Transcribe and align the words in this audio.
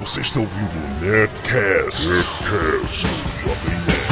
Você 0.00 0.20
está 0.20 0.40
ouvindo 0.40 0.76
o 0.76 1.04
Nerdcast. 1.04 2.06
Nerdcast. 2.06 3.06
Jovem 3.42 3.78
Nerd. 3.86 4.06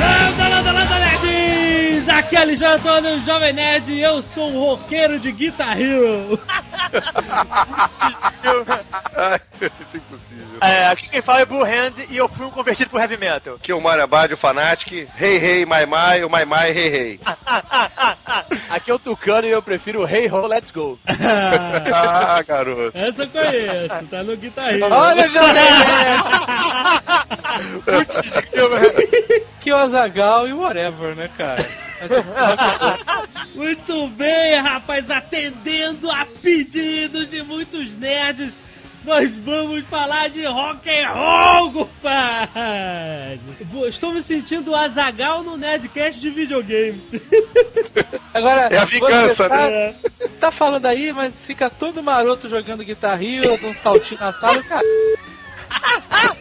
Landa, 0.00 0.48
landa, 0.48 0.72
landa, 0.72 0.98
nerds! 0.98 2.08
Aqui 2.08 2.36
é 2.36 2.40
Alexandre 2.40 2.74
Antônio, 2.74 3.22
Jovem 3.24 3.52
Nerd, 3.52 3.92
e 3.92 4.00
eu 4.00 4.22
sou 4.22 4.50
o 4.52 4.70
roqueiro 4.70 5.18
de 5.20 5.30
Guitar 5.30 5.80
Hero. 5.80 6.40
Ai, 9.16 9.40
isso 9.60 9.70
é 9.94 9.96
impossível. 9.96 10.58
É, 10.60 10.86
aqui 10.88 11.08
quem 11.08 11.22
fala 11.22 11.40
é 11.40 11.44
Blue 11.44 11.64
Hand 11.64 11.92
e 12.08 12.16
eu 12.16 12.28
fui 12.28 12.46
um 12.46 12.50
convertido 12.50 12.90
pro 12.90 12.98
Heavy 12.98 13.16
Metal. 13.16 13.54
Aqui 13.54 13.72
é 13.72 13.74
o 13.74 13.80
Mario 13.80 14.04
Abad, 14.04 14.32
o 14.32 14.36
Fanatic. 14.36 15.08
Hey, 15.18 15.36
hey, 15.36 15.64
my, 15.64 15.86
my, 15.86 16.24
o 16.24 16.30
my, 16.30 16.44
my, 16.44 16.70
hey, 16.70 16.88
hey. 16.88 17.20
Aqui 18.70 18.90
é 18.90 18.94
o 18.94 18.98
Tucano 18.98 19.46
e 19.46 19.50
eu 19.50 19.62
prefiro 19.62 20.06
Hey 20.06 20.30
Ho, 20.30 20.46
Let's 20.46 20.70
Go. 20.70 20.98
Ah, 21.92 22.42
garoto. 22.42 22.96
Essa 22.96 23.22
eu 23.22 23.28
conheço, 23.28 24.06
tá 24.10 24.22
no 24.22 24.36
Guitar 24.36 24.74
Hero. 24.74 24.92
Olha, 24.92 25.28
Jovem 25.28 25.64
que 29.60 29.72
o 29.72 29.76
Azagal 29.76 30.48
e 30.48 30.52
whatever, 30.52 31.14
né, 31.14 31.30
cara? 31.36 31.66
Muito 33.54 34.08
bem, 34.08 34.62
rapaz, 34.62 35.10
atendendo 35.10 36.10
a 36.10 36.26
pedidos 36.42 37.30
de 37.30 37.42
muitos 37.42 37.96
nerds, 37.96 38.52
nós 39.04 39.34
vamos 39.36 39.84
falar 39.86 40.28
de 40.28 40.44
rock 40.44 40.88
and 40.90 41.08
roll, 41.10 41.72
compadre! 41.72 43.40
Vou- 43.70 43.88
Estou 43.88 44.12
me 44.12 44.22
sentindo 44.22 44.74
Azagal 44.74 45.42
no 45.42 45.56
Nerdcast 45.56 46.20
de 46.20 46.30
videogame. 46.30 47.00
Agora, 48.34 48.68
É 48.70 48.78
a 48.78 48.84
vingança, 48.84 49.34
você 49.44 49.48
tá, 49.48 49.68
né? 49.70 49.94
tá 50.38 50.50
falando 50.50 50.86
aí, 50.86 51.12
mas 51.12 51.32
fica 51.44 51.68
todo 51.70 52.02
maroto 52.02 52.48
jogando 52.48 52.84
Guitar 52.84 53.20
Hero, 53.22 53.48
dando 53.56 53.68
um 53.68 53.74
saltinho 53.74 54.20
na 54.20 54.32
sala, 54.32 54.62
cara. 54.62 54.84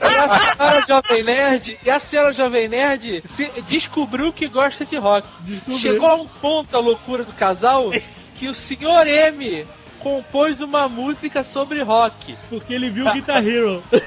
E 0.02 0.16
a 0.16 0.30
senhora 0.56 0.86
Jovem 0.88 1.24
Nerd, 1.24 1.80
e 1.84 1.90
a 1.90 2.00
senhora 2.00 2.34
Jovem 2.34 2.68
Nerd 2.68 3.24
se- 3.26 3.52
descobriu 3.68 4.32
que 4.34 4.48
gosta 4.48 4.86
de 4.86 4.98
rock. 4.98 5.28
Descobriu. 5.42 5.80
Chegou 5.80 6.10
a 6.10 6.16
um 6.16 6.28
ponto 6.28 6.76
a 6.76 6.80
loucura 6.80 7.24
do 7.24 7.34
casal 7.34 7.92
que 8.36 8.48
o 8.48 8.54
senhor 8.54 9.08
M 9.08 9.66
compôs 10.00 10.62
uma 10.62 10.88
música 10.88 11.44
sobre 11.44 11.82
rock. 11.82 12.36
Porque 12.50 12.74
ele 12.74 12.90
viu 12.90 13.12
Guitar 13.12 13.46
Hero. 13.46 13.84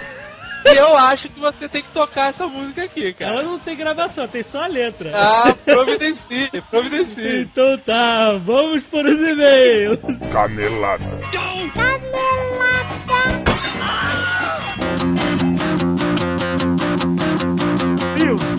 E 0.65 0.77
eu 0.77 0.97
acho 0.97 1.29
que 1.29 1.41
você 1.41 1.69
tem 1.69 1.83
que 1.83 1.89
tocar 1.91 2.29
essa 2.31 2.47
música 2.47 2.85
aqui, 2.85 3.07
Ela 3.19 3.33
cara. 3.33 3.43
não 3.43 3.59
tem 3.59 3.75
gravação, 3.75 4.29
tem 4.29 4.45
só 4.45 4.63
a 4.63 4.69
letra. 4.69 5.11
Ah, 5.13 5.53
providencie, 5.65 6.49
providencie. 6.71 7.41
Então 7.43 7.77
tá, 7.79 8.35
vamos 8.35 8.85
para 8.85 9.11
os 9.11 9.21
e-mails. 9.21 9.99
Canelada. 10.33 11.05
E 11.33 11.37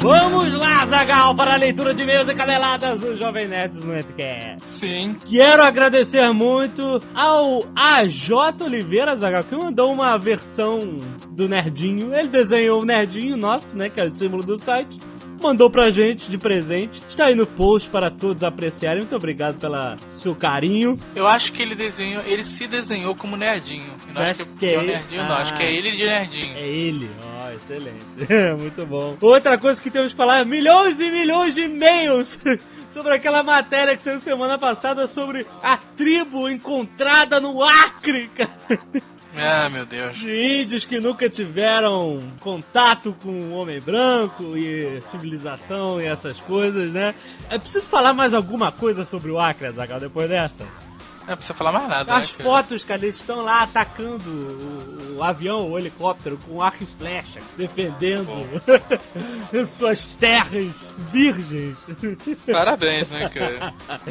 vamos 0.03 0.52
lá, 0.53 0.86
Zagal, 0.86 1.33
para 1.33 1.53
a 1.53 1.55
leitura 1.55 1.94
de 1.94 2.03
e-mails 2.03 2.28
e 2.28 2.36
caneladas 2.36 3.00
do 3.00 3.16
Jovem 3.16 3.47
Nerds 3.47 3.80
no 3.80 3.94
Nerdcast. 3.94 4.70
Sim. 4.70 5.16
Quero 5.25 5.64
agradecer 5.64 6.30
muito 6.33 7.02
ao 7.16 7.64
AJ 7.73 8.31
Oliveira, 8.61 9.16
Zagal, 9.16 9.45
que 9.45 9.55
mandou 9.55 9.94
uma 9.94 10.17
versão 10.17 11.00
do 11.30 11.47
Nerdinho. 11.47 12.14
Ele 12.14 12.28
desenhou 12.28 12.81
o 12.81 12.86
Nerdinho 12.86 13.38
nosso, 13.38 13.77
né, 13.77 13.89
que 13.89 14.00
é 14.02 14.05
o 14.05 14.11
símbolo 14.11 14.44
do 14.44 14.58
site. 14.58 15.00
Mandou 15.44 15.69
pra 15.69 15.91
gente 15.91 16.31
de 16.31 16.38
presente. 16.38 17.02
Está 17.09 17.25
aí 17.25 17.36
no 17.36 17.45
post 17.45 17.89
para 17.89 18.09
todos 18.09 18.44
apreciarem. 18.45 18.99
Muito 18.99 19.16
obrigado 19.16 19.59
pelo 19.59 19.75
seu 20.13 20.33
carinho. 20.33 20.97
Eu 21.13 21.27
acho 21.27 21.52
que 21.52 21.61
ele 21.61 21.75
desenhou, 21.75 22.23
ele 22.25 22.45
se 22.45 22.66
desenhou 22.66 23.13
como 23.13 23.36
nerdinho. 23.36 23.91
Não 24.14 24.21
acho 24.21 24.36
que, 24.45 24.45
que 24.59 24.66
é 24.67 24.73
é 24.75 24.77
o 24.77 24.81
ele? 24.81 24.91
nerdinho, 24.94 25.23
não. 25.23 25.33
Acho 25.36 25.55
que 25.58 25.61
Ah. 25.61 25.66
é 25.66 25.75
ele 25.75 25.91
de 25.91 26.05
nerdinho. 26.05 26.58
É 26.58 26.61
ele. 26.67 27.11
Ó, 27.21 27.52
excelente. 27.52 27.97
Muito 28.58 28.86
bom. 28.86 29.17
Outra 29.19 29.58
coisa 29.58 29.81
que 29.81 29.92
temos 29.92 30.11
que 30.14 30.17
falar: 30.17 30.45
milhões 30.45 30.99
e 31.02 31.11
milhões 31.11 31.54
de 31.54 31.61
e-mails. 31.64 32.39
Sobre 32.89 33.14
aquela 33.15 33.42
matéria 33.43 33.98
que 33.98 34.04
saiu 34.04 34.20
semana 34.20 34.55
passada 34.55 35.08
sobre 35.08 35.48
a 35.64 35.75
tribo 35.77 36.48
encontrada 36.48 37.39
no 37.42 37.64
Acre, 37.64 38.27
cara. 38.36 38.52
Ah, 39.36 39.70
meu 39.70 39.86
Deus. 39.86 40.17
de 40.17 40.61
índios 40.61 40.86
que 40.86 40.99
nunca 40.99 41.30
tiveram 41.30 42.21
contato 42.39 43.16
com 43.21 43.30
o 43.30 43.52
homem 43.54 43.80
branco 43.80 44.58
e 44.58 45.02
civilização 45.02 46.02
e 46.02 46.05
essas 46.05 46.39
coisas, 46.42 46.92
né? 46.92 47.16
É 47.49 47.58
preciso 47.58 47.86
falar 47.88 48.14
mais 48.14 48.33
alguma 48.33 48.72
coisa 48.72 49.05
sobre 49.05 49.32
o 49.32 49.39
Acre, 49.39 49.67
Azaghal, 49.67 49.99
depois 49.99 50.30
dessa? 50.30 50.66
Não 51.28 51.36
precisa 51.36 51.54
falar 51.54 51.72
mais 51.72 51.88
nada. 51.88 52.16
As 52.16 52.38
né, 52.38 52.44
fotos, 52.44 52.84
cara, 52.84 53.04
eles 53.04 53.16
estão 53.16 53.42
lá 53.44 53.64
atacando 53.64 54.30
o, 54.30 55.17
o 55.17 55.23
avião, 55.23 55.72
o 55.72 55.80
helicóptero 55.80 56.38
com 56.45 56.61
arco 56.61 56.84
e 56.84 56.86
flecha, 56.86 57.39
defendendo 57.56 58.30
suas 59.66 60.06
terras 60.06 60.73
virgens. 61.11 61.78
Parabéns, 62.52 63.10
né, 63.10 63.30
cara? 63.30 63.73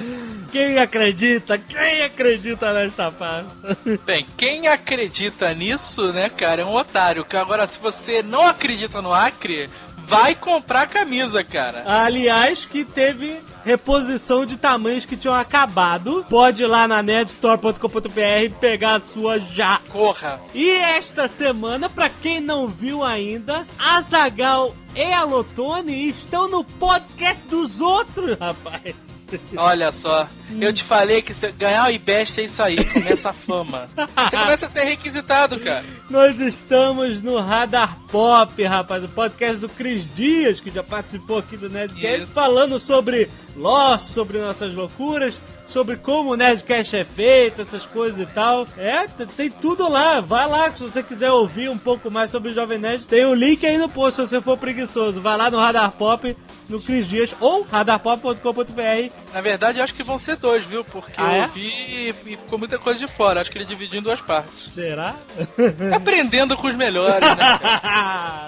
Quem 0.50 0.78
acredita? 0.78 1.58
Quem 1.58 2.02
acredita 2.02 2.72
nesta 2.72 3.10
farsa? 3.10 3.76
Bem, 4.06 4.26
quem 4.36 4.68
acredita 4.68 5.52
nisso, 5.54 6.12
né, 6.12 6.28
cara, 6.28 6.62
é 6.62 6.64
um 6.64 6.74
otário. 6.74 7.24
Que 7.24 7.36
Agora, 7.36 7.66
se 7.66 7.78
você 7.78 8.22
não 8.22 8.46
acredita 8.46 9.02
no 9.02 9.12
Acre, 9.12 9.68
vai 10.06 10.34
comprar 10.34 10.86
camisa, 10.86 11.42
cara. 11.42 11.84
Aliás, 11.86 12.64
que 12.64 12.84
teve 12.84 13.40
reposição 13.64 14.44
de 14.44 14.56
tamanhos 14.56 15.04
que 15.04 15.16
tinham 15.16 15.34
acabado. 15.34 16.24
Pode 16.28 16.62
ir 16.62 16.66
lá 16.66 16.86
na 16.86 17.02
netstore.com.br 17.02 18.54
pegar 18.60 18.96
a 18.96 19.00
sua 19.00 19.38
já. 19.38 19.80
Corra. 19.88 20.40
E 20.54 20.70
esta 20.70 21.28
semana, 21.28 21.88
pra 21.88 22.08
quem 22.08 22.40
não 22.40 22.68
viu 22.68 23.02
ainda, 23.02 23.66
Azagal 23.78 24.74
e 24.94 25.12
a 25.12 25.24
Lotone 25.24 26.08
estão 26.08 26.48
no 26.48 26.64
podcast 26.64 27.46
dos 27.46 27.80
outros, 27.80 28.38
rapaz. 28.38 29.11
Olha 29.56 29.92
só, 29.92 30.28
eu 30.60 30.72
te 30.72 30.82
falei 30.82 31.22
que 31.22 31.32
se 31.32 31.50
ganhar 31.52 31.88
o 31.88 31.90
IBEST 31.90 32.40
é 32.40 32.44
isso 32.44 32.62
aí, 32.62 32.84
começa 32.84 33.30
a 33.30 33.32
fama. 33.32 33.88
Você 33.94 34.36
começa 34.36 34.66
a 34.66 34.68
ser 34.68 34.84
requisitado, 34.84 35.58
cara. 35.60 35.84
Nós 36.10 36.40
estamos 36.40 37.22
no 37.22 37.38
Radar 37.40 37.96
Pop, 38.10 38.62
rapaz, 38.64 39.04
o 39.04 39.08
podcast 39.08 39.58
do 39.58 39.68
Cris 39.68 40.06
Dias, 40.14 40.60
que 40.60 40.70
já 40.70 40.82
participou 40.82 41.38
aqui 41.38 41.56
do 41.56 41.68
Nerdcast, 41.68 42.24
Isso. 42.24 42.32
falando 42.32 42.78
sobre 42.78 43.30
Lost, 43.56 44.08
sobre 44.08 44.38
nossas 44.38 44.72
loucuras, 44.74 45.40
sobre 45.72 45.96
como 45.96 46.30
o 46.32 46.36
Nerdcast 46.36 46.96
é 46.96 47.04
feito, 47.04 47.62
essas 47.62 47.84
coisas 47.86 48.20
e 48.20 48.26
tal. 48.32 48.66
É, 48.76 49.06
tem 49.36 49.50
tudo 49.50 49.88
lá. 49.88 50.20
Vai 50.20 50.46
lá, 50.48 50.70
se 50.72 50.82
você 50.82 51.02
quiser 51.02 51.30
ouvir 51.30 51.68
um 51.70 51.78
pouco 51.78 52.10
mais 52.10 52.30
sobre 52.30 52.50
o 52.50 52.54
Jovem 52.54 52.78
Nerd, 52.78 53.06
tem 53.06 53.24
o 53.24 53.34
link 53.34 53.66
aí 53.66 53.78
no 53.78 53.88
post, 53.88 54.16
se 54.20 54.28
você 54.28 54.40
for 54.40 54.56
preguiçoso. 54.58 55.20
Vai 55.20 55.36
lá 55.36 55.50
no 55.50 55.58
Radar 55.58 55.90
Pop, 55.92 56.36
no 56.68 56.80
Cris 56.80 57.06
Dias, 57.08 57.34
ou 57.40 57.62
radarpop.com.br. 57.62 59.10
Na 59.32 59.40
verdade, 59.40 59.78
eu 59.78 59.84
acho 59.84 59.94
que 59.94 60.02
vão 60.02 60.18
ser 60.18 60.36
dois, 60.36 60.64
viu? 60.66 60.84
Porque 60.84 61.12
Ah, 61.16 61.36
eu 61.36 61.40
é? 61.40 61.42
ouvi 61.44 61.68
e 61.68 62.02
e 62.26 62.36
ficou 62.36 62.58
muita 62.58 62.78
coisa 62.78 62.98
de 62.98 63.06
fora. 63.08 63.40
Acho 63.40 63.50
que 63.50 63.58
ele 63.58 63.64
dividiu 63.64 63.98
em 64.00 64.02
duas 64.02 64.20
partes. 64.20 64.70
Será? 64.74 65.14
Aprendendo 65.94 66.56
com 66.56 66.66
os 66.66 66.74
melhores, 66.74 67.20
né? 67.20 67.36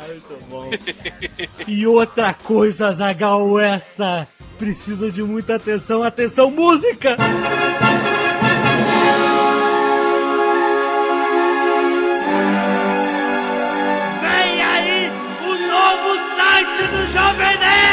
Muito 0.09 0.45
bom. 0.49 0.71
E 1.67 1.87
outra 1.87 2.35
coisa, 2.35 2.91
Zagal, 2.93 3.59
essa 3.61 4.27
precisa 4.55 5.11
de 5.11 5.23
muita 5.23 5.57
atenção. 5.57 6.03
Atenção, 6.03 6.51
música! 6.51 7.17
Vem 14.23 14.63
aí 14.63 15.11
o 15.43 15.55
novo 15.69 16.17
site 16.37 16.83
do 16.89 17.13
Jovem 17.13 17.59
Nerd! 17.59 17.85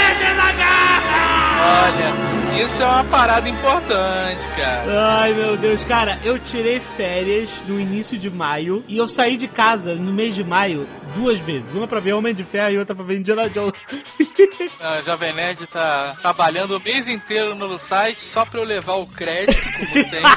Olha, 1.63 2.63
isso 2.63 2.81
é 2.81 2.85
uma 2.85 3.03
parada 3.03 3.47
importante, 3.47 4.47
cara. 4.55 5.19
Ai 5.19 5.33
meu 5.33 5.55
Deus, 5.55 5.83
cara, 5.83 6.17
eu 6.23 6.39
tirei 6.39 6.79
férias 6.79 7.49
no 7.67 7.79
início 7.79 8.17
de 8.17 8.29
maio 8.31 8.83
e 8.87 8.97
eu 8.97 9.07
saí 9.07 9.37
de 9.37 9.47
casa 9.47 9.93
no 9.93 10.11
mês 10.11 10.33
de 10.33 10.43
maio 10.43 10.87
duas 11.15 11.39
vezes. 11.41 11.71
Uma 11.73 11.87
pra 11.87 11.99
ver 11.99 12.13
Homem 12.13 12.33
de 12.33 12.43
Ferro 12.43 12.71
e 12.71 12.77
outra 12.79 12.95
pra 12.95 13.05
ver 13.05 13.19
Indiana 13.19 13.47
Jones. 13.49 13.73
A 14.81 15.01
Jovem 15.01 15.33
Nerd 15.33 15.67
tá 15.67 16.15
trabalhando 16.19 16.77
o 16.77 16.79
mês 16.79 17.07
inteiro 17.07 17.53
no 17.53 17.77
site 17.77 18.21
só 18.21 18.43
pra 18.43 18.59
eu 18.59 18.65
levar 18.65 18.95
o 18.95 19.05
crédito, 19.05 19.61
como 19.61 20.01
sempre. 20.03 20.31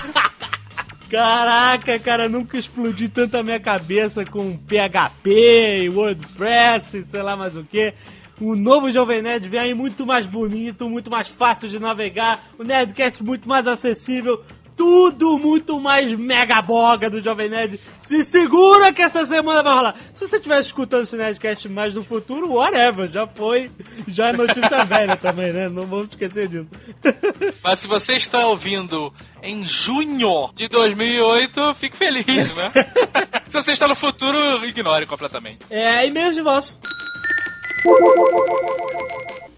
Caraca, 1.11 1.99
cara, 1.99 2.29
nunca 2.29 2.59
explodi 2.59 3.09
tanto 3.09 3.37
a 3.37 3.43
minha 3.43 3.61
cabeça 3.61 4.25
com 4.25 4.57
PHP 4.57 5.89
WordPress 5.93 6.99
e 6.99 7.05
sei 7.05 7.23
lá 7.23 7.37
mais 7.37 7.57
o 7.57 7.65
que. 7.65 7.95
O 8.41 8.57
novo 8.57 8.93
Jovem 8.93 9.23
Nerd 9.23 9.49
vem 9.49 9.61
aí 9.61 9.75
muito 9.75 10.05
mais 10.07 10.27
bonito, 10.27 10.89
muito 10.89 11.11
mais 11.11 11.29
fácil 11.29 11.69
de 11.69 11.79
navegar, 11.79 12.43
o 12.59 12.65
Nerdcast 12.65 13.23
muito 13.23 13.49
mais 13.49 13.67
acessível, 13.67 14.43
tudo 14.77 15.39
muito 15.39 15.81
mais 15.81 16.13
mega 16.13 16.61
boga 16.61 17.09
do 17.09 17.23
Jovem 17.23 17.49
Nerd. 17.49 17.81
Se 18.03 18.25
segura 18.25 18.93
que 18.93 19.03
essa 19.03 19.25
semana 19.25 19.63
vai 19.63 19.75
rolar. 19.75 19.95
Se 20.13 20.27
você 20.27 20.37
estiver 20.37 20.61
escutando 20.61 21.05
esse 21.05 21.17
Nerdcast 21.17 21.69
mais 21.69 21.95
no 21.95 22.03
futuro, 22.03 22.53
whatever, 22.53 23.09
já 23.09 23.27
foi. 23.27 23.71
Já 24.09 24.29
é 24.29 24.33
notícia 24.33 24.83
velha 24.85 25.17
também, 25.17 25.53
né? 25.53 25.69
Não 25.69 25.87
vamos 25.87 26.09
esquecer 26.09 26.49
disso. 26.49 26.69
Mas 27.63 27.79
se 27.79 27.87
você 27.87 28.15
está 28.15 28.47
ouvindo 28.47 29.13
em 29.43 29.65
junho 29.65 30.51
de 30.55 30.69
2008, 30.69 31.75
fique 31.75 31.97
feliz, 31.97 32.55
né? 32.55 32.73
se 33.49 33.53
você 33.53 33.73
está 33.73 33.87
no 33.87 33.95
futuro, 33.95 34.65
ignore 34.65 35.07
completamente. 35.07 35.61
É, 35.71 36.07
e-mails 36.07 36.35
de 36.35 36.43
voz. 36.43 36.81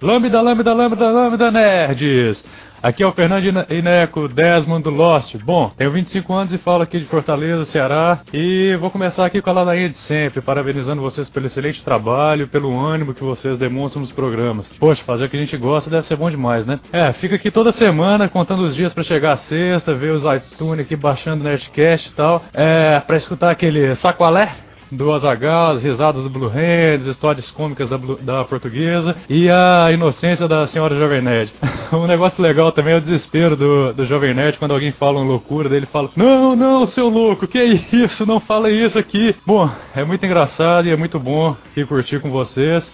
Lambda, 0.02 0.40
lambda, 0.40 0.75
lambda, 0.75 1.11
lambda, 1.12 1.50
nerds! 1.50 2.44
Aqui 2.82 3.02
é 3.02 3.06
o 3.06 3.12
Fernando 3.12 3.44
Ineco, 3.70 4.28
Desmond 4.28 4.82
do 4.82 4.90
Lost. 4.90 5.37
Bom, 5.44 5.70
tenho 5.76 5.93
25 5.93 6.32
anos 6.34 6.52
e 6.52 6.58
falo 6.58 6.82
aqui 6.82 6.99
de 6.99 7.05
Fortaleza, 7.05 7.64
Ceará. 7.64 8.20
E 8.32 8.76
vou 8.81 8.90
começar 8.90 9.25
aqui 9.25 9.40
com 9.40 9.50
a 9.50 9.52
ladainha 9.52 9.88
de 9.88 9.96
sempre, 9.96 10.40
parabenizando 10.40 11.00
vocês 11.00 11.28
pelo 11.31 11.46
excelente 11.46 11.84
trabalho, 11.84 12.49
pelo 12.49 12.78
ânimo 12.78 13.14
que 13.14 13.23
vocês 13.23 13.58
demonstram 13.58 14.02
nos 14.02 14.12
programas. 14.12 14.69
Poxa, 14.79 15.05
fazer 15.05 15.26
o 15.26 15.29
que 15.29 15.37
a 15.37 15.40
gente 15.40 15.56
gosta 15.56 15.88
deve 15.88 16.06
ser 16.06 16.17
bom 16.17 16.29
demais, 16.29 16.67
né? 16.67 16.81
É, 16.93 17.12
fica 17.12 17.37
aqui 17.37 17.50
toda 17.50 17.72
semana 17.72 18.29
contando 18.29 18.64
os 18.64 18.75
dias 18.75 18.93
para 18.93 19.05
chegar 19.05 19.32
a 19.34 19.38
sexta, 19.38 19.94
ver 19.94 20.12
os 20.12 20.25
iTunes 20.25 20.84
aqui 20.84 20.96
baixando 20.96 21.44
Nerdcast 21.44 22.08
e 22.08 22.12
tal. 22.12 22.43
É, 22.52 23.00
pra 23.00 23.17
escutar 23.17 23.50
aquele 23.50 23.94
sacoalé 23.96 24.67
do 24.90 25.12
Azaghal, 25.12 25.72
as 25.72 25.82
risadas 25.82 26.22
do 26.22 26.30
Blue 26.30 26.48
Hands, 26.48 27.06
histórias 27.06 27.50
cômicas 27.50 27.88
da, 27.88 27.96
da 28.20 28.44
portuguesa 28.44 29.16
e 29.28 29.48
a 29.50 29.90
inocência 29.92 30.46
da 30.46 30.66
senhora 30.68 30.94
Jovem 30.94 31.22
Nerd. 31.22 31.52
um 31.92 32.06
negócio 32.06 32.42
legal 32.42 32.70
também 32.72 32.94
é 32.94 32.98
o 32.98 33.00
desespero 33.00 33.56
do, 33.56 33.92
do 33.92 34.06
Jovem 34.06 34.34
Nerd 34.34 34.58
quando 34.58 34.72
alguém 34.72 34.92
fala 34.92 35.18
uma 35.18 35.26
loucura, 35.26 35.68
dele 35.68 35.86
fala: 35.86 36.10
Não, 36.16 36.54
não, 36.54 36.86
seu 36.86 37.08
louco, 37.08 37.46
que 37.46 37.62
isso? 37.62 38.26
Não 38.26 38.40
fala 38.40 38.70
isso 38.70 38.98
aqui. 38.98 39.34
Bom, 39.46 39.70
é 39.94 40.04
muito 40.04 40.24
engraçado 40.24 40.86
e 40.86 40.90
é 40.90 40.96
muito 40.96 41.18
bom 41.18 41.56
que 41.74 41.84
curtir 41.84 42.20
com 42.20 42.30
vocês. 42.30 42.84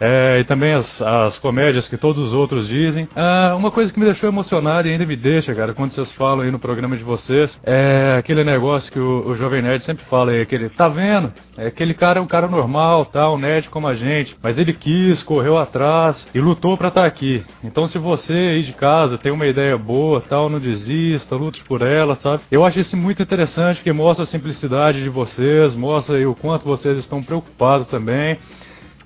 É, 0.00 0.38
e 0.40 0.44
também 0.44 0.72
as, 0.72 1.00
as 1.00 1.38
comédias 1.38 1.88
que 1.88 1.96
todos 1.96 2.24
os 2.24 2.32
outros 2.32 2.68
dizem. 2.68 3.08
Ah, 3.14 3.54
uma 3.56 3.70
coisa 3.70 3.92
que 3.92 3.98
me 3.98 4.06
deixou 4.06 4.28
emocionado 4.28 4.88
e 4.88 4.92
ainda 4.92 5.06
me 5.06 5.16
deixa, 5.16 5.54
cara, 5.54 5.74
quando 5.74 5.92
vocês 5.92 6.12
falam 6.12 6.40
aí 6.40 6.50
no 6.50 6.58
programa 6.58 6.96
de 6.96 7.04
vocês, 7.04 7.58
é 7.64 8.16
aquele 8.16 8.44
negócio 8.44 8.90
que 8.90 8.98
o, 8.98 9.28
o 9.28 9.36
Jovem 9.36 9.62
Nerd 9.62 9.84
sempre 9.84 10.04
fala 10.04 10.32
aí, 10.32 10.40
aquele, 10.40 10.68
tá 10.68 10.88
vendo? 10.88 11.32
É 11.56 11.66
aquele 11.66 11.94
cara 11.94 12.18
é 12.18 12.22
um 12.22 12.26
cara 12.26 12.48
normal, 12.48 13.04
tá, 13.04 13.30
um 13.30 13.38
nerd 13.38 13.68
como 13.70 13.86
a 13.86 13.94
gente, 13.94 14.36
mas 14.42 14.58
ele 14.58 14.72
quis, 14.72 15.22
correu 15.22 15.58
atrás 15.58 16.26
e 16.34 16.40
lutou 16.40 16.76
para 16.76 16.88
estar 16.88 17.02
tá 17.02 17.06
aqui. 17.06 17.44
Então 17.62 17.86
se 17.88 17.98
você 17.98 18.32
aí 18.32 18.62
de 18.62 18.72
casa 18.72 19.18
tem 19.18 19.32
uma 19.32 19.46
ideia 19.46 19.76
boa, 19.76 20.20
tal, 20.20 20.48
não 20.48 20.58
desista, 20.58 21.36
lute 21.36 21.62
por 21.64 21.82
ela, 21.82 22.16
sabe? 22.16 22.42
Eu 22.50 22.64
acho 22.64 22.80
isso 22.80 22.96
muito 22.96 23.22
interessante, 23.22 23.82
que 23.82 23.92
mostra 23.92 24.24
a 24.24 24.26
simplicidade 24.26 25.02
de 25.02 25.08
vocês, 25.08 25.74
mostra 25.74 26.16
aí 26.16 26.26
o 26.26 26.34
quanto 26.34 26.64
vocês 26.64 26.98
estão 26.98 27.22
preocupados 27.22 27.86
também. 27.88 28.38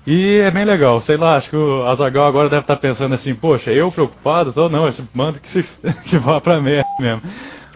E 0.07 0.39
é 0.39 0.49
bem 0.49 0.63
legal, 0.63 1.01
sei 1.01 1.17
lá, 1.17 1.35
acho 1.35 1.49
que 1.49 1.57
o 1.57 1.85
Azagal 1.85 2.25
agora 2.25 2.47
deve 2.47 2.61
estar 2.61 2.77
pensando 2.77 3.13
assim, 3.13 3.35
poxa, 3.35 3.73
eu 3.73 3.91
preocupado? 3.91 4.53
Tô, 4.53 4.69
não, 4.69 4.87
esse 4.87 5.03
manda 5.13 5.37
que, 5.37 5.49
se, 5.51 5.63
que 6.09 6.17
vá 6.17 6.39
pra 6.39 6.61
merda 6.61 6.87
mesmo. 6.97 7.21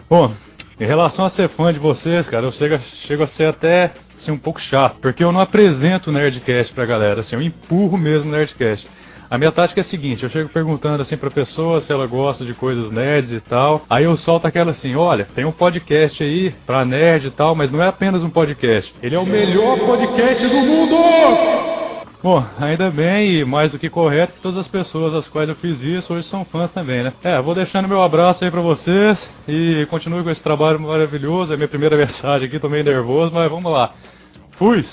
Bom, 0.08 0.32
em 0.80 0.86
relação 0.86 1.26
a 1.26 1.30
ser 1.30 1.50
fã 1.50 1.70
de 1.70 1.78
vocês, 1.78 2.26
cara, 2.30 2.46
eu 2.46 2.52
chego, 2.52 2.78
chego 2.78 3.24
a 3.24 3.26
ser 3.26 3.48
até 3.48 3.92
assim, 4.18 4.30
um 4.30 4.38
pouco 4.38 4.58
chato, 4.58 4.96
porque 4.98 5.22
eu 5.22 5.30
não 5.30 5.42
apresento 5.42 6.08
o 6.08 6.12
Nerdcast 6.12 6.72
pra 6.72 6.86
galera, 6.86 7.20
assim, 7.20 7.36
eu 7.36 7.42
empurro 7.42 7.98
mesmo 7.98 8.30
o 8.30 8.34
Nerdcast. 8.34 8.88
A 9.30 9.36
minha 9.36 9.52
tática 9.52 9.80
é 9.80 9.82
a 9.82 9.84
seguinte, 9.84 10.22
eu 10.22 10.30
chego 10.30 10.48
perguntando 10.48 11.02
assim 11.02 11.18
pra 11.18 11.30
pessoa 11.30 11.82
se 11.82 11.92
ela 11.92 12.06
gosta 12.06 12.46
de 12.46 12.54
coisas 12.54 12.90
nerds 12.90 13.32
e 13.32 13.40
tal. 13.40 13.82
Aí 13.88 14.04
eu 14.04 14.16
solto 14.16 14.46
aquela 14.46 14.70
assim, 14.70 14.94
olha, 14.94 15.26
tem 15.34 15.44
um 15.44 15.52
podcast 15.52 16.22
aí 16.22 16.54
pra 16.66 16.84
nerd 16.84 17.26
e 17.26 17.30
tal, 17.30 17.54
mas 17.54 17.70
não 17.70 17.82
é 17.82 17.88
apenas 17.88 18.22
um 18.22 18.30
podcast. 18.30 18.94
Ele 19.02 19.14
é 19.14 19.18
o 19.18 19.26
melhor 19.26 19.78
podcast 19.80 20.46
do 20.46 20.54
mundo! 20.54 21.81
Bom, 22.22 22.44
ainda 22.60 22.88
bem 22.88 23.40
e 23.40 23.44
mais 23.44 23.72
do 23.72 23.78
que 23.80 23.90
correto 23.90 24.34
que 24.34 24.40
todas 24.40 24.58
as 24.58 24.68
pessoas 24.68 25.12
às 25.12 25.26
quais 25.26 25.48
eu 25.48 25.56
fiz 25.56 25.80
isso 25.80 26.14
hoje 26.14 26.28
são 26.28 26.44
fãs 26.44 26.70
também, 26.70 27.02
né? 27.02 27.12
É, 27.24 27.40
vou 27.42 27.52
deixando 27.52 27.88
meu 27.88 28.00
abraço 28.00 28.44
aí 28.44 28.50
pra 28.50 28.60
vocês 28.60 29.18
e 29.48 29.84
continue 29.90 30.22
com 30.22 30.30
esse 30.30 30.42
trabalho 30.42 30.78
maravilhoso. 30.78 31.52
É 31.52 31.56
minha 31.56 31.66
primeira 31.66 31.96
mensagem 31.98 32.46
aqui, 32.46 32.60
tô 32.60 32.68
meio 32.68 32.84
nervoso, 32.84 33.34
mas 33.34 33.50
vamos 33.50 33.72
lá. 33.72 33.92
Fui! 34.52 34.84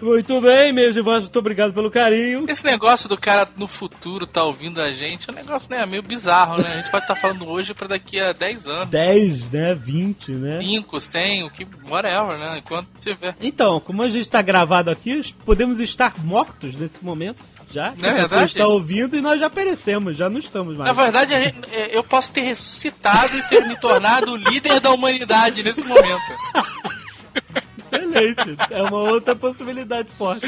Muito 0.00 0.40
bem, 0.40 0.72
meus 0.72 0.96
irmãos, 0.96 1.22
muito 1.22 1.38
obrigado 1.38 1.72
pelo 1.72 1.90
carinho. 1.90 2.44
Esse 2.48 2.64
negócio 2.64 3.08
do 3.08 3.16
cara 3.16 3.48
no 3.56 3.66
futuro 3.66 4.26
tá 4.26 4.42
ouvindo 4.42 4.80
a 4.80 4.92
gente 4.92 5.28
é 5.28 5.32
um 5.32 5.36
negócio 5.36 5.70
né, 5.70 5.84
meio 5.86 6.02
bizarro, 6.02 6.58
né? 6.58 6.72
A 6.72 6.76
gente 6.76 6.90
pode 6.90 7.04
estar 7.04 7.14
tá 7.14 7.20
falando 7.20 7.48
hoje 7.48 7.74
pra 7.74 7.86
daqui 7.86 8.20
a 8.20 8.32
10 8.32 8.66
anos. 8.66 8.88
10, 8.88 9.50
né? 9.50 9.74
20, 9.74 10.32
né? 10.32 10.58
5, 10.60 11.00
100, 11.00 11.44
o 11.44 11.50
que, 11.50 11.66
whatever, 11.88 12.38
né? 12.38 12.58
Enquanto 12.58 12.88
tiver. 13.00 13.36
Então, 13.40 13.80
como 13.80 14.02
a 14.02 14.08
gente 14.08 14.22
está 14.22 14.42
gravado 14.42 14.90
aqui, 14.90 15.20
podemos 15.44 15.80
estar 15.80 16.14
mortos 16.18 16.74
nesse 16.74 17.04
momento 17.04 17.42
já. 17.70 17.92
Não 17.98 18.08
é 18.08 18.14
pessoa 18.14 18.44
está 18.44 18.66
ouvindo 18.66 19.16
e 19.16 19.20
nós 19.20 19.40
já 19.40 19.50
perecemos, 19.50 20.16
já 20.16 20.28
não 20.28 20.38
estamos 20.38 20.76
mais. 20.76 20.90
Na 20.90 21.02
verdade, 21.02 21.34
gente, 21.34 21.58
é, 21.72 21.96
eu 21.96 22.02
posso 22.02 22.32
ter 22.32 22.42
ressuscitado 22.42 23.36
e 23.36 23.42
ter 23.42 23.66
me 23.66 23.76
tornado 23.76 24.32
o 24.32 24.36
líder 24.36 24.80
da 24.80 24.90
humanidade 24.90 25.62
nesse 25.62 25.84
momento. 25.84 26.22
Excelente. 27.92 28.56
É 28.70 28.82
uma 28.82 29.00
outra 29.00 29.34
possibilidade 29.34 30.10
forte. 30.12 30.46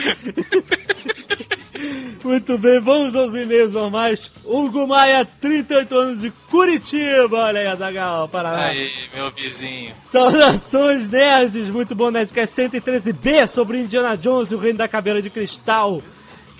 Muito 2.22 2.58
bem, 2.58 2.78
vamos 2.80 3.14
aos 3.14 3.32
e-mails 3.32 3.72
normais. 3.72 4.30
Hugo 4.44 4.86
Maia, 4.86 5.24
38 5.24 5.96
anos 5.96 6.20
de 6.20 6.30
Curitiba. 6.50 7.38
Olha 7.38 7.60
aí, 7.60 7.66
Azagal, 7.66 8.28
Paraná. 8.28 8.66
Aí, 8.66 8.90
meu 9.14 9.30
vizinho. 9.30 9.94
Saudações, 10.02 11.08
nerds. 11.08 11.70
Muito 11.70 11.94
bom, 11.94 12.10
Nerdcast 12.10 12.60
113B 12.60 13.46
sobre 13.46 13.78
Indiana 13.80 14.16
Jones 14.16 14.50
e 14.50 14.54
o 14.54 14.58
Reino 14.58 14.78
da 14.78 14.88
Caveira 14.88 15.22
de 15.22 15.30
Cristal 15.30 16.02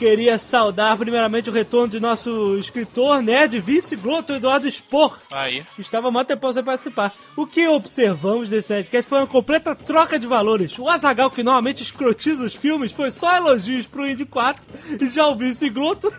queria 0.00 0.38
saudar 0.38 0.97
primeiramente 0.97 1.50
o 1.50 1.52
retorno 1.52 1.88
de 1.88 2.00
nosso 2.00 2.56
escritor, 2.56 3.23
nerd, 3.23 3.61
vice-gloto 3.61 4.32
Eduardo 4.32 4.67
Spor. 4.67 5.19
Aí. 5.31 5.62
Que 5.76 5.82
estava 5.82 6.11
muito 6.11 6.29
tempo 6.29 6.50
sem 6.55 6.64
participar. 6.64 7.12
O 7.37 7.47
que 7.47 7.69
observamos 7.69 8.49
desse 8.49 8.73
Nerdcast 8.73 9.06
foi 9.11 9.19
uma 9.19 9.26
completa 9.26 9.75
troca 9.75 10.19
de 10.19 10.26
valores. 10.26 10.79
O 10.79 10.88
Azagal, 10.88 11.31
que 11.31 11.43
normalmente 11.43 11.82
escrotiza 11.82 12.43
os 12.44 12.55
filmes, 12.55 12.93
foi 12.93 13.11
só 13.11 13.37
elogios 13.37 13.87
pro 13.87 14.08
Indy 14.08 14.25
4. 14.25 14.62
E 14.99 15.06
já 15.08 15.26
o 15.29 15.37
vice-gloto 15.37 16.11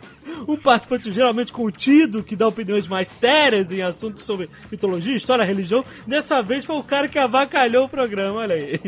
um 0.48 0.56
participante 0.56 1.12
geralmente 1.12 1.52
contido, 1.52 2.24
que 2.24 2.36
dá 2.36 2.48
opiniões 2.48 2.88
mais 2.88 3.10
sérias 3.10 3.72
em 3.72 3.82
assuntos 3.82 4.24
sobre 4.24 4.50
mitologia, 4.72 5.16
história, 5.16 5.46
religião. 5.46 5.84
Dessa 6.06 6.42
vez 6.42 6.66
foi 6.66 6.76
o 6.76 6.84
cara 6.84 7.08
que 7.08 7.20
avacalhou 7.20 7.86
o 7.86 7.90
programa, 7.90 8.40
olha 8.40 8.56
aí. 8.56 8.80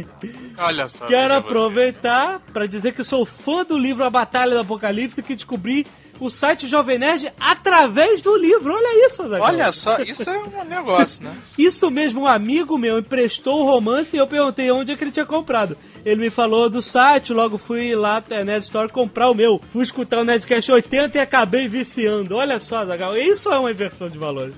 Olha 0.57 0.88
só. 0.88 1.06
Quero 1.06 1.33
aproveitar 1.33 2.39
para 2.51 2.65
dizer 2.65 2.94
que 2.94 3.03
sou 3.03 3.25
fã 3.25 3.63
do 3.63 3.77
livro 3.77 4.03
A 4.03 4.09
Batalha 4.09 4.53
do 4.53 4.59
Apocalipse, 4.59 5.21
que 5.21 5.35
descobri 5.35 5.85
o 6.19 6.30
site 6.30 6.68
Jovem 6.68 7.00
Nerd 7.00 7.31
através 7.39 8.21
do 8.21 8.36
livro. 8.38 8.74
Olha 8.74 9.07
isso, 9.07 9.27
Zagal. 9.27 9.48
Olha 9.48 9.71
só, 9.71 9.98
isso 9.98 10.30
é 10.30 10.38
um 10.38 10.63
negócio, 10.65 11.24
né? 11.24 11.36
isso 11.57 11.89
mesmo, 11.92 12.21
um 12.21 12.27
amigo 12.27 12.77
meu 12.77 13.00
emprestou 13.00 13.62
o 13.62 13.65
romance 13.65 14.15
e 14.15 14.19
eu 14.19 14.27
perguntei 14.27 14.71
onde 14.71 14.92
é 14.92 14.95
que 14.95 15.04
ele 15.04 15.11
tinha 15.11 15.26
comprado. 15.26 15.78
Ele 16.06 16.21
me 16.21 16.30
falou 16.30 16.69
do 16.69 16.81
site, 16.81 17.31
logo 17.31 17.57
fui 17.57 17.95
lá 17.95 18.18
até 18.18 18.44
Nerd 18.44 18.64
Store 18.64 18.90
comprar 18.90 19.30
o 19.30 19.33
meu. 19.33 19.61
Fui 19.71 19.83
escutar 19.83 20.19
o 20.19 20.23
Nerdcast 20.23 20.71
80 20.71 21.18
e 21.18 21.21
acabei 21.21 21.68
viciando. 21.68 22.35
Olha 22.35 22.59
só, 22.59 22.83
Zagal, 22.85 23.18
isso 23.18 23.52
é 23.52 23.57
uma 23.57 23.71
inversão 23.71 24.09
de 24.09 24.18
valores. 24.18 24.54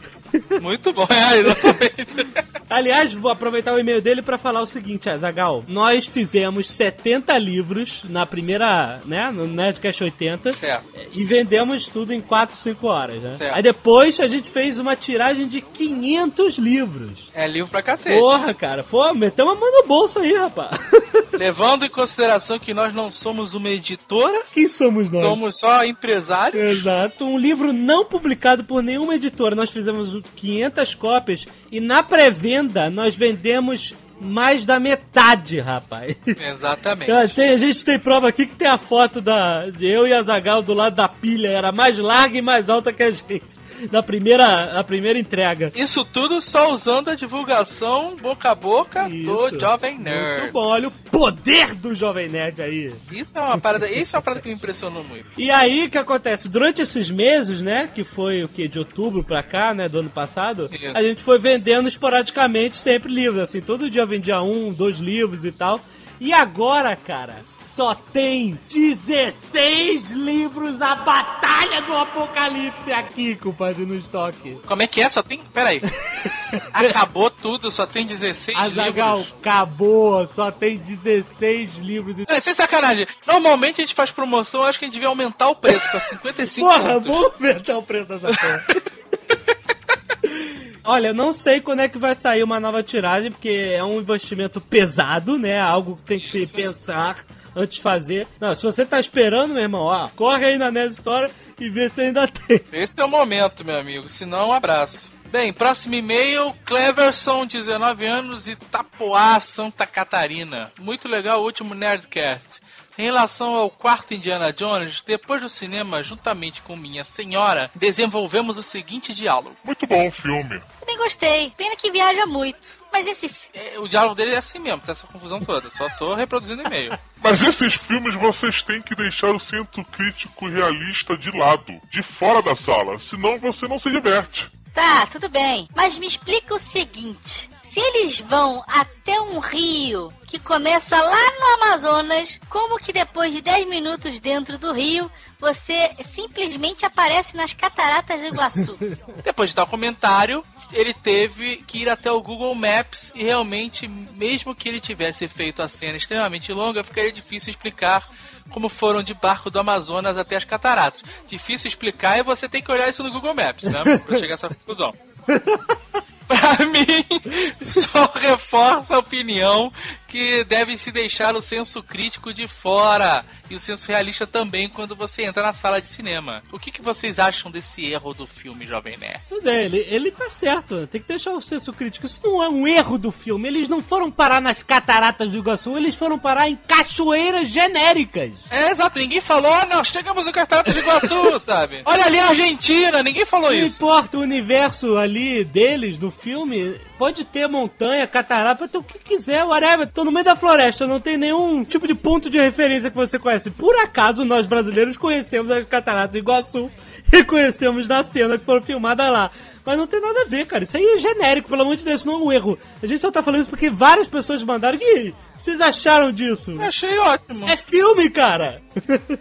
Muito 0.61 0.93
bom, 0.93 1.07
é, 1.11 1.39
exatamente. 1.39 2.45
Aliás, 2.69 3.13
vou 3.13 3.31
aproveitar 3.31 3.73
o 3.73 3.79
e-mail 3.79 4.01
dele 4.01 4.21
para 4.21 4.37
falar 4.37 4.61
o 4.61 4.67
seguinte, 4.67 5.13
Zagal. 5.17 5.63
Nós 5.67 6.05
fizemos 6.05 6.69
70 6.71 7.37
livros 7.37 8.03
na 8.09 8.25
primeira, 8.25 8.99
né, 9.05 9.31
no 9.31 9.47
Nerdcast 9.47 10.03
80. 10.03 10.53
Certo. 10.53 10.85
E 11.13 11.23
vendemos 11.23 11.87
tudo 11.87 12.13
em 12.13 12.21
4, 12.21 12.55
5 12.55 12.87
horas, 12.87 13.21
né? 13.21 13.35
Certo. 13.37 13.55
Aí 13.55 13.63
depois 13.63 14.19
a 14.19 14.27
gente 14.27 14.49
fez 14.49 14.79
uma 14.79 14.95
tiragem 14.95 15.47
de 15.47 15.61
500 15.61 16.57
livros. 16.57 17.29
É 17.33 17.47
livro 17.47 17.69
pra 17.69 17.81
cacete. 17.81 18.19
Porra, 18.19 18.53
cara. 18.53 18.83
Pô, 18.83 19.13
meteu 19.13 19.45
uma 19.45 19.55
mão 19.55 19.71
no 19.71 19.87
bolso 19.87 20.19
aí, 20.19 20.33
rapaz. 20.33 20.79
Levando 21.33 21.85
em 21.85 21.89
consideração 21.89 22.57
que 22.57 22.73
nós 22.73 22.93
não 22.93 23.11
somos 23.11 23.53
uma 23.53 23.69
editora. 23.69 24.43
Quem 24.53 24.67
somos 24.67 25.11
nós? 25.11 25.21
Somos 25.21 25.59
só 25.59 25.85
empresários. 25.85 26.79
Exato. 26.79 27.25
Um 27.25 27.37
livro 27.37 27.73
não 27.73 28.05
publicado 28.05 28.63
por 28.63 28.81
nenhuma 28.81 29.15
editora. 29.15 29.55
Nós 29.55 29.69
fizemos 29.69 30.15
500 30.35 30.95
cópias 30.95 31.45
e 31.71 31.79
na 31.79 32.03
pré-venda 32.03 32.89
nós 32.89 33.15
vendemos 33.15 33.93
mais 34.19 34.65
da 34.65 34.79
metade, 34.79 35.59
rapaz. 35.59 36.15
Exatamente. 36.25 37.35
Tem, 37.35 37.49
a 37.49 37.57
gente 37.57 37.83
tem 37.83 37.99
prova 37.99 38.29
aqui 38.29 38.45
que 38.45 38.55
tem 38.55 38.67
a 38.67 38.77
foto 38.77 39.19
da, 39.19 39.69
de 39.69 39.85
eu 39.85 40.07
e 40.07 40.13
a 40.13 40.21
Zagal 40.21 40.61
do 40.61 40.73
lado 40.73 40.95
da 40.95 41.07
pilha, 41.07 41.49
era 41.49 41.71
mais 41.71 41.97
larga 41.97 42.37
e 42.37 42.41
mais 42.41 42.69
alta 42.69 42.93
que 42.93 43.03
a 43.03 43.11
gente. 43.11 43.43
na 43.91 44.01
primeira, 44.01 44.73
na 44.73 44.83
primeira 44.83 45.19
entrega. 45.19 45.71
Isso 45.75 46.03
tudo 46.05 46.41
só 46.41 46.73
usando 46.73 47.09
a 47.09 47.15
divulgação 47.15 48.15
boca 48.15 48.51
a 48.51 48.55
boca 48.55 49.09
Isso. 49.09 49.25
do 49.25 49.59
Jovem 49.59 49.97
Nerd. 49.97 50.41
Muito 50.41 50.53
bom, 50.53 50.67
olha 50.67 50.87
o 50.87 50.91
poder 50.91 51.73
do 51.75 51.93
Jovem 51.95 52.29
Nerd 52.29 52.61
aí. 52.61 52.93
Isso 53.11 53.37
é 53.37 53.41
uma 53.41 53.57
parada, 53.57 53.89
isso 53.89 54.15
é 54.15 54.17
uma 54.17 54.23
parada 54.23 54.41
que 54.41 54.47
me 54.47 54.55
impressionou 54.55 55.03
muito. 55.03 55.25
E 55.37 55.51
aí, 55.51 55.85
o 55.85 55.89
que 55.89 55.97
acontece? 55.97 56.49
Durante 56.49 56.81
esses 56.81 57.09
meses, 57.09 57.61
né, 57.61 57.89
que 57.93 58.03
foi 58.03 58.43
o 58.43 58.47
que, 58.47 58.67
de 58.67 58.79
outubro 58.79 59.23
pra 59.23 59.43
cá, 59.43 59.73
né, 59.73 59.87
do 59.89 59.99
ano 59.99 60.09
passado, 60.09 60.69
Isso. 60.71 60.97
a 60.97 61.01
gente 61.01 61.21
foi 61.21 61.39
vendendo 61.39 61.87
esporadicamente 61.87 62.77
sempre 62.77 63.11
livros, 63.11 63.41
assim, 63.41 63.61
todo 63.61 63.89
dia 63.89 64.05
vendia 64.05 64.41
um, 64.41 64.71
dois 64.71 64.97
livros 64.97 65.43
e 65.43 65.51
tal. 65.51 65.79
E 66.19 66.31
agora, 66.33 66.95
cara, 66.95 67.35
só 67.75 67.93
tem 67.93 68.57
16 68.71 70.11
livros 70.11 70.81
A 70.81 70.95
Batalha 70.95 71.81
do 71.81 71.93
Apocalipse 71.93 72.93
aqui, 72.93 73.35
compadre, 73.35 73.85
no 73.85 73.97
estoque. 73.97 74.57
Como 74.65 74.81
é 74.81 74.87
que 74.87 75.01
é? 75.01 75.09
Só 75.09 75.21
tem. 75.21 75.39
Peraí. 75.53 75.81
Acabou 76.71 77.29
tudo, 77.29 77.69
só 77.69 77.85
tem 77.85 78.05
16 78.05 78.57
Azagal, 78.57 79.17
livros. 79.17 79.33
acabou, 79.41 80.25
só 80.25 80.51
tem 80.51 80.77
16 80.77 81.75
livros 81.79 82.15
Não, 82.17 82.39
sem 82.39 82.53
sacanagem. 82.53 83.05
Normalmente 83.27 83.81
a 83.81 83.83
gente 83.83 83.93
faz 83.93 84.09
promoção, 84.09 84.61
eu 84.61 84.67
acho 84.67 84.79
que 84.79 84.85
a 84.85 84.87
gente 84.87 84.93
devia 84.93 85.09
aumentar 85.09 85.49
o 85.49 85.55
preço 85.55 85.85
pra 85.91 85.99
55 85.99 86.65
Porra, 86.69 86.93
contos. 86.93 87.07
vamos 87.11 87.33
aumentar 87.33 87.77
o 87.77 87.83
preço 87.83 88.05
dessa 88.05 88.27
porra. 88.27 88.65
Olha, 90.87 91.07
eu 91.07 91.13
não 91.13 91.33
sei 91.33 91.59
quando 91.59 91.79
é 91.81 91.89
que 91.89 91.97
vai 91.97 92.15
sair 92.15 92.43
uma 92.43 92.59
nova 92.59 92.81
tiragem, 92.83 93.31
porque 93.31 93.49
é 93.49 93.83
um 93.83 93.99
investimento 93.99 94.61
pesado, 94.61 95.37
né? 95.37 95.59
Algo 95.59 95.97
que 95.97 96.03
tem 96.03 96.19
que 96.19 96.27
se 96.29 96.43
Isso. 96.43 96.55
pensar 96.55 97.25
antes 97.55 97.77
de 97.77 97.81
fazer. 97.81 98.27
Não, 98.39 98.53
se 98.53 98.63
você 98.63 98.85
tá 98.85 98.99
esperando, 98.99 99.53
meu 99.53 99.63
irmão, 99.63 99.83
ó, 99.83 100.09
corre 100.15 100.45
aí 100.45 100.57
na 100.57 100.71
Nerd 100.71 100.93
Store 100.93 101.31
e 101.59 101.69
vê 101.69 101.87
se 101.89 102.01
ainda 102.01 102.27
tem. 102.27 102.61
Esse 102.73 102.99
é 102.99 103.05
o 103.05 103.09
momento, 103.09 103.65
meu 103.65 103.79
amigo. 103.79 104.09
Se 104.09 104.25
não, 104.25 104.49
um 104.49 104.53
abraço. 104.53 105.13
Bem, 105.31 105.51
próximo 105.51 105.95
e-mail, 105.95 106.53
Cleverson, 106.63 107.45
19 107.45 108.05
anos, 108.05 108.47
Itapoá, 108.47 109.39
Santa 109.39 109.85
Catarina. 109.85 110.71
Muito 110.79 111.09
legal 111.09 111.41
o 111.41 111.43
último 111.43 111.73
Nerdcast. 111.73 112.61
Em 112.97 113.05
relação 113.05 113.55
ao 113.55 113.69
quarto 113.69 114.13
Indiana 114.13 114.53
Jones, 114.53 115.03
depois 115.05 115.41
do 115.41 115.49
cinema, 115.49 116.01
juntamente 116.03 116.61
com 116.61 116.75
minha 116.75 117.03
senhora, 117.03 117.69
desenvolvemos 117.75 118.57
o 118.57 118.63
seguinte 118.63 119.13
diálogo. 119.13 119.55
Muito 119.63 119.85
bom 119.85 120.07
o 120.07 120.11
filme. 120.11 120.61
Também 120.79 120.97
gostei. 120.97 121.49
Pena 121.57 121.75
que 121.75 121.91
viaja 121.91 122.25
muito. 122.25 122.79
Mas 122.91 123.07
esse 123.07 123.29
É, 123.53 123.77
O 123.79 123.87
diálogo 123.89 124.15
dele 124.15 124.33
é 124.33 124.37
assim 124.37 124.59
mesmo, 124.59 124.79
tá 124.79 124.93
essa 124.93 125.05
confusão 125.07 125.41
toda. 125.41 125.69
Só 125.69 125.89
tô 125.97 126.13
reproduzindo 126.13 126.61
e-mail. 126.61 126.97
Mas 127.21 127.41
esses 127.41 127.73
filmes 127.75 128.15
vocês 128.15 128.63
têm 128.63 128.81
que 128.81 128.95
deixar 128.95 129.35
o 129.35 129.39
centro 129.39 129.83
crítico 129.83 130.47
realista 130.47 131.17
de 131.17 131.31
lado, 131.31 131.73
de 131.91 132.01
fora 132.17 132.41
da 132.41 132.55
sala, 132.55 132.99
senão 132.99 133.37
você 133.37 133.67
não 133.67 133.77
se 133.77 133.91
diverte. 133.91 134.49
Tá, 134.73 135.05
tudo 135.07 135.29
bem. 135.29 135.67
Mas 135.75 135.97
me 135.97 136.05
explica 136.05 136.53
o 136.53 136.59
seguinte: 136.59 137.49
se 137.75 137.81
eles 137.81 138.21
vão 138.21 138.63
até 138.65 139.19
um 139.19 139.37
rio 139.39 140.09
que 140.25 140.39
começa 140.39 140.95
lá 140.95 141.31
no 141.37 141.65
Amazonas, 141.65 142.39
como 142.49 142.79
que 142.79 142.93
depois 142.93 143.33
de 143.33 143.41
10 143.41 143.67
minutos 143.67 144.17
dentro 144.17 144.57
do 144.57 144.71
rio, 144.71 145.11
você 145.37 145.91
simplesmente 146.01 146.85
aparece 146.85 147.35
nas 147.35 147.51
cataratas 147.51 148.17
do 148.21 148.27
Iguaçu? 148.27 148.77
Depois 149.25 149.49
de 149.49 149.55
tal 149.57 149.67
comentário, 149.67 150.41
ele 150.71 150.93
teve 150.93 151.57
que 151.67 151.79
ir 151.79 151.89
até 151.89 152.09
o 152.09 152.21
Google 152.21 152.55
Maps 152.55 153.11
e 153.13 153.25
realmente, 153.25 153.89
mesmo 153.89 154.55
que 154.55 154.69
ele 154.69 154.79
tivesse 154.79 155.27
feito 155.27 155.61
a 155.61 155.67
cena 155.67 155.97
extremamente 155.97 156.53
longa, 156.53 156.81
ficaria 156.81 157.11
difícil 157.11 157.49
explicar 157.49 158.07
como 158.51 158.69
foram 158.69 159.03
de 159.03 159.13
barco 159.13 159.49
do 159.49 159.59
Amazonas 159.59 160.17
até 160.17 160.37
as 160.37 160.45
cataratas. 160.45 161.01
Difícil 161.27 161.67
explicar 161.67 162.17
e 162.17 162.23
você 162.23 162.47
tem 162.47 162.63
que 162.63 162.71
olhar 162.71 162.89
isso 162.89 163.03
no 163.03 163.11
Google 163.11 163.35
Maps, 163.35 163.65
né? 163.65 163.83
Pra 163.99 164.17
chegar 164.17 164.35
a 164.35 164.35
essa 164.35 164.47
conclusão. 164.47 164.93
Pra 166.27 166.65
mim, 166.65 167.05
só 167.69 168.11
reforça 168.15 168.95
a 168.95 168.99
opinião 168.99 169.71
que 170.07 170.43
deve 170.43 170.77
se 170.77 170.91
deixar 170.91 171.35
o 171.35 171.41
senso 171.41 171.81
crítico 171.83 172.33
de 172.33 172.47
fora 172.47 173.23
e 173.49 173.55
o 173.55 173.59
senso 173.59 173.87
realista 173.87 174.25
também 174.25 174.67
quando 174.67 174.95
você 174.95 175.23
entra 175.23 175.43
na 175.43 175.53
sala 175.53 175.79
de 175.81 175.87
cinema. 175.87 176.41
O 176.51 176.57
que, 176.59 176.71
que 176.71 176.81
vocês 176.81 177.19
acham 177.19 177.51
desse 177.51 177.85
erro 177.85 178.13
do 178.13 178.25
filme 178.25 178.65
Jovem 178.65 178.97
Nerd? 178.97 179.21
Pois 179.29 179.45
é, 179.45 179.65
ele, 179.65 179.77
ele 179.89 180.11
tá 180.11 180.29
certo. 180.29 180.87
Tem 180.87 180.99
que 181.01 181.07
deixar 181.07 181.31
o 181.31 181.41
senso 181.41 181.71
crítico. 181.73 182.05
Isso 182.05 182.21
não 182.23 182.41
é 182.41 182.49
um 182.49 182.67
erro 182.67 182.97
do 182.97 183.11
filme. 183.11 183.47
Eles 183.47 183.69
não 183.69 183.81
foram 183.83 184.09
parar 184.09 184.41
nas 184.41 184.63
cataratas 184.63 185.31
do 185.31 185.37
Iguaçu, 185.37 185.77
eles 185.77 185.95
foram 185.95 186.17
parar 186.17 186.49
em 186.49 186.55
cachoeiras 186.55 187.49
genéricas. 187.49 188.31
É, 188.49 188.71
exato. 188.71 188.97
Ninguém 188.99 189.21
falou, 189.21 189.51
"Ah, 189.53 189.65
nós 189.65 189.87
chegamos 189.89 190.25
no 190.25 190.31
Cataratas 190.31 190.73
de 190.73 190.79
Iguaçu, 190.79 191.39
sabe? 191.41 191.81
Olha 191.85 192.05
ali 192.05 192.19
a 192.19 192.29
Argentina, 192.29 193.03
ninguém 193.03 193.25
falou 193.25 193.51
Não 193.51 193.57
isso. 193.57 193.75
importa 193.75 194.17
o 194.17 194.21
universo 194.21 194.97
ali 194.97 195.43
deles, 195.43 195.97
do 195.97 196.09
filme, 196.09 196.75
pode 196.97 197.23
ter 197.25 197.47
montanha, 197.47 198.07
catarata, 198.07 198.59
pode 198.59 198.71
ter 198.71 198.77
o 198.77 198.83
que 198.83 198.99
quiser, 198.99 199.43
whatever. 199.43 199.87
Tô 199.87 200.03
no 200.03 200.11
meio 200.11 200.25
da 200.25 200.35
floresta, 200.35 200.87
não 200.87 200.99
tem 200.99 201.17
nenhum 201.17 201.63
tipo 201.63 201.87
de 201.87 201.93
ponto 201.95 202.29
de 202.29 202.39
referência 202.39 202.89
que 202.89 202.95
você 202.95 203.19
conhece. 203.19 203.51
Por 203.51 203.75
acaso, 203.77 204.25
nós 204.25 204.45
brasileiros 204.45 204.97
conhecemos 204.97 205.51
as 205.51 205.65
cataratas 205.65 206.11
do 206.11 206.17
Iguaçu 206.17 206.69
e 207.11 207.23
conhecemos 207.23 207.87
na 207.87 208.03
cena 208.03 208.37
que 208.37 208.45
foram 208.45 208.61
filmadas 208.61 209.11
lá. 209.11 209.31
Mas 209.65 209.77
não 209.77 209.87
tem 209.87 209.99
nada 209.99 210.21
a 210.21 210.25
ver, 210.25 210.45
cara. 210.45 210.63
Isso 210.63 210.77
aí 210.77 210.85
é 210.85 210.97
genérico, 210.97 211.49
pelo 211.49 211.63
amor 211.63 211.75
de 211.75 211.83
Deus, 211.83 212.01
isso 212.01 212.07
não 212.07 212.19
é 212.19 212.23
um 212.23 212.31
erro. 212.31 212.57
A 212.81 212.85
gente 212.85 212.99
só 212.99 213.11
tá 213.11 213.23
falando 213.23 213.41
isso 213.41 213.49
porque 213.49 213.69
várias 213.69 214.07
pessoas 214.07 214.43
mandaram. 214.43 214.77
E 214.79 214.83
aí, 214.83 215.13
vocês 215.35 215.59
acharam 215.59 216.11
disso? 216.11 216.55
Achei 216.61 216.97
ótimo. 216.99 217.49
É 217.49 217.55
filme, 217.55 218.09
cara! 218.11 218.61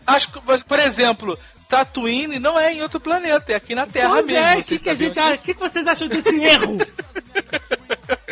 Acho 0.07 0.33
que, 0.33 0.41
por 0.41 0.79
exemplo, 0.79 1.39
Tatooine 1.77 2.39
não 2.39 2.59
é 2.59 2.73
em 2.73 2.83
outro 2.83 3.01
planeta, 3.01 3.53
é 3.53 3.57
aqui 3.57 3.75
na 3.75 3.87
Terra 3.87 4.11
Pois 4.11 4.27
mesmo. 4.27 4.41
é, 4.41 4.53
o 4.55 4.57
que, 4.59 4.63
Vocês 4.65 4.83
que 4.83 4.91
a 4.91 4.95
gente 4.95 5.19
acha? 5.19 5.41
O 5.41 5.45
que, 5.45 5.55
que 5.55 5.61
vocês 5.61 5.87
acham 5.87 6.09
desse 6.09 6.35
erro? 6.43 6.79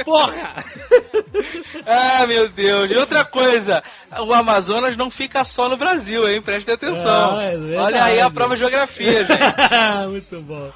Porra! 0.05 0.65
Ah, 1.85 2.27
meu 2.29 2.49
Deus. 2.49 2.91
E 2.91 2.95
outra 2.95 3.25
coisa, 3.25 3.83
o 4.21 4.33
Amazonas 4.33 4.97
não 4.97 5.11
fica 5.11 5.45
só 5.45 5.69
no 5.69 5.77
Brasil, 5.77 6.29
hein? 6.29 6.41
Presta 6.41 6.75
atenção. 6.75 7.37
Ah, 7.39 7.43
é. 7.45 7.77
Olha 7.77 8.05
aí 8.05 8.21
a 8.21 8.31
prova 8.31 8.55
de 8.55 8.61
geografia, 8.61 9.25
gente. 9.27 10.09
Muito 10.09 10.41
bom. 10.41 10.71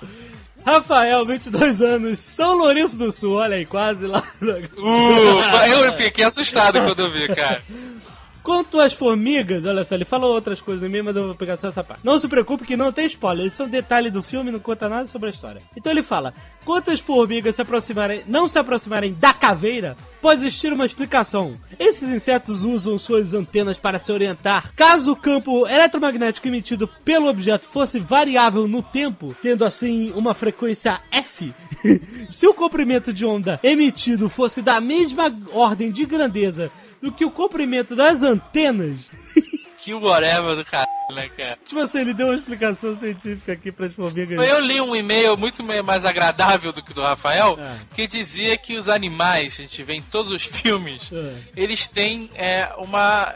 Rafael, 0.66 1.24
22 1.24 1.80
anos, 1.80 2.18
São 2.18 2.54
Lourenço 2.58 2.98
do 2.98 3.12
Sul, 3.12 3.34
olha 3.34 3.56
aí, 3.56 3.64
quase 3.64 4.04
lá. 4.06 4.20
Uh, 4.42 5.84
eu 5.84 5.92
fiquei 5.92 6.24
assustado 6.24 6.80
quando 6.82 7.00
eu 7.06 7.12
vi, 7.12 7.28
cara. 7.32 7.62
Quanto 8.46 8.78
às 8.78 8.92
formigas, 8.92 9.66
olha 9.66 9.84
só, 9.84 9.96
ele 9.96 10.04
falou 10.04 10.32
outras 10.32 10.60
coisas 10.60 10.80
no 10.80 10.88
meio, 10.88 11.02
mas 11.02 11.16
eu 11.16 11.26
vou 11.26 11.34
pegar 11.34 11.56
só 11.56 11.66
essa 11.66 11.82
parte. 11.82 12.06
Não 12.06 12.16
se 12.16 12.28
preocupe 12.28 12.64
que 12.64 12.76
não 12.76 12.92
tem 12.92 13.04
spoiler, 13.06 13.44
isso 13.44 13.60
é 13.60 13.64
um 13.64 13.68
detalhe 13.68 14.08
do 14.08 14.22
filme, 14.22 14.52
não 14.52 14.60
conta 14.60 14.88
nada 14.88 15.08
sobre 15.08 15.30
a 15.30 15.32
história. 15.32 15.60
Então 15.76 15.90
ele 15.90 16.04
fala: 16.04 16.32
quanto 16.64 16.92
as 16.92 17.00
formigas 17.00 17.56
se 17.56 17.62
aproximarem, 17.62 18.22
não 18.28 18.46
se 18.46 18.56
aproximarem 18.56 19.12
da 19.14 19.34
caveira, 19.34 19.96
pode 20.22 20.46
existir 20.46 20.72
uma 20.72 20.86
explicação. 20.86 21.56
Esses 21.76 22.08
insetos 22.08 22.62
usam 22.62 22.96
suas 22.98 23.34
antenas 23.34 23.80
para 23.80 23.98
se 23.98 24.12
orientar. 24.12 24.72
Caso 24.76 25.10
o 25.10 25.16
campo 25.16 25.66
eletromagnético 25.66 26.46
emitido 26.46 26.86
pelo 27.04 27.26
objeto 27.26 27.64
fosse 27.64 27.98
variável 27.98 28.68
no 28.68 28.80
tempo, 28.80 29.34
tendo 29.42 29.64
assim 29.64 30.12
uma 30.12 30.34
frequência 30.34 31.00
F, 31.10 31.52
se 32.30 32.46
o 32.46 32.54
comprimento 32.54 33.12
de 33.12 33.26
onda 33.26 33.58
emitido 33.60 34.28
fosse 34.28 34.62
da 34.62 34.80
mesma 34.80 35.36
ordem 35.52 35.90
de 35.90 36.06
grandeza 36.06 36.70
do 37.02 37.12
que 37.12 37.24
o 37.24 37.30
comprimento 37.30 37.94
das 37.96 38.22
antenas. 38.22 38.98
Que 39.78 39.94
whatever 39.94 40.56
do 40.56 40.64
caralho, 40.64 40.88
né, 41.14 41.28
cara? 41.36 41.56
Tipo 41.64 41.78
assim, 41.80 42.00
ele 42.00 42.12
deu 42.12 42.26
uma 42.26 42.34
explicação 42.34 42.96
científica 42.98 43.52
aqui 43.52 43.70
para 43.70 43.86
as 43.86 43.94
formigas. 43.94 44.44
Eu 44.44 44.58
li 44.58 44.80
um 44.80 44.96
e-mail 44.96 45.36
muito 45.36 45.62
mais 45.62 46.04
agradável 46.04 46.72
do 46.72 46.82
que 46.82 46.90
o 46.90 46.94
do 46.94 47.02
Rafael, 47.02 47.56
É. 47.60 47.76
que 47.94 48.08
dizia 48.08 48.56
que 48.58 48.76
os 48.76 48.88
animais, 48.88 49.52
a 49.52 49.62
gente 49.62 49.80
vê 49.84 49.94
em 49.94 50.02
todos 50.02 50.32
os 50.32 50.42
filmes, 50.42 51.08
É. 51.12 51.36
eles 51.54 51.86
têm 51.86 52.28
é, 52.34 52.68
uma, 52.78 53.32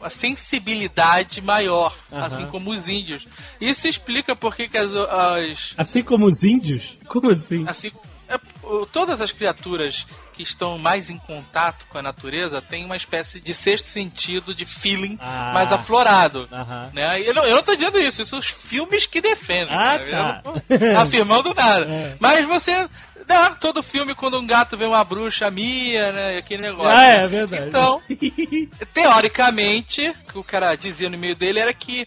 uma 0.00 0.10
sensibilidade 0.10 1.40
maior, 1.40 1.94
assim 2.10 2.46
como 2.46 2.72
os 2.72 2.88
índios. 2.88 3.26
Isso 3.60 3.86
explica 3.86 4.34
por 4.34 4.56
que 4.56 4.76
as, 4.76 4.90
as 4.96 5.74
Assim 5.78 6.02
como 6.02 6.26
os 6.26 6.42
índios? 6.42 6.98
Como 7.06 7.30
assim? 7.30 7.64
assim, 7.68 7.92
o- 8.74 8.86
todas 8.86 9.20
as 9.20 9.30
criaturas 9.32 10.06
que 10.32 10.42
estão 10.42 10.78
mais 10.78 11.10
em 11.10 11.18
contato 11.18 11.84
com 11.90 11.98
a 11.98 12.02
natureza 12.02 12.62
têm 12.62 12.84
uma 12.86 12.96
espécie 12.96 13.38
de 13.38 13.52
sexto 13.52 13.86
sentido, 13.88 14.54
de 14.54 14.64
feeling 14.64 15.18
Ah. 15.20 15.50
mais 15.52 15.70
aflorado. 15.70 16.48
Aham. 16.50 16.90
Né? 16.94 17.20
E 17.20 17.26
Eu, 17.26 17.34
não, 17.34 17.44
eu 17.44 17.56
não 17.56 17.62
tô 17.62 17.74
dizendo 17.74 17.98
isso, 17.98 18.22
isso 18.22 18.30
são 18.30 18.38
os 18.38 18.46
filmes 18.46 19.04
que 19.06 19.20
defendem. 19.20 19.74
Ah, 19.74 19.98
né? 19.98 20.10
tá. 20.10 20.42
Eu 20.70 20.78
não 20.80 20.94
tô 20.94 21.00
afirmando 21.00 21.54
nada. 21.54 21.86
É. 21.92 22.16
Mas 22.18 22.46
você. 22.46 22.88
Não, 23.28 23.54
todo 23.54 23.82
filme, 23.82 24.14
quando 24.14 24.38
um 24.38 24.46
gato 24.46 24.76
vê 24.76 24.84
uma 24.84 25.02
bruxa 25.04 25.50
mia, 25.50 26.12
né? 26.12 26.38
Aquele 26.38 26.62
negócio. 26.62 26.90
Ah, 26.90 27.04
é 27.04 27.26
verdade. 27.26 27.68
Então, 27.68 28.02
teoricamente, 28.92 30.08
o 30.08 30.32
que 30.32 30.38
o 30.38 30.44
cara 30.44 30.74
dizia 30.74 31.08
no 31.08 31.18
meio 31.18 31.36
dele 31.36 31.58
era 31.58 31.72
que 31.72 32.06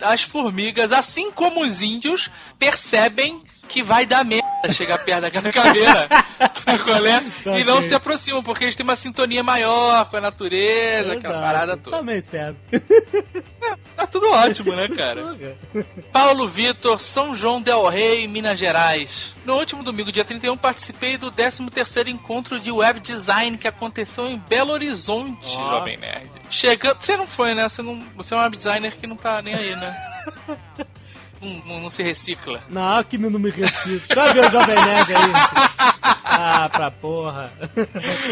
as 0.00 0.22
formigas, 0.22 0.92
assim 0.92 1.30
como 1.30 1.64
os 1.64 1.80
índios, 1.80 2.30
percebem 2.58 3.42
que 3.68 3.82
vai 3.82 4.04
dar 4.04 4.24
merda 4.24 4.70
chegar 4.70 4.98
perto 4.98 5.22
daquela 5.22 5.50
caveira. 5.52 6.08
É? 7.46 7.60
E 7.60 7.64
não 7.64 7.80
se 7.80 7.94
aproximam, 7.94 8.42
porque 8.42 8.64
eles 8.64 8.76
têm 8.76 8.84
uma 8.84 8.96
sintonia 8.96 9.42
maior 9.42 10.04
com 10.10 10.16
a 10.16 10.20
natureza, 10.20 11.14
aquela 11.14 11.34
Exato. 11.34 11.46
parada 11.46 11.76
toda. 11.76 11.96
Também 11.96 12.20
certo. 12.20 12.58
tá 13.96 14.06
tudo 14.06 14.30
ótimo, 14.30 14.74
né, 14.76 14.88
cara? 14.88 15.36
Paulo 16.12 16.48
Vitor, 16.48 17.00
São 17.00 17.34
João 17.34 17.62
Del 17.62 17.88
Rey, 17.88 18.26
Minas 18.28 18.58
Gerais. 18.58 19.34
No 19.44 19.56
último 19.56 19.82
domingo, 19.82 20.12
dia 20.12 20.24
31, 20.24 20.51
participei 20.56 21.16
do 21.16 21.30
13º 21.30 22.08
encontro 22.08 22.58
de 22.60 22.70
web 22.70 23.00
design 23.00 23.56
que 23.58 23.68
aconteceu 23.68 24.26
em 24.28 24.38
Belo 24.38 24.72
Horizonte, 24.72 25.40
Ó. 25.56 25.70
Jovem 25.70 25.96
Nerd. 25.98 26.28
Chegando... 26.50 27.00
Você 27.00 27.16
não 27.16 27.26
foi, 27.26 27.54
né? 27.54 27.68
Você, 27.68 27.82
não... 27.82 28.00
Você 28.16 28.34
é 28.34 28.36
um 28.36 28.40
web 28.40 28.56
designer 28.56 28.96
que 28.96 29.06
não 29.06 29.16
tá 29.16 29.40
nem 29.42 29.54
aí, 29.54 29.74
né? 29.76 29.96
não, 31.40 31.48
não- 31.66 31.80
não 31.82 31.90
se 31.90 32.02
recicla. 32.02 32.62
Não, 32.68 33.02
que 33.04 33.18
não 33.18 33.30
me. 33.30 33.50
Só 33.52 34.32
ver 34.32 34.46
o 34.46 34.50
Jovem 34.50 34.74
Nerd 34.76 35.14
aí. 35.14 35.32
Ah, 36.24 36.68
pra 36.68 36.90
porra. 36.90 37.52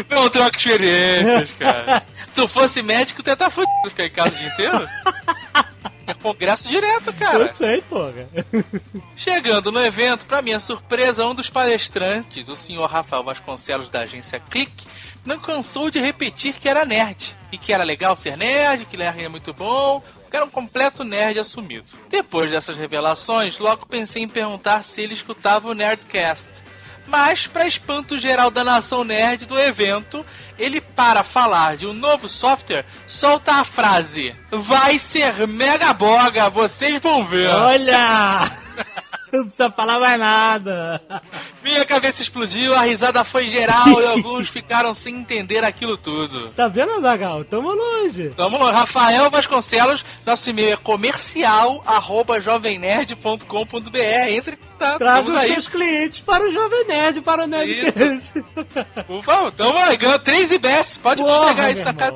Não 0.09 0.29
troca 0.29 0.57
experiências, 0.57 1.51
cara. 1.57 2.03
Se 2.27 2.31
tu 2.35 2.47
fosse 2.47 2.81
médico, 2.81 3.21
tu 3.21 3.27
ia 3.27 3.33
estar 3.33 3.49
fudido 3.49 3.71
ficar 3.89 4.05
em 4.05 4.11
casa 4.11 4.35
o 4.35 4.39
dia 4.39 4.47
inteiro. 4.47 4.87
É 6.11 6.13
congresso 6.13 6.67
direto, 6.67 7.13
cara. 7.13 7.45
Eu 7.45 7.53
sei, 7.53 7.81
porra. 7.81 8.27
Chegando 9.15 9.71
no 9.71 9.79
evento, 9.79 10.25
pra 10.25 10.41
minha 10.41 10.59
surpresa, 10.59 11.25
um 11.25 11.33
dos 11.33 11.49
palestrantes, 11.49 12.49
o 12.49 12.55
senhor 12.55 12.85
Rafael 12.89 13.23
Vasconcelos 13.23 13.89
da 13.89 14.01
agência 14.01 14.37
Click, 14.37 14.85
não 15.25 15.39
cansou 15.39 15.89
de 15.89 16.01
repetir 16.01 16.53
que 16.53 16.67
era 16.67 16.83
nerd. 16.83 17.33
E 17.49 17.57
que 17.57 17.71
era 17.71 17.85
legal 17.85 18.17
ser 18.17 18.35
nerd, 18.35 18.85
que 18.85 18.97
nerd 18.97 19.23
é 19.23 19.29
muito 19.29 19.53
bom, 19.53 20.03
que 20.29 20.35
era 20.35 20.43
um 20.43 20.49
completo 20.49 21.05
nerd 21.05 21.39
assumido. 21.39 21.87
Depois 22.09 22.51
dessas 22.51 22.77
revelações, 22.77 23.57
logo 23.57 23.85
pensei 23.85 24.23
em 24.23 24.27
perguntar 24.27 24.83
se 24.83 25.01
ele 25.01 25.13
escutava 25.13 25.69
o 25.69 25.73
Nerdcast. 25.73 26.49
Mas, 27.07 27.47
para 27.47 27.67
espanto 27.67 28.17
geral 28.17 28.49
da 28.49 28.63
nação 28.63 29.03
nerd 29.03 29.45
do 29.45 29.59
evento, 29.59 30.25
ele, 30.57 30.79
para 30.79 31.23
falar 31.23 31.77
de 31.77 31.85
um 31.85 31.93
novo 31.93 32.29
software, 32.29 32.85
solta 33.07 33.53
a 33.53 33.63
frase: 33.63 34.35
Vai 34.49 34.99
ser 34.99 35.47
mega 35.47 35.93
boga, 35.93 36.49
vocês 36.49 37.01
vão 37.01 37.25
ver. 37.25 37.49
Olha! 37.49 38.60
Não 39.33 39.43
precisa 39.45 39.71
falar 39.71 39.99
mais 39.99 40.19
nada. 40.19 41.01
Minha 41.63 41.85
cabeça 41.85 42.21
explodiu, 42.21 42.73
a 42.75 42.81
risada 42.81 43.23
foi 43.23 43.47
geral 43.49 44.01
e 44.01 44.05
alguns 44.05 44.49
ficaram 44.51 44.93
sem 44.93 45.15
entender 45.19 45.63
aquilo 45.63 45.95
tudo. 45.97 46.49
Tá 46.49 46.67
vendo, 46.67 46.99
Zagal? 47.01 47.43
Tamo 47.45 47.71
longe. 47.73 48.29
Vamos 48.35 48.59
lá, 48.59 48.71
Rafael 48.71 49.29
Vasconcelos, 49.29 50.05
nosso 50.25 50.49
e-mail 50.49 50.73
é 50.73 50.77
comercial 50.77 51.81
arroba 51.85 52.39
jovemnerd.com.br. 52.41 53.97
Entre 54.29 54.55
contato, 54.57 54.97
Traga 54.99 55.29
os 55.29 55.35
aí. 55.37 55.53
seus 55.53 55.67
clientes 55.67 56.21
para 56.21 56.43
o 56.47 56.51
Jovem 56.51 56.87
Nerd, 56.87 57.21
para 57.21 57.43
o 57.43 57.47
Nerdcast. 57.47 58.43
Por 59.07 59.23
favor, 59.23 59.51
tamo 59.51 59.77
aí, 59.77 59.97
ganhou 59.97 60.19
3 60.19 60.51
IBS, 60.51 60.97
pode 60.97 61.21
Porra, 61.23 61.47
pegar 61.47 61.71
isso 61.71 61.85
na 61.85 61.93
cara. 61.93 62.15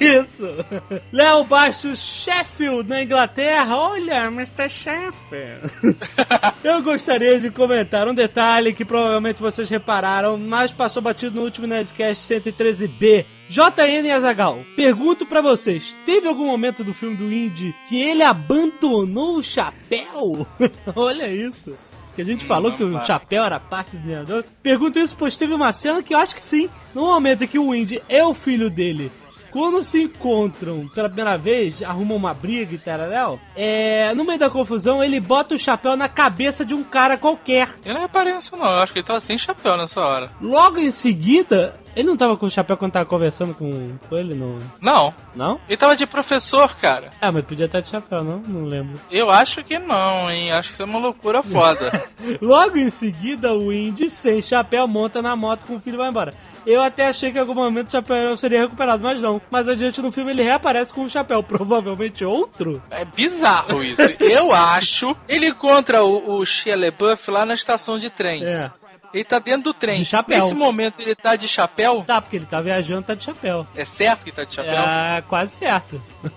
Isso. 0.00 0.64
Léo 1.12 1.44
Bastos, 1.44 1.98
Sheffield, 2.00 2.88
na 2.88 3.02
Inglaterra. 3.02 3.76
Olha, 3.76 4.24
Mr. 4.26 4.68
Sheffield. 4.68 5.70
Eu 6.64 6.82
gostaria 6.82 7.38
de 7.38 7.50
comentar 7.50 8.08
um 8.08 8.14
detalhe 8.14 8.74
que 8.74 8.84
provavelmente 8.84 9.40
vocês 9.40 9.68
repararam, 9.68 10.36
mas 10.36 10.72
passou 10.72 11.02
batido 11.02 11.36
no 11.36 11.42
último 11.42 11.66
Nerdcast 11.66 12.34
113B. 12.34 13.24
JN 13.48 14.10
Azagal, 14.12 14.58
pergunto 14.74 15.24
pra 15.24 15.40
vocês: 15.40 15.94
teve 16.04 16.26
algum 16.26 16.46
momento 16.46 16.82
do 16.82 16.92
filme 16.92 17.16
do 17.16 17.32
Indy 17.32 17.74
que 17.88 18.00
ele 18.00 18.22
abandonou 18.22 19.36
o 19.36 19.42
chapéu? 19.42 20.46
Olha 20.96 21.28
isso. 21.28 21.76
Que 22.16 22.22
a 22.22 22.24
gente 22.24 22.46
falou 22.46 22.72
que 22.72 22.82
o 22.82 22.98
chapéu 23.02 23.44
era 23.44 23.60
parte 23.60 23.94
do. 23.96 24.44
Pergunto 24.62 24.98
isso, 24.98 25.14
pois 25.18 25.36
teve 25.36 25.52
uma 25.52 25.72
cena 25.72 26.02
que 26.02 26.14
eu 26.14 26.18
acho 26.18 26.34
que 26.34 26.44
sim. 26.44 26.68
No 26.94 27.02
momento 27.02 27.44
em 27.44 27.46
que 27.46 27.58
o 27.58 27.74
Indy 27.74 28.02
é 28.08 28.24
o 28.24 28.32
filho 28.32 28.70
dele 28.70 29.12
quando 29.56 29.82
se 29.82 30.02
encontram 30.02 30.86
pela 30.94 31.08
primeira 31.08 31.38
vez, 31.38 31.82
arrumam 31.82 32.18
uma 32.18 32.34
briga 32.34 32.74
e 32.74 32.78
tal, 32.78 33.40
é, 33.56 34.12
no 34.12 34.22
meio 34.22 34.38
da 34.38 34.50
confusão, 34.50 35.02
ele 35.02 35.18
bota 35.18 35.54
o 35.54 35.58
chapéu 35.58 35.96
na 35.96 36.10
cabeça 36.10 36.62
de 36.62 36.74
um 36.74 36.84
cara 36.84 37.16
qualquer. 37.16 37.70
Eu 37.82 37.94
não 37.94 38.02
reparei 38.02 38.34
nisso 38.34 38.54
não, 38.54 38.66
eu 38.66 38.82
acho 38.82 38.92
que 38.92 38.98
ele 38.98 39.06
tava 39.06 39.18
sem 39.18 39.38
chapéu 39.38 39.78
nessa 39.78 39.98
hora. 40.04 40.28
Logo 40.42 40.78
em 40.78 40.90
seguida, 40.90 41.74
ele 41.94 42.06
não 42.06 42.18
tava 42.18 42.36
com 42.36 42.44
o 42.44 42.50
chapéu 42.50 42.76
quando 42.76 42.92
tava 42.92 43.06
conversando 43.06 43.54
com, 43.54 43.96
com 44.06 44.16
ele, 44.18 44.34
não? 44.34 44.58
Não, 44.78 45.14
Não? 45.34 45.58
ele 45.66 45.78
tava 45.78 45.96
de 45.96 46.06
professor, 46.06 46.76
cara. 46.76 47.08
Ah, 47.18 47.32
mas 47.32 47.46
podia 47.46 47.64
estar 47.64 47.80
de 47.80 47.88
chapéu, 47.88 48.22
não? 48.22 48.40
Não 48.46 48.66
lembro. 48.66 49.00
Eu 49.10 49.30
acho 49.30 49.64
que 49.64 49.78
não, 49.78 50.30
hein? 50.30 50.52
Acho 50.52 50.68
que 50.68 50.74
isso 50.74 50.82
é 50.82 50.84
uma 50.84 50.98
loucura 50.98 51.42
foda. 51.42 52.04
Logo 52.42 52.76
em 52.76 52.90
seguida, 52.90 53.54
o 53.54 53.72
Indy, 53.72 54.10
sem 54.10 54.42
chapéu, 54.42 54.86
monta 54.86 55.22
na 55.22 55.34
moto 55.34 55.64
com 55.64 55.76
o 55.76 55.80
filho 55.80 55.94
e 55.94 55.96
vai 55.96 56.10
embora. 56.10 56.34
Eu 56.66 56.82
até 56.82 57.06
achei 57.06 57.30
que 57.30 57.38
em 57.38 57.40
algum 57.40 57.54
momento 57.54 57.88
o 57.88 57.92
chapéu 57.92 58.36
seria 58.36 58.62
recuperado, 58.62 59.02
mas 59.02 59.20
não. 59.20 59.40
Mas 59.50 59.68
adiante 59.68 60.02
no 60.02 60.10
filme 60.10 60.32
ele 60.32 60.42
reaparece 60.42 60.92
com 60.92 61.02
um 61.02 61.08
chapéu, 61.08 61.42
provavelmente 61.42 62.24
outro. 62.24 62.82
É 62.90 63.04
bizarro 63.04 63.84
isso. 63.84 64.02
Eu 64.20 64.52
acho. 64.52 65.16
Ele 65.28 65.48
encontra 65.48 66.02
o, 66.02 66.38
o 66.38 66.44
Shia 66.44 66.76
LaBeouf 66.76 67.30
lá 67.30 67.46
na 67.46 67.54
estação 67.54 67.98
de 67.98 68.10
trem. 68.10 68.44
É. 68.44 68.70
Ele 69.16 69.24
tá 69.24 69.38
dentro 69.38 69.62
do 69.62 69.74
trem. 69.74 69.96
De 69.96 70.04
chapéu. 70.04 70.44
Nesse 70.44 70.54
momento 70.54 71.00
ele 71.00 71.14
tá 71.14 71.36
de 71.36 71.48
chapéu. 71.48 72.04
Tá, 72.06 72.20
porque 72.20 72.36
ele 72.36 72.44
tá 72.44 72.60
viajando, 72.60 73.02
tá 73.02 73.14
de 73.14 73.24
chapéu. 73.24 73.66
É 73.74 73.82
certo 73.82 74.24
que 74.24 74.30
tá 74.30 74.44
de 74.44 74.52
chapéu? 74.52 74.74
É, 74.74 75.22
quase 75.26 75.56
certo. 75.56 76.00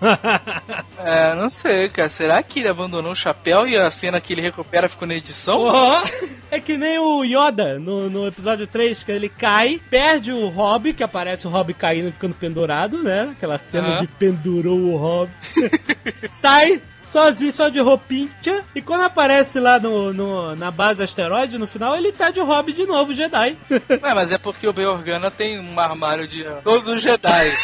É, 1.02 1.34
não 1.34 1.48
sei, 1.48 1.88
cara. 1.88 2.10
Será 2.10 2.42
que 2.42 2.60
ele 2.60 2.68
abandonou 2.68 3.12
o 3.12 3.16
chapéu 3.16 3.66
e 3.66 3.76
a 3.76 3.90
cena 3.90 4.20
que 4.20 4.34
ele 4.34 4.42
recupera 4.42 4.88
ficou 4.88 5.08
na 5.08 5.14
edição? 5.14 5.62
Ó, 5.62 6.02
é 6.50 6.60
que 6.60 6.76
nem 6.76 6.98
o 6.98 7.24
Yoda 7.24 7.78
no, 7.78 8.10
no 8.10 8.26
episódio 8.26 8.66
3, 8.66 9.02
que 9.02 9.10
ele 9.10 9.28
cai, 9.28 9.80
perde 9.88 10.30
o 10.30 10.48
Rob, 10.48 10.92
que 10.92 11.02
aparece 11.02 11.46
o 11.46 11.50
Rob 11.50 11.72
caindo 11.72 12.08
e 12.08 12.12
ficando 12.12 12.34
pendurado, 12.34 13.02
né? 13.02 13.30
Aquela 13.32 13.58
cena 13.58 13.98
de 14.00 14.06
pendurou 14.06 14.78
o 14.78 14.96
Rob. 14.96 15.30
Sai 16.28 16.82
sozinho, 17.10 17.52
só 17.52 17.68
de 17.68 17.80
roupinha, 17.80 18.28
e 18.74 18.80
quando 18.80 19.02
aparece 19.02 19.58
lá 19.58 19.78
no, 19.78 20.12
no- 20.12 20.54
na 20.56 20.70
base 20.70 21.02
asteroide, 21.02 21.58
no 21.58 21.66
final, 21.66 21.96
ele 21.96 22.12
tá 22.12 22.30
de 22.30 22.40
Rob 22.40 22.72
de 22.72 22.86
novo, 22.86 23.12
Jedi. 23.12 23.56
Ué, 23.70 23.80
mas 24.14 24.30
é 24.32 24.38
porque 24.38 24.66
o 24.68 24.72
Ben 24.72 24.86
Organa 24.86 25.30
tem 25.30 25.58
um 25.58 25.78
armário 25.80 26.26
de 26.28 26.44
todos 26.64 26.88
os 26.94 27.02
Jedi. 27.02 27.54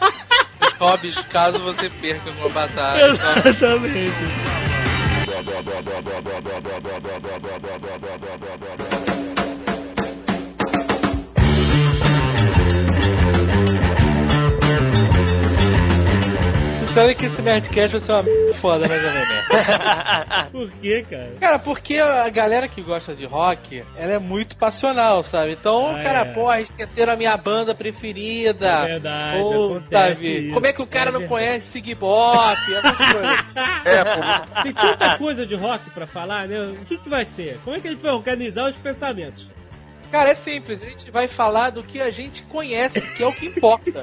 os 0.62 0.72
hobbies, 0.78 1.14
caso 1.30 1.58
você 1.60 1.88
perca 1.88 2.30
uma 2.30 2.48
batalha. 2.48 3.10
Exatamente. 3.10 4.12
Você 5.26 5.34
sabe 17.00 17.14
que 17.14 17.26
esse 17.26 17.40
Nerdcast 17.42 17.90
vai 17.92 18.00
ser 18.00 18.12
uma 18.12 18.54
foda, 18.54 18.86
né, 18.86 18.98
Jovem 18.98 19.28
Nerd? 19.28 20.50
Por 20.52 20.70
que, 20.70 21.02
cara? 21.08 21.32
Cara, 21.40 21.58
porque 21.58 21.98
a 21.98 22.28
galera 22.28 22.68
que 22.68 22.82
gosta 22.82 23.14
de 23.14 23.24
rock, 23.24 23.82
ela 23.96 24.12
é 24.12 24.18
muito 24.18 24.56
passional, 24.56 25.22
sabe? 25.22 25.52
Então, 25.52 25.88
Ah, 25.96 26.02
cara, 26.02 26.20
é. 26.22 26.24
porra, 26.32 26.60
esqueceram 26.60 27.12
a 27.14 27.16
minha 27.16 27.36
banda 27.36 27.74
preferida. 27.74 28.66
É 28.68 28.86
verdade, 28.86 29.40
Ou, 29.42 29.64
acontece 29.70 29.88
sabe? 29.90 30.38
isso. 30.46 30.54
Como 30.54 30.66
é 30.66 30.72
que 30.72 30.82
o 30.82 30.86
cara 30.86 31.10
É 31.10 31.12
não 31.12 31.26
conhece 31.26 31.68
Sig 31.70 31.94
Bop? 31.94 32.56
É, 33.84 34.04
pô, 34.04 34.62
Tem 34.62 34.72
tanta 34.72 35.18
coisa 35.18 35.46
de 35.46 35.54
rock 35.54 35.88
pra 35.90 36.06
falar, 36.06 36.46
né? 36.46 36.60
O 36.80 36.84
que, 36.84 36.98
que 36.98 37.08
vai 37.08 37.24
ser? 37.24 37.58
Como 37.64 37.76
é 37.76 37.80
que 37.80 37.88
a 37.88 37.90
gente 37.90 38.02
vai 38.02 38.12
organizar 38.12 38.70
os 38.70 38.78
pensamentos? 38.78 39.48
Cara, 40.10 40.30
é 40.30 40.34
simples. 40.34 40.82
A 40.82 40.86
gente 40.86 41.10
vai 41.10 41.28
falar 41.28 41.70
do 41.70 41.82
que 41.82 42.00
a 42.00 42.10
gente 42.10 42.42
conhece, 42.44 43.00
que 43.00 43.22
é 43.22 43.26
o 43.26 43.32
que 43.32 43.46
importa. 43.46 44.02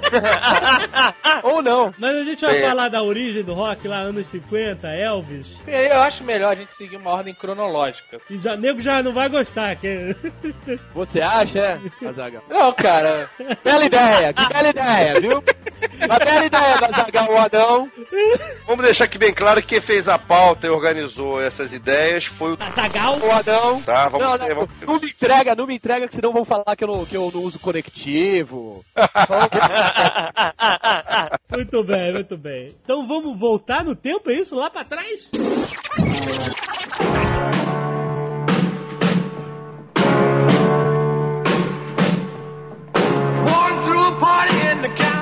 Ou 1.44 1.62
não. 1.62 1.94
Mas 1.98 2.16
a 2.16 2.24
gente 2.24 2.42
vai 2.42 2.58
É. 2.58 2.68
falar 2.70 2.90
da 2.90 3.02
origem 3.04 3.44
do 3.44 3.54
rock 3.54 3.88
lá, 3.88 3.98
anos 3.98 4.28
50, 4.28 4.88
Elvis. 4.88 5.50
Eu 5.68 6.02
acho 6.02 6.24
melhor 6.24 6.52
a 6.52 6.56
gente 6.56 6.72
seguir 6.74 6.98
uma 6.98 7.12
ordem 7.12 7.34
cronológica. 7.34 8.18
E 8.30 8.38
já, 8.38 8.56
nego 8.56 8.80
já 8.80 9.02
não 9.02 9.12
vai 9.14 9.30
gostar. 9.30 9.76
Que... 9.76 10.16
Você 10.94 11.20
acha, 11.20 11.60
é? 11.60 12.08
Azaghal? 12.08 12.44
Não, 12.50 12.72
cara. 12.74 13.30
Bela 13.64 13.86
ideia, 13.86 14.34
que 14.34 14.48
bela 14.54 14.70
ideia, 14.70 15.20
viu? 15.20 15.44
Uma 16.06 16.20
bela 16.20 16.46
ideia 16.46 16.78
da 16.78 16.88
Zagal 17.04 17.32
o 17.32 17.38
Adão. 17.38 17.92
vamos 18.66 18.86
deixar 18.86 19.04
aqui 19.06 19.18
bem 19.18 19.34
claro 19.34 19.62
que 19.62 19.68
quem 19.68 19.82
fez 19.82 20.08
a 20.08 20.18
pauta 20.18 20.68
e 20.68 20.70
organizou 20.70 21.42
essas 21.42 21.74
ideias 21.74 22.26
foi 22.26 22.54
o. 22.54 22.58
Azagal? 22.60 23.18
O 23.20 23.32
Adão. 23.32 23.82
Tá, 23.84 24.08
vamos 24.10 24.28
Não, 24.28 24.38
ser. 24.38 24.50
não, 24.56 24.62
Vamos... 24.62 24.82
não 24.82 25.00
me 25.00 25.08
entrega, 25.10 25.56
não 25.56 25.68
me 25.68 25.76
entrega, 25.76 25.97
que 26.06 26.14
senão 26.14 26.34
vão 26.34 26.44
falar 26.44 26.76
que 26.76 26.84
eu 26.84 26.88
não, 26.90 27.06
que 27.06 27.16
eu 27.16 27.32
não 27.34 27.42
uso 27.42 27.58
conectivo. 27.60 28.84
Muito 31.50 31.84
bem, 31.84 32.14
muito 32.14 32.38
bem. 32.38 32.68
Então 32.84 33.08
vamos 33.08 33.40
voltar 33.40 33.84
no 33.84 33.96
tempo, 33.96 34.30
é 34.30 34.34
isso? 34.34 34.56
Lá 34.56 34.70
pra 34.70 34.84
trás? 34.84 35.28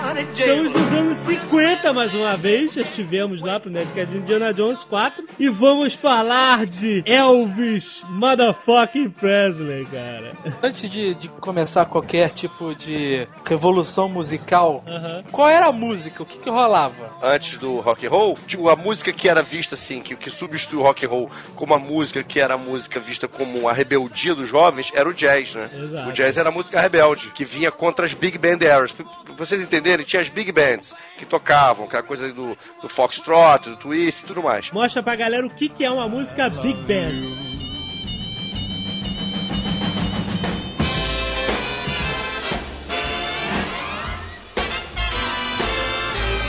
Estamos 0.05 0.71
nos 0.71 0.93
anos 0.93 1.17
50 1.17 1.91
mais 1.91 2.13
uma 2.13 2.37
vez. 2.37 2.77
Estivemos 2.77 3.41
lá 3.41 3.59
pro 3.59 3.71
Nerdcast 3.71 4.11
de 4.11 4.17
Indiana 4.19 4.53
Jones 4.53 4.83
4 4.83 5.25
e 5.39 5.49
vamos 5.49 5.95
falar 5.95 6.67
de 6.67 7.01
Elvis 7.07 8.03
Motherfucking 8.09 9.09
Presley, 9.09 9.83
cara. 9.87 10.33
Antes 10.61 10.87
de, 10.91 11.15
de 11.15 11.27
começar 11.27 11.85
qualquer 11.85 12.29
tipo 12.29 12.75
de 12.75 13.27
revolução 13.45 14.07
musical, 14.07 14.83
Aham. 14.87 15.23
qual 15.31 15.49
era 15.49 15.67
a 15.67 15.71
música? 15.71 16.21
O 16.21 16.25
que 16.25 16.37
que 16.37 16.49
rolava? 16.51 17.11
Antes 17.23 17.57
do 17.57 17.79
rock 17.79 18.05
and 18.05 18.09
roll, 18.09 18.37
tipo, 18.45 18.69
a 18.69 18.75
música 18.75 19.11
que 19.11 19.27
era 19.27 19.41
vista 19.41 19.73
assim, 19.73 20.01
que, 20.01 20.15
que 20.15 20.29
substituiu 20.29 20.81
o 20.81 20.83
rock 20.83 21.03
and 21.05 21.09
roll 21.09 21.31
como 21.55 21.73
a 21.73 21.79
música 21.79 22.23
que 22.23 22.39
era 22.39 22.53
a 22.53 22.57
música 22.59 22.99
vista 22.99 23.27
como 23.27 23.67
a 23.67 23.73
rebeldia 23.73 24.35
dos 24.35 24.47
jovens, 24.47 24.91
era 24.93 25.09
o 25.09 25.13
jazz, 25.13 25.55
né? 25.55 25.67
Exato. 25.73 26.09
O 26.09 26.13
jazz 26.13 26.37
era 26.37 26.49
a 26.49 26.51
música 26.51 26.79
rebelde, 26.79 27.31
que 27.31 27.43
vinha 27.43 27.71
contra 27.71 28.05
as 28.05 28.13
big 28.13 28.37
band 28.37 28.59
eras. 28.63 28.91
Pra 28.91 29.05
vocês 29.35 29.61
entenderem, 29.61 29.94
tinha 30.03 30.21
as 30.21 30.29
big 30.29 30.51
bands 30.51 30.93
que 31.17 31.25
tocavam, 31.25 31.85
aquela 31.85 32.03
coisa 32.03 32.31
do, 32.33 32.57
do 32.81 32.89
foxtrot, 32.89 33.69
do 33.69 33.77
twist 33.77 34.23
e 34.23 34.27
tudo 34.27 34.43
mais. 34.43 34.71
Mostra 34.71 35.01
pra 35.01 35.15
galera 35.15 35.45
o 35.45 35.49
que, 35.49 35.69
que 35.69 35.85
é 35.85 35.91
uma 35.91 36.07
música 36.07 36.49
Big 36.49 36.79
Band. 36.81 37.45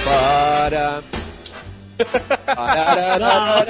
Para. 0.05 1.03
Parararara. 2.45 3.67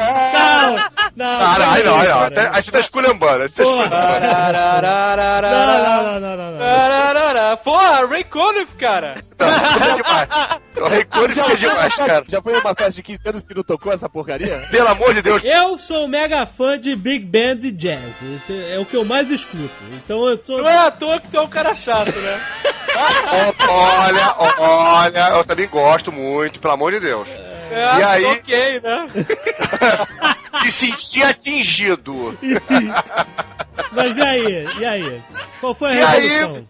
Não, 1.16 1.32
não, 1.32 1.38
Caralho, 1.38 1.84
não, 1.84 1.98
peraí, 1.98 2.46
não, 2.46 2.54
aí 2.54 2.62
você 2.62 2.70
tá 2.70 2.80
esculhambando, 2.80 3.42
aí 3.42 3.48
você 3.48 3.54
tá 3.54 3.62
esculhambando. 3.62 3.96
Não, 3.96 5.62
não, 6.02 6.20
não, 6.20 6.36
não, 6.36 6.52
não. 6.52 6.64
Arararara. 6.64 7.56
Porra, 7.58 8.06
Ray 8.06 8.24
Conniff, 8.24 8.74
cara! 8.74 9.22
Não, 9.38 9.96
demais. 9.96 10.28
O 10.76 10.88
Raycone 10.88 11.34
fica 11.34 11.56
demais, 11.56 11.94
cara. 11.94 12.24
Já 12.28 12.42
foi 12.42 12.52
uma 12.52 12.74
festa 12.74 12.92
de 12.92 13.02
15 13.02 13.20
anos 13.26 13.44
que 13.44 13.54
não 13.54 13.62
tocou 13.62 13.92
essa 13.92 14.08
porcaria? 14.08 14.66
Pelo 14.70 14.88
amor 14.88 15.14
de 15.14 15.22
Deus. 15.22 15.42
Eu 15.44 15.78
sou 15.78 16.08
mega 16.08 16.46
fã 16.46 16.78
de 16.78 16.94
Big 16.94 17.24
Band 17.24 17.66
e 17.66 17.72
Jazz. 17.72 18.00
Esse 18.22 18.72
é 18.72 18.78
o 18.78 18.84
que 18.84 18.96
eu 18.96 19.04
mais 19.04 19.30
escuto. 19.30 19.70
Então 19.92 20.28
eu 20.28 20.42
sou. 20.42 20.58
Não 20.58 20.68
é 20.68 20.78
à 20.78 20.90
toa 20.90 21.20
que 21.20 21.28
tu 21.28 21.36
é 21.36 21.40
um 21.40 21.48
cara 21.48 21.74
chato, 21.74 22.14
né? 22.18 22.40
Olha, 23.68 24.34
olha, 24.58 25.28
eu 25.36 25.44
também 25.44 25.68
gosto 25.68 26.10
muito, 26.10 26.58
pelo 26.58 26.72
amor 26.72 26.92
de 26.92 27.00
Deus. 27.00 27.28
É, 27.70 27.98
E 27.98 28.02
aí? 28.04 28.24
ok, 28.24 28.80
né? 28.80 29.06
Me 30.62 30.70
senti 30.72 31.22
atingido. 31.22 32.36
Mas 33.92 34.16
e 34.16 34.20
aí? 34.22 34.66
E 34.78 34.84
aí? 34.84 35.22
Qual 35.60 35.74
foi 35.74 35.90
a 35.90 35.94
E 35.94 36.02
aí? 36.04 36.64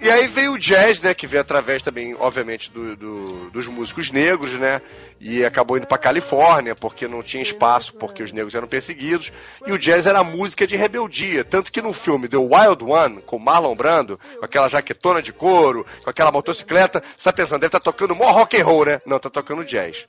E 0.00 0.10
aí 0.10 0.26
veio 0.26 0.54
o 0.54 0.58
jazz, 0.58 1.00
né? 1.00 1.14
Que 1.14 1.28
veio 1.28 1.40
através 1.42 1.80
também, 1.80 2.14
obviamente, 2.18 2.70
do, 2.72 2.96
do- 2.96 3.50
dos 3.50 3.68
músicos 3.68 4.10
negros, 4.10 4.52
né? 4.58 4.80
E 5.24 5.44
acabou 5.44 5.76
indo 5.76 5.86
pra 5.86 5.96
Califórnia, 5.96 6.74
porque 6.74 7.06
não 7.06 7.22
tinha 7.22 7.42
espaço, 7.42 7.94
porque 7.94 8.24
os 8.24 8.32
negros 8.32 8.56
eram 8.56 8.66
perseguidos. 8.66 9.30
E 9.64 9.70
o 9.70 9.78
jazz 9.78 10.04
era 10.04 10.24
música 10.24 10.66
de 10.66 10.74
rebeldia. 10.74 11.44
Tanto 11.44 11.70
que 11.70 11.80
no 11.80 11.92
filme 11.92 12.26
The 12.26 12.36
Wild 12.36 12.82
One, 12.82 13.22
com 13.22 13.38
Marlon 13.38 13.76
Brando, 13.76 14.18
com 14.40 14.44
aquela 14.44 14.68
jaquetona 14.68 15.22
de 15.22 15.32
couro, 15.32 15.86
com 16.02 16.10
aquela 16.10 16.32
motocicleta, 16.32 17.00
você 17.16 17.30
tá 17.30 17.32
pensando, 17.32 17.60
deve 17.60 17.68
estar 17.68 17.78
tocando 17.78 18.16
mó 18.16 18.32
rock 18.32 18.60
and 18.60 18.64
roll, 18.64 18.84
né? 18.84 19.00
Não, 19.06 19.20
tá 19.20 19.30
tocando 19.30 19.64
jazz. 19.64 20.04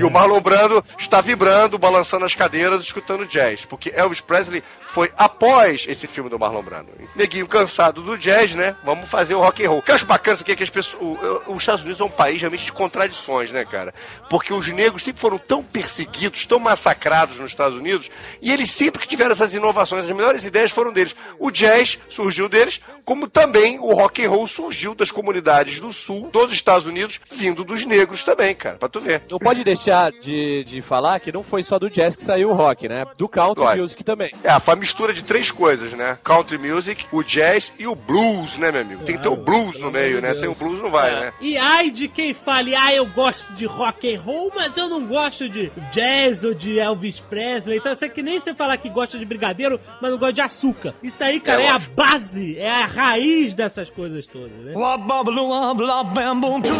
E 0.00 0.02
o 0.02 0.10
Marlon 0.10 0.40
Brando 0.40 0.84
está 0.98 1.20
vibrando, 1.20 1.78
balançando 1.78 2.24
as 2.24 2.34
cadeiras, 2.34 2.82
escutando 2.82 3.24
jazz. 3.24 3.64
Porque 3.64 3.92
Elvis 3.94 4.20
Presley 4.20 4.64
foi 4.88 5.12
após 5.16 5.84
esse 5.88 6.08
filme 6.08 6.28
do 6.28 6.40
Marlon 6.40 6.62
Brando. 6.62 6.88
Neguinho 7.14 7.46
cansado 7.46 8.02
do 8.02 8.18
jazz, 8.18 8.52
né? 8.56 8.74
Vamos 8.84 9.08
fazer 9.08 9.36
o 9.36 9.40
rock 9.40 9.64
and 9.64 9.68
roll. 9.68 9.78
O 9.78 9.82
que 9.82 9.92
eu 9.92 9.94
acho 9.94 10.06
bacana 10.06 10.38
aqui 10.40 10.50
é 10.50 10.56
que 10.56 10.64
as 10.64 10.70
pessoas. 10.70 11.20
os 11.46 11.58
Estados 11.58 11.82
Unidos 11.82 12.00
é 12.00 12.04
um 12.04 12.10
país 12.10 12.40
realmente 12.40 12.64
de 12.64 12.72
contradições, 12.72 13.52
né, 13.52 13.64
cara? 13.64 13.94
Porque 14.28 14.55
os 14.56 14.66
negros 14.72 15.04
sempre 15.04 15.20
foram 15.20 15.38
tão 15.38 15.62
perseguidos, 15.62 16.46
tão 16.46 16.58
massacrados 16.58 17.38
nos 17.38 17.50
Estados 17.50 17.76
Unidos, 17.76 18.10
e 18.40 18.52
eles 18.52 18.70
sempre 18.70 19.02
que 19.02 19.08
tiveram 19.08 19.32
essas 19.32 19.54
inovações, 19.54 20.04
as 20.04 20.14
melhores 20.14 20.44
ideias 20.44 20.70
foram 20.70 20.92
deles. 20.92 21.14
O 21.38 21.50
jazz 21.50 21.98
surgiu 22.08 22.48
deles, 22.48 22.80
como 23.06 23.28
também 23.28 23.78
o 23.78 23.92
rock 23.94 24.24
and 24.24 24.30
roll 24.30 24.46
surgiu 24.48 24.94
das 24.94 25.10
comunidades 25.12 25.78
do 25.78 25.92
sul 25.92 26.28
dos 26.32 26.52
Estados 26.52 26.86
Unidos, 26.86 27.20
vindo 27.30 27.62
dos 27.62 27.86
negros 27.86 28.24
também, 28.24 28.54
cara, 28.54 28.76
pra 28.76 28.88
tu 28.88 29.00
ver. 29.00 29.22
Não 29.30 29.38
pode 29.38 29.62
deixar 29.62 30.10
de, 30.10 30.64
de 30.64 30.82
falar 30.82 31.20
que 31.20 31.30
não 31.32 31.44
foi 31.44 31.62
só 31.62 31.78
do 31.78 31.88
jazz 31.88 32.16
que 32.16 32.22
saiu 32.24 32.50
o 32.50 32.54
rock, 32.54 32.88
né? 32.88 33.04
Do 33.16 33.28
country 33.28 33.62
Vai. 33.62 33.78
music 33.78 34.02
também. 34.02 34.30
É, 34.42 34.58
foi 34.58 34.74
a 34.74 34.76
mistura 34.76 35.14
de 35.14 35.22
três 35.22 35.50
coisas, 35.50 35.92
né? 35.92 36.18
Country 36.24 36.58
music, 36.58 37.06
o 37.12 37.22
jazz 37.22 37.72
e 37.78 37.86
o 37.86 37.94
blues, 37.94 38.56
né, 38.56 38.72
meu 38.72 38.80
amigo? 38.80 39.04
Tem 39.04 39.16
que 39.16 39.22
ter 39.22 39.28
o 39.28 39.36
blues 39.36 39.78
no 39.78 39.90
meio, 39.90 40.20
né? 40.20 40.34
Sem 40.34 40.48
o 40.48 40.54
blues 40.54 40.82
não 40.82 40.90
vai, 40.90 41.12
né? 41.12 41.32
E 41.40 41.56
ai 41.56 41.90
de 41.90 42.08
quem 42.08 42.34
fale, 42.34 42.74
ah, 42.74 42.92
eu 42.92 43.06
gosto 43.06 43.52
de 43.52 43.66
rock 43.66 44.12
and 44.12 44.20
roll, 44.20 44.50
mas 44.54 44.76
eu 44.76 44.88
não 44.88 45.06
gosto 45.06 45.48
de 45.48 45.70
jazz 45.92 46.42
ou 46.42 46.52
de 46.54 46.80
Elvis 46.80 47.20
Presley. 47.20 47.78
Então 47.78 47.92
isso 47.92 48.04
é 48.04 48.08
que 48.08 48.22
nem 48.22 48.40
você 48.40 48.52
falar 48.52 48.76
que 48.78 48.88
gosta 48.88 49.16
de 49.16 49.24
brigadeiro, 49.24 49.80
mas 50.02 50.10
não 50.10 50.18
gosta 50.18 50.32
de 50.34 50.40
açúcar. 50.40 50.94
Isso 51.02 51.22
aí, 51.22 51.38
cara, 51.38 51.62
É 51.62 51.66
é, 51.66 51.70
a 51.70 51.78
base, 51.78 52.58
é 52.58 52.70
a 52.70 52.86
raiz 52.96 53.54
dessas 53.54 53.90
coisas 53.90 54.26
todas, 54.26 54.50
né? 54.64 54.72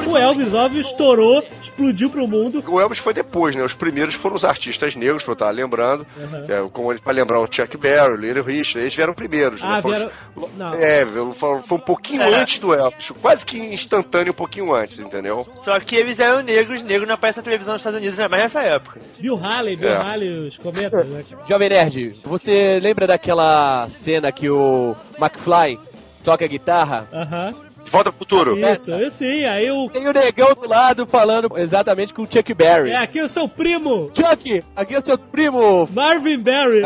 O 0.06 0.16
Elvis, 0.16 0.54
óbvio, 0.54 0.80
estourou, 0.80 1.42
explodiu 1.62 2.10
pro 2.10 2.26
mundo. 2.26 2.62
O 2.66 2.80
Elvis 2.80 2.98
foi 2.98 3.12
depois, 3.14 3.54
né? 3.54 3.62
Os 3.62 3.74
primeiros 3.74 4.14
foram 4.14 4.36
os 4.36 4.44
artistas 4.44 4.94
negros, 4.96 5.24
que 5.24 5.30
eu 5.30 5.36
tava 5.36 5.50
lembrando. 5.50 6.06
É, 6.48 6.66
como 6.72 6.92
ele- 6.92 7.00
pra 7.00 7.12
lembrar 7.12 7.40
o 7.40 7.46
Chuck 7.50 7.76
Berry, 7.76 8.12
o 8.12 8.16
Little 8.16 8.42
Richard, 8.42 8.80
eles 8.80 8.94
vieram 8.94 9.14
primeiros, 9.14 9.60
Ah, 9.62 9.76
né? 9.76 9.82
Vieram- 9.82 10.10
não. 10.56 10.70
É, 10.70 11.06
foi, 11.34 11.62
foi 11.62 11.78
um 11.78 11.80
pouquinho 11.80 12.22
antes 12.22 12.58
do 12.58 12.72
Elvis. 12.74 13.10
Quase 13.20 13.44
que 13.44 13.58
instantâneo, 13.58 14.32
um 14.32 14.36
pouquinho 14.36 14.74
antes, 14.74 14.98
entendeu? 14.98 15.46
Só 15.62 15.78
que 15.80 15.96
eles 15.96 16.18
eram 16.18 16.42
negros, 16.42 16.82
negro 16.82 17.06
não 17.06 17.14
aparece 17.14 17.38
na 17.38 17.44
televisão 17.44 17.74
nos 17.74 17.80
Estados 17.80 17.98
Unidos, 18.00 18.16
né? 18.18 18.26
Mas 18.28 18.40
nessa 18.40 18.62
época. 18.62 19.00
Bill 19.18 19.36
Haley, 19.36 19.76
Bill 19.76 19.88
É. 19.90 19.96
Haley, 19.96 20.48
os 20.48 20.56
cometas, 20.58 21.06
né? 21.08 21.24
Jovem 21.48 21.68
Nerd, 21.68 22.12
você 22.24 22.78
lembra 22.80 23.06
daquela 23.06 23.88
cena 23.88 24.30
que 24.32 24.48
o 24.48 24.94
McFly 25.18 25.78
toca 26.26 26.44
guitarra? 26.48 27.08
Aham. 27.12 27.54
De 27.84 27.92
volta 27.92 28.10
pro 28.10 28.18
futuro. 28.18 28.58
Isso, 28.58 28.90
eu 28.90 29.10
sim. 29.12 29.44
Aí 29.44 29.70
o. 29.70 29.88
Tem 29.88 30.08
o 30.08 30.12
negão 30.12 30.52
do 30.54 30.68
lado 30.68 31.06
falando 31.06 31.56
exatamente 31.56 32.12
com 32.12 32.22
o 32.22 32.26
Chuck 32.26 32.52
Berry. 32.52 32.90
É 32.90 32.96
aqui 32.96 33.22
o 33.22 33.28
seu 33.28 33.48
primo, 33.48 34.10
Chuck, 34.12 34.64
aqui 34.74 34.94
é 34.96 34.98
o 34.98 35.02
seu 35.02 35.16
primo. 35.16 35.88
Marvin 35.92 36.36
Berry. 36.36 36.82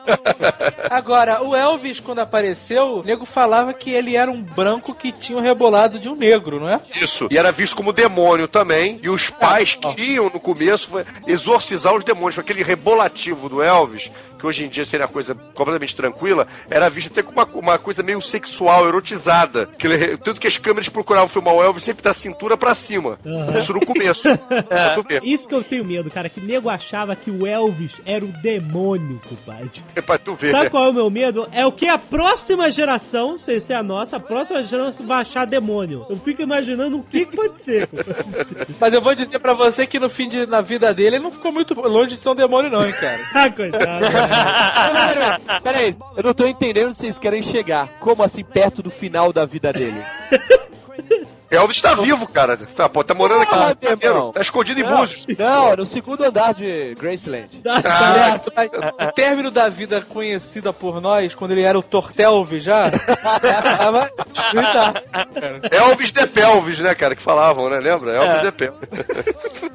Agora, 0.88 1.42
o 1.42 1.54
Elvis, 1.54 2.00
quando 2.00 2.20
apareceu, 2.20 3.00
o 3.00 3.02
nego 3.02 3.26
falava 3.26 3.74
que 3.74 3.90
ele 3.90 4.16
era 4.16 4.30
um 4.30 4.42
branco 4.42 4.94
que 4.94 5.12
tinha 5.12 5.36
o 5.36 5.42
rebolado 5.42 5.98
de 5.98 6.08
um 6.08 6.16
negro, 6.16 6.58
não 6.58 6.70
é? 6.70 6.80
Isso. 7.02 7.28
E 7.30 7.36
era 7.36 7.52
visto 7.52 7.76
como 7.76 7.92
demônio 7.92 8.48
também. 8.48 8.98
E 9.02 9.10
os 9.10 9.28
pais 9.28 9.74
queriam, 9.74 10.30
no 10.30 10.40
começo, 10.40 10.88
exorcizar 11.26 11.94
os 11.94 12.02
demônios. 12.02 12.38
Aquele 12.38 12.62
rebolativo 12.62 13.46
do 13.50 13.62
Elvis, 13.62 14.10
que 14.44 14.48
hoje 14.48 14.64
em 14.64 14.68
dia 14.68 14.84
seria 14.84 15.06
uma 15.06 15.12
coisa 15.12 15.34
completamente 15.54 15.96
tranquila, 15.96 16.46
era 16.68 16.90
visto 16.90 17.10
até 17.10 17.22
como 17.22 17.38
uma, 17.40 17.46
uma 17.54 17.78
coisa 17.78 18.02
meio 18.02 18.20
sexual, 18.20 18.86
erotizada. 18.86 19.66
Que 19.78 19.86
ele- 19.86 20.16
tanto 20.18 20.40
que 20.40 20.46
as 20.46 20.58
câmeras 20.58 20.88
procuravam 20.88 21.28
filmar 21.28 21.54
o 21.54 21.62
Elvis 21.62 21.82
sempre 21.82 22.02
da 22.02 22.12
cintura 22.12 22.56
pra 22.56 22.74
cima. 22.74 23.18
Aham. 23.26 23.58
Isso 23.58 23.72
no 23.72 23.84
começo. 23.86 24.28
ver. 25.08 25.22
Isso 25.24 25.48
que 25.48 25.54
eu 25.54 25.62
tenho 25.62 25.84
medo, 25.84 26.10
cara, 26.10 26.28
que 26.28 26.40
nego 26.40 26.68
achava 26.68 27.16
que 27.16 27.30
o 27.30 27.46
Elvis 27.46 27.92
era 28.04 28.24
o 28.24 28.28
demônio, 28.28 29.20
compadre. 29.28 29.82
É 29.96 30.00
pra 30.02 30.18
tu 30.18 30.34
ver. 30.34 30.50
Sabe 30.50 30.70
qual 30.70 30.86
é 30.86 30.90
o 30.90 30.94
meu 30.94 31.10
medo? 31.10 31.46
É 31.52 31.66
o 31.66 31.72
que 31.72 31.88
a 31.88 31.98
próxima 31.98 32.70
geração, 32.70 33.38
sem 33.38 33.58
ser 33.60 33.74
a 33.74 33.82
nossa, 33.82 34.16
a 34.16 34.20
próxima 34.20 34.62
geração 34.64 35.06
vai 35.06 35.20
achar 35.22 35.46
demônio. 35.46 36.06
Eu 36.10 36.16
fico 36.16 36.42
imaginando 36.42 36.98
o 36.98 37.02
que, 37.02 37.24
que 37.26 37.36
pode 37.36 37.62
ser. 37.62 37.88
Mas 38.80 38.92
eu 38.92 39.00
vou 39.00 39.14
dizer 39.14 39.38
pra 39.38 39.54
você 39.54 39.86
que 39.86 39.98
no 39.98 40.08
fim 40.10 40.28
de, 40.28 40.46
na 40.46 40.60
vida 40.60 40.92
dele, 40.92 41.16
ele 41.16 41.24
não 41.24 41.30
ficou 41.30 41.52
muito 41.52 41.74
longe 41.74 42.10
de 42.14 42.16
ser 42.18 42.28
um 42.30 42.34
demônio, 42.34 42.70
não, 42.70 42.84
hein, 42.86 42.92
cara. 42.92 43.20
ah, 43.34 43.50
coitado. 43.50 44.04
Pera 45.62 45.78
aí, 45.78 45.94
eu 46.16 46.22
não 46.22 46.34
tô 46.34 46.46
entendendo 46.46 46.88
onde 46.88 46.96
vocês 46.96 47.18
querem 47.18 47.42
chegar. 47.42 47.88
Como 48.00 48.22
assim, 48.22 48.44
perto 48.44 48.82
do 48.82 48.90
final 48.90 49.32
da 49.32 49.44
vida 49.44 49.72
dele? 49.72 50.02
Elvis 51.50 51.80
tá 51.80 51.94
vivo, 51.94 52.26
cara. 52.26 52.56
Tá, 52.56 52.88
pô, 52.88 53.04
tá 53.04 53.14
morando 53.14 53.42
aqui 53.42 53.54
Ah, 53.54 53.56
no 53.58 53.64
Rio 53.66 53.76
Janeiro. 53.82 54.06
irmão. 54.16 54.32
Tá 54.32 54.40
escondido 54.40 54.80
em 54.80 54.84
Búzios. 54.84 55.26
não, 55.38 55.72
é 55.72 55.76
no 55.76 55.86
segundo 55.86 56.24
andar 56.24 56.54
de 56.54 56.94
Graceland. 56.94 57.60
Ah, 57.84 59.08
O 59.08 59.12
término 59.12 59.50
da 59.50 59.68
vida 59.68 60.00
conhecida 60.02 60.72
por 60.72 61.00
nós, 61.00 61.34
quando 61.34 61.52
ele 61.52 61.62
era 61.62 61.78
o 61.78 61.82
Tortelvis 61.82 62.64
já, 62.64 62.90
tava. 62.90 64.10
Elvis 65.70 66.12
de 66.12 66.26
Pelvis, 66.26 66.80
né, 66.80 66.94
cara, 66.94 67.14
que 67.14 67.22
falavam, 67.22 67.68
né? 67.68 67.78
Lembra? 67.78 68.12
Elvis 68.16 68.42
de 68.42 68.52
Pelvis. 68.52 68.88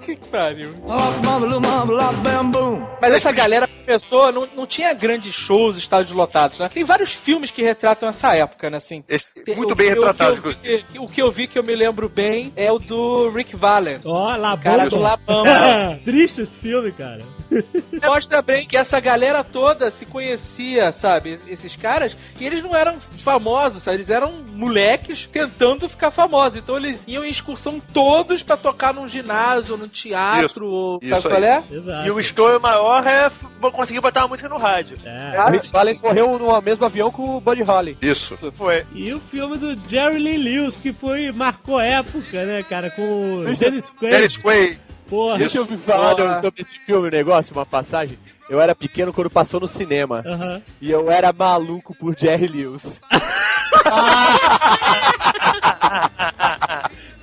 que 0.05 0.15
pariu. 0.29 0.69
Mas 3.01 3.13
essa 3.13 3.31
galera 3.31 3.67
começou, 3.67 4.31
não, 4.31 4.47
não 4.55 4.67
tinha 4.67 4.93
grandes 4.93 5.33
shows, 5.33 5.77
estádios 5.77 6.11
lotados, 6.13 6.59
né? 6.59 6.69
Tem 6.73 6.83
vários 6.83 7.13
filmes 7.13 7.51
que 7.51 7.61
retratam 7.61 8.09
essa 8.09 8.35
época, 8.35 8.69
né, 8.69 8.77
assim. 8.77 9.03
Esse- 9.07 9.29
muito 9.55 9.71
o 9.71 9.75
bem 9.75 9.89
retratado, 9.89 10.33
o 10.33 10.41
que 10.41 10.47
eu 10.47 10.51
inclusive. 10.51 11.31
vi- 11.31 11.47
que 11.47 11.58
que 11.59 11.71
eu 11.71 11.75
me 11.75 11.75
lembro 11.75 12.07
bem 12.07 12.53
é 12.55 12.71
o 12.71 12.79
do 12.79 13.29
Rick 13.29 13.55
Valens. 13.55 14.05
Ó, 14.05 14.35
lá 14.35 14.57
Cara 14.57 14.89
do 14.89 14.97
Labamba. 14.97 15.99
Triste 16.05 16.41
esse 16.41 16.55
filme, 16.55 16.91
cara. 16.91 17.21
Mostra 18.05 18.41
bem 18.41 18.65
que 18.67 18.77
essa 18.77 18.99
galera 18.99 19.43
toda 19.43 19.89
se 19.91 20.05
conhecia, 20.05 20.91
sabe? 20.91 21.39
Esses 21.47 21.75
caras, 21.75 22.15
e 22.39 22.45
eles 22.45 22.63
não 22.63 22.75
eram 22.75 22.99
famosos, 22.99 23.83
sabe? 23.83 23.97
Eles 23.97 24.09
eram 24.09 24.31
moleques 24.53 25.27
tentando 25.31 25.89
ficar 25.89 26.11
famosos. 26.11 26.57
Então 26.59 26.77
eles 26.77 27.03
iam 27.07 27.25
em 27.25 27.29
excursão 27.29 27.81
todos 27.93 28.43
pra 28.43 28.55
tocar 28.55 28.93
num 28.93 29.07
ginásio, 29.07 29.75
num 29.75 29.87
teatro, 29.87 30.65
Isso, 30.65 30.65
ou 30.65 30.99
isso 31.01 31.09
sabe 31.21 31.27
aí. 31.27 31.31
qual 31.33 31.43
é? 31.43 31.63
Exato. 31.71 32.07
E 32.07 32.11
o 32.11 32.19
estouro 32.19 32.61
maior 32.61 33.05
é 33.05 33.31
conseguir 33.71 33.99
botar 33.99 34.21
uma 34.21 34.29
música 34.29 34.47
no 34.47 34.57
rádio. 34.57 34.97
É. 35.03 35.41
O 35.41 35.51
Rick 35.51 35.67
Valens 35.71 36.01
morreu 36.01 36.37
no 36.37 36.61
mesmo 36.61 36.85
avião 36.85 37.11
com 37.11 37.37
o 37.37 37.41
Buddy 37.41 37.63
Holly. 37.63 37.97
Isso. 38.01 38.37
Foi. 38.53 38.85
E 38.93 39.11
o 39.13 39.19
filme 39.19 39.57
do 39.57 39.75
Jerry 39.89 40.19
Lee 40.19 40.37
Lewis, 40.37 40.75
que 40.75 40.93
foi, 40.93 41.31
marcou 41.49 41.79
época, 41.79 42.45
né, 42.45 42.63
cara, 42.63 42.91
com 42.91 43.33
o 43.33 43.55
Dennis 43.55 43.89
Quaid. 43.89 44.15
Dennis 44.15 44.37
Quaid. 44.37 44.79
Porra. 45.09 45.37
Deixa 45.39 45.57
eu 45.57 45.65
falar 45.79 46.15
Porra. 46.15 46.41
sobre 46.41 46.61
esse 46.61 46.77
filme, 46.77 47.07
um 47.07 47.11
negócio, 47.11 47.53
uma 47.55 47.65
passagem. 47.65 48.17
Eu 48.47 48.61
era 48.61 48.75
pequeno 48.75 49.11
quando 49.13 49.29
passou 49.29 49.59
no 49.59 49.67
cinema. 49.67 50.23
E 50.81 50.89
eu 50.89 51.09
era 51.11 51.33
maluco 51.33 51.95
por 51.95 52.17
Jerry 52.17 52.47
Lewis. 52.47 53.01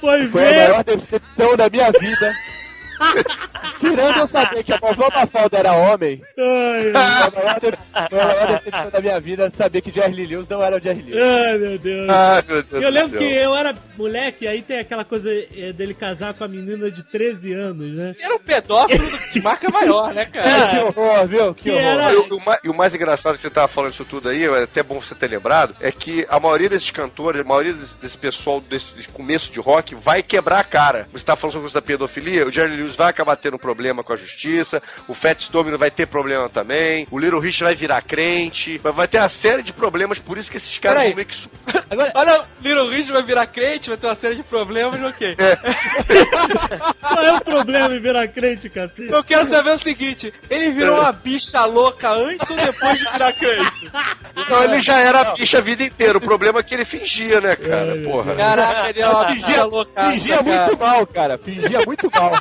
Foi 0.00 0.26
Foi 0.30 0.48
a 0.48 0.68
maior 0.68 0.84
decepção 0.84 1.56
da 1.56 1.68
minha 1.68 1.90
vida. 1.92 2.32
Tirando 3.78 4.18
eu 4.18 4.26
saber 4.26 4.64
que 4.64 4.72
a 4.72 4.78
vovó 4.78 5.08
Mafalda 5.14 5.58
era 5.58 5.72
homem, 5.72 6.22
foi 6.34 6.90
a 6.94 7.30
maior, 7.30 8.42
a 8.42 8.46
decepção 8.56 8.90
da 8.90 9.00
minha 9.00 9.20
vida 9.20 9.50
saber 9.50 9.80
que 9.82 9.90
Jerry 9.92 10.24
Lewis 10.26 10.48
não 10.48 10.62
era 10.62 10.76
o 10.76 10.80
Jerry 10.80 11.02
Lewis. 11.02 11.18
ai, 11.28 11.58
meu 11.58 11.78
Deus. 11.78 12.08
Ai, 12.08 12.42
meu 12.48 12.62
Deus 12.62 12.82
Eu 12.82 12.90
lembro 12.90 13.10
céu. 13.10 13.18
que 13.18 13.24
eu 13.34 13.54
era 13.54 13.74
moleque, 13.98 14.48
aí 14.48 14.62
tem 14.62 14.78
aquela 14.80 15.04
coisa 15.04 15.30
eh, 15.32 15.72
dele 15.72 15.92
casar 15.94 16.32
com 16.34 16.44
a 16.44 16.48
menina 16.48 16.90
de 16.90 17.02
13 17.02 17.52
anos, 17.52 17.92
né? 17.98 18.14
Era 18.20 18.34
um 18.34 18.38
pedófilo 18.38 19.10
de 19.32 19.40
marca 19.42 19.70
maior, 19.70 20.14
né, 20.14 20.24
cara? 20.26 20.48
É, 20.48 20.68
que 20.70 20.78
horror, 21.00 21.26
viu? 21.26 21.54
Que 21.54 21.62
Que 21.64 21.70
horror. 21.70 21.82
era- 21.82 22.12
E 22.12 22.16
o, 22.16 22.28
e 22.64 22.68
o 22.70 22.74
mais 22.74 22.94
engraçado 22.94 23.34
que 23.34 23.40
você 23.40 23.50
tava 23.50 23.68
falando 23.68 23.92
isso 23.92 24.04
tudo 24.04 24.28
aí, 24.28 24.44
é 24.46 24.62
até 24.62 24.82
bom 24.82 25.00
você 25.00 25.14
ter 25.14 25.28
lembrado, 25.28 25.76
é 25.80 25.92
que 25.92 26.26
a 26.30 26.40
maioria 26.40 26.68
desses 26.68 26.90
cantores, 26.90 27.40
a 27.40 27.44
maioria 27.44 27.72
desse, 27.74 27.94
desse 27.96 28.18
pessoal 28.18 28.60
desse, 28.60 28.94
desse 28.94 29.08
começo 29.08 29.52
de 29.52 29.60
rock 29.60 29.94
vai 29.94 30.22
quebrar 30.22 30.60
a 30.60 30.64
cara. 30.64 31.08
Você 31.12 31.24
tá 31.24 31.36
falando 31.36 31.52
sobre 31.52 31.66
isso 31.66 31.74
da 31.74 31.82
pedofilia, 31.82 32.46
o 32.46 32.52
Jerry 32.52 32.76
Lewis 32.76 32.85
vai 32.94 33.08
acabar 33.08 33.36
tendo 33.36 33.58
problema 33.58 34.04
com 34.04 34.12
a 34.12 34.16
justiça, 34.16 34.82
o 35.08 35.14
Fats 35.14 35.48
Domino 35.48 35.78
vai 35.78 35.90
ter 35.90 36.06
problema 36.06 36.48
também, 36.48 37.06
o 37.10 37.18
Little 37.18 37.40
Rich 37.40 37.62
vai 37.64 37.74
virar 37.74 38.02
crente, 38.02 38.78
vai, 38.78 39.08
ter 39.08 39.18
uma 39.18 39.28
série 39.28 39.62
de 39.62 39.72
problemas, 39.72 40.18
por 40.18 40.36
isso 40.38 40.50
que 40.50 40.56
esses 40.56 40.78
caras 40.78 40.98
Peraí. 40.98 41.08
vão 41.10 41.16
meio 41.16 41.26
que... 41.26 41.36
su- 41.36 41.50
Agora, 41.90 42.12
olha, 42.14 42.44
Little 42.62 42.88
Rich 42.90 43.10
vai 43.10 43.22
virar 43.22 43.46
crente, 43.46 43.88
vai 43.88 43.96
ter 43.98 44.06
uma 44.06 44.14
série 44.14 44.34
de 44.36 44.42
problemas, 44.42 45.02
ok. 45.02 45.36
Qual 47.00 47.24
é 47.24 47.32
o 47.36 47.40
problema 47.40 47.94
em 47.94 48.00
virar 48.00 48.28
crente, 48.28 48.68
cacete? 48.68 49.10
Eu 49.10 49.24
quero 49.24 49.46
saber 49.46 49.70
o 49.70 49.78
seguinte, 49.78 50.32
ele 50.50 50.70
virou 50.70 51.00
uma 51.00 51.12
bicha 51.12 51.64
louca 51.64 52.10
antes 52.10 52.48
ou 52.50 52.56
depois 52.56 52.98
de 52.98 53.10
virar 53.10 53.32
crente? 53.32 53.90
Então 54.36 54.62
ele 54.64 54.80
já 54.80 54.98
era 55.00 55.24
bicha 55.34 55.58
a 55.58 55.60
vida 55.60 55.82
inteira, 55.84 56.18
o 56.18 56.20
problema 56.20 56.60
é 56.60 56.62
que 56.62 56.74
ele 56.74 56.84
fingia, 56.84 57.40
né, 57.40 57.56
cara? 57.56 57.92
Ai, 57.92 57.98
Porra. 58.00 58.34
Caraca, 58.36 58.88
ele 58.90 59.00
é 59.00 59.08
uma 59.08 59.24
bicha 59.26 59.64
louca. 59.64 60.10
Fingia 60.10 60.42
muito 60.42 60.78
mal, 60.78 61.06
cara. 61.06 61.38
Fingia 61.38 61.78
muito 61.86 62.10
mal. 62.12 62.32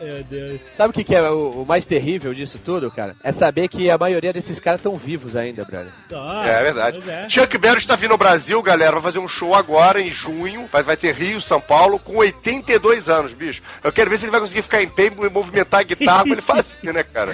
Meu 0.00 0.24
Deus. 0.24 0.60
Sabe 0.72 0.90
o 0.90 0.92
que, 0.92 1.04
que 1.04 1.14
é 1.14 1.30
o, 1.30 1.62
o 1.62 1.66
mais 1.66 1.84
terrível 1.84 2.32
disso 2.32 2.58
tudo, 2.64 2.90
cara? 2.90 3.14
É 3.22 3.32
saber 3.32 3.68
que 3.68 3.90
a 3.90 3.98
maioria 3.98 4.32
desses 4.32 4.58
caras 4.58 4.80
estão 4.80 4.94
vivos 4.94 5.36
ainda, 5.36 5.64
brother. 5.64 5.92
Ah, 6.12 6.42
É, 6.46 6.52
é 6.52 6.62
verdade. 6.62 7.02
é. 7.08 7.28
Chuck 7.28 7.58
Berry 7.58 7.78
está 7.78 7.96
vindo 7.96 8.12
ao 8.12 8.18
Brasil, 8.18 8.62
galera. 8.62 8.92
Vai 8.92 9.02
fazer 9.02 9.18
um 9.18 9.28
show 9.28 9.54
agora 9.54 10.00
em 10.00 10.10
junho. 10.10 10.66
Vai, 10.72 10.82
vai 10.82 10.96
ter 10.96 11.14
Rio, 11.14 11.40
São 11.40 11.60
Paulo, 11.60 11.98
com 11.98 12.16
82 12.16 13.08
anos, 13.08 13.32
bicho. 13.32 13.62
Eu 13.84 13.92
quero 13.92 14.08
ver 14.08 14.16
se 14.18 14.24
ele 14.24 14.32
vai 14.32 14.40
conseguir 14.40 14.62
ficar 14.62 14.82
em 14.82 14.88
pé 14.88 15.06
e 15.06 15.30
movimentar 15.30 15.80
a 15.80 15.84
guitarra 15.84 16.22
como 16.22 16.34
ele 16.34 16.40
fazia, 16.42 16.92
né, 16.92 17.02
cara? 17.02 17.32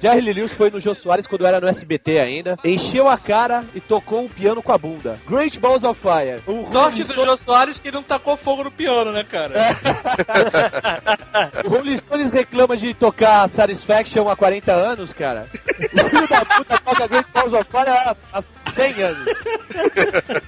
Jerry 0.00 0.20
Lee 0.20 0.32
Lewis 0.34 0.52
foi 0.52 0.70
no 0.70 0.80
Jô 0.80 0.94
Soares 0.94 1.26
quando 1.26 1.46
era 1.46 1.60
no 1.60 1.68
SBT 1.68 2.18
ainda, 2.18 2.56
encheu 2.64 3.08
a 3.08 3.16
cara 3.16 3.64
e 3.74 3.80
tocou 3.80 4.24
o 4.24 4.28
piano 4.28 4.62
com 4.62 4.72
a 4.72 4.78
bunda. 4.78 5.14
Great 5.28 5.58
Balls 5.58 5.84
of 5.84 5.98
Fire. 6.00 6.40
O 6.46 6.70
Sorte 6.70 7.04
do 7.04 7.14
Jô 7.14 7.36
Soares 7.36 7.78
que 7.78 7.88
ele 7.88 7.96
não 7.96 8.02
tacou 8.02 8.36
fogo 8.36 8.64
no 8.64 8.70
piano, 8.70 9.12
né, 9.12 9.24
cara? 9.24 9.54
O 11.64 11.68
Rolling 11.68 11.94
Stones 11.94 12.30
reclama 12.30 12.76
de 12.76 12.94
tocar 12.94 13.48
Satisfaction 13.48 14.28
há 14.28 14.36
40 14.36 14.72
anos, 14.72 15.12
cara. 15.12 15.46
O 15.52 16.08
filho 16.08 16.28
da 16.28 16.44
puta 16.44 16.78
toca 16.78 17.06
Great 17.06 17.28
Balls 17.32 17.52
of 17.52 17.64
Fire 17.70 17.88
há, 17.88 18.16
há 18.32 18.42
100 18.76 19.02
anos. 19.02 19.26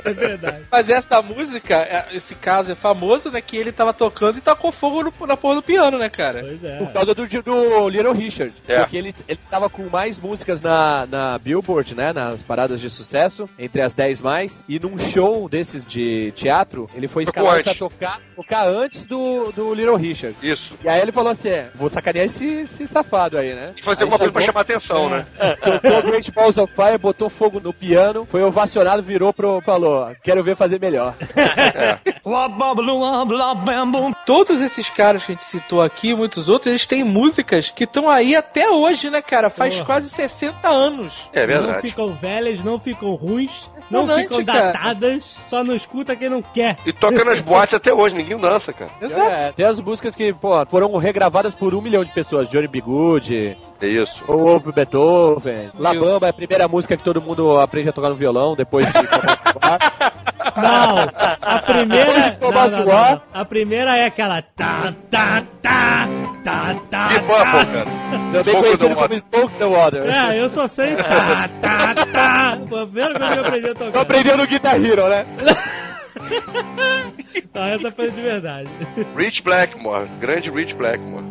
É 0.04 0.12
verdade. 0.12 0.60
Mas 0.70 0.88
essa 0.88 1.20
música, 1.22 1.74
é- 1.76 2.06
esse 2.12 2.34
caso 2.34 2.72
é 2.72 2.74
famoso, 2.74 3.30
né? 3.30 3.40
Que 3.40 3.56
ele 3.56 3.72
tava 3.72 3.92
tocando 3.92 4.38
e 4.38 4.40
tacou 4.40 4.70
fogo 4.72 5.02
no- 5.02 5.26
na 5.26 5.36
porra 5.36 5.56
do 5.56 5.62
piano, 5.62 5.98
né, 5.98 6.08
cara? 6.08 6.40
Pois 6.40 6.64
é. 6.64 6.76
Por 6.78 6.92
causa 6.92 7.14
do, 7.14 7.26
do 7.26 7.88
Little 7.88 8.12
Richard. 8.12 8.54
É. 8.66 8.78
Porque 8.80 8.96
ele, 8.96 9.14
ele 9.26 9.38
tava 9.50 9.68
com 9.68 9.84
mais 9.88 10.18
músicas 10.18 10.60
na, 10.60 11.06
na 11.06 11.38
Billboard, 11.38 11.94
né? 11.94 12.12
Nas 12.12 12.42
paradas 12.42 12.80
de 12.80 12.88
sucesso, 12.90 13.48
entre 13.58 13.82
as 13.82 13.94
10 13.94 14.20
mais. 14.20 14.62
E 14.68 14.78
num 14.78 14.98
show 14.98 15.48
desses 15.48 15.86
de 15.86 16.32
teatro, 16.32 16.88
ele 16.94 17.08
foi 17.08 17.22
escalado 17.24 17.62
pra 17.62 17.74
tocar, 17.74 18.20
tocar 18.36 18.66
antes 18.68 19.06
do, 19.06 19.50
do 19.52 19.74
Little 19.74 19.96
Richard. 19.96 20.36
Isso. 20.42 20.74
E 20.84 20.88
aí 20.88 21.00
ele 21.00 21.12
falou 21.12 21.32
assim: 21.32 21.48
é, 21.48 21.68
vou 21.74 21.88
sacanear 21.90 22.26
esse, 22.26 22.44
esse 22.44 22.86
safado 22.86 23.38
aí, 23.38 23.54
né? 23.54 23.72
E 23.76 23.82
fazer 23.82 24.04
Aí 24.04 24.10
alguma 24.10 24.18
coisa 24.18 24.32
pra 24.32 24.42
chamar 24.42 24.60
atenção, 24.62 25.08
né? 25.10 25.26
Tocou 25.82 26.02
Great 26.10 26.30
Balls 26.32 26.58
of 26.58 26.72
Fire, 26.74 26.98
botou 26.98 27.28
fogo 27.28 27.60
no 27.60 27.72
piano, 27.72 28.17
foi 28.26 28.42
ovacionado, 28.42 29.02
virou 29.02 29.32
pro. 29.32 29.60
falou: 29.60 30.10
quero 30.22 30.42
ver 30.42 30.56
fazer 30.56 30.80
melhor. 30.80 31.14
Todos 34.26 34.60
esses 34.60 34.88
caras 34.90 35.24
que 35.24 35.32
a 35.32 35.34
gente 35.34 35.44
citou 35.44 35.82
aqui, 35.82 36.10
e 36.10 36.14
muitos 36.14 36.48
outros, 36.48 36.66
eles 36.66 36.86
têm 36.86 37.04
músicas 37.04 37.70
que 37.70 37.84
estão 37.84 38.08
aí 38.08 38.36
até 38.36 38.68
hoje, 38.68 39.10
né, 39.10 39.22
cara? 39.22 39.50
Faz 39.50 39.74
Porra. 39.74 39.86
quase 39.86 40.08
60 40.08 40.68
anos. 40.68 41.14
É 41.32 41.40
Não 41.40 41.46
verdade. 41.46 41.88
ficam 41.88 42.14
velhas, 42.14 42.62
não 42.62 42.78
ficam 42.78 43.14
ruins, 43.14 43.70
não 43.90 44.02
Impressionante, 44.04 44.28
ficam 44.28 44.44
cara. 44.44 44.72
datadas, 44.72 45.34
só 45.48 45.64
não 45.64 45.74
escuta 45.74 46.16
quem 46.16 46.28
não 46.28 46.42
quer. 46.42 46.76
E 46.86 46.92
toca 46.92 47.24
nas 47.24 47.40
boates 47.40 47.74
até 47.74 47.92
hoje, 47.92 48.14
ninguém 48.14 48.38
dança, 48.38 48.72
cara. 48.72 48.90
Exato. 49.00 49.30
É, 49.30 49.52
tem 49.52 49.66
as 49.66 49.80
músicas 49.80 50.14
que, 50.14 50.32
pô, 50.32 50.64
foram 50.66 50.96
regravadas 50.96 51.54
por 51.54 51.74
um 51.74 51.80
milhão 51.80 52.04
de 52.04 52.10
pessoas. 52.10 52.48
Johnny 52.48 52.68
B. 52.68 52.78
É 53.80 53.86
isso. 53.86 54.22
ou 54.26 54.48
Ouve 54.48 54.72
Beethoven. 54.72 55.70
La 55.78 55.94
Bamba 55.94 56.26
é 56.26 56.30
a 56.30 56.32
primeira 56.32 56.66
música 56.66 56.96
que 56.96 57.04
todo 57.04 57.20
mundo 57.20 57.58
aprende 57.60 57.90
a 57.90 57.92
tocar 57.92 58.08
no 58.08 58.14
violão 58.16 58.54
depois 58.56 58.86
de 58.86 58.92
Não, 60.56 60.98
a 61.42 61.58
primeira. 61.62 62.38
Não, 62.40 62.50
não, 62.50 62.70
não, 62.70 62.84
não. 62.84 63.20
A 63.32 63.44
primeira 63.44 63.94
é 64.00 64.06
aquela. 64.06 64.42
Tá, 64.42 64.92
tá, 65.10 65.42
tá, 65.62 66.08
tá, 66.44 66.74
tá. 66.90 67.08
Que 67.08 67.20
tá. 67.20 67.20
bumble, 67.20 67.72
cara. 67.72 67.90
Também 68.32 68.42
Smoke 68.42 68.60
conhecido 68.62 68.88
the 68.88 68.94
como. 68.94 69.20
Smoke 69.20 69.54
the 69.58 69.64
Water. 69.64 70.02
É, 70.02 70.40
eu 70.42 70.48
só 70.48 70.66
sei. 70.66 70.96
Tá, 71.08 71.48
tá, 71.60 71.94
tá. 72.12 72.58
Foi 72.68 72.82
a 72.82 72.86
primeira 72.86 73.14
coisa 73.18 73.32
que 73.34 73.38
eu 73.38 73.44
aprendi 73.46 73.68
a 73.68 73.74
Tô 73.74 73.84
tocar. 73.84 74.00
aprendendo 74.00 74.36
no 74.38 74.46
Guitar 74.46 74.84
Hero, 74.84 75.08
né? 75.08 75.26
Não, 77.54 77.64
essa 77.64 77.90
foi 77.90 78.10
de 78.10 78.20
verdade. 78.20 78.68
Rich 79.16 79.42
Blackmore. 79.42 80.08
Grande 80.20 80.50
Rich 80.50 80.74
Blackmore. 80.74 81.24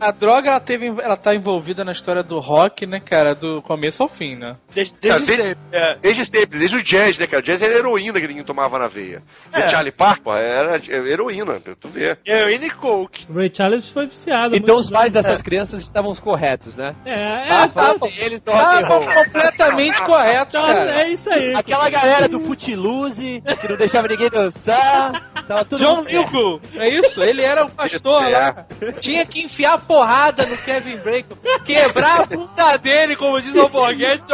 A 0.00 0.10
droga, 0.10 0.50
ela, 0.50 0.60
teve, 0.60 0.86
ela 0.86 1.16
tá 1.16 1.34
envolvida 1.34 1.84
na 1.84 1.92
história 1.92 2.22
do 2.22 2.38
rock, 2.38 2.86
né, 2.86 3.00
cara? 3.00 3.34
Do 3.34 3.62
começo 3.62 4.02
ao 4.02 4.08
fim, 4.08 4.36
né? 4.36 4.56
Desde, 4.74 4.94
desde 5.00 5.26
desde, 5.26 5.42
sempre. 5.44 5.60
É. 5.72 5.96
desde 6.00 6.24
sempre, 6.26 6.58
desde 6.58 6.76
o 6.76 6.82
jazz, 6.82 7.18
né, 7.18 7.26
cara? 7.26 7.42
O 7.42 7.44
jazz 7.44 7.62
era 7.62 7.74
heroína 7.74 8.20
que 8.20 8.26
ninguém 8.26 8.44
tomava 8.44 8.78
na 8.78 8.88
veia. 8.88 9.22
É. 9.52 9.68
Charlie 9.68 9.92
Parker, 9.92 10.32
era 10.34 10.76
heroína, 10.86 11.60
pra 11.60 11.74
tu 11.74 11.88
vê. 11.88 12.16
Heroína 12.26 12.66
e 12.66 12.70
coke. 12.70 13.26
Ray 13.32 13.50
Charles 13.54 13.88
foi 13.88 14.06
viciado. 14.06 14.56
Então 14.56 14.76
os 14.78 14.90
pais 14.90 15.14
anos. 15.14 15.26
dessas 15.26 15.42
crianças 15.42 15.82
estavam 15.82 16.14
corretos, 16.14 16.76
né? 16.76 16.94
É, 17.04 17.12
é, 17.12 17.50
Ah, 17.50 17.68
tá, 17.68 17.94
tá, 17.94 17.98
rock 18.00 18.34
and 18.34 18.38
Tá 18.40 18.80
roll. 18.86 19.00
completamente 19.24 20.02
correto, 20.02 20.52
tá, 20.52 20.60
cara. 20.62 21.02
é 21.02 21.08
isso 21.10 21.30
aí. 21.30 21.54
Aquela 21.54 21.88
galera 21.90 22.28
do 22.28 22.40
Footloose, 22.74 23.42
que 23.60 23.68
não 23.68 23.76
deixava 23.76 24.08
ninguém 24.08 24.28
dançar, 24.28 25.32
tava 25.46 25.64
tudo 25.64 25.84
John. 25.84 26.02
Newcomb, 26.02 26.60
é 26.74 26.88
isso? 26.98 27.22
Ele 27.22 27.42
era 27.42 27.64
o 27.64 27.70
pastor 27.70 28.22
Isso, 28.22 28.34
é. 28.34 28.38
lá. 28.38 28.66
Tinha 29.00 29.24
que 29.24 29.42
enfiar 29.42 29.78
porrada 29.80 30.44
no 30.46 30.56
Kevin 30.56 30.98
Bacon, 30.98 31.36
quebrar 31.64 32.22
a 32.22 32.26
bunda 32.26 32.76
dele, 32.76 33.16
como 33.16 33.40
diz 33.40 33.54
o 33.54 33.60
Alborguete. 33.62 34.24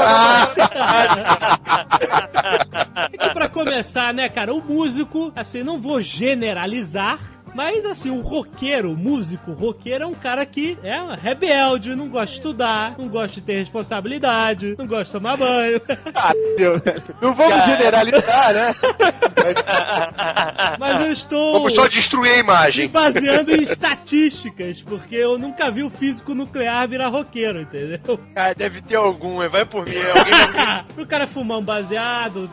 E 3.12 3.31
pra 3.33 3.48
começar, 3.48 4.12
né, 4.12 4.29
cara, 4.29 4.53
o 4.55 4.61
músico, 4.62 5.33
assim, 5.37 5.62
não 5.62 5.81
vou 5.81 6.00
generalizar, 6.00 7.18
Mas 7.54 7.84
assim, 7.84 8.10
o 8.10 8.20
roqueiro, 8.20 8.92
o 8.92 8.96
músico 8.96 9.52
roqueiro 9.52 10.04
é 10.04 10.06
um 10.06 10.14
cara 10.14 10.44
que 10.46 10.78
é 10.82 10.96
rebelde, 11.20 11.94
não 11.94 12.08
gosta 12.08 12.26
de 12.26 12.32
estudar, 12.34 12.94
não 12.98 13.08
gosta 13.08 13.40
de 13.40 13.46
ter 13.46 13.58
responsabilidade, 13.58 14.74
não 14.78 14.86
gosta 14.86 15.04
de 15.04 15.12
tomar 15.12 15.36
banho. 15.36 15.80
Não 17.20 17.34
vamos 17.34 17.64
generalizar, 17.64 18.52
né? 18.54 18.74
Mas 20.78 21.00
eu 21.00 21.12
estou 21.12 21.52
Vamos 21.54 21.74
só 21.74 21.86
destruir 21.88 22.30
a 22.32 22.34
me 22.34 22.40
imagem. 22.40 22.88
baseando 22.88 23.52
em 23.52 23.62
estatísticas, 23.62 24.82
porque 24.82 25.16
eu 25.16 25.38
nunca 25.38 25.70
vi 25.70 25.82
o 25.82 25.90
físico 25.90 26.34
nuclear 26.34 26.88
virar 26.88 27.08
roqueiro, 27.08 27.62
entendeu? 27.62 28.18
Cara, 28.34 28.54
deve 28.54 28.80
ter 28.82 28.96
algum, 28.96 29.36
vai 29.48 29.64
por 29.64 29.84
mim. 29.84 29.94
Alguém 29.96 30.34
o 31.04 31.06
cara 31.06 31.26
fumar 31.26 31.58
um 31.58 31.64
baseado, 31.64 32.50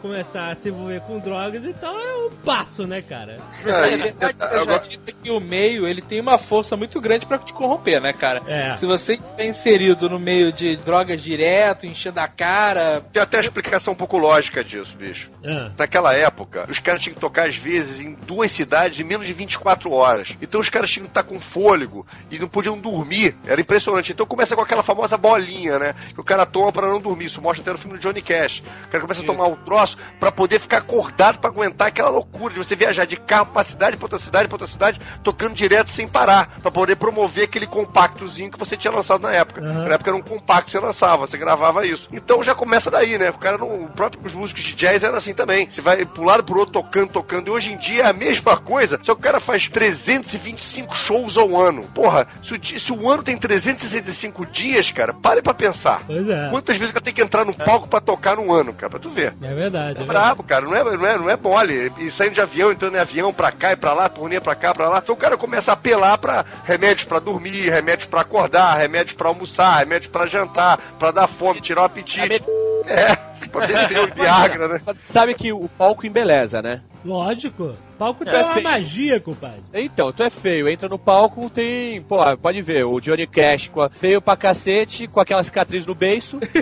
começar 0.00 0.50
a 0.50 0.54
se 0.54 0.68
envolver 0.68 1.00
com 1.02 1.18
drogas 1.18 1.64
e 1.64 1.72
tal, 1.74 1.94
é 1.98 2.16
um 2.26 2.30
passo, 2.44 2.86
né, 2.86 3.02
cara? 3.02 3.36
É 3.64 4.21
verdade, 4.26 4.54
eu 4.56 4.64
já 4.64 4.78
disse 4.78 5.12
que 5.22 5.30
o 5.30 5.40
meio 5.40 5.86
ele 5.86 6.02
tem 6.02 6.20
uma 6.20 6.38
força 6.38 6.76
muito 6.76 7.00
grande 7.00 7.26
pra 7.26 7.38
te 7.38 7.52
corromper, 7.52 8.00
né, 8.00 8.12
cara? 8.12 8.42
É. 8.46 8.76
Se 8.76 8.86
você 8.86 9.14
estiver 9.14 9.46
inserido 9.46 10.08
no 10.08 10.18
meio 10.18 10.52
de 10.52 10.76
drogas 10.76 11.22
direto, 11.22 11.86
enchendo 11.86 12.20
a 12.20 12.28
cara. 12.28 13.02
Tem 13.12 13.22
até 13.22 13.38
uma 13.38 13.42
explicação 13.42 13.92
um 13.92 13.96
pouco 13.96 14.18
lógica 14.18 14.62
disso, 14.64 14.96
bicho. 14.96 15.30
Ah. 15.44 15.70
Naquela 15.76 16.14
época, 16.14 16.66
os 16.68 16.78
caras 16.78 17.02
tinham 17.02 17.14
que 17.14 17.20
tocar 17.20 17.48
às 17.48 17.56
vezes 17.56 18.00
em 18.00 18.14
duas 18.14 18.50
cidades 18.50 19.00
em 19.00 19.04
menos 19.04 19.26
de 19.26 19.32
24 19.32 19.90
horas. 19.90 20.36
Então 20.40 20.60
os 20.60 20.68
caras 20.68 20.90
tinham 20.90 21.04
que 21.04 21.10
estar 21.10 21.22
com 21.22 21.38
fôlego 21.40 22.06
e 22.30 22.38
não 22.38 22.48
podiam 22.48 22.78
dormir. 22.78 23.36
Era 23.46 23.60
impressionante. 23.60 24.12
Então 24.12 24.26
começa 24.26 24.54
com 24.54 24.62
aquela 24.62 24.82
famosa 24.82 25.16
bolinha, 25.16 25.78
né? 25.78 25.94
Que 26.14 26.20
o 26.20 26.24
cara 26.24 26.46
toma 26.46 26.72
pra 26.72 26.88
não 26.88 27.00
dormir. 27.00 27.26
Isso 27.26 27.40
mostra 27.42 27.62
até 27.62 27.72
no 27.72 27.78
filme 27.78 27.98
do 27.98 28.00
Johnny 28.00 28.22
Cash. 28.22 28.62
O 28.86 28.88
cara 28.88 29.02
começa 29.02 29.22
a 29.22 29.26
tomar 29.26 29.46
um 29.46 29.56
troço 29.56 29.96
pra 30.18 30.32
poder 30.32 30.58
ficar 30.58 30.78
acordado 30.78 31.38
pra 31.38 31.50
aguentar 31.50 31.88
aquela 31.88 32.08
loucura 32.08 32.54
de 32.54 32.58
você 32.58 32.74
viajar 32.74 33.04
de 33.04 33.16
carro 33.16 33.46
pra 33.46 33.64
cidade, 33.64 33.96
pra 33.96 34.08
outra 34.12 34.18
cidade, 34.18 34.48
pra 34.48 34.54
outra 34.54 34.66
cidade, 34.66 35.00
tocando 35.22 35.54
direto 35.54 35.88
sem 35.90 36.06
parar. 36.06 36.58
Pra 36.60 36.70
poder 36.70 36.96
promover 36.96 37.44
aquele 37.44 37.66
compactozinho 37.66 38.50
que 38.50 38.58
você 38.58 38.76
tinha 38.76 38.92
lançado 38.92 39.22
na 39.22 39.32
época. 39.32 39.60
Uhum. 39.60 39.88
Na 39.88 39.94
época 39.94 40.10
era 40.10 40.16
um 40.16 40.22
compacto 40.22 40.66
que 40.66 40.72
você 40.72 40.78
lançava, 40.78 41.26
você 41.26 41.38
gravava 41.38 41.86
isso. 41.86 42.08
Então 42.12 42.42
já 42.42 42.54
começa 42.54 42.90
daí, 42.90 43.18
né? 43.18 43.30
O 43.30 43.38
cara 43.38 43.58
não. 43.58 43.84
O 43.84 43.88
próprio 43.88 44.20
os 44.24 44.34
músicos 44.34 44.62
de 44.62 44.74
jazz 44.74 45.02
era 45.02 45.16
assim 45.16 45.34
também. 45.34 45.68
Você 45.68 45.80
vai 45.80 46.04
pro 46.04 46.24
lado 46.24 46.44
pro 46.44 46.58
outro 46.58 46.72
tocando, 46.72 47.10
tocando. 47.10 47.48
E 47.48 47.50
hoje 47.50 47.72
em 47.72 47.78
dia 47.78 48.04
é 48.04 48.06
a 48.06 48.12
mesma 48.12 48.56
coisa, 48.56 48.98
só 49.02 49.14
que 49.14 49.20
o 49.20 49.24
cara 49.24 49.40
faz 49.40 49.68
325 49.68 50.94
shows 50.94 51.36
ao 51.36 51.60
ano. 51.60 51.82
Porra, 51.94 52.26
se 52.42 52.54
o, 52.54 52.78
se 52.78 52.92
o 52.92 53.10
ano 53.10 53.22
tem 53.22 53.36
365 53.36 54.46
dias, 54.46 54.90
cara, 54.90 55.12
pare 55.12 55.42
pra 55.42 55.54
pensar. 55.54 56.02
Pois 56.06 56.28
é. 56.28 56.50
Quantas 56.50 56.76
vezes 56.76 56.90
o 56.90 56.94
cara 56.94 57.04
tem 57.04 57.14
que 57.14 57.22
entrar 57.22 57.44
num 57.44 57.52
palco 57.52 57.88
pra 57.88 58.00
tocar 58.00 58.36
num 58.36 58.52
ano, 58.52 58.72
cara? 58.72 58.90
Pra 58.90 59.00
tu 59.00 59.10
ver. 59.10 59.34
É 59.42 59.54
verdade. 59.54 59.98
É 59.98 60.02
é 60.02 60.06
brabo, 60.06 60.42
cara, 60.42 60.64
não 60.64 60.74
é, 60.74 60.84
não, 60.84 61.06
é, 61.06 61.18
não 61.18 61.30
é 61.30 61.36
mole. 61.36 61.92
E 61.98 62.10
saindo 62.10 62.34
de 62.34 62.40
avião, 62.40 62.70
entrando 62.70 62.96
em 62.96 63.00
avião 63.00 63.32
pra 63.32 63.50
cá 63.52 63.72
e 63.72 63.76
pra 63.76 63.92
lá, 63.92 64.01
turnê 64.08 64.40
pra 64.40 64.54
cá, 64.54 64.74
pra 64.74 64.88
lá. 64.88 64.98
Então 64.98 65.14
o 65.14 65.18
cara 65.18 65.36
começa 65.36 65.70
a 65.72 65.74
apelar 65.74 66.18
pra 66.18 66.44
remédios 66.64 67.04
pra 67.06 67.18
dormir, 67.18 67.68
remédios 67.70 68.08
pra 68.08 68.20
acordar, 68.22 68.76
remédios 68.78 69.16
pra 69.16 69.28
almoçar, 69.28 69.78
remédios 69.78 70.10
pra 70.10 70.26
jantar, 70.26 70.78
pra 70.98 71.10
dar 71.10 71.26
fome, 71.28 71.60
tirar 71.60 71.82
o 71.82 71.84
apetite. 71.84 72.42
É, 72.86 73.14
pra 73.48 73.66
beber 73.66 74.00
o 74.00 74.14
Viagra, 74.14 74.68
né? 74.68 74.80
Sabe 75.02 75.34
que 75.34 75.52
o 75.52 75.68
palco 75.68 76.06
embeleza, 76.06 76.60
né? 76.62 76.82
Lógico. 77.04 77.74
Palco 77.98 78.24
tem 78.24 78.34
É 78.34 78.42
uma 78.44 78.52
feio. 78.54 78.64
magia, 78.64 79.20
compadre. 79.20 79.62
Então, 79.74 80.12
tu 80.12 80.22
é 80.22 80.30
feio, 80.30 80.68
entra 80.68 80.88
no 80.88 80.98
palco, 80.98 81.50
tem. 81.50 82.00
Pô, 82.02 82.16
pode 82.38 82.62
ver, 82.62 82.84
o 82.84 83.00
Johnny 83.00 83.26
Cash 83.26 83.68
com 83.68 83.82
a- 83.82 83.90
feio 83.90 84.20
pra 84.22 84.36
cacete, 84.36 85.06
com 85.08 85.20
aquela 85.20 85.42
cicatriz 85.42 85.84
no 85.86 85.94
beiço. 85.94 86.38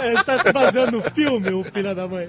Ele 0.00 0.24
tá 0.24 0.42
se 0.42 0.52
baseando 0.52 0.92
no 0.92 1.02
filme, 1.10 1.50
o 1.52 1.64
filho 1.64 1.94
da 1.94 2.06
mãe. 2.08 2.28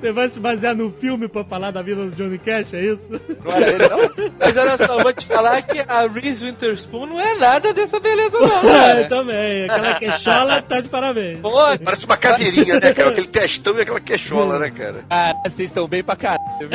Você 0.00 0.12
vai 0.12 0.28
se 0.28 0.38
basear 0.40 0.74
no 0.76 0.90
filme 0.90 1.26
pra 1.28 1.42
falar 1.44 1.70
da 1.70 1.82
vida 1.82 2.04
do 2.04 2.10
Johnny 2.16 2.38
Cash, 2.38 2.72
é 2.74 2.80
isso? 2.84 3.08
Não 3.44 3.52
era 3.52 3.68
ele, 3.70 3.88
não? 3.88 4.30
Mas 4.38 4.56
olha 4.56 4.76
só, 4.76 4.96
vou 4.98 5.12
te 5.12 5.26
falar 5.26 5.62
que 5.62 5.80
a 5.80 6.06
Reese 6.06 6.44
Witherspoon 6.44 7.06
não 7.06 7.20
é 7.20 7.34
nada 7.38 7.72
dessa 7.72 7.98
beleza, 7.98 8.38
não, 8.38 8.46
É, 8.68 8.72
cara. 8.72 9.08
também. 9.08 9.64
Aquela 9.64 9.94
queixola 9.98 10.62
tá 10.62 10.80
de 10.80 10.88
parabéns. 10.88 11.38
Pô, 11.40 11.50
Parece 11.84 12.04
uma 12.04 12.16
caveirinha, 12.16 12.74
né, 12.80 12.92
cara? 12.92 13.10
Aquele 13.10 13.26
testão 13.26 13.76
e 13.78 13.82
aquela 13.82 14.00
queixola, 14.00 14.58
né, 14.58 14.70
cara? 14.70 15.04
Ah, 15.10 15.32
vocês 15.44 15.70
estão 15.70 15.86
bem 15.88 16.02
pra 16.04 16.14
caralho, 16.16 16.40
viu? 16.60 16.68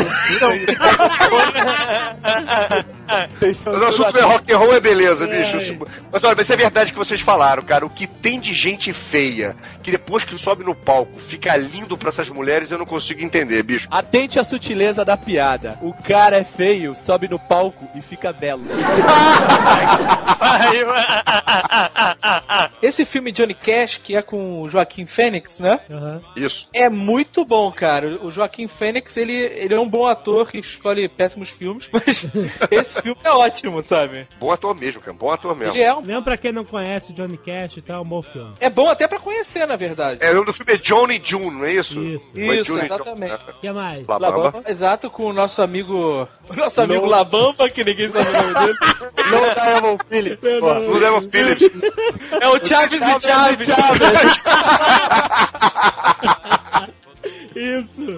Mas 3.65 4.00
o 4.00 4.04
tudo 4.04 4.20
é 4.20 4.24
rock 4.24 4.54
and 4.54 4.58
roll 4.58 4.74
é 4.76 4.80
beleza, 4.80 5.26
É. 5.26 5.28
bicho. 5.60 5.78
Mas 6.12 6.24
olha, 6.24 6.36
mas 6.36 6.46
isso 6.46 6.54
é 6.54 6.58
verdade 6.58 6.91
que 6.91 6.98
vocês 6.98 7.22
falaram, 7.22 7.63
cara. 7.63 7.86
O 7.86 7.89
que 7.89 8.08
tem 8.08 8.39
de 8.39 8.54
gente 8.54 8.94
feia, 8.94 9.56
que 9.82 9.91
depois 9.91 10.24
que 10.24 10.38
sobe 10.38 10.63
no 10.63 10.76
palco 10.76 11.20
fica 11.20 11.56
lindo 11.58 11.98
pra 11.98 12.10
essas 12.10 12.30
mulheres, 12.30 12.72
eu 12.72 12.78
não 12.78 12.86
consigo 12.86 13.22
entender, 13.22 13.63
bicho. 13.63 13.88
Atente 13.91 14.39
à 14.39 14.44
sutileza 14.44 15.04
da 15.04 15.17
piada. 15.17 15.78
O 15.82 15.94
cara 15.94 16.38
é 16.38 16.44
feio, 16.44 16.96
sobe 16.96 17.28
no 17.28 17.39
palco 17.39 17.88
e 17.96 18.02
fica 18.02 18.32
belo. 18.32 18.63
esse 22.82 23.06
filme 23.06 23.32
Johnny 23.32 23.54
Cash, 23.54 23.98
que 23.98 24.15
é 24.15 24.22
com 24.22 24.62
o 24.62 24.70
Joaquim 24.70 25.06
Fênix, 25.06 25.60
né? 25.60 25.80
Aham. 25.89 26.22
Isso. 26.36 26.67
É 26.74 26.89
muito 26.89 27.46
bom, 27.46 27.72
cara. 27.72 28.24
O 28.24 28.32
Joaquim 28.32 28.67
Fênix, 28.67 29.15
ele, 29.17 29.34
ele 29.34 29.74
é 29.74 29.80
um 29.80 29.88
bom 29.88 30.08
ator 30.08 30.50
que 30.50 30.60
escolhe 30.60 31.08
péssimos 31.08 31.50
filmes, 31.50 31.88
mas 31.91 32.26
esse 32.72 33.02
filme 33.02 33.20
é 33.24 33.32
ótimo, 33.32 33.82
sabe? 33.82 34.28
Bom 34.39 34.52
ator 34.52 34.76
mesmo, 34.76 35.02
cara. 35.02 35.17
Bom 35.17 35.32
ator 35.32 35.56
mesmo. 35.56 35.74
Ele 35.74 35.82
é 35.82 35.94
um... 35.94 36.02
Mesmo 36.02 36.24
pra 36.24 36.38
quem 36.38 36.52
não 36.52 36.65
conhece 36.65 37.13
Johnny 37.13 37.38
Cash 37.38 37.78
e 37.78 37.82
tal, 37.82 37.98
é 37.98 38.02
um 38.02 38.08
bom 38.08 38.22
filme. 38.22 38.54
É 38.60 38.70
bom 38.70 38.89
até 38.89 39.08
pra 39.08 39.20
conhecer, 39.20 39.67
na 39.72 39.78
verdade. 39.78 40.20
É, 40.22 40.32
o 40.32 40.36
nome 40.36 40.48
do 40.48 40.54
filme 40.54 40.74
é 40.74 40.78
Johnny 40.78 41.22
June, 41.24 41.52
não 41.52 41.64
é 41.66 41.74
isso? 41.74 42.00
Isso. 42.02 42.26
Isso, 42.36 42.78
exatamente. 42.78 43.50
O 43.50 43.54
que 43.60 43.72
mais? 43.72 44.06
Lá. 44.06 44.54
Exato, 44.68 45.10
com 45.10 45.24
o 45.26 45.34
nosso 45.34 45.62
amigo. 45.62 46.28
O 46.50 46.54
nosso 46.54 46.82
amigo 46.82 47.06
Labamba, 47.06 47.70
que 47.70 47.82
ninguém 47.84 48.10
sabe 48.10 48.30
o 48.30 48.34
nome 48.34 48.54
dele. 48.54 48.78
Não 49.32 49.54
Diamond 49.54 50.04
Phillips. 50.10 50.60
Pô, 50.60 50.76
Blue 50.76 51.00
Demon 51.00 51.22
Phillips. 51.22 51.72
É 52.42 52.48
o 52.50 52.66
Chaves 52.66 53.02
e 53.02 53.22
Chaves. 53.22 53.68
Isso. 57.56 58.18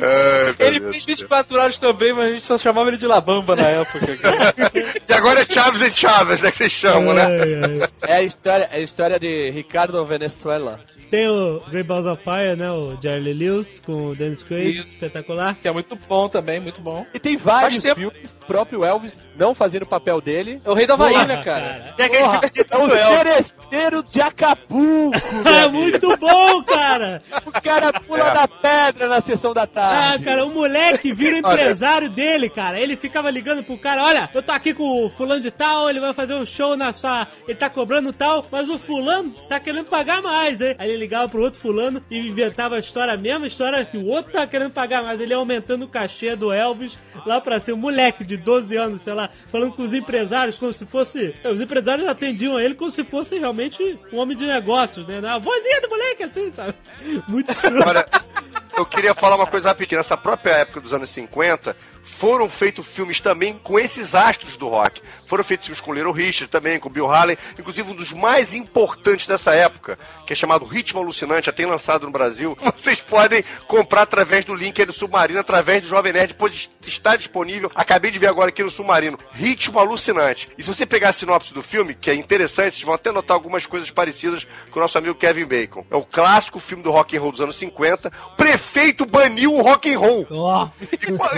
É, 0.00 0.54
Ele 0.66 0.80
Deus 0.80 0.90
fez 0.92 1.04
do 1.04 1.06
céu. 1.06 1.16
24 1.28 1.58
horas 1.60 1.78
também, 1.78 2.12
mas 2.14 2.28
a 2.28 2.32
gente 2.32 2.44
só 2.44 2.58
chamava 2.58 2.88
ele 2.88 2.96
de 2.96 3.06
Labamba 3.06 3.56
na 3.56 3.62
época. 3.68 4.16
cara. 4.16 4.54
E 5.08 5.12
agora 5.12 5.40
é 5.40 5.44
Chaves 5.46 5.80
e 5.82 5.94
Chaves, 5.94 6.40
né? 6.42 6.50
Que 6.50 6.56
vocês 6.58 6.72
chamam, 6.72 7.14
né? 7.14 7.22
Ai, 7.24 7.80
ai. 7.82 7.88
É 8.02 8.16
a 8.18 8.22
história, 8.22 8.68
é 8.70 8.76
a 8.76 8.80
história 8.80 9.18
de 9.18 9.50
Ricardo 9.50 10.04
Venezuela. 10.04 10.80
Tem 11.10 11.28
o 11.28 11.60
Great 11.70 11.86
Balls 11.88 12.06
of 12.06 12.22
Fire, 12.22 12.56
né? 12.56 12.70
O 12.70 12.96
Jerry 13.02 13.32
Lewis 13.32 13.80
com 13.84 14.08
o 14.08 14.14
Dennis 14.14 14.42
Quaid, 14.42 14.80
Isso. 14.80 14.92
espetacular. 14.94 15.56
Que 15.60 15.66
é 15.68 15.72
muito 15.72 15.96
bom 16.08 16.28
também, 16.28 16.60
muito 16.60 16.80
bom. 16.80 17.06
E 17.14 17.18
tem 17.18 17.36
vários 17.36 17.74
Faz 17.74 17.82
tempo- 17.82 18.00
filmes, 18.12 18.38
o 18.40 18.46
próprio 18.46 18.84
Elvis 18.84 19.24
não 19.36 19.54
fazendo 19.54 19.82
o 19.84 19.86
papel 19.88 20.20
dele. 20.20 20.60
É 20.64 20.70
o 20.70 20.74
rei 20.74 20.86
da 20.86 20.94
Havaí, 20.94 21.12
Porra, 21.14 21.26
né, 21.26 21.42
cara? 21.42 21.94
Porra, 21.96 22.40
é 22.42 23.06
o 23.06 23.18
cereceiro 23.18 24.02
de 24.02 24.20
Acapulco, 24.20 25.18
É 25.48 25.68
muito 25.68 26.16
bom, 26.18 26.62
cara! 26.64 27.22
O 27.46 27.52
cara 27.52 27.92
pula 28.00 28.30
da 28.30 28.46
pedra 28.48 29.08
na 29.08 29.20
sessão 29.20 29.52
da 29.54 29.57
Ah, 29.62 29.66
tarde. 29.66 30.24
cara, 30.24 30.44
o 30.44 30.52
moleque 30.52 31.12
vira 31.12 31.38
empresário 31.38 32.10
dele, 32.10 32.48
cara. 32.48 32.80
Ele 32.80 32.96
ficava 32.96 33.30
ligando 33.30 33.62
pro 33.62 33.78
cara, 33.78 34.04
olha, 34.04 34.30
eu 34.34 34.42
tô 34.42 34.52
aqui 34.52 34.74
com 34.74 35.06
o 35.06 35.10
fulano 35.10 35.40
de 35.40 35.50
tal, 35.50 35.88
ele 35.88 36.00
vai 36.00 36.12
fazer 36.12 36.34
um 36.34 36.46
show 36.46 36.76
na 36.76 36.92
sua... 36.92 37.26
Ele 37.46 37.58
tá 37.58 37.70
cobrando 37.70 38.12
tal, 38.12 38.46
mas 38.50 38.68
o 38.68 38.78
fulano 38.78 39.30
tá 39.48 39.58
querendo 39.60 39.86
pagar 39.86 40.22
mais, 40.22 40.60
hein? 40.60 40.74
Aí 40.78 40.90
ele 40.90 40.98
ligava 40.98 41.28
pro 41.28 41.42
outro 41.42 41.60
fulano 41.60 42.02
e 42.10 42.18
inventava 42.18 42.76
a 42.76 42.78
história, 42.78 43.14
a 43.14 43.16
mesma 43.16 43.46
história 43.46 43.84
que 43.84 43.96
o 43.96 44.06
outro 44.06 44.32
tá 44.32 44.46
querendo 44.46 44.72
pagar 44.72 45.02
mais. 45.02 45.20
Ele 45.20 45.32
ia 45.32 45.36
aumentando 45.36 45.84
o 45.84 45.88
cachê 45.88 46.36
do 46.36 46.52
Elvis 46.52 46.96
lá 47.26 47.40
pra 47.40 47.58
ser 47.58 47.72
um 47.72 47.78
moleque 47.78 48.24
de 48.24 48.36
12 48.36 48.76
anos, 48.76 49.00
sei 49.02 49.14
lá, 49.14 49.30
falando 49.50 49.72
com 49.72 49.82
os 49.82 49.92
empresários 49.92 50.56
como 50.58 50.72
se 50.72 50.86
fosse... 50.86 51.34
Os 51.44 51.60
empresários 51.60 52.06
atendiam 52.06 52.58
ele 52.58 52.74
como 52.74 52.90
se 52.90 53.04
fosse 53.04 53.38
realmente 53.38 53.98
um 54.12 54.18
homem 54.18 54.36
de 54.36 54.46
negócios, 54.46 55.06
né? 55.06 55.20
A 55.26 55.38
vozinha 55.38 55.80
do 55.80 55.88
moleque, 55.88 56.22
assim, 56.24 56.50
sabe? 56.52 56.74
Muito 57.28 57.50
Agora, 57.66 58.06
eu 58.78 58.86
queria 58.86 59.14
falar 59.14 59.36
uma 59.36 59.46
coisa 59.46 59.68
rapidinho. 59.68 59.98
Nessa 59.98 60.16
própria 60.16 60.52
época 60.52 60.80
dos 60.80 60.94
anos 60.94 61.10
50, 61.10 61.74
foram 62.04 62.48
feitos 62.48 62.86
filmes 62.86 63.20
também 63.20 63.58
com 63.58 63.78
esses 63.78 64.14
astros 64.14 64.56
do 64.56 64.68
rock. 64.68 65.02
Foram 65.26 65.44
feitos 65.44 65.66
filmes 65.66 65.80
com 65.80 65.92
Little 65.92 66.12
Richard 66.12 66.50
também, 66.50 66.78
com 66.78 66.88
Bill 66.88 67.10
Haley. 67.10 67.38
Inclusive, 67.58 67.90
um 67.90 67.94
dos 67.94 68.12
mais 68.12 68.54
importantes 68.54 69.26
dessa 69.26 69.54
época, 69.54 69.98
que 70.28 70.34
é 70.34 70.36
chamado 70.36 70.66
Ritmo 70.66 71.00
Alucinante, 71.00 71.46
já 71.46 71.52
tem 71.52 71.64
lançado 71.64 72.04
no 72.04 72.12
Brasil. 72.12 72.54
Vocês 72.76 73.00
podem 73.00 73.42
comprar 73.66 74.02
através 74.02 74.44
do 74.44 74.54
link 74.54 74.78
aí 74.78 74.84
do 74.84 74.92
Submarino, 74.92 75.40
através 75.40 75.80
do 75.80 75.88
Jovem 75.88 76.12
Nerd. 76.12 76.34
Pode 76.34 76.68
estar 76.86 77.16
disponível. 77.16 77.70
Acabei 77.74 78.10
de 78.10 78.18
ver 78.18 78.26
agora 78.26 78.50
aqui 78.50 78.62
no 78.62 78.70
Submarino. 78.70 79.18
Ritmo 79.32 79.78
Alucinante. 79.78 80.50
E 80.58 80.62
se 80.62 80.68
você 80.68 80.84
pegar 80.84 81.08
a 81.08 81.12
sinopse 81.14 81.54
do 81.54 81.62
filme, 81.62 81.94
que 81.94 82.10
é 82.10 82.14
interessante, 82.14 82.72
vocês 82.74 82.82
vão 82.84 82.92
até 82.92 83.10
notar 83.10 83.34
algumas 83.34 83.64
coisas 83.64 83.90
parecidas 83.90 84.46
com 84.70 84.78
o 84.78 84.82
nosso 84.82 84.98
amigo 84.98 85.14
Kevin 85.14 85.46
Bacon. 85.46 85.86
É 85.90 85.96
o 85.96 86.04
clássico 86.04 86.60
filme 86.60 86.82
do 86.82 86.90
rock 86.90 87.16
and 87.16 87.20
roll 87.22 87.32
dos 87.32 87.40
anos 87.40 87.56
50. 87.56 88.10
Prefeito 88.36 89.06
baniu 89.06 89.54
o 89.54 89.62
rock 89.62 89.90
and 89.94 89.98
roll. 89.98 90.26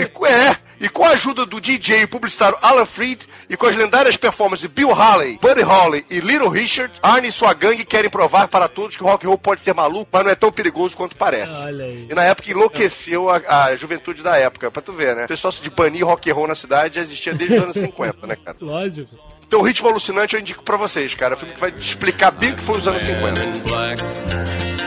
Qu- 0.09 0.25
e, 0.25 0.29
é, 0.29 0.57
E 0.81 0.89
com 0.89 1.05
a 1.05 1.09
ajuda 1.09 1.45
do 1.45 1.61
DJ 1.61 2.01
e 2.01 2.07
publicitário 2.07 2.57
Alan 2.59 2.87
Freed 2.87 3.21
e 3.47 3.55
com 3.55 3.67
as 3.67 3.75
lendárias 3.75 4.17
performances 4.17 4.67
de 4.67 4.73
Bill 4.73 4.91
Haley, 4.91 5.37
Buddy 5.39 5.61
Holly 5.61 6.05
e 6.09 6.19
Little 6.19 6.49
Richard, 6.49 6.91
Arne 7.03 7.27
e 7.27 7.31
sua 7.31 7.53
gangue 7.53 7.85
querem 7.85 8.09
provar 8.09 8.47
para 8.47 8.67
todos 8.67 8.95
que 8.97 9.03
o 9.03 9.05
rock 9.05 9.23
and 9.25 9.29
roll 9.29 9.37
pode 9.37 9.61
ser 9.61 9.75
maluco, 9.75 10.09
mas 10.11 10.23
não 10.23 10.31
é 10.31 10.35
tão 10.35 10.51
perigoso 10.51 10.97
quanto 10.97 11.15
parece. 11.15 11.53
Olha 11.53 11.85
aí. 11.85 12.07
E 12.09 12.15
na 12.15 12.23
época 12.23 12.49
enlouqueceu 12.49 13.29
a, 13.29 13.65
a 13.65 13.75
juventude 13.75 14.23
da 14.23 14.35
época, 14.37 14.71
pra 14.71 14.81
tu 14.81 14.91
ver, 14.91 15.15
né? 15.15 15.25
O 15.25 15.27
pessoal 15.27 15.53
de 15.53 15.69
banir 15.69 16.03
rock 16.03 16.31
and 16.31 16.33
roll 16.33 16.47
na 16.47 16.55
cidade 16.55 16.95
já 16.95 17.01
existia 17.01 17.33
desde 17.33 17.57
os 17.57 17.63
anos 17.63 17.75
50, 17.79 18.25
né, 18.25 18.35
cara? 18.43 18.57
Lógico. 18.59 19.15
Então 19.45 19.59
o 19.59 19.63
ritmo 19.63 19.87
alucinante 19.87 20.33
eu 20.33 20.39
indico 20.39 20.63
pra 20.63 20.77
vocês, 20.77 21.13
cara. 21.13 21.35
O 21.35 21.37
filme 21.37 21.53
que 21.53 21.59
vai 21.59 21.69
explicar 21.77 22.31
bem 22.31 22.53
o 22.53 22.55
que 22.55 22.63
foi 22.63 22.79
os 22.79 22.87
anos 22.87 23.03
50. 23.03 24.80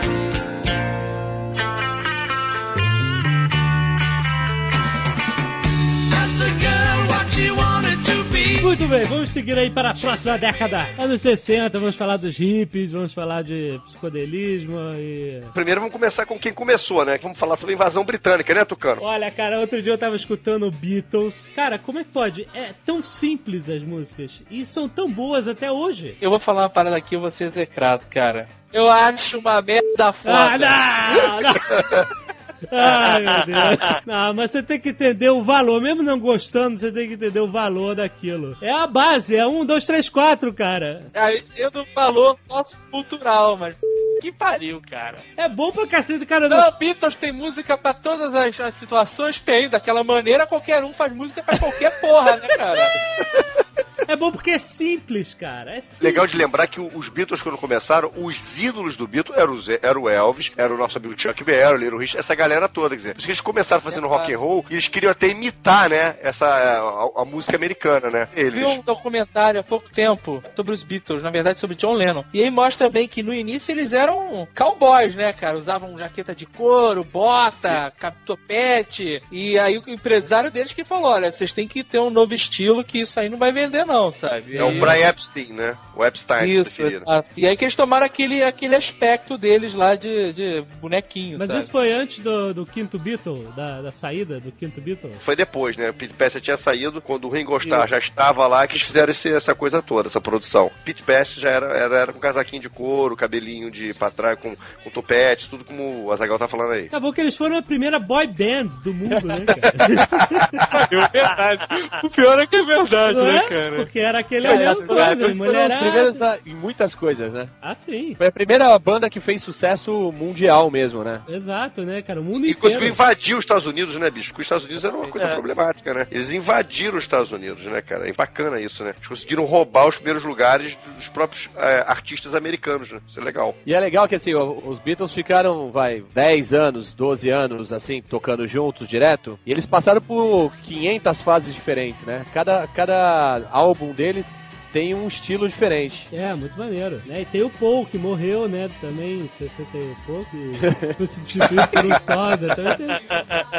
Muito 8.62 8.88
bem, 8.88 9.04
vamos 9.04 9.30
seguir 9.30 9.58
aí 9.58 9.70
para 9.70 9.90
a 9.90 9.94
próxima 9.94 10.36
década. 10.36 10.86
Anos 10.98 11.22
60, 11.22 11.78
vamos 11.78 11.96
falar 11.96 12.16
dos 12.16 12.36
hippies, 12.36 12.92
vamos 12.92 13.12
falar 13.12 13.42
de 13.42 13.80
psicodelismo 13.86 14.78
e. 14.96 15.40
Primeiro 15.52 15.80
vamos 15.80 15.92
começar 15.92 16.26
com 16.26 16.38
quem 16.38 16.52
começou, 16.52 17.04
né? 17.04 17.18
Vamos 17.22 17.38
falar 17.38 17.56
sobre 17.56 17.74
a 17.74 17.76
invasão 17.76 18.04
britânica, 18.04 18.52
né, 18.52 18.64
Tucano? 18.64 19.02
Olha, 19.02 19.30
cara, 19.30 19.60
outro 19.60 19.80
dia 19.80 19.92
eu 19.92 19.98
tava 19.98 20.16
escutando 20.16 20.70
Beatles. 20.70 21.52
Cara, 21.54 21.78
como 21.78 21.98
é 21.98 22.04
que 22.04 22.10
pode? 22.10 22.48
É 22.54 22.70
tão 22.84 23.02
simples 23.02 23.68
as 23.68 23.82
músicas 23.82 24.30
e 24.50 24.66
são 24.66 24.88
tão 24.88 25.10
boas 25.10 25.46
até 25.46 25.70
hoje. 25.70 26.16
Eu 26.20 26.30
vou 26.30 26.38
falar 26.38 26.62
uma 26.62 26.70
parada 26.70 26.96
aqui, 26.96 27.14
eu 27.16 27.20
vou 27.20 27.30
ser 27.30 27.44
execrado, 27.44 28.06
cara. 28.10 28.48
Eu 28.72 28.88
acho 28.88 29.38
uma 29.38 29.62
merda 29.62 30.12
foda. 30.12 30.36
Ah, 30.36 30.58
não! 30.58 31.42
não. 31.42 32.23
Ai, 32.70 33.22
meu 33.22 33.46
Deus. 33.46 33.78
Não, 34.06 34.34
mas 34.34 34.50
você 34.50 34.62
tem 34.62 34.80
que 34.80 34.90
entender 34.90 35.30
o 35.30 35.42
valor. 35.42 35.80
Mesmo 35.80 36.02
não 36.02 36.18
gostando, 36.18 36.78
você 36.78 36.90
tem 36.90 37.06
que 37.08 37.14
entender 37.14 37.40
o 37.40 37.48
valor 37.48 37.94
daquilo. 37.94 38.56
É 38.62 38.72
a 38.72 38.86
base, 38.86 39.36
é 39.36 39.46
um, 39.46 39.64
dois, 39.64 39.86
três, 39.86 40.08
quatro, 40.08 40.52
cara. 40.52 41.00
Aí 41.14 41.42
eu 41.56 41.70
não 41.70 41.84
valor 41.94 42.38
nosso 42.48 42.78
cultural, 42.90 43.56
mas 43.56 43.78
que 44.20 44.32
pariu, 44.32 44.80
cara. 44.88 45.18
É 45.36 45.48
bom 45.48 45.70
pra 45.70 45.86
cacete, 45.86 46.24
cara. 46.24 46.48
Não... 46.48 46.56
Não, 46.56 46.78
Beatles 46.78 47.16
tem 47.16 47.32
música 47.32 47.76
pra 47.76 47.92
todas 47.92 48.34
as, 48.34 48.58
as 48.60 48.74
situações, 48.74 49.40
tem. 49.40 49.68
Daquela 49.68 50.02
maneira, 50.04 50.46
qualquer 50.46 50.82
um 50.84 50.92
faz 50.92 51.14
música 51.14 51.42
pra 51.42 51.58
qualquer 51.58 52.00
porra, 52.00 52.36
né, 52.36 52.48
cara? 52.56 53.63
É 54.06 54.16
bom 54.16 54.30
porque 54.30 54.50
é 54.50 54.58
simples, 54.58 55.34
cara. 55.34 55.76
É 55.76 55.80
simples. 55.80 56.00
Legal 56.00 56.26
de 56.26 56.36
lembrar 56.36 56.66
que 56.66 56.80
os 56.80 57.08
Beatles, 57.08 57.42
quando 57.42 57.56
começaram, 57.56 58.12
os 58.16 58.58
ídolos 58.58 58.96
do 58.96 59.06
Beatles 59.06 59.36
eram, 59.36 59.54
os, 59.54 59.68
era 59.68 59.98
o 59.98 60.08
Elvis, 60.08 60.52
era 60.56 60.74
o 60.74 60.76
nosso 60.76 60.98
amigo 60.98 61.18
Chuck 61.18 61.42
Berry, 61.42 61.74
o 61.74 61.78
Little 61.78 61.98
Richard, 61.98 62.18
essa 62.18 62.34
galera 62.34 62.68
toda, 62.68 62.90
quer 62.90 62.96
dizer. 62.96 63.14
Por 63.14 63.18
isso 63.18 63.26
que 63.26 63.32
eles 63.32 63.40
começaram 63.40 63.82
fazendo 63.82 64.06
rock 64.06 64.32
and 64.32 64.38
roll 64.38 64.64
e 64.68 64.74
eles 64.74 64.88
queriam 64.88 65.10
até 65.10 65.28
imitar, 65.28 65.88
né, 65.88 66.16
essa, 66.22 66.46
a, 66.46 67.22
a 67.22 67.24
música 67.24 67.56
americana, 67.56 68.10
né? 68.10 68.28
Vi 68.34 68.40
Eles. 68.40 68.66
um 68.66 68.80
documentário 68.80 69.60
há 69.60 69.62
pouco 69.62 69.90
tempo 69.90 70.42
sobre 70.54 70.72
os 70.72 70.82
Beatles, 70.82 71.22
na 71.22 71.30
verdade 71.30 71.60
sobre 71.60 71.76
John 71.76 71.94
Lennon. 71.94 72.24
E 72.32 72.42
aí 72.42 72.50
mostra 72.50 72.90
bem 72.90 73.08
que 73.08 73.22
no 73.22 73.32
início 73.32 73.72
eles 73.72 73.92
eram 73.92 74.46
cowboys, 74.54 75.14
né, 75.14 75.32
cara? 75.32 75.56
Usavam 75.56 75.96
jaqueta 75.98 76.34
de 76.34 76.46
couro, 76.46 77.04
bota, 77.04 77.92
capitopete. 77.98 79.20
E 79.30 79.58
aí 79.58 79.78
o 79.78 79.88
empresário 79.88 80.50
deles 80.50 80.72
que 80.72 80.84
falou: 80.84 81.10
olha, 81.10 81.32
vocês 81.32 81.52
têm 81.52 81.66
que 81.66 81.82
ter 81.82 81.98
um 81.98 82.10
novo 82.10 82.34
estilo 82.34 82.84
que 82.84 83.00
isso 83.00 83.18
aí 83.18 83.28
não 83.28 83.38
vai 83.38 83.52
vender, 83.64 83.84
não, 83.84 84.10
sabe? 84.12 84.56
É 84.56 84.62
o 84.64 84.78
Brian 84.80 85.08
Epstein, 85.08 85.52
né? 85.52 85.76
O 85.96 86.04
Epstein, 86.04 86.52
se 86.52 86.58
Isso, 86.60 86.82
exato. 86.82 87.28
E 87.36 87.46
aí 87.46 87.56
que 87.56 87.64
eles 87.64 87.74
tomaram 87.76 88.06
aquele, 88.06 88.42
aquele 88.42 88.74
aspecto 88.76 89.36
deles 89.38 89.74
lá 89.74 89.94
de, 89.94 90.32
de 90.32 90.62
bonequinho, 90.80 91.38
Mas 91.38 91.48
sabe? 91.48 91.60
isso 91.60 91.70
foi 91.70 91.92
antes 91.92 92.18
do, 92.22 92.52
do 92.54 92.66
quinto 92.66 92.98
Beatle, 92.98 93.46
da, 93.56 93.82
da 93.82 93.90
saída 93.90 94.40
do 94.40 94.50
quinto 94.52 94.80
Beatle? 94.80 95.12
Foi 95.20 95.36
depois, 95.36 95.76
né? 95.76 95.90
O 95.90 95.94
Pete 95.94 96.14
Best 96.14 96.40
tinha 96.40 96.56
saído 96.56 97.00
quando 97.00 97.26
o 97.26 97.30
Ringo 97.30 97.56
Starr 97.58 97.86
já 97.86 97.98
estava 97.98 98.46
lá 98.46 98.66
que 98.66 98.74
eles 98.74 98.82
fizeram 98.86 99.10
esse- 99.10 99.32
essa 99.32 99.54
coisa 99.54 99.80
toda, 99.82 100.08
essa 100.08 100.20
produção. 100.20 100.70
Pete 100.84 101.02
Best 101.02 101.40
já 101.40 101.50
era, 101.50 101.66
era, 101.76 101.98
era 102.02 102.12
com 102.12 102.18
casaquinho 102.20 102.62
de 102.62 102.68
couro, 102.68 103.16
cabelinho 103.16 103.70
de 103.70 103.94
pra 103.94 104.10
trás, 104.10 104.38
com, 104.38 104.54
com 104.82 104.90
topete, 104.90 105.48
tudo 105.48 105.64
como 105.64 106.04
o 106.04 106.12
Azagal 106.12 106.38
tá 106.38 106.48
falando 106.48 106.72
aí. 106.72 106.86
Acabou 106.86 107.12
que 107.12 107.20
eles 107.20 107.36
foram 107.36 107.58
a 107.58 107.62
primeira 107.62 107.98
boy 107.98 108.26
band 108.26 108.66
do 108.82 108.92
mundo, 108.92 109.26
né, 109.26 109.36
cara? 109.44 110.84
É 110.94 111.08
verdade. 111.08 111.66
O 112.04 112.10
pior 112.10 112.38
é 112.38 112.46
que 112.46 112.56
é 112.56 112.62
verdade, 112.62 113.16
Não 113.16 113.24
né, 113.24 113.36
é? 113.38 113.48
cara? 113.48 113.53
Porque 113.76 113.98
era 114.00 114.18
aquele 114.20 114.46
Aliás, 114.46 114.78
coisa, 114.78 115.16
foram 115.16 115.30
os 115.30 115.36
mulherada. 115.38 115.80
primeiros 115.80 116.22
a- 116.22 116.38
em 116.46 116.54
muitas 116.54 116.94
coisas, 116.94 117.32
né? 117.32 117.44
Ah, 117.60 117.74
sim. 117.74 118.14
Foi 118.14 118.26
a 118.26 118.32
primeira 118.32 118.78
banda 118.78 119.08
que 119.10 119.20
fez 119.20 119.42
sucesso 119.42 120.10
mundial 120.12 120.70
mesmo, 120.70 121.02
né? 121.04 121.20
Exato, 121.28 121.82
né, 121.82 122.02
cara? 122.02 122.20
O 122.20 122.24
mundo 122.24 122.46
E 122.46 122.54
conseguiu 122.54 122.88
invadir 122.88 123.34
os 123.34 123.40
Estados 123.44 123.66
Unidos, 123.66 123.96
né, 123.96 124.10
bicho? 124.10 124.28
Porque 124.30 124.42
os 124.42 124.46
Estados 124.46 124.64
Unidos 124.64 124.84
era 124.84 124.94
uma 124.96 125.08
coisa 125.08 125.28
problemática, 125.28 125.94
né? 125.94 126.06
Eles 126.10 126.30
invadiram 126.30 126.96
os 126.96 127.04
Estados 127.04 127.32
Unidos, 127.32 127.64
né, 127.64 127.80
cara? 127.80 128.08
É 128.08 128.12
bacana 128.12 128.60
isso, 128.60 128.82
né? 128.84 128.90
Eles 128.96 129.06
conseguiram 129.06 129.44
roubar 129.44 129.86
os 129.88 129.96
primeiros 129.96 130.24
lugares 130.24 130.76
dos 130.96 131.08
próprios 131.08 131.48
é, 131.56 131.84
artistas 131.86 132.34
americanos, 132.34 132.90
né? 132.90 133.00
Isso 133.08 133.20
é 133.20 133.22
legal. 133.24 133.54
E 133.66 133.74
é 133.74 133.80
legal 133.80 134.06
que 134.08 134.14
assim, 134.14 134.34
os 134.34 134.78
Beatles 134.78 135.12
ficaram, 135.12 135.70
vai, 135.70 136.02
10 136.14 136.52
anos, 136.54 136.92
12 136.92 137.30
anos, 137.30 137.72
assim, 137.72 138.02
tocando 138.02 138.46
juntos 138.46 138.86
direto. 138.88 139.38
E 139.46 139.50
eles 139.52 139.66
passaram 139.66 140.00
por 140.00 140.52
500 140.64 141.20
fases 141.22 141.54
diferentes, 141.54 142.02
né? 142.02 142.24
Cada, 142.32 142.66
cada 142.68 143.42
álbum 143.50 143.92
deles 143.92 144.32
tem 144.74 144.92
um 144.92 145.06
estilo 145.06 145.48
diferente. 145.48 146.08
É, 146.12 146.34
muito 146.34 146.58
maneiro. 146.58 147.00
Né? 147.06 147.20
E 147.20 147.24
tem 147.24 147.42
o 147.44 147.48
Paul, 147.48 147.86
que 147.86 147.96
morreu, 147.96 148.48
né, 148.48 148.68
também, 148.80 149.20
em 149.20 149.30
60 149.38 149.68
e 149.72 149.94
pouco, 150.04 150.36
e 150.36 150.52
foi 150.94 151.06
substituído 151.06 151.68
por 151.68 151.84
um 151.84 152.00
sósia. 152.00 152.56
Também 152.56 152.76
tem... 152.76 152.88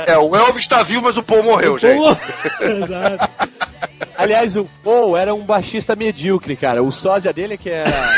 É, 0.07 0.17
o 0.17 0.35
Elvis 0.35 0.67
tá 0.67 0.83
vivo, 0.83 1.03
mas 1.03 1.15
o 1.15 1.23
Paul 1.23 1.41
morreu, 1.41 1.75
o 1.75 1.77
gente. 1.79 1.95
Paul... 1.97 2.17
Exato. 2.59 3.29
Aliás, 4.17 4.57
o 4.57 4.69
Paul 4.83 5.15
era 5.15 5.33
um 5.33 5.45
baixista 5.45 5.95
medíocre, 5.95 6.57
cara. 6.57 6.83
O 6.83 6.91
sósia 6.91 7.31
dele 7.31 7.57
que 7.57 7.69
era... 7.69 8.13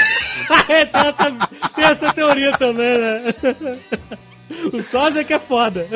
É, 0.68 0.86
tem, 0.86 1.01
essa, 1.01 1.47
tem 1.76 1.86
essa 1.86 2.13
teoria 2.13 2.57
também, 2.57 2.97
né? 2.97 3.36
O 4.74 4.82
sósia 4.84 5.24
que 5.24 5.34
é 5.34 5.39
foda. 5.39 5.88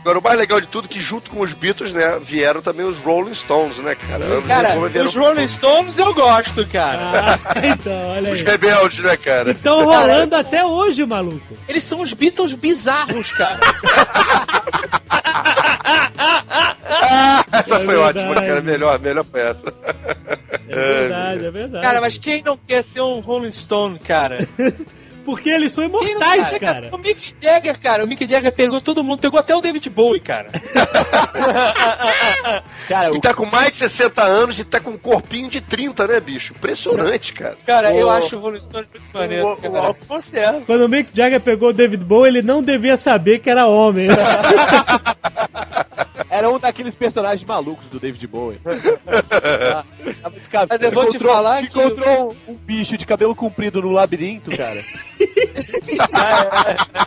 Agora, 0.00 0.18
o 0.18 0.22
mais 0.22 0.38
legal 0.38 0.60
de 0.60 0.66
tudo 0.66 0.86
é 0.86 0.88
que 0.88 1.00
junto 1.00 1.30
com 1.30 1.40
os 1.40 1.52
Beatles, 1.52 1.92
né, 1.92 2.18
vieram 2.20 2.60
também 2.60 2.84
os 2.86 2.98
Rolling 2.98 3.34
Stones, 3.34 3.78
né, 3.78 3.94
cara? 3.94 4.42
Cara, 4.46 4.78
os 5.04 5.14
Rolling 5.14 5.48
Stones 5.48 5.98
eu 5.98 6.12
gosto, 6.14 6.66
cara. 6.66 7.38
Ah, 7.44 7.66
então, 7.66 8.10
olha 8.10 8.32
os 8.32 8.40
aí. 8.40 8.44
rebeldes, 8.44 8.98
né, 8.98 9.16
cara? 9.16 9.52
Estão 9.52 9.84
rolando 9.84 10.34
até 10.36 10.64
hoje, 10.64 11.04
maluco. 11.06 11.56
Eles 11.68 11.84
são 11.84 12.00
os 12.00 12.12
Beatles 12.12 12.52
bizarros, 12.54 13.32
cara. 13.32 13.58
essa 17.52 17.76
É 17.76 17.84
foi 17.84 17.96
ótima, 17.96 18.24
verdade. 18.24 18.46
cara. 18.46 18.60
Melhor, 18.62 18.98
melhor 19.00 19.24
foi 19.24 19.40
essa. 19.40 19.72
É 20.68 20.74
verdade, 20.76 21.46
é 21.46 21.50
verdade. 21.50 21.84
Cara, 21.86 22.00
mas 22.00 22.18
quem 22.18 22.42
não 22.42 22.56
quer 22.56 22.82
ser 22.82 23.00
um 23.00 23.20
Rolling 23.20 23.52
Stone, 23.52 23.98
cara? 23.98 24.46
Porque 25.28 25.50
eles 25.50 25.74
são 25.74 25.84
imortais, 25.84 26.56
cara. 26.56 26.88
O 26.90 26.96
Mick 26.96 27.34
Jagger, 27.38 27.78
cara. 27.78 28.02
O 28.02 28.08
Mick 28.08 28.26
Jagger 28.26 28.50
pegou 28.50 28.80
todo 28.80 29.04
mundo, 29.04 29.20
pegou 29.20 29.38
até 29.38 29.54
o 29.54 29.60
David 29.60 29.90
Bowie, 29.90 30.20
cara. 30.22 30.48
Cara, 32.88 33.08
E 33.14 33.18
o 33.18 33.20
tá 33.20 33.34
com 33.34 33.44
mais 33.44 33.70
de 33.72 33.76
60 33.76 34.22
anos 34.22 34.58
e 34.58 34.64
tá 34.64 34.80
com 34.80 34.92
um 34.92 34.96
corpinho 34.98 35.50
de 35.50 35.60
30, 35.60 36.06
né, 36.06 36.18
bicho? 36.20 36.54
Impressionante, 36.54 37.34
cara. 37.34 37.58
Cara, 37.66 37.94
eu 37.94 38.06
O- 38.06 38.10
acho 38.10 38.36
o 38.36 38.40
Rolling 38.40 38.60
Stone 38.60 38.86
muito 38.90 39.18
maneiro. 39.18 39.56
cara. 39.56 39.94
conserva. 40.08 40.62
Quando 40.66 40.86
o 40.86 40.88
Mick 40.88 41.10
Jagger 41.12 41.40
pegou 41.42 41.68
o 41.68 41.72
David 41.74 42.02
Bowie, 42.04 42.28
ele 42.30 42.40
não 42.42 42.62
devia 42.62 42.96
saber 42.96 43.40
que 43.40 43.50
era 43.50 43.66
homem. 43.66 44.08
era 46.38 46.50
um 46.50 46.58
daqueles 46.58 46.94
personagens 46.94 47.46
malucos 47.46 47.86
do 47.86 47.98
David 48.00 48.26
Bowie. 48.26 48.60
Ah, 48.64 49.84
Mas 50.68 50.80
eu 50.82 50.90
vou 50.92 51.04
te 51.04 51.10
encontrou- 51.16 51.32
falar 51.34 51.60
que- 51.62 51.66
Encontrou 51.78 52.36
um, 52.46 52.52
um 52.52 52.54
bicho 52.54 52.96
de 52.96 53.04
cabelo 53.06 53.34
comprido 53.34 53.80
no 53.82 53.90
labirinto, 53.90 54.56
cara. 54.56 54.82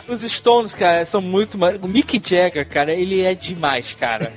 Os 0.08 0.20
Stones, 0.22 0.74
cara, 0.74 1.06
são 1.06 1.20
muito 1.20 1.56
mais. 1.58 1.80
O 1.82 1.88
Mick 1.88 2.20
Jagger, 2.24 2.68
cara, 2.68 2.92
ele 2.92 3.24
é 3.24 3.34
demais, 3.34 3.94
cara. 3.94 4.32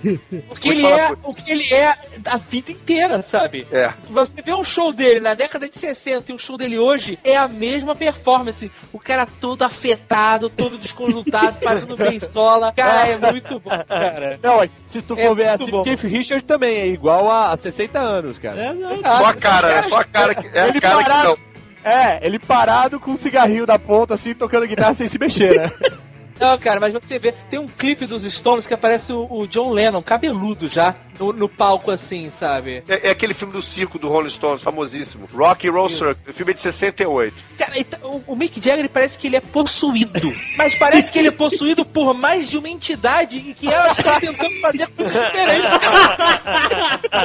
Porque 0.47 0.69
ele 0.69 0.85
é 0.85 1.07
por- 1.15 1.31
o 1.31 1.33
que 1.33 1.51
ele 1.51 1.73
é 1.73 1.95
a 2.25 2.37
vida 2.37 2.71
inteira, 2.71 3.21
sabe? 3.21 3.65
É. 3.71 3.93
Você 4.09 4.41
vê 4.41 4.53
um 4.53 4.63
show 4.63 4.93
dele 4.93 5.19
na 5.19 5.33
década 5.33 5.67
de 5.69 5.77
60 5.77 6.31
e 6.31 6.35
um 6.35 6.39
show 6.39 6.57
dele 6.57 6.77
hoje, 6.77 7.19
é 7.23 7.35
a 7.35 7.47
mesma 7.47 7.95
performance. 7.95 8.71
O 8.93 8.99
cara 8.99 9.25
todo 9.25 9.63
afetado, 9.63 10.49
todo 10.49 10.77
desconjuntado, 10.77 11.57
fazendo 11.61 11.95
bem 11.97 12.19
sola. 12.19 12.71
Cara, 12.73 13.07
é 13.07 13.31
muito 13.31 13.59
bom, 13.59 13.83
cara. 13.87 14.39
Não, 14.41 14.57
mas 14.57 14.73
se 15.01 15.07
tu 15.07 15.17
É 15.17 15.27
for 15.27 15.35
ver 15.35 15.47
assim, 15.49 15.71
bom. 15.71 15.81
o 15.81 15.83
Keith 15.83 16.01
Richards 16.03 16.45
também 16.45 16.75
é 16.75 16.87
igual 16.87 17.29
a, 17.31 17.51
a 17.53 17.57
60 17.57 17.99
anos, 17.99 18.37
cara. 18.39 18.61
É, 18.61 18.73
não. 18.73 18.97
Só 19.01 19.25
a 19.25 19.33
cara, 19.33 19.67
né? 19.67 19.83
Só 19.83 19.99
a 19.99 20.03
cara 20.03 20.35
que. 20.35 20.47
É 20.47 20.61
a 20.61 20.67
Ele 20.67 20.79
cara 20.81 20.97
que 21.03 21.09
parado- 21.09 21.27
não. 21.29 21.91
É, 21.91 22.25
ele 22.25 22.39
parado 22.39 22.99
com 22.99 23.11
um 23.11 23.17
cigarrinho 23.17 23.65
na 23.67 23.77
ponta, 23.77 24.15
assim, 24.15 24.33
tocando 24.33 24.65
guitarra 24.65 24.95
sem 24.95 25.07
se 25.07 25.19
mexer, 25.19 25.55
né? 25.61 25.71
Não, 26.39 26.57
cara, 26.57 26.79
mas 26.79 26.93
você 26.93 27.17
vê, 27.17 27.31
tem 27.49 27.59
um 27.59 27.67
clipe 27.67 28.05
dos 28.05 28.23
Stones 28.23 28.67
que 28.67 28.73
aparece 28.73 29.13
o, 29.13 29.27
o 29.29 29.47
John 29.47 29.71
Lennon, 29.71 30.01
cabeludo 30.01 30.67
já, 30.67 30.95
no, 31.19 31.33
no 31.33 31.49
palco 31.49 31.91
assim, 31.91 32.29
sabe? 32.29 32.83
É, 32.88 33.07
é 33.07 33.11
aquele 33.11 33.33
filme 33.33 33.53
do 33.53 33.61
circo 33.61 33.97
do 33.97 34.07
Rolling 34.09 34.29
Stones, 34.29 34.61
famosíssimo. 34.61 35.27
Rock 35.33 35.67
and 35.67 35.71
Roll 35.71 35.89
Circus. 35.89 36.27
O 36.27 36.33
filme 36.33 36.51
é 36.51 36.55
de 36.55 36.61
68. 36.61 37.33
Cara, 37.57 37.71
então, 37.75 37.99
o, 38.03 38.33
o 38.33 38.36
Mick 38.36 38.59
Jagger 38.59 38.79
ele 38.79 38.89
parece 38.89 39.17
que 39.17 39.27
ele 39.27 39.38
é 39.38 39.41
possuído. 39.41 40.33
Mas 40.57 40.75
parece 40.75 41.11
que 41.11 41.19
ele 41.19 41.29
é 41.29 41.31
possuído 41.31 41.86
por 41.86 42.13
mais 42.13 42.49
de 42.49 42.57
uma 42.57 42.69
entidade 42.69 43.38
e 43.38 43.53
que 43.53 43.67
ela 43.71 43.91
está 43.91 44.19
tentando 44.19 44.59
fazer 44.61 44.88
coisas 44.88 45.13
diferentes. 45.13 45.79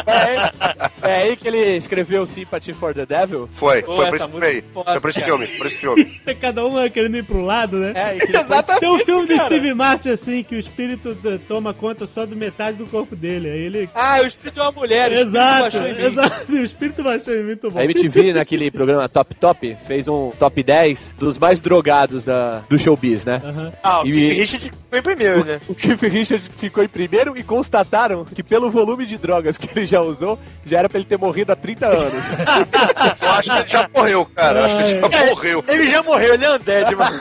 É, 0.07 1.11
é 1.11 1.23
aí 1.23 1.37
que 1.37 1.49
ele 1.49 1.77
escreveu 1.77 2.27
Sympathy 2.27 2.73
for 2.73 2.95
the 2.95 3.07
Devil? 3.07 3.49
Foi, 3.53 3.83
Pô, 3.83 3.97
foi 3.97 4.07
por 4.07 4.15
essa 4.15 4.25
esse 4.25 4.33
filme 4.33 4.65
Foi 4.73 5.01
por 5.01 5.11
esse 5.11 5.21
filme, 5.21 5.47
por 5.47 5.67
esse 5.67 5.79
filme. 5.79 6.05
Cada 6.41 6.65
um 6.65 6.89
querendo 6.89 7.17
ir 7.17 7.25
pro 7.25 7.43
lado, 7.43 7.77
né? 7.79 7.93
É, 7.95 8.17
e 8.17 8.37
Exatamente. 8.37 8.81
Tem 8.81 8.91
um 9.03 9.05
filme 9.05 9.27
do. 9.27 9.39
Steve 9.41 9.75
Martin 9.75 10.11
assim, 10.11 10.43
que 10.43 10.55
o 10.55 10.59
espírito 10.59 11.17
toma 11.49 11.73
conta 11.75 12.07
só 12.07 12.25
de 12.25 12.35
metade 12.37 12.79
do 12.79 12.87
corpo 12.87 13.15
dele. 13.17 13.49
Aí 13.51 13.61
ele. 13.61 13.91
Ah, 13.95 14.21
o 14.23 14.27
espírito 14.27 14.55
de 14.55 14.61
uma 14.61 14.73
mulher, 14.73 15.11
o 15.11 15.15
espírito 15.15 15.29
Exato, 15.31 15.61
baixou 15.61 15.87
em 15.87 15.95
mim. 15.95 16.03
exato. 16.05 16.53
O 16.61 16.63
espírito 16.65 17.03
baixou 17.03 17.35
em 17.35 17.39
mim, 17.39 17.45
muito 17.47 17.71
bom. 17.71 17.79
A 17.79 17.85
MTV, 17.85 18.33
naquele 18.33 18.71
programa 18.71 19.09
Top 19.09 19.35
Top, 19.37 19.77
fez 19.87 20.09
um 20.09 20.31
top 20.39 20.63
10 20.63 21.15
dos 21.19 21.39
mais 21.39 21.61
drogados 21.61 22.25
da, 22.25 22.63
do 22.69 22.79
showbiz, 22.79 23.25
né? 23.25 23.41
Aham. 23.45 23.73
Ah, 23.83 24.03
o 24.03 24.07
E- 24.09 24.13
Keith 24.13 24.39
Richards 24.39 24.71
foi 24.91 24.99
em 24.99 25.03
primeiro, 25.03 25.45
né? 25.45 25.61
O 25.69 25.75
Keith 25.75 26.01
Richards 26.03 26.49
ficou 26.59 26.83
em 26.85 26.89
primeiro 26.89 27.37
e 27.37 27.43
constataram 27.43 28.25
que 28.25 28.43
pelo 28.43 28.71
volume 28.71 29.07
de 29.07 29.17
drogas 29.17 29.57
que 29.57 29.69
ele 29.77 29.87
já 29.87 30.01
usou, 30.01 30.39
já 30.67 30.79
era 30.79 30.89
pra 30.89 30.99
ele 30.99 31.07
ter 31.09 31.17
morrido 31.19 31.53
há 31.53 31.57
30 31.57 31.87
anos. 31.87 32.25
Eu 33.21 33.29
acho 33.31 33.51
que 33.51 33.57
ele 33.59 33.69
já 33.69 33.89
morreu, 33.95 34.25
cara. 34.35 34.59
Eu 34.61 34.65
acho 34.65 34.77
que 34.77 34.83
ele 34.83 35.01
já 35.17 35.27
morreu. 35.27 35.65
Ele 35.69 35.87
já 35.91 36.03
morreu, 36.03 36.35
ele 36.35 36.45
é 36.45 36.55
undead, 36.57 36.97
mano. 36.97 37.19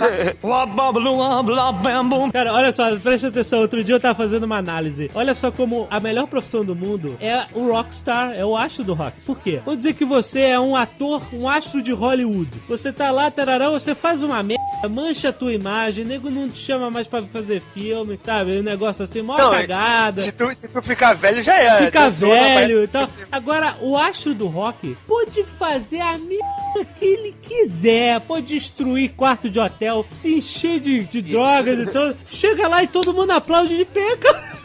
Cara, 2.32 2.54
olha 2.54 2.72
só, 2.72 2.96
presta 2.98 3.28
atenção. 3.28 3.60
Outro 3.60 3.84
dia 3.84 3.96
eu 3.96 4.00
tava 4.00 4.16
fazendo 4.16 4.44
uma 4.44 4.58
análise. 4.58 5.10
Olha 5.14 5.34
só 5.34 5.52
como 5.52 5.88
a 5.90 6.00
melhor 6.00 6.28
profissão 6.28 6.64
do 6.64 6.76
mundo 6.76 7.18
é 7.20 7.46
o 7.54 7.72
rockstar, 7.72 8.32
é 8.34 8.46
o 8.46 8.56
astro 8.56 8.84
do 8.84 8.94
rock. 8.94 9.22
Por 9.26 9.40
quê? 9.40 9.62
Vamos 9.64 9.82
dizer 9.82 9.94
que 9.94 10.06
você 10.06 10.42
é 10.42 10.60
um 10.60 10.76
ator, 10.76 11.22
um 11.34 11.48
astro 11.48 11.82
de 11.82 11.92
Hollywood. 11.92 12.50
Você 12.68 12.92
tá 12.92 13.12
lá, 13.12 13.30
tarará, 13.30 13.70
você 13.70 13.94
faz 13.94 14.24
uma 14.24 14.42
merda, 14.42 14.90
mancha 14.90 15.30
a 15.30 15.34
tua 15.34 15.54
imagem, 15.54 16.06
nego 16.06 16.30
não 16.30 16.50
te 16.50 16.60
chama 16.60 16.90
mais 16.90 17.08
pra 17.08 17.22
fazer 17.24 17.62
filme, 17.74 18.20
sabe? 18.24 18.60
Um 18.60 18.64
negócio 18.64 19.04
assim, 19.04 19.22
mó 19.22 19.38
Não, 19.38 19.52
cagada. 19.52 20.22
Se 20.22 20.32
tu, 20.32 20.54
se 20.54 20.70
tu 20.70 20.82
ficar 20.82 21.14
velho, 21.14 21.42
já 21.42 21.56
é. 21.56 21.86
Fica 21.86 22.10
velho 22.10 22.84
e 22.84 22.88
tal. 22.88 23.08
Agora, 23.32 23.76
o 23.82 23.98
astro 23.98 24.34
do 24.34 24.48
rock 24.48 24.98
pode 25.08 25.44
fazer 25.44 26.02
a 26.02 26.18
merda 26.18 26.86
que 26.98 27.06
ele 27.06 27.36
quiser. 27.42 28.20
Pode 28.22 28.48
destruir 28.48 29.10
quarto 29.16 29.50
de 29.50 29.60
hotel, 29.60 30.06
se 30.22 30.36
encher 30.36 30.80
de, 30.80 31.04
de 31.06 31.22
drogas 31.64 31.80
e 31.80 31.92
tudo. 31.92 32.18
Chega 32.30 32.68
lá 32.68 32.84
e 32.84 32.88
todo 32.88 33.14
mundo 33.14 33.32
aplaude 33.32 33.78
de 33.78 33.86
pé, 33.86 34.16
cara. 34.18 34.60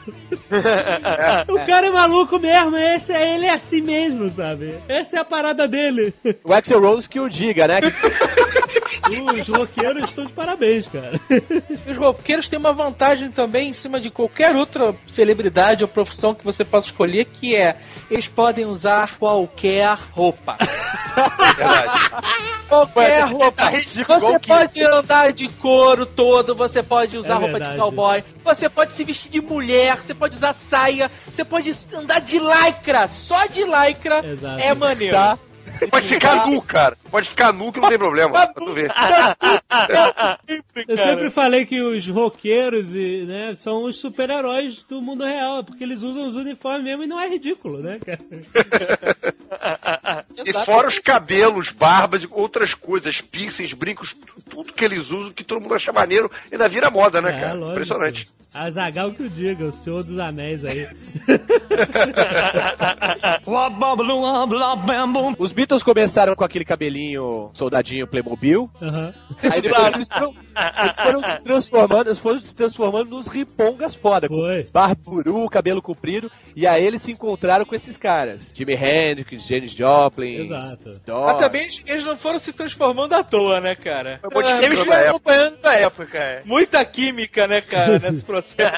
o 1.48 1.66
cara 1.66 1.86
é 1.86 1.90
maluco 1.90 2.38
mesmo. 2.38 2.76
Esse, 2.76 3.12
é- 3.12 3.34
ele 3.34 3.46
é 3.46 3.54
assim 3.54 3.80
mesmo, 3.80 4.30
sabe? 4.30 4.74
Essa 4.88 5.16
é 5.16 5.20
a 5.20 5.24
parada 5.24 5.66
dele. 5.66 6.12
o 6.44 6.52
Axel 6.52 6.80
Rose 6.80 7.08
que 7.08 7.20
o 7.20 7.28
diga, 7.28 7.66
né? 7.68 7.80
Os 9.40 9.48
roqueiros 9.48 10.08
estão 10.08 10.24
de 10.26 10.32
parabéns, 10.32 10.86
cara. 10.88 11.20
Os 11.86 11.96
roqueiros 11.96 12.48
têm 12.48 12.58
uma 12.58 12.72
vantagem 12.72 13.30
também 13.30 13.68
em 13.68 13.72
cima 13.72 14.00
de 14.00 14.10
qualquer 14.10 14.54
outra 14.56 14.94
celebridade 15.06 15.84
ou 15.84 15.88
profissão 15.88 16.34
que 16.34 16.44
você 16.44 16.64
possa 16.64 16.86
escolher, 16.88 17.26
que 17.26 17.54
é 17.54 17.76
eles 18.10 18.26
podem 18.28 18.64
usar 18.64 19.16
qualquer 19.18 19.96
roupa. 20.12 20.56
Verdade. 21.56 22.10
Qualquer 22.68 23.24
Ué, 23.24 23.30
roupa. 23.30 23.52
tá 23.52 23.70
ridículo, 23.70 24.20
Você 24.20 24.38
que- 24.38 24.48
pode 24.48 24.82
andar 24.84 25.32
de 25.32 25.48
couro 25.48 26.06
todo, 26.06 26.54
você 26.54 26.82
pode 26.82 27.16
usar 27.18 27.34
É 27.34 27.38
roupa 27.38 27.52
verdade. 27.52 27.72
de 27.74 27.78
cowboy, 27.78 28.24
você 28.42 28.68
pode 28.68 28.92
se 28.94 29.04
vestir 29.04 29.30
de 29.30 29.40
mulher, 29.40 29.98
você 29.98 30.14
pode 30.14 30.36
usar 30.36 30.54
saia, 30.54 31.10
você 31.30 31.44
pode 31.44 31.72
andar 31.94 32.20
de 32.20 32.38
lycra, 32.38 33.06
só 33.08 33.46
de 33.46 33.62
lycra 33.64 34.26
Exato. 34.26 34.60
é 34.62 34.74
maneiro. 34.74 35.14
Tá. 35.14 35.38
Pode 35.90 36.06
ficar 36.08 36.46
nu, 36.46 36.60
cara. 36.62 36.96
Pode 37.10 37.28
ficar 37.28 37.52
nu 37.52 37.72
que 37.72 37.80
não 37.80 37.88
tem 37.88 37.98
problema. 37.98 38.30
Pra 38.32 38.46
tu 38.48 38.72
ver. 38.72 38.90
Eu 40.88 40.96
sempre 40.98 41.30
falei 41.30 41.64
que 41.66 41.80
os 41.80 42.06
roqueiros 42.08 42.88
e, 42.94 43.24
né, 43.26 43.54
são 43.58 43.84
os 43.84 43.96
super-heróis 43.98 44.82
do 44.82 45.00
mundo 45.00 45.24
real, 45.24 45.62
porque 45.64 45.82
eles 45.84 46.02
usam 46.02 46.28
os 46.28 46.36
uniformes 46.36 46.84
mesmo 46.84 47.04
e 47.04 47.06
não 47.06 47.20
é 47.20 47.28
ridículo, 47.28 47.78
né, 47.78 47.96
cara? 48.04 48.18
E 50.44 50.52
fora 50.64 50.88
os 50.88 50.98
cabelos, 50.98 51.70
barbas 51.70 52.22
e 52.24 52.28
outras 52.30 52.74
coisas, 52.74 53.20
piercings, 53.20 53.72
brincos, 53.72 54.12
tu- 54.12 54.42
tudo 54.50 54.72
que 54.72 54.84
eles 54.84 55.10
usam, 55.10 55.32
que 55.32 55.44
todo 55.44 55.60
mundo 55.60 55.74
acha 55.74 55.92
maneiro, 55.92 56.30
ainda 56.52 56.68
vira 56.68 56.90
moda, 56.90 57.20
né, 57.22 57.30
É, 57.30 57.40
cara? 57.40 57.54
lógico. 57.54 57.70
Impressionante. 57.72 58.26
Azagal 58.52 59.12
que 59.12 59.22
o 59.22 59.30
diga, 59.30 59.66
o 59.66 59.72
Senhor 59.72 60.02
dos 60.04 60.18
Anéis 60.18 60.64
aí. 60.64 60.88
Os 65.38 65.52
Beatles 65.52 65.73
começaram 65.82 66.34
com 66.34 66.44
aquele 66.44 66.64
cabelinho 66.64 67.50
soldadinho 67.54 68.06
Playmobil. 68.06 68.68
Aham. 68.82 69.12
Aí 69.42 69.60
depois 69.60 69.86
eles 69.94 70.08
foram, 70.08 70.34
eles 70.82 70.96
foram 70.96 71.22
se 71.22 71.40
transformando, 71.42 72.06
eles 72.08 72.18
foram 72.18 72.40
se 72.40 72.54
transformando 72.54 73.10
nos 73.10 73.26
ripongas 73.28 73.94
foda. 73.94 74.28
Foi. 74.28 74.64
Barburu, 74.72 75.48
cabelo 75.48 75.82
comprido. 75.82 76.30
E 76.56 76.66
aí 76.66 76.84
eles 76.86 77.02
se 77.02 77.10
encontraram 77.12 77.64
com 77.64 77.74
esses 77.74 77.96
caras. 77.96 78.52
Jimi 78.54 78.74
Hendrix, 78.74 79.46
Janis 79.46 79.72
Joplin. 79.72 80.44
Exato. 80.46 81.00
Doors. 81.06 81.24
Mas 81.26 81.38
também 81.38 81.62
eles- 81.62 81.82
eles 81.86 82.04
não 82.04 82.16
foram 82.16 82.38
se 82.38 82.52
transformando 82.52 83.12
à 83.14 83.24
toa, 83.24 83.60
né, 83.60 83.74
cara? 83.74 84.20
Foi 84.20 84.30
modificando 84.34 84.66
Eles 84.66 84.78
da 84.78 84.84
foram 84.84 85.08
acompanhando 85.10 85.56
da 85.60 85.74
época, 85.74 86.18
é. 86.18 86.40
Muita 86.44 86.84
química, 86.84 87.46
né, 87.46 87.60
cara, 87.60 87.98
nesse 87.98 88.22
processo. 88.24 88.72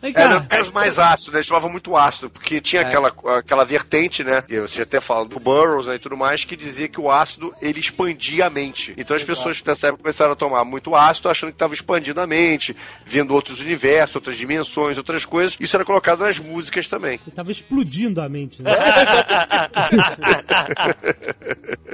Vem 0.00 0.12
Era, 0.16 0.40
cá. 0.40 0.46
era 0.50 0.62
os 0.62 0.72
mais 0.72 0.98
ácidos, 0.98 1.32
né? 1.32 1.38
Eles 1.38 1.46
tomavam 1.48 1.70
muito 1.70 1.96
ácido, 1.96 2.30
porque 2.30 2.60
tinha 2.60 2.82
aquela, 2.82 3.12
aquela 3.38 3.64
vertente, 3.64 4.22
né? 4.24 4.42
E 4.48 4.58
você 4.60 4.78
já 4.78 4.82
até 4.84 5.00
fala 5.00 5.26
do 5.26 5.38
Burroughs 5.38 5.88
né, 5.90 5.96
e 5.96 5.98
tudo 5.98 6.16
mais, 6.16 6.44
que 6.44 6.56
dizia 6.56 6.88
que 6.88 7.00
o 7.00 7.10
ácido 7.10 7.52
ele 7.60 7.80
expandia 7.80 8.46
a 8.46 8.50
mente. 8.50 8.94
Então 8.96 9.16
as 9.16 9.22
pessoas 9.22 9.62
nessa 9.64 9.88
época 9.88 10.02
começaram 10.02 10.32
a 10.32 10.36
tomar 10.36 10.64
muito 10.64 10.94
ácido, 10.94 11.28
achando 11.28 11.50
que 11.50 11.56
estava 11.56 11.74
expandindo 11.74 12.20
a 12.20 12.26
mente, 12.26 12.74
vendo 13.04 13.34
outros 13.34 13.60
universos, 13.60 14.16
outras 14.16 14.36
dimensões, 14.36 14.96
outras 14.98 15.24
coisas. 15.24 15.56
Isso 15.60 15.76
era 15.76 15.84
colocado 15.84 16.20
nas 16.20 16.38
músicas 16.38 16.88
também. 16.88 17.20
Ele 17.26 17.34
tava 17.36 17.50
explodindo 17.50 18.20
a 18.20 18.28
mente, 18.28 18.62
né? 18.62 18.70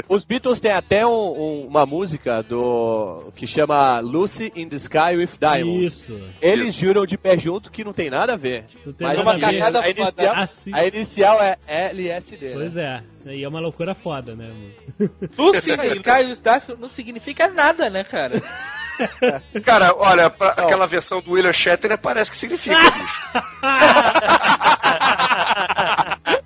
Os 0.08 0.24
Beatles 0.24 0.60
têm 0.60 0.72
até 0.72 1.06
um- 1.06 1.10
um- 1.10 1.66
uma 1.66 1.84
música 1.86 2.40
do 2.42 3.32
que 3.34 3.46
chama 3.46 4.00
Lucy 4.00 4.52
in 4.56 4.68
the 4.68 4.76
Sky 4.76 5.16
with 5.16 5.30
Diamonds. 5.40 5.94
Isso. 5.94 6.20
Eles 6.40 6.74
juram 6.74 7.04
de 7.06 7.16
pé 7.16 7.38
junto 7.38 7.70
que 7.70 7.84
não 7.84 7.92
tem 7.92 8.10
nada 8.10 8.34
a 8.34 8.36
ver. 8.36 8.64
Não 8.84 8.92
tem 8.92 9.06
Mas 9.06 9.18
nada 9.18 9.22
uma 9.22 9.32
a 9.32 9.36
ver. 9.50 9.58
cagada 9.58 9.80
A 9.80 9.90
inicial, 9.90 10.06
inicial- 10.08 10.34
Assim. 10.42 10.70
a 10.74 10.86
inicial 10.86 11.42
é 11.42 11.56
LSD. 11.66 12.46
né? 12.48 12.54
Pois 12.54 12.76
é. 12.76 13.02
E 13.32 13.44
é 13.44 13.48
uma 13.48 13.60
loucura 13.60 13.94
foda, 13.94 14.34
né, 14.34 14.48
mano? 14.48 15.10
Lucy 15.36 15.72
in 15.72 15.76
the 15.76 15.86
Sky 15.88 16.24
with 16.26 16.40
Diamonds 16.42 16.78
não 16.80 16.88
significa 16.88 17.48
nada, 17.48 17.90
né, 17.90 18.04
cara? 18.04 18.40
Cara, 19.62 19.94
olha, 19.94 20.30
pra- 20.30 20.50
aquela 20.56 20.86
versão 20.86 21.20
do 21.20 21.32
William 21.32 21.52
Shatner 21.52 21.98
parece 21.98 22.30
que 22.30 22.36
significa, 22.36 22.76
bicho. 22.80 23.30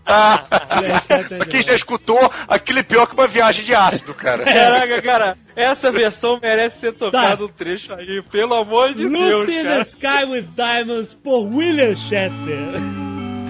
Pra 0.04 1.46
quem 1.48 1.62
já 1.62 1.74
escutou, 1.74 2.18
aquele 2.48 2.82
pior 2.82 3.06
que 3.06 3.14
uma 3.14 3.28
viagem 3.28 3.64
de 3.64 3.72
ácido, 3.72 4.12
cara. 4.14 4.42
Caraca, 4.44 5.00
cara, 5.02 5.36
essa 5.54 5.92
versão 5.92 6.40
merece 6.42 6.80
ser 6.80 6.92
tocada 6.92 7.44
um 7.44 7.48
trecho 7.48 7.92
aí, 7.94 8.20
pelo 8.30 8.54
amor 8.54 8.94
de 8.94 9.08
Deus, 9.08 9.46
Lucy 9.46 9.58
in 9.58 9.62
the. 9.64 9.80
Sky 9.82 10.24
with 10.26 10.46
Diamonds 10.56 11.14
por 11.14 11.44
William 11.46 11.94
Shatner. 11.94 12.80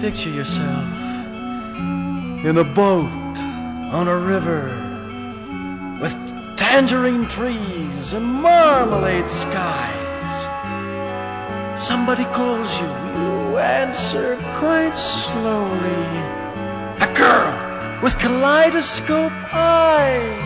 Picture 0.01 0.35
yourself 0.35 1.00
in 2.43 2.57
a 2.57 2.63
boat 2.63 3.37
on 3.93 4.07
a 4.07 4.17
river 4.17 4.63
with 6.01 6.15
tangerine 6.57 7.27
trees 7.27 8.13
and 8.13 8.25
marmalade 8.25 9.29
skies. 9.29 10.47
Somebody 11.79 12.25
calls 12.25 12.67
you, 12.79 12.87
you 12.87 13.57
answer 13.57 14.37
quite 14.57 14.97
slowly. 14.97 16.07
A 17.05 17.13
girl 17.15 18.01
with 18.01 18.17
kaleidoscope 18.17 19.31
eyes. 19.53 20.41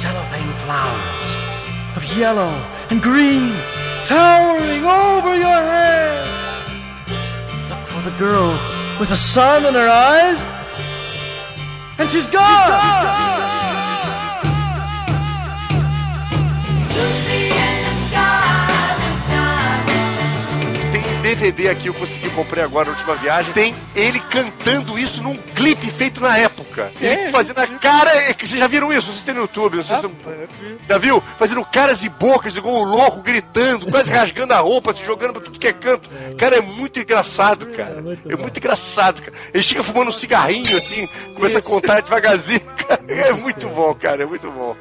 Cellophane 0.00 0.54
flowers 0.62 1.96
of 1.96 2.04
yellow 2.16 2.54
and 2.90 3.02
green 3.02 3.52
towering 4.06 4.84
over 4.84 5.34
your 5.34 5.62
head. 5.72 6.26
Look 7.70 7.86
for 7.88 8.08
the 8.08 8.16
girl 8.18 8.83
with 8.98 9.08
the 9.08 9.16
sun 9.16 9.64
in 9.64 9.74
her 9.74 9.88
eyes. 9.88 10.44
And 11.98 12.08
she's 12.08 12.26
gone! 12.26 12.40
Tem 12.40 13.53
DVD 21.44 21.68
aqui, 21.68 21.88
eu 21.88 21.94
consegui 21.94 22.30
comprar 22.30 22.64
agora 22.64 22.86
na 22.86 22.92
última 22.92 23.14
viagem. 23.16 23.52
Tem 23.52 23.74
ele 23.94 24.18
cantando 24.30 24.98
isso 24.98 25.22
num 25.22 25.36
clipe 25.36 25.90
feito 25.90 26.20
na 26.20 26.38
época. 26.38 26.90
Ele 27.00 27.30
fazendo 27.30 27.58
a 27.58 27.66
cara. 27.66 28.10
Vocês 28.38 28.50
já 28.60 28.66
viram 28.66 28.90
isso? 28.92 29.12
Vocês 29.12 29.22
têm 29.22 29.34
no 29.34 29.42
YouTube, 29.42 29.76
sei 29.84 29.96
se. 29.96 30.02
Já 30.88 30.96
viu? 30.98 31.22
Fazendo 31.38 31.62
caras 31.64 32.02
e 32.02 32.08
bocas, 32.08 32.56
igual 32.56 32.76
um 32.76 32.84
louco, 32.84 33.20
gritando, 33.20 33.86
quase 33.90 34.10
rasgando 34.10 34.54
a 34.54 34.58
roupa, 34.58 34.94
se 34.94 35.04
jogando 35.04 35.34
pra 35.34 35.42
tudo 35.42 35.58
que 35.58 35.66
é 35.68 35.72
canto. 35.72 36.08
Cara, 36.38 36.56
é 36.56 36.60
muito 36.62 36.98
engraçado, 36.98 37.66
cara. 37.66 38.02
É 38.28 38.36
muito 38.36 38.56
engraçado, 38.58 39.20
cara. 39.20 39.36
Ele 39.52 39.62
chega 39.62 39.82
fumando 39.82 40.08
um 40.08 40.12
cigarrinho 40.12 40.76
assim, 40.76 41.06
começa 41.34 41.58
a 41.58 41.62
contar 41.62 42.00
devagarzinho, 42.00 42.60
cara. 42.88 43.00
É 43.06 43.32
muito 43.32 43.68
bom, 43.68 43.94
cara. 43.94 44.22
É 44.22 44.26
muito 44.26 44.50
bom. 44.50 44.74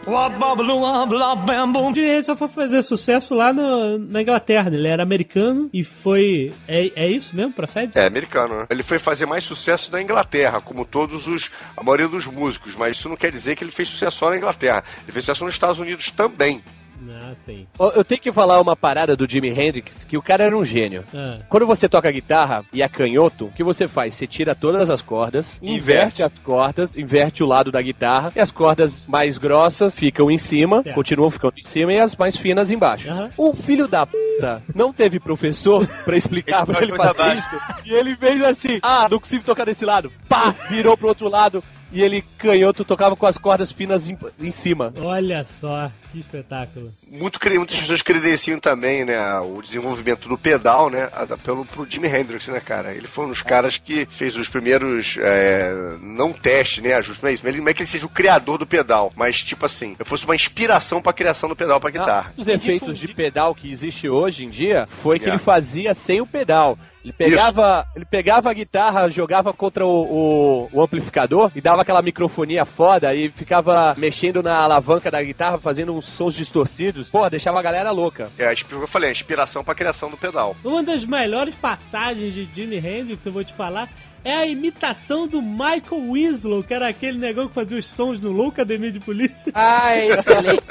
Hendrix 1.89 2.25
só 2.25 2.35
foi 2.37 2.47
fazer 2.47 2.83
sucesso 2.83 3.35
lá 3.35 3.51
no- 3.51 3.97
na 3.99 4.21
Inglaterra. 4.21 4.69
Ele 4.73 4.87
era 4.87 5.03
americano 5.03 5.69
e 5.73 5.83
foi. 5.83 6.52
É, 6.67 7.05
é 7.05 7.07
isso 7.07 7.35
mesmo? 7.35 7.53
Procede? 7.53 7.91
É, 7.95 8.05
americano, 8.05 8.59
né? 8.59 8.67
Ele 8.69 8.83
foi 8.83 8.99
fazer 8.99 9.25
mais 9.25 9.43
sucesso 9.43 9.91
na 9.91 10.01
Inglaterra, 10.01 10.61
como 10.61 10.85
todos 10.85 11.27
os. 11.27 11.51
a 11.75 11.83
maioria 11.83 12.07
dos 12.07 12.25
músicos, 12.27 12.75
mas 12.75 12.97
isso 12.97 13.09
não 13.09 13.15
quer 13.15 13.31
dizer 13.31 13.55
que 13.55 13.63
ele 13.63 13.71
fez 13.71 13.89
sucesso 13.89 14.17
só 14.17 14.29
na 14.29 14.37
Inglaterra. 14.37 14.83
Ele 15.03 15.11
fez 15.11 15.25
sucesso 15.25 15.43
nos 15.45 15.53
Estados 15.53 15.79
Unidos 15.79 16.11
também. 16.11 16.63
Ah, 17.09 17.33
sim. 17.45 17.67
Eu 17.95 18.03
tenho 18.03 18.21
que 18.21 18.31
falar 18.31 18.61
uma 18.61 18.75
parada 18.75 19.15
do 19.15 19.29
Jimi 19.29 19.49
Hendrix, 19.49 20.05
que 20.05 20.17
o 20.17 20.21
cara 20.21 20.45
era 20.45 20.57
um 20.57 20.63
gênio. 20.63 21.03
Ah. 21.13 21.39
Quando 21.49 21.65
você 21.65 21.89
toca 21.89 22.09
guitarra 22.11 22.63
e 22.71 22.81
é 22.81 22.87
canhoto, 22.87 23.45
o 23.45 23.51
que 23.51 23.63
você 23.63 23.87
faz? 23.87 24.13
Você 24.15 24.25
tira 24.27 24.55
todas 24.55 24.89
as 24.89 25.01
cordas, 25.01 25.57
inverte, 25.61 25.81
Inverte. 25.83 26.23
as 26.23 26.37
cordas, 26.39 26.95
inverte 26.95 27.43
o 27.43 27.45
lado 27.47 27.71
da 27.71 27.81
guitarra, 27.81 28.31
e 28.35 28.39
as 28.39 28.51
cordas 28.51 29.05
mais 29.07 29.37
grossas 29.37 29.93
ficam 29.95 30.29
em 30.31 30.37
cima, 30.37 30.81
Certo. 30.83 30.95
continuam 30.95 31.29
ficando 31.29 31.53
em 31.57 31.63
cima, 31.63 31.91
e 31.93 31.99
as 31.99 32.15
mais 32.15 32.37
finas 32.37 32.71
embaixo. 32.71 33.09
Aham. 33.09 33.29
O 33.37 33.53
filho 33.53 33.87
da 33.87 34.05
puta 34.05 34.61
não 34.73 34.93
teve 34.93 35.19
professor 35.19 35.85
pra 36.05 36.15
explicar 36.15 36.65
pra 36.65 36.81
ele 36.81 36.95
fazer 36.95 37.33
isso, 37.33 37.61
e 37.85 37.93
ele 37.93 38.15
fez 38.15 38.41
assim, 38.43 38.79
ah, 38.81 39.07
não 39.09 39.19
consigo 39.19 39.43
tocar 39.43 39.65
desse 39.65 39.85
lado, 39.85 40.11
pá, 40.29 40.51
virou 40.69 40.95
pro 40.97 41.07
outro 41.09 41.27
lado, 41.27 41.63
e 41.93 42.01
ele 42.01 42.23
canhoto 42.37 42.83
tocava 42.83 43.15
com 43.15 43.25
as 43.25 43.37
cordas 43.37 43.71
finas 43.71 44.09
em, 44.09 44.17
em 44.39 44.51
cima. 44.51 44.91
Olha 44.97 45.45
só, 45.45 45.91
que 46.11 46.19
espetáculo. 46.19 46.91
Muito, 47.07 47.39
muitas 47.55 47.79
pessoas 47.79 48.01
credenciam 48.01 48.59
também, 48.59 49.05
né, 49.05 49.39
o 49.39 49.61
desenvolvimento 49.61 50.27
do 50.27 50.37
pedal, 50.37 50.89
né, 50.89 51.09
pelo 51.43 51.65
pro 51.65 51.89
Jimi 51.89 52.07
Hendrix, 52.07 52.47
né, 52.47 52.59
cara. 52.59 52.93
Ele 52.93 53.07
foi 53.07 53.25
um 53.25 53.29
dos 53.29 53.41
caras 53.41 53.77
que 53.77 54.05
fez 54.07 54.35
os 54.35 54.49
primeiros, 54.49 55.17
é, 55.19 55.71
não 56.01 56.33
teste, 56.33 56.81
né, 56.81 56.93
ajuste, 56.95 57.21
não 57.23 57.29
é 57.29 57.33
isso, 57.33 57.43
mas 57.43 57.53
ele 57.53 57.63
não 57.63 57.69
é 57.69 57.73
que 57.73 57.81
ele 57.83 57.89
seja 57.89 58.05
o 58.05 58.09
criador 58.09 58.57
do 58.57 58.65
pedal, 58.65 59.13
mas 59.15 59.43
tipo 59.43 59.65
assim, 59.65 59.95
fosse 60.03 60.25
uma 60.25 60.35
inspiração 60.35 61.01
pra 61.01 61.13
criação 61.13 61.47
do 61.47 61.55
pedal 61.55 61.79
pra 61.79 61.91
guitarra. 61.91 62.33
Os 62.35 62.47
efeitos 62.47 62.97
de 62.97 63.13
pedal 63.13 63.53
que 63.53 63.69
existe 63.71 64.09
hoje 64.09 64.43
em 64.43 64.49
dia 64.49 64.85
foi 64.87 65.17
que 65.17 65.23
Yeah. 65.23 65.39
ele 65.39 65.43
fazia 65.43 65.93
sem 65.93 66.19
o 66.19 66.27
pedal. 66.27 66.77
Ele 67.03 67.11
pegava, 67.13 67.85
ele 67.95 68.05
pegava 68.05 68.49
a 68.49 68.53
guitarra, 68.53 69.09
jogava 69.09 69.51
contra 69.51 69.85
o, 69.85 69.89
o- 69.89 70.69
o 70.71 70.81
amplificador 70.81 71.51
e 71.55 71.59
dava 71.61 71.81
aquela 71.81 72.01
microfonia 72.01 72.65
foda 72.65 73.13
e 73.13 73.29
ficava 73.29 73.93
mexendo 73.97 74.41
na 74.41 74.55
alavanca 74.63 75.11
da 75.11 75.21
guitarra, 75.21 75.57
fazendo 75.57 75.93
uns 75.93 76.05
sons 76.05 76.33
distorcidos. 76.33 77.09
Porra, 77.09 77.29
deixava 77.29 77.59
a 77.59 77.63
galera 77.63 77.91
louca. 77.91 78.31
É, 78.39 78.53
eu 78.71 78.87
falei, 78.87 79.09
a 79.09 79.11
inspiração 79.11 79.63
pra 79.63 79.75
criação 79.75 80.09
do 80.09 80.17
pedal. 80.17 80.55
Uma 80.63 80.81
das 80.83 81.05
melhores 81.05 81.55
passagens 81.55 82.33
de 82.33 82.45
Jimi 82.55 82.77
Hendrix, 82.77 83.25
eu 83.25 83.33
vou 83.33 83.43
te 83.43 83.53
falar, 83.53 83.89
é 84.23 84.33
a 84.33 84.45
imitação 84.45 85.27
do 85.27 85.41
Michael 85.41 86.11
Winslow, 86.13 86.63
que 86.63 86.73
era 86.73 86.89
aquele 86.89 87.17
negão 87.17 87.47
que 87.47 87.53
fazia 87.53 87.77
os 87.77 87.85
sons 87.85 88.21
no 88.21 88.31
Louca 88.31 88.61
Academia 88.63 88.91
de 88.91 88.99
Polícia. 88.99 89.51
Ah, 89.55 89.95
excelente. 89.97 90.63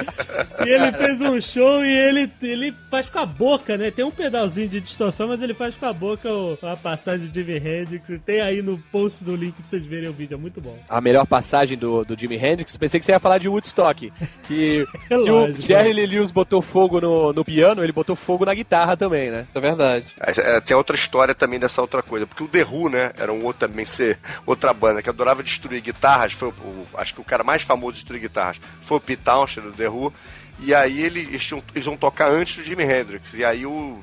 E 0.65 0.69
ele 0.69 0.93
fez 0.93 1.21
um 1.21 1.41
show 1.41 1.85
e 1.85 1.89
ele, 1.91 2.31
ele 2.43 2.75
faz 2.91 3.11
com 3.11 3.19
a 3.19 3.27
boca, 3.27 3.77
né? 3.77 3.91
Tem 3.91 4.05
um 4.05 4.11
pedalzinho 4.11 4.69
de 4.69 4.81
distorção, 4.81 5.29
mas 5.29 5.43
ele 5.43 5.55
faz 5.55 5.77
com 5.77 5.87
a 5.87 5.93
boca 5.93 6.31
o- 6.33 6.59
a 6.63 6.77
passagem 6.77 7.29
de 7.29 7.35
Jimi 7.41 7.57
Hendrix. 7.59 8.09
Tem 8.25 8.41
aí 8.41 8.63
no 8.63 8.79
post 8.91 9.23
do 9.25 9.35
link 9.37 9.55
pra 9.55 9.69
vocês 9.69 9.85
verem 9.85 10.09
o 10.09 10.13
vídeo, 10.13 10.35
é 10.37 10.39
muito 10.41 10.61
bom. 10.61 10.79
A 10.89 11.01
melhor 11.01 11.27
passagem 11.27 11.77
do, 11.77 12.05
do 12.05 12.19
Jimi 12.19 12.37
Hendrix, 12.37 12.77
pensei 12.77 12.99
que 13.01 13.07
você 13.07 13.13
ia 13.13 13.21
falar 13.21 13.39
de 13.39 13.49
Woodstock. 13.49 14.13
Que 14.47 14.85
É 15.11 15.17
se 15.17 15.31
lógico. 15.31 15.59
o 15.59 15.63
Jerry 15.63 15.93
Lee 15.93 16.07
Lewis 16.07 16.31
botou 16.31 16.63
fogo 16.63 17.01
no, 17.01 17.33
no 17.33 17.45
piano, 17.45 17.83
ele 17.83 17.93
botou 17.93 18.17
fogo 18.17 18.45
na 18.45 18.55
guitarra 18.55 18.97
também, 18.97 19.31
né? 19.31 19.47
É 19.55 19.61
verdade. 19.61 20.07
Essa- 20.21 20.43
é, 20.43 20.61
Tem 20.61 20.77
outra 20.77 20.97
história 20.97 21.35
também 21.35 21.59
dessa 21.61 21.81
outra 21.81 22.03
coisa, 22.03 22.27
porque 22.27 22.43
o 22.45 22.49
The 22.49 22.65
Who, 22.65 22.89
né, 22.89 23.13
era 23.19 23.33
um 23.33 23.42
outro 23.45 23.69
também 23.69 23.85
ser 23.85 24.19
outra 24.47 24.73
banda 24.73 25.03
que 25.03 25.09
adorava 25.11 25.43
destruir 25.43 25.81
guitarras, 25.81 26.33
foi 26.33 26.49
o, 26.49 26.87
acho 26.95 27.15
que 27.15 27.21
o 27.21 27.25
cara 27.25 27.43
mais 27.45 27.63
famoso 27.63 27.93
de 27.93 27.99
destruir 27.99 28.21
guitarras 28.21 28.59
foi 28.83 28.97
o 28.97 29.01
Pete 29.01 29.23
Townshend 29.23 29.67
do 29.69 29.73
The 29.73 29.89
Who, 29.89 30.13
e 30.61 30.75
aí 30.75 31.01
ele- 31.03 31.21
eles, 31.21 31.51
eles 31.75 31.87
vão 31.87 31.97
tocar 31.97 32.31
antes 32.31 32.57
do 32.57 32.65
Jimi 32.65 32.85
Hendrix, 32.85 33.35
e 33.35 33.45
aí 33.45 33.65
o, 33.67 34.03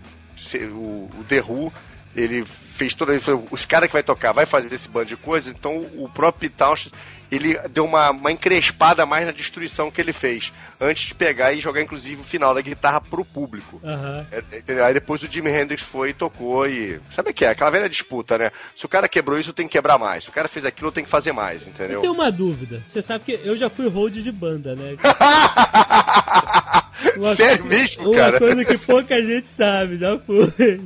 o, 0.71 1.09
o 1.19 1.25
The 1.27 1.41
Who, 1.41 1.71
ele 2.15 2.45
fez 2.73 2.93
toda, 2.93 3.11
ele 3.11 3.19
falou, 3.21 3.45
os 3.51 3.65
caras 3.65 3.87
que 3.87 3.93
vai 3.93 4.03
tocar 4.03 4.31
vai 4.31 4.45
fazer 4.45 4.71
esse 4.73 4.87
bando 4.87 5.07
de 5.07 5.17
coisa, 5.17 5.49
então 5.49 5.85
o 5.97 6.09
próprio 6.09 6.49
Pete 6.49 6.55
Townshend, 6.57 6.93
ele 7.31 7.55
deu 7.69 7.83
uma, 7.85 8.09
uma 8.09 8.31
encrespada 8.31 9.05
mais 9.05 9.25
na 9.25 9.31
destruição 9.33 9.91
que 9.91 9.99
ele 10.01 10.13
fez, 10.13 10.51
antes 10.79 11.07
de 11.09 11.13
pegar 11.13 11.51
e 11.53 11.59
jogar 11.61 11.81
inclusive 11.81 12.21
o 12.21 12.23
final 12.23 12.55
da 12.55 12.61
guitarra 12.61 13.01
pro 13.01 13.23
público. 13.25 13.79
Aham. 13.83 14.25
É, 14.31 14.39
entendeu? 14.57 14.85
Aí 14.85 14.93
depois 14.93 15.21
o 15.21 15.27
Jimi 15.29 15.51
Hendrix 15.51 15.83
foi 15.83 16.09
e 16.11 16.13
tocou 16.13 16.65
e. 16.67 16.99
Sabe 17.11 17.29
o 17.31 17.33
que 17.33 17.43
é? 17.45 17.49
Aquela 17.49 17.69
velha 17.69 17.89
disputa, 17.89 18.37
né? 18.37 18.49
Se 18.75 18.85
o 18.85 18.89
cara 18.89 19.07
quebrou 19.09 19.37
isso, 19.37 19.53
tem 19.53 19.67
que 19.67 19.73
quebrar 19.73 19.97
mais. 19.99 20.23
Se 20.23 20.29
o 20.29 20.33
cara 20.33 20.47
fez 20.47 20.65
aquilo, 20.65 20.91
tem 20.91 21.03
que 21.03 21.09
fazer 21.09 21.33
mais, 21.33 21.63
Eu 21.67 21.69
entendeu? 21.73 22.01
tenho 22.01 22.13
uma 22.13 22.31
dúvida. 22.31 22.81
Você 22.87 23.01
sabe 23.01 23.25
que 23.25 23.33
eu 23.43 23.55
já 23.57 23.69
fui 23.69 23.87
hold 23.89 24.13
de 24.15 24.31
banda, 24.31 24.73
né? 24.75 24.95
Uma- 27.15 27.35
Sério 27.35 27.65
mesmo, 27.65 28.09
Uma 28.09 28.15
cara? 28.17 28.39
coisa 28.39 28.65
que 28.65 28.77
pouca 28.77 29.21
gente 29.21 29.47
sabe, 29.47 29.97
já 29.97 30.17
fui. 30.19 30.51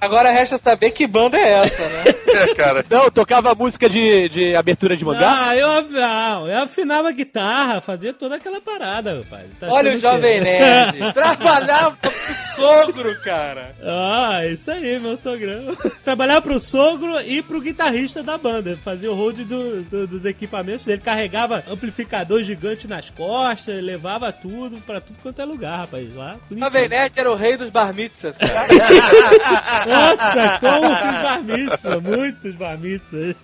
Agora 0.00 0.30
resta 0.30 0.58
saber 0.58 0.90
que 0.90 1.06
banda 1.06 1.38
é 1.38 1.62
essa, 1.64 1.88
né? 1.88 2.04
É, 2.28 2.54
cara. 2.54 2.84
Não, 2.90 3.10
tocava 3.10 3.54
música 3.54 3.88
de, 3.88 4.28
de 4.28 4.56
abertura 4.56 4.96
de 4.96 5.04
mangá. 5.04 5.48
Ah, 5.48 5.56
eu, 5.56 5.82
não, 5.90 6.48
eu 6.48 6.62
afinava 6.64 7.08
a 7.08 7.12
guitarra, 7.12 7.80
fazia 7.80 8.12
toda 8.12 8.36
aquela 8.36 8.60
parada, 8.60 9.18
rapaz. 9.18 9.44
Tá 9.60 9.66
Olha 9.70 9.94
o 9.94 9.98
Jovem? 9.98 10.40
Nerd. 10.40 11.12
Trabalhava 11.14 11.96
pro 11.96 12.12
sogro, 12.56 13.20
cara. 13.22 13.74
Ah, 13.82 14.40
isso 14.46 14.70
aí, 14.70 14.98
meu 14.98 15.16
sogrão. 15.16 15.76
Trabalhava 16.04 16.42
pro 16.42 16.58
sogro 16.60 17.20
e 17.20 17.42
pro 17.42 17.60
guitarrista 17.60 18.22
da 18.22 18.36
banda. 18.38 18.76
Fazia 18.84 19.10
o 19.10 19.14
hold 19.14 19.38
do- 19.40 19.82
do- 19.82 20.06
dos 20.06 20.24
equipamentos 20.24 20.84
dele. 20.84 21.00
Carregava 21.02 21.62
amplificador 21.68 22.42
gigante 22.42 22.86
nas 22.88 23.10
costas, 23.10 23.82
levava 23.82 24.32
tudo 24.32 24.78
pra 24.86 24.95
tudo 25.00 25.18
quanto 25.22 25.40
é 25.40 25.44
lugar, 25.44 25.78
rapaz. 25.80 26.14
Lá. 26.14 26.36
Jovem 26.50 26.88
Nerd 26.88 27.18
era 27.18 27.30
o 27.30 27.34
rei 27.34 27.56
dos 27.56 27.70
bar 27.70 27.94
mitzvahs, 27.94 28.36
cara. 28.36 28.68
Nossa, 29.86 30.58
como 30.60 30.96
fiz 30.96 31.22
bar 31.22 31.44
mitzvah, 31.44 32.00
muitos 32.00 32.54
bar 32.54 32.78
mitzvahs. 32.78 33.36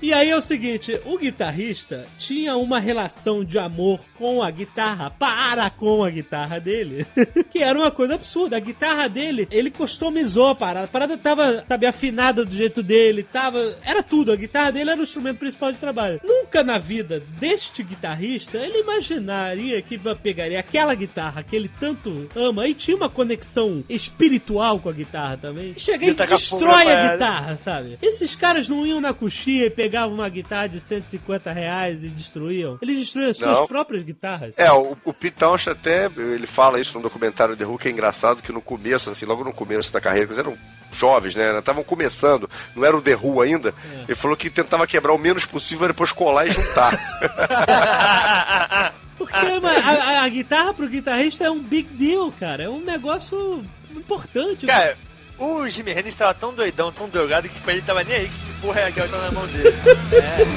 E 0.00 0.12
aí 0.12 0.30
é 0.30 0.36
o 0.36 0.42
seguinte, 0.42 1.00
o 1.04 1.18
guitarrista 1.18 2.06
tinha 2.18 2.56
uma 2.56 2.80
relação 2.80 3.44
de 3.44 3.58
amor 3.58 4.00
com 4.16 4.42
a 4.42 4.50
guitarra, 4.50 5.10
para 5.10 5.68
com 5.70 6.04
a 6.04 6.10
guitarra 6.10 6.58
dele, 6.58 7.06
que 7.50 7.62
era 7.62 7.78
uma 7.78 7.90
coisa 7.90 8.14
absurda. 8.14 8.56
A 8.56 8.60
guitarra 8.60 9.08
dele, 9.08 9.46
ele 9.50 9.70
customizou 9.70 10.48
a 10.48 10.54
parada. 10.54 10.86
A 10.86 10.88
parada 10.88 11.16
tava, 11.16 11.64
sabe, 11.66 11.86
afinada 11.86 12.44
do 12.44 12.54
jeito 12.54 12.82
dele, 12.82 13.22
tava... 13.22 13.76
Era 13.82 14.02
tudo, 14.02 14.32
a 14.32 14.36
guitarra 14.36 14.72
dele 14.72 14.90
era 14.90 15.00
o 15.00 15.04
instrumento 15.04 15.38
principal 15.38 15.72
de 15.72 15.78
trabalho. 15.78 16.20
Nunca 16.22 16.62
na 16.62 16.78
vida 16.78 17.20
deste 17.38 17.82
guitarrista, 17.82 18.58
ele 18.58 18.80
imaginaria 18.80 19.80
que 19.82 19.98
pegaria 20.22 20.53
aquela 20.56 20.94
guitarra 20.94 21.42
que 21.42 21.54
ele 21.54 21.70
tanto 21.80 22.28
ama 22.34 22.66
e 22.66 22.74
tinha 22.74 22.96
uma 22.96 23.10
conexão 23.10 23.84
espiritual 23.88 24.78
com 24.78 24.88
a 24.88 24.92
guitarra 24.92 25.36
também. 25.36 25.74
E 25.76 25.80
chega 25.80 26.06
e 26.06 26.14
destrói 26.14 26.90
a 26.90 27.12
guitarra, 27.12 27.56
sabe? 27.56 27.98
Esses 28.02 28.34
caras 28.34 28.68
não 28.68 28.86
iam 28.86 29.00
na 29.00 29.12
coxinha 29.12 29.66
e 29.66 29.70
pegavam 29.70 30.14
uma 30.14 30.28
guitarra 30.28 30.68
de 30.68 30.80
150 30.80 31.52
reais 31.52 32.02
e 32.02 32.08
destruíam. 32.08 32.78
Eles 32.80 33.00
destruíam 33.00 33.30
as 33.30 33.36
suas 33.36 33.58
Não. 33.58 33.66
próprias 33.66 34.02
guitarras. 34.02 34.54
É, 34.56 34.70
o, 34.72 34.96
o 35.04 35.12
Pete 35.12 35.36
Townshend 35.36 35.78
até, 35.78 36.06
ele 36.06 36.46
fala 36.46 36.80
isso 36.80 36.96
no 36.96 37.02
documentário 37.02 37.56
The 37.56 37.64
Who, 37.64 37.78
que 37.78 37.88
é 37.88 37.90
engraçado 37.90 38.42
que 38.42 38.52
no 38.52 38.60
começo, 38.60 39.10
assim, 39.10 39.26
logo 39.26 39.44
no 39.44 39.52
começo 39.52 39.92
da 39.92 40.00
carreira, 40.00 40.26
eles 40.26 40.38
eram 40.38 40.56
jovens, 40.96 41.34
né, 41.34 41.58
estavam 41.58 41.82
começando, 41.84 42.48
não 42.74 42.84
era 42.84 42.96
o 42.96 43.02
The 43.02 43.14
Who 43.16 43.40
ainda, 43.42 43.74
É. 43.92 44.02
ele 44.08 44.14
falou 44.14 44.36
que 44.36 44.48
tentava 44.50 44.86
quebrar 44.86 45.12
o 45.12 45.18
menos 45.18 45.44
possível, 45.46 45.86
depois 45.88 46.12
colar 46.12 46.46
e 46.46 46.50
juntar. 46.50 46.92
Porque 49.16 49.34
a, 49.36 49.40
a- 49.40 50.24
a 50.24 50.28
guitarra 50.28 50.74
pro 50.74 50.88
guitarrista 50.88 51.44
é 51.44 51.50
um 51.50 51.60
big 51.62 51.88
deal, 51.92 52.32
cara. 52.38 52.64
É 52.64 52.68
um 52.68 52.80
negócio 52.80 53.64
importante. 53.94 54.66
Cara, 54.66 54.96
o 55.38 55.68
Jimi 55.68 55.92
Hendrix 55.92 56.16
tava 56.16 56.34
tão 56.34 56.52
doidão, 56.52 56.90
tão 56.90 57.08
drogado, 57.08 57.48
que 57.48 57.60
pra 57.60 57.72
ele 57.74 57.82
tava 57.82 58.02
nem 58.02 58.16
aí 58.16 58.28
que 58.28 58.54
porra 58.60 58.80
é 58.80 58.86
aquela 58.88 59.06
que 59.06 59.12
tá 59.14 59.20
na 59.22 59.30
mão 59.30 59.46
dele. 59.46 59.72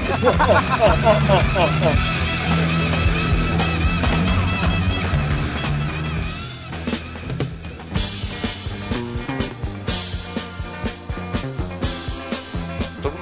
Todo 0.10 0.28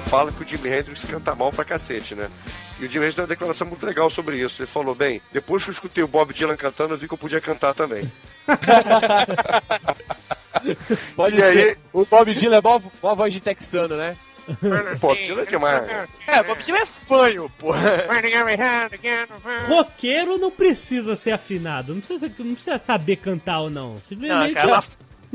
fala 0.05 0.31
que 0.31 0.43
o 0.43 0.47
Jimi 0.47 0.69
Hendrix 0.69 1.03
canta 1.05 1.35
mal 1.35 1.51
pra 1.51 1.65
cacete, 1.65 2.15
né? 2.15 2.29
E 2.79 2.85
o 2.85 2.87
Jimi 2.87 2.97
Hendrix 3.05 3.15
deu 3.15 3.23
uma 3.23 3.27
declaração 3.29 3.67
muito 3.67 3.85
legal 3.85 4.09
sobre 4.09 4.37
isso. 4.37 4.61
Ele 4.61 4.67
falou, 4.67 4.93
bem, 4.95 5.21
depois 5.33 5.63
que 5.63 5.69
eu 5.69 5.73
escutei 5.73 6.03
o 6.03 6.07
Bob 6.07 6.33
Dylan 6.33 6.55
cantando, 6.57 6.93
eu 6.93 6.97
vi 6.97 7.07
que 7.07 7.13
eu 7.13 7.17
podia 7.17 7.41
cantar 7.41 7.73
também. 7.73 8.09
Pode 11.15 11.35
E 11.35 11.39
ser. 11.39 11.69
aí- 11.69 11.77
O 11.93 12.05
Bob 12.05 12.33
Dylan 12.33 12.57
é 12.57 12.61
mó, 12.61 12.81
mó 13.01 13.15
voz 13.15 13.33
de 13.33 13.39
texano, 13.39 13.95
né? 13.95 14.15
Pô, 15.01 15.15
Dylan 15.15 15.41
é 15.41 15.45
demais. 15.45 15.89
É, 16.27 16.43
Bob 16.43 16.61
Dylan 16.61 16.79
é 16.79 16.85
fanho, 16.85 17.49
porra. 17.57 18.05
Roqueiro 19.67 20.37
não 20.37 20.51
precisa 20.51 21.15
ser 21.15 21.31
afinado. 21.31 21.93
Não 21.95 22.01
precisa, 22.01 22.31
não 22.39 22.53
precisa 22.53 22.77
saber 22.77 23.15
cantar 23.17 23.61
ou 23.61 23.69
não. 23.69 23.93
Não, 23.93 23.99
Simplesmente. 23.99 24.53
cara, 24.53 24.69
ela 24.69 24.83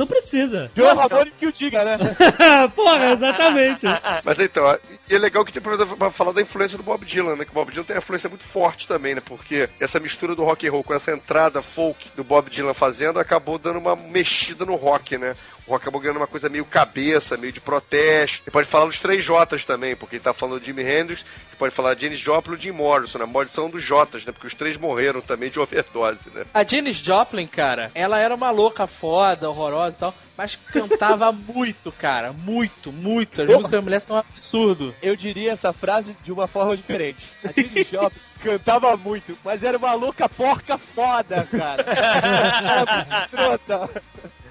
Não 0.00 0.06
precisa. 0.06 0.70
Joe 0.74 0.94
Ramone 0.94 1.30
que 1.32 1.46
o 1.46 1.52
diga, 1.52 1.84
né? 1.84 1.98
Porra, 2.74 3.12
exatamente. 3.12 3.84
Mas 4.24 4.38
então, 4.40 4.64
e 5.10 5.14
é 5.14 5.18
legal 5.18 5.44
que 5.44 5.52
tinha 5.52 5.60
pra 5.60 6.10
falar 6.10 6.32
da 6.32 6.40
influência 6.40 6.78
do 6.78 6.82
Bob 6.82 7.04
Dylan, 7.04 7.36
né? 7.36 7.44
Que 7.44 7.50
o 7.50 7.54
Bob 7.54 7.70
Dylan 7.70 7.84
tem 7.84 7.96
uma 7.96 8.00
influência 8.00 8.26
muito 8.26 8.42
forte 8.42 8.88
também, 8.88 9.14
né? 9.14 9.20
Porque 9.22 9.68
essa 9.78 10.00
mistura 10.00 10.34
do 10.34 10.42
rock 10.42 10.66
and 10.66 10.72
roll 10.72 10.82
com 10.82 10.94
essa 10.94 11.12
entrada 11.12 11.60
folk 11.60 12.08
do 12.16 12.24
Bob 12.24 12.48
Dylan 12.48 12.72
fazendo 12.72 13.20
acabou 13.20 13.58
dando 13.58 13.78
uma 13.78 13.94
mexida 13.94 14.64
no 14.64 14.74
rock, 14.74 15.18
né? 15.18 15.34
O 15.66 15.72
rock 15.72 15.82
acabou 15.82 16.00
ganhando 16.00 16.16
uma 16.16 16.26
coisa 16.26 16.48
meio 16.48 16.64
cabeça, 16.64 17.36
meio 17.36 17.52
de 17.52 17.60
protesto. 17.60 18.48
E 18.48 18.50
pode 18.50 18.66
falar 18.66 18.86
dos 18.86 18.98
três 18.98 19.22
Jotas 19.22 19.66
também, 19.66 19.94
porque 19.94 20.16
ele 20.16 20.24
tá 20.24 20.32
falando 20.32 20.60
do 20.60 20.64
Jimi 20.64 20.82
Hendrix, 20.82 21.22
pode 21.60 21.74
falar 21.74 21.92
de 21.92 22.00
Janis 22.00 22.18
Joplin 22.18 22.56
e 22.56 22.60
Jim 22.62 22.70
Morrison, 22.70 23.18
né? 23.18 23.24
A 23.24 23.26
maldição 23.26 23.68
dos 23.68 23.84
Jotas, 23.84 24.24
né? 24.24 24.32
Porque 24.32 24.46
os 24.46 24.54
três 24.54 24.78
morreram 24.78 25.20
também 25.20 25.50
de 25.50 25.60
overdose, 25.60 26.30
né? 26.34 26.46
A 26.54 26.64
Janis 26.64 26.96
Joplin, 26.96 27.46
cara, 27.46 27.90
ela 27.94 28.18
era 28.18 28.34
uma 28.34 28.50
louca 28.50 28.86
foda, 28.86 29.50
horrorosa 29.50 29.94
e 29.94 30.00
tal, 30.00 30.14
mas 30.38 30.56
cantava 30.56 31.30
muito, 31.54 31.92
cara. 31.92 32.32
Muito, 32.32 32.90
muito. 32.90 33.42
As 33.42 33.48
músicas 33.48 33.70
da 33.70 33.82
mulher 33.82 34.00
são 34.00 34.16
um 34.16 34.20
absurdo. 34.20 34.94
Eu 35.02 35.14
diria 35.14 35.52
essa 35.52 35.70
frase 35.70 36.16
de 36.24 36.32
uma 36.32 36.46
forma 36.46 36.74
diferente. 36.74 37.18
A 37.44 37.52
Janis 37.52 37.88
Joplin 37.92 38.20
cantava 38.42 38.96
muito, 38.96 39.36
mas 39.44 39.62
era 39.62 39.76
uma 39.76 39.92
louca 39.92 40.30
porca 40.30 40.78
foda, 40.78 41.46
cara. 41.50 41.84
Era 41.86 43.50
muito. 43.50 44.02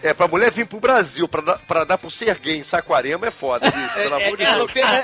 É, 0.02 0.14
pra 0.14 0.28
mulher 0.30 0.50
vir 0.52 0.66
pro 0.66 0.80
Brasil 0.80 1.28
pra 1.28 1.42
dar, 1.42 1.58
pra 1.60 1.84
dar 1.84 1.98
pro 1.98 2.10
ser 2.10 2.38
gay 2.40 2.58
em 2.60 2.64
Saquarema 2.64 3.28
é 3.28 3.32
foda, 3.32 3.70
bicho, 3.70 3.94
pelo 3.94 4.16
amor 4.16 4.38
de 4.38 4.44
É, 4.44 4.46
é, 4.46 4.52
não 4.52 4.58
Deus. 4.60 4.72
ter, 4.74 4.80
é, 4.86 5.04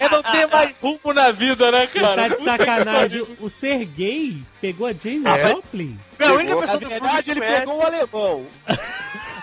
é 0.00 0.08
não 0.10 0.22
ter 0.22 0.46
mais 0.46 0.74
rumo 0.82 1.14
na 1.14 1.30
vida, 1.30 1.70
né, 1.70 1.86
Tá 1.86 2.00
cara? 2.00 2.28
de 2.28 2.44
sacanagem. 2.44 3.26
O 3.40 3.48
ser 3.48 3.84
gay 3.86 4.36
pegou 4.60 4.86
a 4.86 4.92
James 4.92 5.24
É. 5.24 5.48
Joplin? 5.48 5.98
Não, 6.18 6.28
a 6.28 6.32
única 6.34 6.56
pessoa 6.56 6.78
do 6.78 6.88
verdade, 6.88 7.30
ele 7.30 7.40
pegou 7.40 7.78
um 7.78 7.82
alemão. 7.86 8.46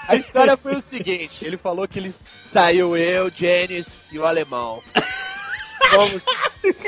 A 0.08 0.16
história 0.16 0.56
foi 0.58 0.76
o 0.76 0.82
seguinte: 0.82 1.44
ele 1.46 1.58
falou 1.58 1.88
que 1.88 1.98
ele 1.98 2.14
saiu 2.46 2.96
eu, 2.96 3.30
Janis 3.32 4.02
e 4.12 4.20
o 4.20 4.26
alemão. 4.26 4.84
Fomos, 5.90 6.24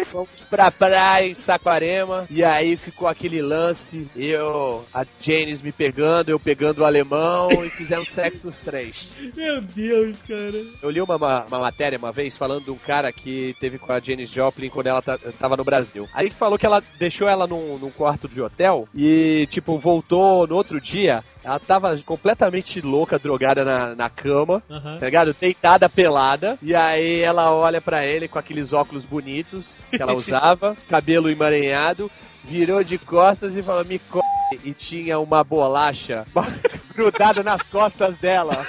fomos 0.06 0.30
pra 0.50 0.72
praia 0.72 1.28
em 1.28 1.36
Saquarema 1.36 2.26
e 2.30 2.44
aí 2.44 2.76
ficou 2.78 3.08
aquele 3.08 3.42
lance, 3.42 4.08
eu, 4.16 4.86
a 4.94 5.06
Janis 5.20 5.62
me 5.62 5.72
pegando, 5.72 6.30
eu 6.30 6.40
pegando 6.40 6.80
o 6.80 6.86
alemão 6.86 7.66
e 7.66 7.70
fizemos 7.70 8.08
sexo 8.10 8.48
os 8.50 8.62
três. 8.62 9.10
Meu 9.36 9.62
Deus, 9.62 10.18
cara. 10.28 10.64
Eu 10.82 10.90
li 10.90 11.02
uma, 11.02 11.16
uma, 11.16 11.46
uma 11.46 11.60
matéria 11.60 11.98
uma 11.98 12.12
vez 12.12 12.38
falando 12.38 12.66
de 12.66 12.72
um 12.72 12.78
cara 12.78 13.12
que 13.12 13.56
teve 13.60 13.78
com 13.78 13.92
a 13.92 14.00
Janis 14.00 14.30
Joplin 14.30 14.70
quando 14.70 14.88
ela 14.88 15.02
ta- 15.02 15.20
tava 15.40 15.58
no 15.58 15.64
Brasil. 15.64 16.08
Aí 16.14 16.30
falou 16.30 16.58
que 16.58 16.66
ela 16.66 16.82
deixou 16.98 17.28
ela 17.28 17.46
num, 17.48 17.78
num 17.78 17.92
quarto 17.92 18.28
de 18.28 18.42
hotel 18.42 18.88
e, 18.96 19.48
tipo, 19.50 19.78
voltou 19.80 20.48
no 20.48 20.56
outro 20.56 20.80
dia. 20.80 21.24
Ela 21.44 21.60
tava 21.60 21.98
completamente 22.06 22.80
louca, 22.80 23.20
drogada 23.20 23.66
na, 23.66 23.96
na 23.96 24.10
cama, 24.10 24.64
Aham. 24.70 24.98
tá 24.98 25.06
ligado? 25.06 25.36
Deitada, 25.40 25.90
pelada. 25.90 26.58
E 26.62 26.74
aí 26.74 27.22
ela 27.22 27.52
olha 27.54 27.82
pra 27.82 28.06
ele 28.06 28.28
com 28.28 28.40
aqueles 28.40 28.72
óculos 28.72 29.04
bonitos 29.04 29.66
que 29.90 30.02
ela 30.02 30.14
usava, 30.16 30.76
cabelo 30.88 31.30
emaranhado, 31.30 32.10
virou 32.46 32.84
de 32.84 32.98
costas 32.98 33.58
e 33.58 33.62
falou: 33.62 33.84
Me 33.84 34.00
co... 34.00 34.24
E 34.64 34.72
tinha 34.74 35.20
uma 35.20 35.44
bolacha 35.44 36.26
grudada 36.96 37.44
nas 37.44 37.64
costas 37.64 38.18
dela. 38.18 38.66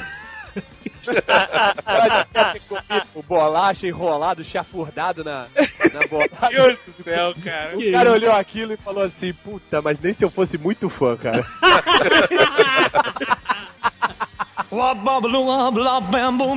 Ter 1.13 2.61
comido 2.69 3.07
o 3.15 3.23
bolacha 3.23 3.87
enrolado, 3.87 4.45
chafurdado 4.45 5.25
na, 5.25 5.47
na 5.93 6.07
bolacha. 6.09 6.49
Deus 6.51 6.79
do 6.87 7.05
céu, 7.05 7.35
cara. 7.43 7.77
O 7.77 7.93
cara 7.93 8.13
olhou 8.13 8.33
aquilo 8.33 8.73
e 8.73 8.77
falou 8.77 9.05
assim: 9.05 9.33
Puta, 9.33 9.83
mas 9.83 10.01
nem 10.01 10.13
se 10.13 10.25
eu 10.25 10.31
fosse 10.31 10.59
muito 10.59 10.89
fã, 10.89 11.17
cara. 11.17 11.45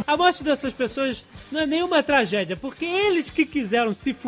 A 0.07 0.17
morte 0.17 0.43
dessas 0.43 0.73
pessoas 0.73 1.23
não 1.51 1.61
é 1.61 1.65
nenhuma 1.65 2.01
tragédia, 2.03 2.55
porque 2.57 2.85
eles 2.85 3.29
que 3.29 3.45
quiseram 3.45 3.93
se 3.93 4.11
f... 4.11 4.27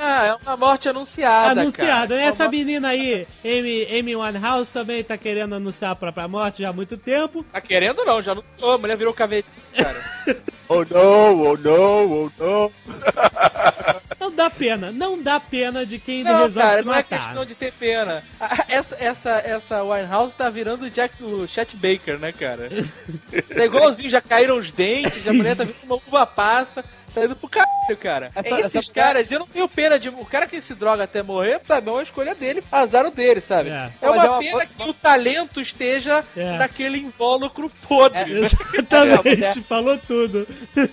Ah, 0.00 0.26
é 0.26 0.34
uma 0.34 0.56
morte 0.56 0.88
anunciada, 0.88 1.60
anunciada. 1.60 2.08
cara. 2.08 2.16
né? 2.16 2.26
Essa 2.26 2.48
menina 2.48 2.88
aí, 2.88 3.24
Amy, 3.44 3.86
Amy 4.00 4.16
Winehouse, 4.16 4.72
também 4.72 5.04
tá 5.04 5.16
querendo 5.16 5.54
anunciar 5.54 5.92
a 5.92 5.96
própria 5.96 6.26
morte 6.26 6.62
já 6.62 6.70
há 6.70 6.72
muito 6.72 6.96
tempo. 6.96 7.44
Tá 7.44 7.60
querendo 7.60 8.04
não, 8.04 8.20
já 8.20 8.34
não 8.34 8.42
tô. 8.58 8.72
A 8.72 8.78
mulher 8.78 8.96
virou 8.96 9.14
cavete, 9.14 9.48
cara. 9.76 10.02
Oh 10.70 10.84
não, 10.84 11.40
oh 11.44 11.56
não, 11.56 12.12
oh 12.12 12.30
não. 12.38 12.72
Não 14.20 14.32
dá 14.34 14.50
pena, 14.50 14.90
não 14.92 15.22
dá 15.22 15.38
pena 15.40 15.86
de 15.86 15.98
quem 15.98 16.22
Não, 16.24 16.32
resolve 16.32 16.58
cara, 16.58 16.80
se 16.80 16.84
não 16.84 16.92
é 16.92 16.96
matar. 16.96 17.18
questão 17.18 17.44
de 17.46 17.54
ter 17.54 17.72
pena. 17.72 18.22
Ah, 18.38 18.64
Essa, 18.68 18.96
essa, 19.00 19.30
essa 19.38 19.82
Winehouse 19.82 20.36
tá 20.36 20.50
virando 20.50 20.84
o 20.84 20.90
Jack, 20.90 21.22
o 21.22 21.46
Chet 21.46 21.74
Baker, 21.76 22.18
né, 22.18 22.32
cara? 22.32 22.68
É 23.50 23.64
igualzinho, 23.64 24.10
já 24.10 24.20
caíram 24.20 24.58
os 24.58 24.72
dentes, 24.72 25.26
a 25.26 25.32
mulher 25.32 25.56
tá 25.56 25.64
vindo 25.64 25.76
uma 25.84 25.96
uva 25.96 26.26
passa. 26.26 26.84
Tá 27.18 27.24
indo 27.24 27.36
pro 27.36 27.48
caralho, 27.48 27.96
cara. 28.00 28.30
Essa- 28.34 28.48
É 28.48 28.60
Esses 28.60 28.74
essa- 28.76 28.92
caras, 28.92 29.30
eu 29.32 29.38
não 29.40 29.46
tenho 29.46 29.68
pena 29.68 29.98
de. 29.98 30.08
O 30.08 30.24
cara 30.24 30.46
que 30.46 30.60
se 30.60 30.74
droga 30.74 31.04
até 31.04 31.22
morrer, 31.22 31.60
sabe? 31.66 31.88
É 31.88 31.92
uma 31.92 32.02
escolha 32.02 32.34
dele, 32.34 32.62
azar 32.70 33.06
o 33.06 33.10
dele, 33.10 33.40
sabe? 33.40 33.70
É. 33.70 33.90
É, 34.00 34.10
uma 34.10 34.24
é 34.24 34.28
uma- 34.28 34.38
pena 34.38 34.66
que 34.66 34.82
o 34.82 34.92
talento 34.94 35.60
esteja 35.60 36.24
É. 36.36 36.56
naquele 36.58 36.98
invólucro 36.98 37.70
podre. 37.88 38.18
Exatamente, 38.74 39.44
É, 39.44 39.48
é- 39.48 39.54
falou 39.62 39.98
tudo. 39.98 40.46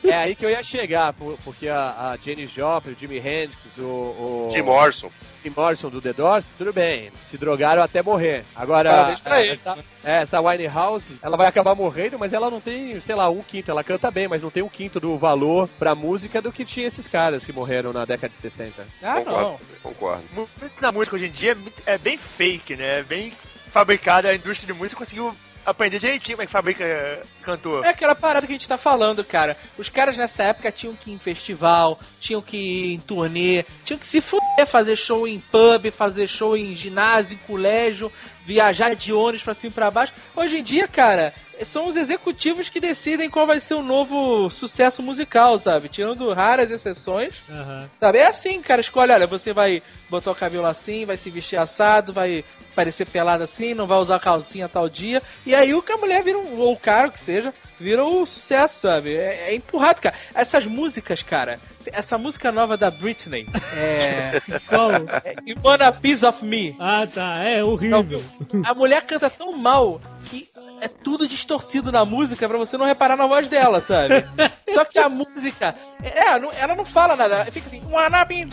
É 0.03 0.13
aí 0.13 0.35
que 0.35 0.45
eu 0.45 0.49
ia 0.49 0.63
chegar, 0.63 1.13
por- 1.13 1.37
porque 1.43 1.67
a, 1.67 2.11
a 2.13 2.17
Janis 2.23 2.51
Joplin, 2.51 2.93
o 2.93 2.95
Jimi 2.99 3.17
Hendrix, 3.17 3.55
o, 3.77 3.81
o 3.81 4.49
Jim 4.51 4.61
Morrison. 4.61 5.09
Jim 5.43 5.53
Morrison 5.55 5.89
do 5.89 6.01
The 6.01 6.13
Doors, 6.13 6.51
tudo 6.57 6.73
bem, 6.73 7.11
se 7.23 7.37
drogaram 7.37 7.83
até 7.83 8.01
morrer. 8.01 8.43
Agora, 8.55 9.15
ele. 9.39 9.51
essa, 9.51 9.77
é, 10.03 10.21
essa 10.23 10.39
Winehouse, 10.41 11.17
ela 11.21 11.37
vai 11.37 11.47
acabar 11.47 11.75
morrendo, 11.75 12.17
mas 12.17 12.33
ela 12.33 12.49
não 12.49 12.59
tem, 12.59 12.99
sei 12.99 13.13
lá, 13.13 13.29
um 13.29 13.41
quinto. 13.43 13.69
Ela 13.69 13.83
canta 13.83 14.09
bem, 14.09 14.27
mas 14.27 14.41
não 14.41 14.49
tem 14.49 14.63
um 14.63 14.69
quinto 14.69 14.99
do 14.99 15.17
valor 15.17 15.69
pra 15.77 15.93
música 15.93 16.14
do 16.41 16.51
que 16.51 16.65
tinha 16.65 16.87
esses 16.87 17.07
caras 17.07 17.45
que 17.45 17.51
morreram 17.53 17.91
na 17.91 18.05
década 18.05 18.31
de 18.31 18.37
60. 18.37 18.85
Ah, 19.01 19.15
concordo, 19.15 19.41
não. 19.41 19.59
concordo. 19.81 20.23
Muito 20.33 20.81
na 20.81 20.91
música 20.91 21.15
hoje 21.15 21.25
em 21.25 21.31
dia 21.31 21.57
é 21.85 21.95
é 21.95 21.97
bem 21.97 22.17
fake, 22.17 22.75
né? 22.75 22.99
É 22.99 23.03
bem 23.03 23.33
fabricada. 23.71 24.29
A 24.29 24.35
indústria 24.35 24.71
de 24.71 24.77
música 24.77 24.97
conseguiu 24.97 25.35
aprender 25.65 25.99
direitinho 25.99 26.37
como 26.37 26.43
é 26.43 26.45
que 26.45 26.51
fabrica 26.51 27.21
cantor. 27.41 27.85
É 27.85 27.89
aquela 27.89 28.13
parada 28.13 28.45
que 28.45 28.53
a 28.53 28.55
gente 28.55 28.67
tá 28.67 28.77
falando, 28.77 29.23
cara. 29.23 29.57
Os 29.77 29.89
caras 29.89 30.15
nessa 30.15 30.43
época 30.43 30.71
tinham 30.71 30.95
que 30.95 31.09
ir 31.09 31.13
em 31.13 31.19
festival, 31.19 31.99
tinham 32.19 32.41
que 32.41 32.57
ir 32.57 32.93
em 32.93 32.99
turnê, 32.99 33.65
tinham 33.83 33.97
que 33.97 34.05
se 34.05 34.21
fuder, 34.21 34.67
fazer 34.67 34.95
show 34.95 35.27
em 35.27 35.39
pub, 35.39 35.89
fazer 35.91 36.27
show 36.27 36.55
em 36.55 36.75
ginásio, 36.75 37.33
em 37.33 37.47
colégio, 37.47 38.11
viajar 38.45 38.95
de 38.95 39.11
ônibus 39.11 39.43
pra 39.43 39.53
cima 39.55 39.71
e 39.71 39.73
pra 39.73 39.89
baixo. 39.91 40.13
Hoje 40.35 40.57
em 40.57 40.63
dia, 40.63 40.87
cara, 40.87 41.33
são 41.63 41.87
os 41.87 41.95
executivos 41.95 42.69
que 42.69 42.79
decidem 42.79 43.29
qual 43.29 43.47
vai 43.47 43.59
ser 43.59 43.75
o 43.75 43.83
novo 43.83 44.49
sucesso 44.49 45.01
musical, 45.01 45.57
sabe? 45.59 45.87
Tirando 45.89 46.33
raras 46.33 46.71
exceções. 46.71 47.35
Aham. 47.49 47.89
Sabe? 47.95 48.17
É 48.17 48.27
assim, 48.27 48.61
cara. 48.61 48.81
Escolhe, 48.81 49.11
olha, 49.11 49.27
você 49.27 49.53
vai 49.53 49.81
botar 50.09 50.31
o 50.31 50.35
cabelo 50.35 50.65
assim, 50.65 51.05
vai 51.05 51.17
se 51.17 51.29
vestir 51.29 51.57
assado, 51.57 52.11
vai 52.11 52.43
parecer 52.75 53.05
pelado 53.07 53.43
assim, 53.43 53.73
não 53.73 53.87
vai 53.87 53.97
usar 53.97 54.19
calcinha 54.19 54.67
tal 54.69 54.89
dia. 54.89 55.21
E 55.45 55.55
aí 55.55 55.73
o 55.73 55.81
que 55.81 55.91
a 55.91 55.97
mulher 55.97 56.23
vira 56.23 56.37
um, 56.37 56.59
ou 56.59 56.73
o 56.73 56.77
cara, 56.79 57.07
o 57.07 57.11
que 57.11 57.19
seja, 57.19 57.53
vira 57.79 58.03
o 58.03 58.25
sucesso, 58.25 58.81
sabe? 58.81 59.15
É, 59.15 59.49
é 59.49 59.55
empurrado, 59.55 60.01
cara. 60.01 60.15
Essas 60.33 60.65
músicas, 60.65 61.23
cara. 61.23 61.59
Essa 61.91 62.17
música 62.17 62.51
nova 62.51 62.75
da 62.75 62.89
Britney, 62.89 63.47
é. 63.75 64.41
Qual? 64.67 64.91
é 64.91 65.35
You 65.45 65.57
Want 65.63 65.81
a 65.81 65.91
Piece 65.91 66.25
of 66.25 66.43
Me. 66.43 66.75
Ah, 66.79 67.05
tá. 67.11 67.43
É 67.43 67.63
horrível. 67.63 68.23
A 68.65 68.73
mulher 68.73 69.03
canta 69.03 69.29
tão 69.29 69.55
mal 69.57 70.01
que 70.29 70.47
é 70.81 70.87
tudo 70.87 71.27
distorcido 71.27 71.91
na 71.91 72.03
música 72.03 72.47
pra 72.49 72.57
você 72.57 72.75
não 72.75 72.87
reparar 72.87 73.15
na 73.15 73.27
voz 73.27 73.47
dela, 73.47 73.81
sabe? 73.81 74.25
Só 74.73 74.83
que 74.83 74.97
a 74.97 75.07
música, 75.07 75.75
é, 76.03 76.39
não- 76.39 76.51
ela 76.51 76.75
não 76.75 76.85
fala 76.85 77.15
nada, 77.15 77.45
fica 77.45 77.67
assim, 77.67 77.83
wanna 77.89 78.25
be 78.25 78.45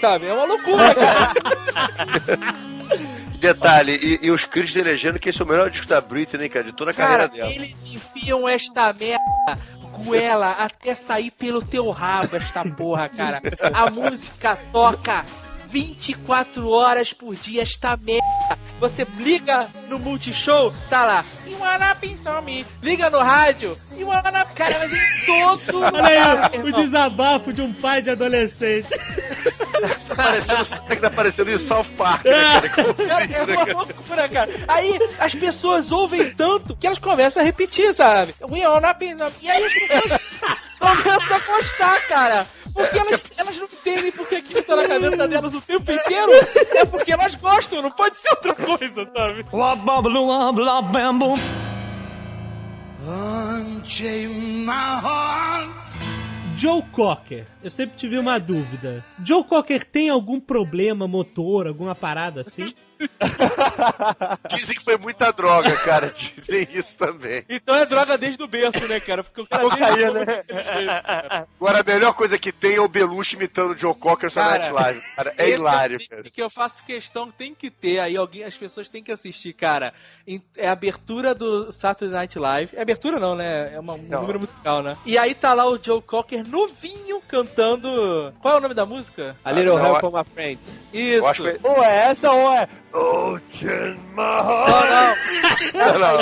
sabe? 0.00 0.26
É 0.28 0.32
uma 0.32 0.44
loucura, 0.44 0.94
cara. 0.94 1.32
Detalhe, 3.54 3.92
e, 4.22 4.26
e 4.26 4.30
os 4.30 4.44
críticos 4.44 4.76
elegendo 4.76 5.18
que 5.18 5.28
esse 5.28 5.40
é 5.40 5.44
o 5.44 5.48
melhor 5.48 5.70
disco 5.70 5.86
da 5.86 6.00
Britney, 6.00 6.48
cara, 6.48 6.64
de 6.64 6.72
toda 6.72 6.90
a 6.90 6.94
Cara, 6.94 7.28
carreira 7.28 7.28
dela. 7.28 7.50
eles 7.52 7.82
enfiam 7.82 8.48
esta 8.48 8.92
merda 8.92 9.58
goela 10.04 10.50
até 10.50 10.94
sair 10.94 11.30
pelo 11.30 11.62
teu 11.62 11.90
rabo, 11.90 12.36
esta 12.36 12.64
porra, 12.64 13.08
cara. 13.08 13.40
A 13.72 13.90
música 13.90 14.56
toca 14.70 15.24
24 15.68 16.68
horas 16.68 17.12
por 17.12 17.34
dia, 17.34 17.62
esta 17.62 17.96
merda. 17.96 18.22
Você 18.78 19.06
liga 19.18 19.68
no 19.88 19.98
Multishow, 19.98 20.72
tá 20.90 21.04
lá. 21.04 21.24
Me. 22.42 22.66
Liga 22.82 23.08
no 23.08 23.20
rádio. 23.20 23.76
Wanna... 24.04 24.44
Cara, 24.44 24.78
mas 24.80 24.92
em 24.92 25.26
todo 25.26 25.80
Olha 25.96 26.50
aí, 26.52 26.60
o 26.60 26.72
desabafo 26.72 27.52
de 27.52 27.62
um 27.62 27.72
pai 27.72 28.02
de 28.02 28.10
adolescente. 28.10 28.88
Tá 30.08 30.14
parecendo, 30.14 30.64
tá, 30.64 30.96
tá 30.96 31.10
parecendo 31.10 31.50
em 31.50 31.58
South 31.58 31.84
Park, 31.96 32.24
né, 32.24 32.68
cara? 32.68 32.94
É 32.98 33.46
né, 33.46 33.56
uma 33.56 33.72
loucura, 33.72 34.28
cara. 34.28 34.50
Aí 34.68 34.98
as 35.18 35.34
pessoas 35.34 35.90
ouvem 35.90 36.30
tanto 36.34 36.76
que 36.76 36.86
elas 36.86 36.98
começam 36.98 37.42
a 37.42 37.46
repetir, 37.46 37.94
sabe? 37.94 38.34
We 38.50 38.60
not 39.14 39.34
E 39.42 39.50
aí 39.50 39.64
as 39.64 39.72
pessoas 39.72 40.20
começam 40.78 41.36
a 41.36 41.56
gostar, 41.56 42.08
cara. 42.08 42.46
Porque 42.76 42.98
elas, 42.98 43.26
elas 43.36 43.58
não 43.58 43.64
entendem 43.64 44.12
porque 44.12 44.34
aquilo 44.36 44.62
tá 44.62 44.76
na 44.76 44.86
cabeça 44.86 45.28
delas 45.28 45.54
o 45.54 45.60
tempo 45.60 45.90
inteiro. 45.90 46.32
É 46.74 46.84
porque 46.84 47.12
elas 47.12 47.34
gostam, 47.34 47.82
não 47.82 47.90
pode 47.90 48.18
ser 48.18 48.28
outra 48.30 48.54
coisa, 48.54 49.10
sabe? 49.12 49.44
Joe 56.56 56.82
Cocker, 56.90 57.46
eu 57.62 57.70
sempre 57.70 57.96
tive 57.96 58.18
uma 58.18 58.38
dúvida. 58.38 59.04
Joe 59.22 59.44
Cocker 59.44 59.84
tem 59.84 60.08
algum 60.08 60.40
problema 60.40 61.06
motor, 61.06 61.66
alguma 61.66 61.94
parada 61.94 62.40
assim? 62.40 62.72
Dizem 64.50 64.76
que 64.76 64.82
foi 64.82 64.96
muita 64.96 65.32
droga, 65.32 65.76
cara. 65.78 66.12
Dizem 66.16 66.66
isso 66.70 66.96
também. 66.96 67.44
Então 67.48 67.74
é 67.74 67.84
droga 67.86 68.16
desde 68.16 68.42
o 68.42 68.46
berço, 68.48 68.86
né, 68.88 69.00
cara? 69.00 69.22
Porque 69.22 69.40
o 69.40 69.46
cara 69.46 69.62
Cocaína, 69.64 70.12
desde 70.12 70.26
né? 70.26 70.42
Agora, 71.58 71.80
a 71.80 71.84
melhor 71.84 72.14
coisa 72.14 72.38
que 72.38 72.52
tem 72.52 72.76
é 72.76 72.80
o 72.80 72.88
Belushi 72.88 73.36
imitando 73.36 73.72
o 73.72 73.78
Joe 73.78 73.94
Cocker 73.94 74.32
Cara, 74.32 74.58
Night 74.58 74.70
Live. 74.72 75.00
Cara, 75.16 75.34
é 75.36 75.42
Esse 75.44 75.52
hilário, 75.52 75.98
um 76.00 76.08
cara. 76.08 76.22
que 76.30 76.42
eu 76.42 76.50
faço 76.50 76.84
questão, 76.84 77.30
tem 77.30 77.54
que 77.54 77.70
ter, 77.70 77.98
aí 78.00 78.16
alguém, 78.16 78.44
as 78.44 78.56
pessoas 78.56 78.88
têm 78.88 79.02
que 79.02 79.12
assistir, 79.12 79.52
cara. 79.52 79.92
É 80.56 80.68
a 80.68 80.72
abertura 80.72 81.34
do 81.34 81.72
Saturday 81.72 82.14
Night 82.16 82.38
Live. 82.38 82.76
É 82.76 82.82
abertura 82.82 83.18
não, 83.20 83.34
né? 83.34 83.74
É 83.74 83.80
uma, 83.80 83.94
um 83.94 84.02
Não. 84.02 84.20
número 84.22 84.40
musical, 84.40 84.82
né? 84.82 84.96
E 85.04 85.16
aí 85.16 85.34
tá 85.34 85.54
lá 85.54 85.66
o 85.68 85.78
Joe 85.82 86.02
Cocker 86.02 86.46
novinho 86.48 87.20
cantando. 87.28 88.32
Qual 88.40 88.54
é 88.54 88.58
o 88.58 88.60
nome 88.60 88.74
da 88.74 88.84
música? 88.86 89.36
A 89.44 89.50
Little 89.52 89.78
não, 89.78 89.84
Help 89.86 89.96
é- 89.96 90.00
from 90.00 90.10
My 90.18 90.24
Friends. 90.24 90.76
Isso. 90.92 91.34
Que 91.34 91.60
Ou 91.66 91.82
é 91.82 91.96
essa 92.10 92.30
ou 92.32 92.52
é. 92.52 92.68
Ocean 92.96 93.96
my 94.14 95.16
Não, 95.74 95.98
não. 95.98 95.98
Não. 95.98 96.20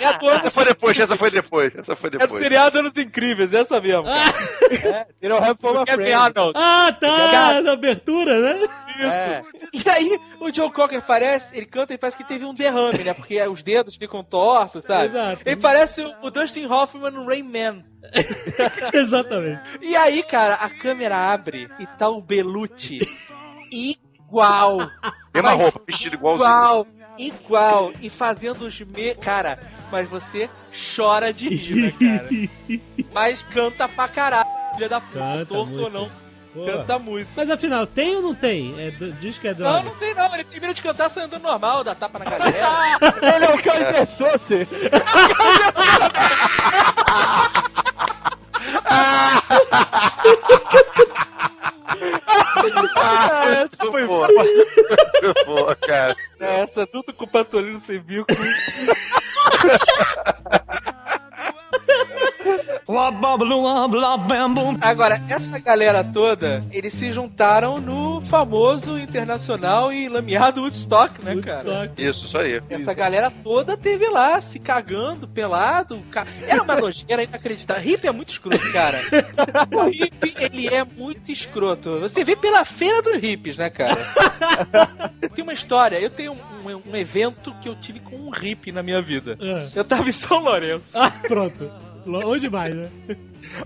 É 0.00 0.36
Essa 0.36 0.50
foi 0.50 0.64
depois, 0.64 0.98
essa 0.98 1.16
foi 1.16 1.30
depois. 1.30 1.74
Essa 1.74 1.96
foi 1.96 2.08
é 2.08 2.10
do 2.12 2.18
depois. 2.18 2.42
seriado 2.42 2.78
Anos 2.78 2.96
Incríveis, 2.96 3.52
essa 3.52 3.80
mesmo. 3.80 4.04
cara. 4.04 4.32
É, 4.70 5.06
Little 5.20 5.44
Help 5.44 5.60
from 5.60 5.72
Do 5.72 5.78
My 5.80 5.84
Kevin. 5.86 6.12
Arnold. 6.12 6.52
Ah, 6.56 6.92
tá! 6.98 7.60
Na 7.60 7.72
abertura, 7.72 8.40
né? 8.40 8.68
É. 9.00 9.42
E 9.72 9.88
aí, 9.90 10.18
o 10.40 10.54
Joe 10.54 10.70
Cocker 10.72 11.02
parece, 11.02 11.56
ele 11.56 11.66
canta 11.66 11.94
e 11.94 11.98
parece 11.98 12.16
que 12.16 12.24
teve 12.24 12.44
um 12.44 12.54
derrame, 12.54 13.02
né? 13.02 13.14
Porque 13.14 13.40
os 13.48 13.62
dedos 13.62 13.96
ficam 13.96 14.22
tortos, 14.22 14.84
sabe? 14.84 15.06
Exato. 15.06 15.42
Ele 15.44 15.56
parece 15.56 16.00
o, 16.02 16.14
o 16.22 16.30
Dustin 16.30 16.66
Hoffman 16.66 17.10
no 17.10 17.26
Rain 17.26 17.42
Man. 17.42 17.84
Exatamente. 18.92 19.60
E 19.80 19.96
aí, 19.96 20.22
cara, 20.22 20.54
a 20.54 20.68
câmera 20.68 21.16
abre 21.16 21.68
e 21.78 21.86
tá 21.86 22.08
o 22.08 22.20
Belucci 22.22 23.00
igual. 24.28 24.90
Mesma 25.34 25.52
roupa, 25.52 25.80
vestido 25.86 26.14
igualzinho. 26.16 26.46
Igual, 26.48 26.86
igual. 27.18 27.92
E 28.00 28.08
fazendo 28.10 28.66
os 28.66 28.80
me... 28.80 29.14
Cara, 29.14 29.58
mas 29.90 30.08
você 30.08 30.48
chora 30.96 31.32
de 31.32 31.48
rir, 31.48 31.74
né, 31.76 31.92
cara? 31.92 32.28
Mas 33.14 33.42
canta 33.42 33.88
pra 33.88 34.06
caralho, 34.06 34.46
filha 34.74 34.88
da 34.88 35.00
puta. 35.00 35.18
Canta 35.18 35.46
Torto 35.46 35.66
muito. 35.72 35.82
ou 35.84 35.90
não, 35.90 36.10
Pô. 36.52 36.66
canta 36.66 36.98
muito. 36.98 37.28
Mas 37.34 37.50
afinal, 37.50 37.86
tem 37.86 38.16
ou 38.16 38.22
não 38.22 38.34
tem? 38.34 38.74
É, 38.78 38.90
diz 39.20 39.38
que 39.38 39.48
é 39.48 39.52
Não, 39.52 39.56
droga. 39.58 39.82
não 39.82 39.94
tem 39.96 40.14
não. 40.14 40.34
Ele 40.34 40.44
termina 40.44 40.74
de 40.74 40.82
cantar 40.82 41.08
saindo 41.08 41.38
normal, 41.38 41.82
dá 41.82 41.94
tapa 41.94 42.18
na 42.18 42.24
galera. 42.30 42.98
Ele 43.36 43.44
é 43.46 43.54
o 43.54 43.62
cara 43.62 44.06
de 52.12 52.94
Sauce. 52.94 53.70
Muito 53.80 54.06
boa. 54.06 54.28
Muito 54.28 55.44
boa, 55.46 55.74
cara. 55.76 56.16
É, 56.40 56.60
Essa 56.60 56.86
tudo 56.86 57.12
com 57.12 57.24
o 57.24 57.28
Patolino 57.28 57.80
sem 57.80 57.98
bico. 58.00 58.26
Agora, 64.80 65.20
essa 65.28 65.58
galera 65.58 66.02
toda, 66.02 66.62
eles 66.70 66.92
se 66.94 67.12
juntaram 67.12 67.76
no 67.78 68.20
famoso, 68.22 68.98
internacional 68.98 69.92
e 69.92 70.08
lameado 70.08 70.62
Woodstock, 70.62 71.24
né, 71.24 71.36
cara? 71.42 71.64
Woodstock. 71.68 72.02
Isso, 72.04 72.26
isso 72.26 72.38
aí. 72.38 72.62
Essa 72.70 72.94
galera 72.94 73.30
toda 73.30 73.76
teve 73.76 74.08
lá, 74.08 74.40
se 74.40 74.58
cagando, 74.58 75.28
pelado. 75.28 76.00
ca- 76.10 76.26
Era 76.46 76.62
uma 76.62 76.76
nojeira 76.76 77.22
inacreditável. 77.22 77.82
Hip 77.92 78.06
é 78.06 78.12
muito 78.12 78.30
escroto, 78.30 78.72
cara. 78.72 79.00
O 79.72 79.88
hip, 79.88 80.34
ele 80.38 80.68
é 80.68 80.84
muito 80.84 81.30
escroto. 81.30 81.98
Você 82.00 82.24
vê 82.24 82.34
pela 82.36 82.64
feira 82.64 83.02
dos 83.02 83.16
hippies, 83.20 83.56
né, 83.58 83.68
cara? 83.70 83.96
Tem 85.34 85.42
uma 85.44 85.52
história. 85.52 85.98
Eu 85.98 86.10
tenho 86.10 86.32
um, 86.32 86.90
um 86.90 86.96
evento 86.96 87.52
que 87.60 87.68
eu 87.68 87.74
tive 87.76 88.00
com 88.00 88.16
um 88.16 88.30
hippie 88.30 88.72
na 88.72 88.82
minha 88.82 89.00
vida. 89.02 89.36
Ah. 89.40 89.66
Eu 89.74 89.84
tava 89.84 90.08
em 90.08 90.12
São 90.12 90.38
Lourenço. 90.42 90.98
Ah, 90.98 91.10
pronto. 91.10 91.70
Onde 92.08 92.48
mais, 92.50 92.74
né? 92.74 92.88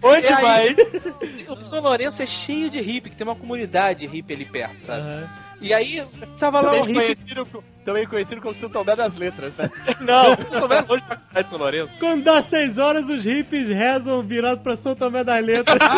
Onde 0.03 0.26
aí? 0.26 0.43
vai? 0.43 0.76
O 1.49 1.62
São 1.62 1.80
Lourenço 1.80 2.22
é 2.22 2.26
cheio 2.26 2.68
de 2.70 2.80
hippie, 2.80 3.11
que 3.11 3.16
tem 3.16 3.26
uma 3.26 3.36
comunidade 3.36 4.07
hippie 4.07 4.34
ali 4.34 4.45
perto, 4.45 4.76
sabe? 4.86 5.01
Aham. 5.03 5.28
E 5.61 5.72
aí, 5.72 6.05
tava 6.40 6.61
lá 6.61 6.72
um 6.72 6.80
Também 6.80 6.88
hippie. 6.88 7.01
conhecido, 7.05 7.47
co- 7.47 7.64
também 7.84 8.07
conhecido 8.07 8.40
como 8.40 8.53
São 8.55 8.68
Tomé 8.68 8.97
das 8.97 9.14
Letras, 9.14 9.55
né? 9.57 9.70
Não, 10.01 10.30
não 10.30 10.61
tô 10.61 10.66
vendo 10.66 10.88
longe 10.88 11.05
pra 11.05 11.16
caralho 11.16 11.45
de 11.45 11.51
São 11.51 11.59
Lourenço. 11.59 11.93
Quando 12.01 12.24
dá 12.24 12.43
seis 12.43 12.78
horas, 12.78 13.09
os 13.09 13.24
hippies 13.24 13.68
rezam 13.68 14.22
virado 14.24 14.61
pra 14.61 14.76
São 14.76 14.95
Tomé 14.97 15.22
das 15.22 15.45
Letras. 15.45 15.78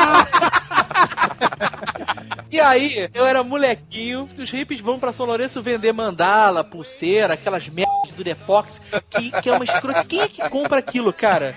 E 2.51 2.61
aí, 2.61 3.09
eu 3.12 3.26
era 3.26 3.42
molequinho, 3.42 4.28
os 4.38 4.49
hippies 4.49 4.78
vão 4.80 4.97
pra 5.01 5.12
São 5.12 5.26
Lourenço 5.26 5.61
vender 5.61 5.92
mandala, 5.92 6.62
pulseira, 6.62 7.34
aquelas 7.34 7.66
merdas 7.68 8.11
do 8.11 8.14
Durepox, 8.16 8.80
que, 9.11 9.30
que 9.40 9.51
é 9.51 9.53
uma 9.53 9.64
escrota. 9.64 10.05
Quem 10.05 10.20
é 10.20 10.28
que 10.28 10.49
compra 10.49 10.78
aquilo, 10.78 11.12
cara? 11.12 11.53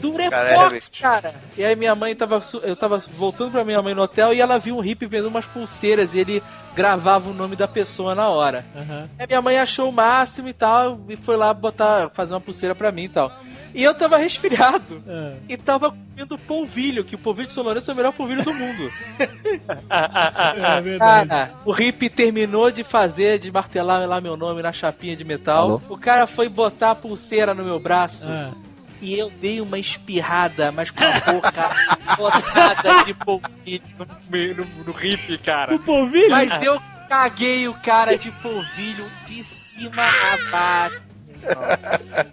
Durepox, 0.00 0.48
realmente. 0.48 1.00
cara! 1.02 1.34
E 1.56 1.64
aí 1.64 1.74
minha 1.76 1.94
mãe 1.94 2.14
tava. 2.14 2.42
Eu 2.62 2.76
tava 2.76 2.98
voltando 3.12 3.52
pra 3.52 3.64
minha 3.64 3.80
mãe 3.82 3.94
no 3.94 4.02
hotel 4.02 4.32
e 4.34 4.40
ela 4.40 4.58
viu 4.58 4.76
um 4.76 4.80
hippie 4.80 5.06
vendendo 5.06 5.28
umas 5.28 5.46
pulseiras 5.46 6.14
e 6.14 6.18
ele 6.20 6.42
gravava 6.74 7.30
o 7.30 7.34
nome 7.34 7.56
da 7.56 7.66
pessoa 7.66 8.14
na 8.14 8.28
hora. 8.28 8.64
Aham. 8.76 9.08
Aí 9.18 9.26
minha 9.26 9.40
mãe 9.40 9.58
achou 9.58 9.88
o 9.88 9.92
máximo 9.92 10.48
e 10.48 10.52
tal, 10.52 11.00
e 11.08 11.16
foi 11.16 11.36
lá 11.36 11.54
botar, 11.54 12.10
fazer 12.10 12.34
uma 12.34 12.40
pulseira 12.40 12.74
pra 12.74 12.92
mim 12.92 13.04
e 13.04 13.08
tal. 13.08 13.32
E 13.74 13.82
eu 13.82 13.94
tava 13.94 14.16
resfriado. 14.18 15.02
Ah. 15.08 15.34
E 15.48 15.56
tava 15.56 15.90
comendo 15.90 16.38
polvilho, 16.38 17.04
que 17.04 17.14
o 17.14 17.18
polvilho 17.18 17.48
de 17.48 17.52
São 17.54 17.62
Lourenço 17.64 17.90
é 17.90 17.94
o 17.94 17.96
melhor 17.96 18.12
polvilho 18.12 18.42
do 18.44 18.52
mundo. 18.54 18.90
É 19.90 20.80
verdade. 20.80 21.28
Cara, 21.28 21.50
o 21.64 21.72
Rip 21.72 22.08
terminou 22.10 22.70
de 22.70 22.84
fazer, 22.84 23.38
de 23.38 23.50
martelar 23.50 24.06
lá 24.08 24.20
meu 24.20 24.36
nome 24.36 24.62
na 24.62 24.72
chapinha 24.72 25.16
de 25.16 25.24
metal. 25.24 25.64
Alô? 25.64 25.82
O 25.88 25.96
cara 25.98 26.26
foi 26.26 26.48
botar 26.48 26.92
a 26.92 26.94
pulseira 26.94 27.54
no 27.54 27.64
meu 27.64 27.78
braço 27.78 28.28
Ah. 28.28 28.52
E 29.00 29.18
eu 29.18 29.30
dei 29.30 29.60
uma 29.60 29.78
espirrada, 29.78 30.70
mas 30.72 30.90
com 30.90 31.04
a 31.04 31.20
boca 31.32 31.70
botada 32.16 33.04
de 33.04 33.14
polvilho 33.14 33.82
no, 33.98 34.64
no, 34.64 34.84
no 34.84 34.92
Rip, 34.92 35.38
cara. 35.38 35.74
O 35.74 35.78
polvilho? 35.78 36.30
Mas 36.30 36.62
eu 36.62 36.80
caguei 37.08 37.68
o 37.68 37.74
cara 37.74 38.16
de 38.16 38.30
polvilho 38.30 39.04
de 39.26 39.42
cima 39.44 40.04
a 40.04 40.50
baixo. 40.50 41.02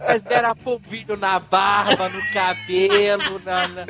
Mas 0.07 0.25
era 0.27 0.55
polvilho 0.55 1.15
na 1.17 1.39
barba, 1.39 2.09
no 2.09 2.21
cabelo, 2.33 3.39
na, 3.45 3.67
na- 3.67 3.85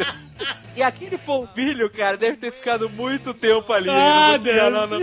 E 0.75 0.81
aquele 0.83 1.17
polvilho, 1.17 1.89
cara, 1.91 2.17
deve 2.17 2.37
ter 2.37 2.51
ficado 2.51 2.89
muito 2.89 3.33
tempo 3.33 3.71
ali. 3.71 3.89
Ah, 3.89 4.31
não 4.33 4.39
deve. 4.39 4.57
não. 4.87 4.99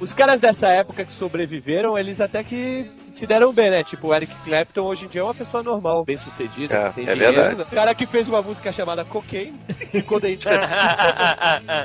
Os 0.00 0.12
caras 0.12 0.40
dessa 0.40 0.68
época 0.68 1.04
que 1.04 1.12
sobreviveram, 1.12 1.96
eles 1.98 2.20
até 2.20 2.42
que 2.42 2.90
se 3.18 3.26
deram 3.26 3.52
bem, 3.52 3.70
né? 3.70 3.82
Tipo, 3.84 4.08
o 4.08 4.14
Eric 4.14 4.32
Clapton 4.44 4.82
hoje 4.82 5.04
em 5.04 5.08
dia 5.08 5.20
é 5.20 5.24
uma 5.24 5.34
pessoa 5.34 5.62
normal, 5.62 6.04
bem 6.04 6.16
sucedida, 6.16 6.74
É, 6.74 6.90
tem 6.90 7.08
é 7.08 7.14
dinheiro. 7.14 7.34
verdade. 7.42 7.62
O 7.62 7.74
cara 7.74 7.94
que 7.94 8.06
fez 8.06 8.28
uma 8.28 8.40
música 8.40 8.70
chamada 8.72 9.04
Cocaine, 9.04 9.58
ficou 9.90 10.20
dentro. 10.20 10.48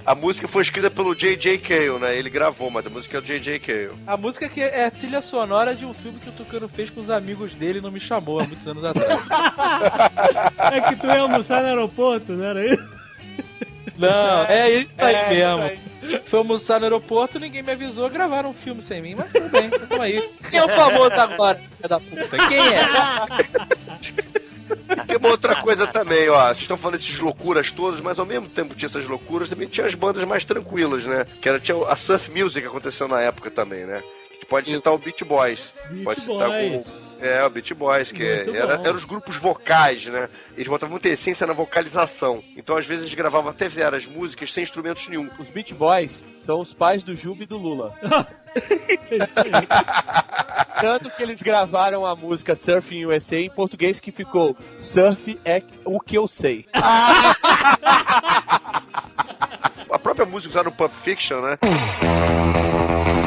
A 0.06 0.16
música 0.16 0.48
foi 0.48 0.64
escrita 0.64 0.90
pelo 0.92 1.16
J.J. 1.16 1.58
Cale, 1.60 2.00
né? 2.00 2.18
Ele 2.18 2.30
gravou, 2.30 2.70
mas 2.70 2.86
a 2.86 2.90
música 2.90 3.18
é 3.18 3.22
do 3.22 3.28
J.J. 3.28 3.60
Cale. 3.60 3.92
A 4.06 4.16
música 4.18 4.48
que 4.48 4.62
é 4.62 4.86
a 4.86 4.92
trilha 4.92 5.22
sonora 5.22 5.74
de 5.76 5.86
um 5.86 5.94
filme 5.94 6.20
que 6.20 6.30
o 6.30 6.32
Tucano 6.34 6.68
fez 6.70 6.90
com 6.90 7.02
os 7.02 7.10
amigos 7.10 7.54
dele 7.54 7.80
e 7.80 7.82
não 7.82 7.92
me 7.92 8.00
chamou 8.00 8.40
há 8.40 8.44
muitos 8.44 8.68
anos 8.68 8.84
atrás. 8.86 9.14
É 10.74 10.82
que 10.82 10.96
tu 10.96 11.08
ia 11.08 11.20
almoçar 11.22 11.62
no 11.62 11.68
aeroporto, 11.70 12.34
não 12.34 12.44
era 12.46 12.66
isso? 12.74 12.94
Não, 13.98 14.44
é 14.44 14.70
isso 14.72 14.96
aí 15.04 15.16
É, 15.16 15.30
mesmo. 15.30 16.22
Foi 16.26 16.40
almoçar 16.40 16.80
no 16.80 16.86
aeroporto, 16.86 17.40
ninguém 17.40 17.64
me 17.64 17.72
avisou, 17.72 18.10
gravaram 18.10 18.50
um 18.50 18.54
filme 18.54 18.82
sem 18.82 19.02
mim, 19.02 19.16
mas 19.16 19.32
tudo 19.32 19.50
bem, 19.50 19.70
tamo 19.70 20.02
aí. 20.02 20.30
Quem 20.50 20.60
é 20.60 20.66
o 20.66 20.70
famoso 20.70 21.12
agora, 21.14 21.56
filha 21.58 21.90
da 21.90 22.00
puta? 22.00 22.48
Quem 22.48 22.60
é? 22.60 22.86
Tem 25.08 25.18
uma 25.18 25.30
outra 25.30 25.56
coisa 25.62 25.86
também, 25.88 26.30
ó. 26.30 26.46
Vocês 26.48 26.62
estão 26.62 26.78
falando 26.78 26.98
dessas 26.98 27.18
loucuras 27.20 27.72
todas, 27.72 28.00
mas 28.00 28.18
ao 28.20 28.26
mesmo 28.26 28.48
tempo 28.48 28.76
tinha 28.76 28.88
essas 28.88 29.06
loucuras, 29.06 29.50
também 29.50 29.68
tinha 29.68 29.86
as 29.86 29.96
bandas 29.96 30.24
mais 30.24 30.44
tranquilas, 30.46 31.06
né? 31.06 31.26
Que 31.42 31.50
era, 31.50 31.60
tinha 31.60 31.78
a 31.88 31.96
surf 31.96 32.30
music 32.32 32.62
que 32.62 32.68
aconteceu 32.68 33.08
na 33.08 33.22
época 33.22 33.50
também, 33.52 33.86
né? 33.86 34.02
Pode 34.54 34.70
citar 34.70 34.93
o 34.93 34.99
Beach 34.99 35.26
Boys. 35.26 35.74
Beach 35.89 36.04
pode 36.04 36.22
citar 36.22 36.47
Boys. 36.47 36.84
como. 36.84 37.04
É, 37.20 37.43
o 37.43 37.49
Beach 37.49 37.74
Boys, 37.74 38.12
que 38.12 38.24
Muito 38.24 38.56
era, 38.56 38.76
eram 38.76 38.93
os 38.95 39.04
grupos 39.04 39.36
vocais, 39.36 40.06
né? 40.06 40.30
Eles 40.56 40.68
botavam 40.68 40.91
muita 40.91 41.10
essência 41.10 41.47
na 41.47 41.54
vocalização. 41.54 42.43
Então, 42.56 42.78
às 42.78 42.86
vezes, 42.86 43.06
eles 43.06 43.16
gravavam 43.16 43.49
até 43.49 43.68
fizeram 43.68 43.97
as 43.97 44.06
músicas 44.06 44.54
sem 44.54 44.62
instrumentos 44.64 45.08
nenhum. 45.08 45.28
Os 45.39 45.49
Beach 45.49 45.74
Boys 45.74 46.24
são 46.36 46.62
os 46.62 46.72
pais 46.72 47.01
do 47.01 47.16
Juba 47.16 47.41
e 47.43 47.47
do 47.47 47.58
Lula. 47.58 47.95
Tanto 50.80 51.10
que 51.10 51.24
eles 51.24 51.41
gravaram 51.41 52.06
a 52.06 52.16
música 52.16 52.54
Surfing 52.54 53.06
USA 53.06 53.38
em 53.38 53.49
português 53.49 53.99
que 53.99 54.12
ficou 54.12 54.56
Surf 54.80 55.39
é 55.43 55.64
o 55.84 55.99
que 55.99 56.16
eu 56.16 56.28
sei. 56.28 56.68
A 59.89 59.99
própria 59.99 60.26
música 60.26 60.51
usada 60.51 60.70
no 60.70 60.76
Pulp 60.76 60.91
Fiction, 60.91 61.39
né? 61.41 61.58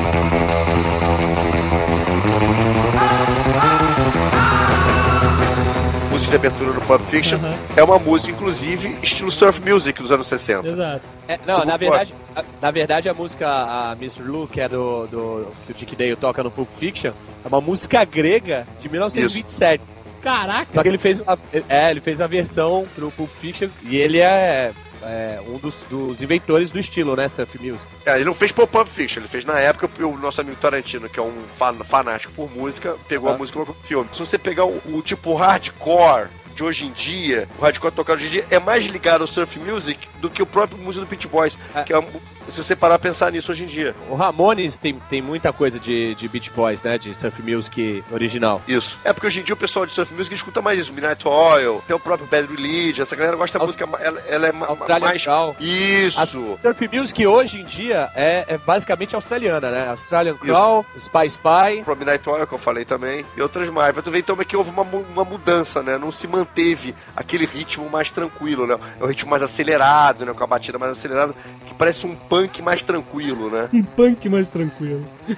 Música 6.10 6.30
de 6.30 6.36
abertura 6.36 6.72
do 6.72 6.80
Pulp 6.82 7.02
Fiction 7.10 7.36
Aham. 7.36 7.54
é 7.76 7.82
uma 7.84 7.98
música, 7.98 8.32
inclusive, 8.32 8.96
estilo 9.02 9.30
surf 9.30 9.60
music 9.60 10.00
dos 10.00 10.10
anos 10.10 10.26
60. 10.26 10.66
Exato. 10.68 11.02
É, 11.28 11.38
não, 11.46 11.56
Tudo 11.56 11.66
na 11.68 11.76
verdade, 11.76 12.14
a- 12.34 12.44
na 12.62 12.70
verdade 12.70 13.08
a 13.08 13.14
música 13.14 13.46
a 13.48 13.92
Mr. 14.00 14.22
Lou, 14.22 14.46
que 14.46 14.60
é 14.60 14.68
do, 14.68 15.06
do 15.08 15.48
que 15.66 15.72
o 15.72 15.74
Dick 15.74 15.94
Dale 15.96 16.16
toca 16.16 16.42
no 16.42 16.50
Pulp 16.50 16.68
Fiction, 16.78 17.12
é 17.44 17.48
uma 17.48 17.60
música 17.60 18.02
grega 18.04 18.66
de 18.80 18.88
1927. 18.88 19.82
Caraca. 20.22 20.66
Só 20.72 20.82
que 20.82 20.88
ele 20.88 20.98
fez 20.98 21.20
uma, 21.20 21.38
é, 21.68 21.90
ele 21.90 22.00
fez 22.00 22.20
a 22.20 22.26
versão 22.26 22.86
pro 22.94 23.10
Pulp 23.10 23.30
Fiction 23.40 23.68
e 23.82 23.96
ele 23.96 24.20
é, 24.20 24.72
é 25.06 25.40
um 25.46 25.58
dos, 25.58 25.74
dos 25.88 26.20
inventores 26.22 26.70
do 26.70 26.78
estilo, 26.78 27.14
né, 27.16 27.28
surf 27.28 27.58
music. 27.58 27.84
É, 28.04 28.16
ele 28.16 28.24
não 28.24 28.34
fez 28.34 28.52
pro 28.52 28.66
Pulp 28.66 28.88
Fiction, 28.88 29.20
ele 29.20 29.28
fez 29.28 29.44
na 29.44 29.58
época 29.58 29.88
o 30.04 30.16
nosso 30.18 30.40
amigo 30.40 30.56
Tarantino, 30.60 31.08
que 31.08 31.18
é 31.18 31.22
um 31.22 31.34
fan- 31.58 31.74
fanático 31.84 32.32
por 32.34 32.50
música, 32.50 32.96
pegou 33.08 33.30
a 33.30 33.34
Ah. 33.34 33.38
música 33.38 33.58
e 33.58 33.62
colocou 33.64 33.74
no 33.82 33.88
filme. 33.88 34.08
Se 34.12 34.18
você 34.18 34.36
pegar 34.38 34.64
o, 34.64 34.80
o 34.86 35.02
tipo 35.02 35.34
hardcore 35.34 36.28
de 36.54 36.64
hoje 36.64 36.86
em 36.86 36.92
dia, 36.92 37.46
o 37.58 37.62
hardcore 37.62 37.92
tocado 37.94 38.18
hoje 38.18 38.26
em 38.28 38.30
dia, 38.30 38.46
é 38.50 38.58
mais 38.58 38.82
ligado 38.84 39.20
ao 39.22 39.26
surf 39.26 39.58
music 39.58 40.08
do 40.20 40.30
que 40.30 40.42
o 40.42 40.46
próprio 40.46 40.78
música 40.78 41.04
do 41.04 41.08
Beach 41.08 41.28
Boys, 41.28 41.56
É. 41.74 41.82
que 41.82 41.92
é, 41.92 41.98
um- 41.98 42.08
se 42.48 42.62
você 42.62 42.76
parar 42.76 42.94
a 42.96 42.98
pensar 42.98 43.30
nisso 43.32 43.52
hoje 43.52 43.64
em 43.64 43.66
dia. 43.66 43.94
O 44.08 44.14
Ramones 44.14 44.76
tem, 44.76 44.94
tem 45.10 45.20
muita 45.22 45.52
coisa 45.52 45.78
de, 45.78 46.14
de 46.14 46.28
Beach 46.28 46.50
Boys, 46.50 46.82
né, 46.82 46.98
de 46.98 47.16
surf 47.16 47.42
music 47.42 48.04
original. 48.10 48.62
Isso. 48.66 48.98
É 49.04 49.12
porque 49.12 49.26
hoje 49.26 49.40
em 49.40 49.42
dia 49.42 49.54
o 49.54 49.56
pessoal 49.56 49.86
de 49.86 49.92
surf 49.92 50.12
music 50.14 50.34
escuta 50.34 50.60
mais 50.62 50.78
isso, 50.78 50.92
Midnight 50.92 51.26
Oil, 51.26 51.82
tem 51.86 51.94
o 51.96 52.00
próprio 52.00 52.28
Bad 52.28 52.46
Religion, 52.48 53.02
essa 53.02 53.16
galera 53.16 53.36
gosta 53.36 53.58
da 53.58 53.64
Aus- 53.64 53.76
música, 53.76 53.88
ela, 54.02 54.20
ela 54.28 54.46
é 54.48 54.52
mais... 54.98 55.22
Crawl. 55.22 55.56
Isso! 55.60 56.20
A 56.20 56.26
surf 56.26 56.88
music 56.92 57.26
hoje 57.26 57.60
em 57.60 57.64
dia 57.64 58.10
é, 58.14 58.44
é 58.48 58.58
basicamente 58.58 59.14
australiana, 59.14 59.70
né? 59.70 59.88
Australian 59.88 60.36
Crawl, 60.36 60.84
Spy 60.98 61.26
Spy. 61.26 61.82
Pro 61.84 61.96
Midnight 61.96 62.28
Oil, 62.28 62.46
que 62.46 62.54
eu 62.54 62.58
falei 62.58 62.84
também, 62.84 63.24
e 63.36 63.42
outras 63.42 63.68
mais. 63.68 63.94
Mas 63.94 64.04
tu 64.04 64.10
vê 64.10 64.18
então 64.18 64.36
é 64.40 64.44
que 64.44 64.56
houve 64.56 64.70
uma, 64.70 64.82
uma 64.82 65.24
mudança, 65.24 65.82
né? 65.82 65.98
Não 65.98 66.12
se 66.12 66.26
manteve 66.26 66.94
aquele 67.16 67.46
ritmo 67.46 67.88
mais 67.90 68.10
tranquilo, 68.10 68.66
né? 68.66 68.76
É 69.00 69.04
um 69.04 69.06
ritmo 69.06 69.30
mais 69.30 69.42
acelerado, 69.42 70.24
né? 70.24 70.32
Com 70.32 70.44
a 70.44 70.46
batida 70.46 70.78
mais 70.78 70.92
acelerada, 70.92 71.34
que 71.66 71.74
parece 71.74 72.06
um 72.06 72.14
punk 72.14 72.35
mais 72.62 72.82
tranquilo, 72.82 73.50
né? 73.50 73.68
Um 73.72 73.82
punk 73.82 74.28
mais 74.28 74.48
tranquilo. 74.48 75.04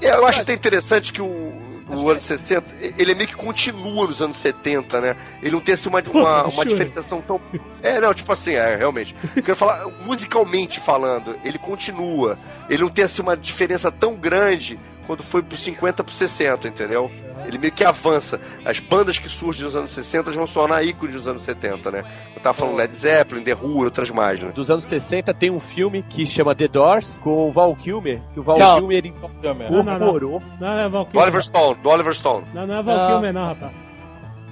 E 0.00 0.06
eu 0.06 0.26
acho 0.26 0.40
até 0.40 0.52
interessante 0.52 1.12
que 1.12 1.20
o, 1.20 1.52
o 1.88 2.10
ano 2.10 2.20
60, 2.20 2.64
ele 2.98 3.12
é 3.12 3.14
meio 3.14 3.28
que 3.28 3.36
continua 3.36 4.06
nos 4.06 4.20
anos 4.20 4.36
70, 4.38 5.00
né? 5.00 5.16
Ele 5.42 5.52
não 5.52 5.60
tem 5.60 5.74
assim 5.74 5.88
uma, 5.88 6.00
uma, 6.00 6.44
uma 6.44 6.66
diferenciação 6.66 7.20
tão. 7.20 7.40
É, 7.82 8.00
não, 8.00 8.12
tipo 8.12 8.30
assim, 8.32 8.54
é, 8.54 8.76
realmente. 8.76 9.14
Eu 9.34 9.42
quero 9.42 9.56
falar, 9.56 9.86
musicalmente 10.04 10.80
falando, 10.80 11.36
ele 11.44 11.58
continua. 11.58 12.36
Ele 12.68 12.82
não 12.82 12.90
tem 12.90 13.04
assim 13.04 13.22
uma 13.22 13.36
diferença 13.36 13.90
tão 13.90 14.14
grande 14.14 14.78
quando 15.06 15.22
foi 15.22 15.42
pro 15.42 15.56
50 15.56 16.02
pro 16.04 16.12
60, 16.12 16.66
entendeu? 16.68 17.10
Ele 17.46 17.58
meio 17.58 17.72
que 17.72 17.84
avança. 17.84 18.40
As 18.64 18.78
bandas 18.80 19.18
que 19.18 19.28
surgem 19.28 19.64
nos 19.64 19.76
anos 19.76 19.90
60 19.90 20.30
vão 20.32 20.46
se 20.46 20.52
tornar 20.54 20.82
ícones 20.84 21.14
dos 21.14 21.28
anos 21.28 21.42
70, 21.42 21.90
né? 21.90 22.04
Eu 22.34 22.42
tava 22.42 22.54
falando 22.54 22.76
Led 22.76 22.96
Zeppelin, 22.96 23.42
The 23.44 23.54
Who 23.54 23.82
e 23.82 23.84
outras 23.84 24.10
mais, 24.10 24.40
né? 24.40 24.50
Dos 24.52 24.70
anos 24.70 24.84
60 24.84 25.32
tem 25.34 25.50
um 25.50 25.60
filme 25.60 26.02
que 26.02 26.26
chama 26.26 26.54
The 26.54 26.68
Doors, 26.68 27.18
com 27.22 27.48
o 27.48 27.52
Val 27.52 27.74
Kilmer, 27.76 28.20
que 28.34 28.40
o 28.40 28.42
Val 28.42 28.58
Não. 28.58 28.78
Kilmer 28.80 28.96
ele 28.98 29.14
Não, 29.22 29.30
não, 29.42 29.84
não. 29.84 29.96
incorporou. 29.96 30.42
Não, 30.60 30.68
não 30.68 30.78
é 30.80 30.84
Do 30.84 30.90
Valkyrie. 30.90 31.22
Oliver 31.22 31.42
Stone, 31.42 31.74
do 31.82 31.88
Oliver 31.88 32.14
Stone. 32.14 32.44
Não, 32.52 32.66
não 32.66 32.78
é 32.78 32.82
Valkyrie, 32.82 33.32
não, 33.32 33.46
rapaz. 33.46 33.72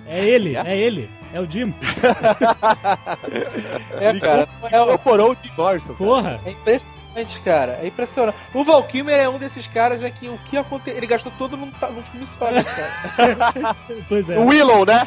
É 0.06 0.24
ele, 0.24 0.54
é 0.56 0.76
ele. 0.78 1.10
É 1.32 1.40
o 1.40 1.50
Jim. 1.50 1.74
É, 4.00 4.18
cara. 4.20 4.48
É, 4.70 4.80
o- 4.80 4.84
Incorporou 4.84 5.32
o 5.32 5.36
Jim 5.42 5.50
Morrison. 5.56 5.94
Porra. 5.94 6.40
é 6.44 6.50
impressionante, 6.50 7.03
cara. 7.42 7.78
É 7.82 7.86
impressionante. 7.86 8.36
O 8.52 8.64
Val 8.64 8.82
Kilmer 8.84 9.18
é 9.18 9.28
um 9.28 9.38
desses 9.38 9.66
caras 9.66 10.00
já 10.00 10.10
que 10.10 10.28
o 10.28 10.38
que 10.38 10.56
aconteceu. 10.56 10.96
Ele 10.96 11.06
gastou 11.06 11.32
todo 11.38 11.56
num, 11.56 11.70
ta- 11.70 11.90
num 11.90 12.02
filme 12.02 12.26
só, 12.26 12.50
né, 12.50 12.62
cara? 12.64 13.76
Pois 14.08 14.28
é. 14.28 14.38
O 14.38 14.46
Willow, 14.46 14.84
né? 14.84 15.06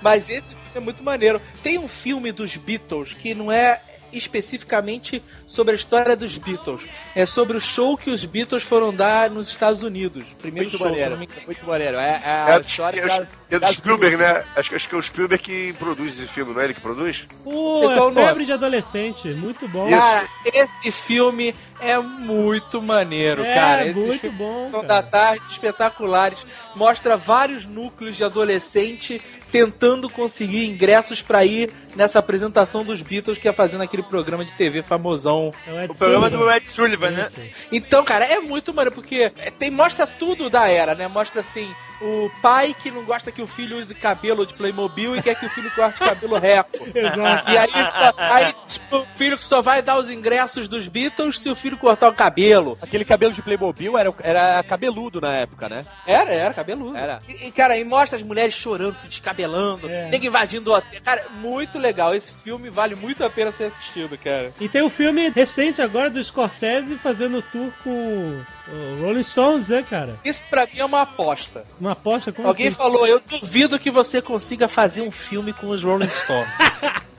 Mas 0.00 0.28
esse 0.30 0.50
filme 0.54 0.76
é 0.76 0.80
muito 0.80 1.02
maneiro. 1.02 1.40
Tem 1.62 1.78
um 1.78 1.88
filme 1.88 2.32
dos 2.32 2.56
Beatles 2.56 3.12
que 3.14 3.34
não 3.34 3.50
é 3.50 3.80
especificamente 4.12 5.22
sobre 5.46 5.72
a 5.72 5.76
história 5.76 6.16
dos 6.16 6.36
Beatles. 6.36 6.80
É 7.14 7.26
sobre 7.26 7.56
o 7.56 7.60
show 7.60 7.96
que 7.96 8.10
os 8.10 8.24
Beatles 8.24 8.62
foram 8.62 8.94
dar 8.94 9.30
nos 9.30 9.48
Estados 9.48 9.82
Unidos. 9.82 10.24
Primeiro 10.40 10.68
Muito 10.68 10.78
show, 10.78 10.88
maneiro. 10.88 11.16
Muito 11.46 11.66
maneiro. 11.66 11.96
É, 11.98 12.10
é 12.10 12.28
É, 12.28 12.30
a 12.54 12.58
do- 12.58 12.66
história 12.66 13.00
é, 13.00 13.06
das, 13.06 13.36
é 13.50 13.54
do 13.54 13.60
das 13.60 13.70
Spielberg, 13.72 14.16
né? 14.16 14.44
Acho, 14.56 14.68
que- 14.70 14.76
acho 14.76 14.88
que 14.88 14.94
é 14.94 14.98
o 14.98 15.02
Spielberg 15.02 15.42
que 15.44 15.72
produz 15.78 16.18
esse 16.18 16.28
filme, 16.28 16.52
não 16.54 16.60
é 16.60 16.64
ele 16.64 16.74
que 16.74 16.80
produz? 16.80 17.26
Pô, 17.44 17.90
é 17.90 18.12
febre 18.26 18.44
de 18.44 18.52
adolescente. 18.52 19.28
Muito 19.28 19.66
bom. 19.68 19.88
Cara, 19.90 20.28
esse 20.44 20.92
filme 20.92 21.54
é 21.80 21.98
muito 21.98 22.82
maneiro, 22.82 23.42
é, 23.42 23.54
cara. 23.54 23.86
Esses 23.86 23.96
muito 23.96 24.20
filmes 24.20 24.38
bom. 24.38 24.70
são 24.70 24.80
cara. 24.82 25.02
da 25.02 25.02
tarde 25.02 25.44
espetaculares. 25.50 26.44
Mostra 26.74 27.16
vários 27.16 27.64
núcleos 27.64 28.16
de 28.16 28.24
adolescente 28.24 29.20
tentando 29.50 30.10
conseguir 30.10 30.66
ingressos 30.66 31.22
pra 31.22 31.44
ir 31.44 31.70
nessa 31.96 32.18
apresentação 32.18 32.84
dos 32.84 33.00
Beatles 33.00 33.38
que 33.38 33.48
ia 33.48 33.52
fazendo 33.52 33.82
aquele 33.82 34.02
programa 34.02 34.44
de 34.44 34.52
TV 34.54 34.82
famosão. 34.82 35.52
É 35.66 35.72
o 35.72 35.80
Ed 35.80 35.92
O 35.92 35.94
programa 35.94 36.30
do 36.30 36.50
Ed 36.50 36.68
Sullivan, 36.68 37.10
né? 37.10 37.28
Então, 37.72 38.04
cara, 38.04 38.24
é 38.24 38.38
muito 38.40 38.72
maneiro, 38.72 38.94
porque 38.94 39.32
é, 39.38 39.50
tem, 39.50 39.70
mostra 39.70 40.06
tudo 40.06 40.50
da 40.50 40.68
era, 40.68 40.94
né? 40.94 41.08
Mostra 41.08 41.40
assim, 41.40 41.68
o 42.00 42.30
pai 42.40 42.74
que 42.74 42.90
não 42.90 43.04
gosta 43.04 43.32
que 43.32 43.42
o 43.42 43.46
filho 43.46 43.78
use 43.78 43.94
cabelo 43.94 44.46
de 44.46 44.54
Playmobil 44.54 45.16
e 45.16 45.22
quer 45.22 45.34
que 45.34 45.46
o 45.46 45.50
filho 45.50 45.70
corte 45.74 45.98
cabelo. 45.98 46.36
Exato. 46.38 47.50
E 47.50 47.58
aí, 47.58 47.70
aí 48.16 48.54
tipo, 48.66 48.98
o 48.98 49.06
filho 49.16 49.38
que 49.38 49.44
só 49.44 49.60
vai 49.60 49.82
dar 49.82 49.96
os 49.98 50.10
ingressos 50.10 50.68
dos 50.68 50.86
Beatles 50.88 51.40
se 51.40 51.50
o 51.50 51.56
filho 51.56 51.76
cortar 51.76 52.08
o 52.08 52.14
cabelo. 52.14 52.76
Aquele 52.82 53.04
cabelo 53.04 53.32
de 53.32 53.42
Playmobil 53.42 53.96
era, 53.98 54.14
era 54.20 54.62
cabeludo 54.62 55.20
na 55.20 55.34
época, 55.36 55.68
né? 55.68 55.84
Era, 56.06 56.30
era, 56.32 56.54
cabeludo. 56.54 56.96
Era. 56.96 57.20
E, 57.28 57.48
e, 57.48 57.52
cara, 57.52 57.76
e 57.76 57.84
mostra 57.84 58.16
as 58.16 58.22
mulheres 58.22 58.54
chorando, 58.54 58.96
se 59.00 59.08
descabelando, 59.08 59.88
É. 59.88 60.04
ninguém 60.10 60.28
invadindo 60.28 60.70
o 60.70 60.74
hotel. 60.74 61.00
Cara, 61.02 61.26
muito 61.40 61.78
legal. 61.78 62.14
Esse 62.14 62.32
filme 62.32 62.70
vale 62.70 62.94
muito 62.94 63.24
a 63.24 63.30
pena 63.30 63.50
ser 63.52 63.64
assistido, 63.64 64.16
cara. 64.18 64.52
E 64.60 64.68
tem 64.68 64.82
o 64.82 64.90
filme 64.90 65.28
recente 65.30 65.82
agora 65.82 66.10
do 66.10 66.22
Scorsese 66.22 66.96
fazendo 66.96 67.42
tour 67.42 67.70
com 67.82 68.40
o 68.72 69.02
Rolling 69.02 69.22
Stones, 69.24 69.68
né, 69.68 69.84
cara? 69.88 70.18
Isso 70.24 70.44
pra 70.50 70.66
mim 70.66 70.78
é 70.78 70.84
uma 70.84 71.02
aposta. 71.02 71.64
Uma 71.80 71.92
aposta 71.92 72.32
com 72.32 72.46
Alguém 72.46 72.70
falou, 72.70 73.06
eu 73.06 73.20
duvido 73.20 73.78
que 73.78 73.90
você 73.90 74.20
consiga 74.22 74.68
fazer 74.68 75.02
um 75.02 75.10
filme 75.10 75.52
com 75.52 75.68
os 75.68 75.82
Rolling 75.82 76.08
Stones. 76.08 76.48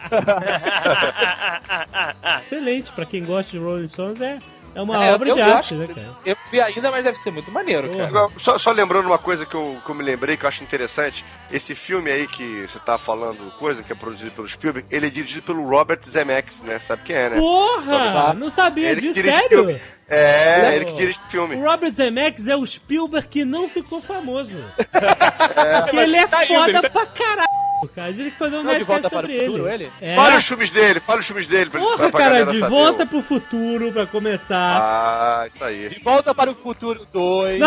Excelente, 2.43 2.91
pra 2.91 3.05
quem 3.05 3.23
gosta 3.23 3.51
de 3.51 3.57
Rolling 3.57 3.87
Stones, 3.87 4.21
é, 4.21 4.39
é 4.75 4.81
uma 4.81 5.03
É, 5.05 5.13
obra 5.13 5.29
eu 5.29 5.35
de 5.35 5.41
gosto. 5.41 5.55
arte, 5.55 5.73
né, 5.75 5.87
cara? 5.87 6.07
eu 6.25 6.35
vi 6.51 6.61
ainda, 6.61 6.91
mas 6.91 7.03
deve 7.03 7.17
ser 7.17 7.31
muito 7.31 7.51
maneiro, 7.51 7.87
Porra. 7.87 7.97
cara. 7.97 8.09
Agora, 8.09 8.31
Só, 8.37 8.57
só 8.57 8.71
lembrando 8.71 9.05
uma 9.07 9.17
coisa 9.17 9.45
que 9.45 9.55
eu, 9.55 9.77
que 9.83 9.89
eu 9.91 9.95
me 9.95 10.03
lembrei, 10.03 10.37
que 10.37 10.45
eu 10.45 10.49
acho 10.49 10.63
interessante. 10.63 11.23
Esse 11.51 11.75
filme 11.75 12.11
aí 12.11 12.27
que 12.27 12.67
você 12.67 12.79
tá 12.79 12.97
falando, 12.97 13.51
coisa, 13.57 13.83
que 13.83 13.91
é 13.91 13.95
produzido 13.95 14.31
pelo 14.31 14.47
Spielberg, 14.47 14.87
ele 14.91 15.07
é 15.07 15.09
dirigido 15.09 15.43
pelo 15.43 15.67
Robert 15.67 15.99
Zemeckis, 16.05 16.63
né? 16.63 16.79
Sabe 16.79 17.03
quem 17.03 17.15
é, 17.15 17.29
né? 17.31 17.37
Porra! 17.37 18.33
Não 18.33 18.49
sabia 18.49 18.89
Ele 18.91 19.01
disso, 19.01 19.21
sério? 19.21 19.79
É, 20.09 20.57
Olha 20.65 20.75
ele 20.75 20.85
só. 20.85 20.91
que 20.91 20.97
dirige 20.97 21.19
o 21.27 21.29
filme. 21.31 21.55
O 21.55 21.63
Robert 21.63 21.93
Zemeckis 21.93 22.47
é 22.47 22.55
o 22.55 22.65
Spielberg 22.65 23.27
que 23.27 23.45
não 23.45 23.69
ficou 23.69 24.01
famoso. 24.01 24.57
Porque 24.75 25.95
ele 25.97 26.17
é 26.17 26.27
Tá 26.27 26.39
foda 26.47 26.69
ele- 26.69 26.89
pra 26.89 27.05
caralho, 27.05 27.47
cara. 27.95 28.09
Ele 28.09 28.23
tem 28.23 28.31
que 28.31 28.37
fazer 28.37 28.55
um 28.55 28.63
Não, 28.63 28.71
de 28.71 28.77
Nerdcast 28.79 29.01
volta 29.01 29.09
para 29.09 29.17
o 29.19 29.21
sobre 29.29 29.39
futuro, 29.45 29.67
ele. 29.69 29.83
ele? 29.85 29.91
É. 30.01 30.15
Fala 30.15 30.37
os 30.37 30.45
filmes 30.45 30.69
dele, 30.71 30.99
fala 30.99 31.19
os 31.19 31.25
filmes 31.27 31.47
dele 31.47 31.69
pra, 31.69 31.79
Porra, 31.79 31.97
pra, 31.97 32.09
pra 32.09 32.19
cara, 32.19 32.45
de 32.47 32.59
volta 32.61 33.05
pro 33.05 33.21
futuro, 33.21 33.91
pra 33.91 34.05
começar. 34.07 34.79
Ah, 34.81 35.47
isso 35.47 35.63
aí. 35.63 35.89
De 35.89 35.99
volta 36.03 36.33
para 36.33 36.49
o 36.51 36.55
futuro 36.55 37.05
2. 37.13 37.59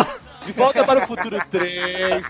De 0.44 0.52
volta 0.52 0.84
para 0.84 1.04
o 1.04 1.06
futuro 1.06 1.38
3. 1.50 2.24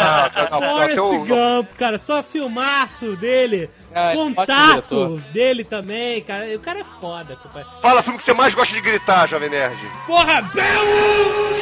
Ah, 0.00 0.30
tá, 0.32 0.48
não, 0.50 0.60
não, 0.60 0.70
Forrest 0.72 0.92
até 0.92 1.00
o- 1.02 1.24
Gump, 1.26 1.68
cara, 1.78 1.98
só 1.98 2.22
filmaço 2.22 3.16
dele. 3.16 3.70
Ah, 3.94 4.10
é 4.12 4.14
Contato 4.14 5.16
dele 5.32 5.64
também, 5.64 6.20
cara. 6.22 6.46
O 6.56 6.58
cara 6.58 6.80
é 6.80 6.84
foda, 7.00 7.36
compadre. 7.36 7.68
Fala 7.80 8.00
o 8.00 8.02
filme 8.02 8.18
que 8.18 8.24
você 8.24 8.34
mais 8.34 8.54
gosta 8.54 8.74
de 8.74 8.80
gritar, 8.80 9.28
Jovem 9.28 9.48
Nerd. 9.50 9.78
Porra, 10.06 10.42
Belo! 10.42 11.54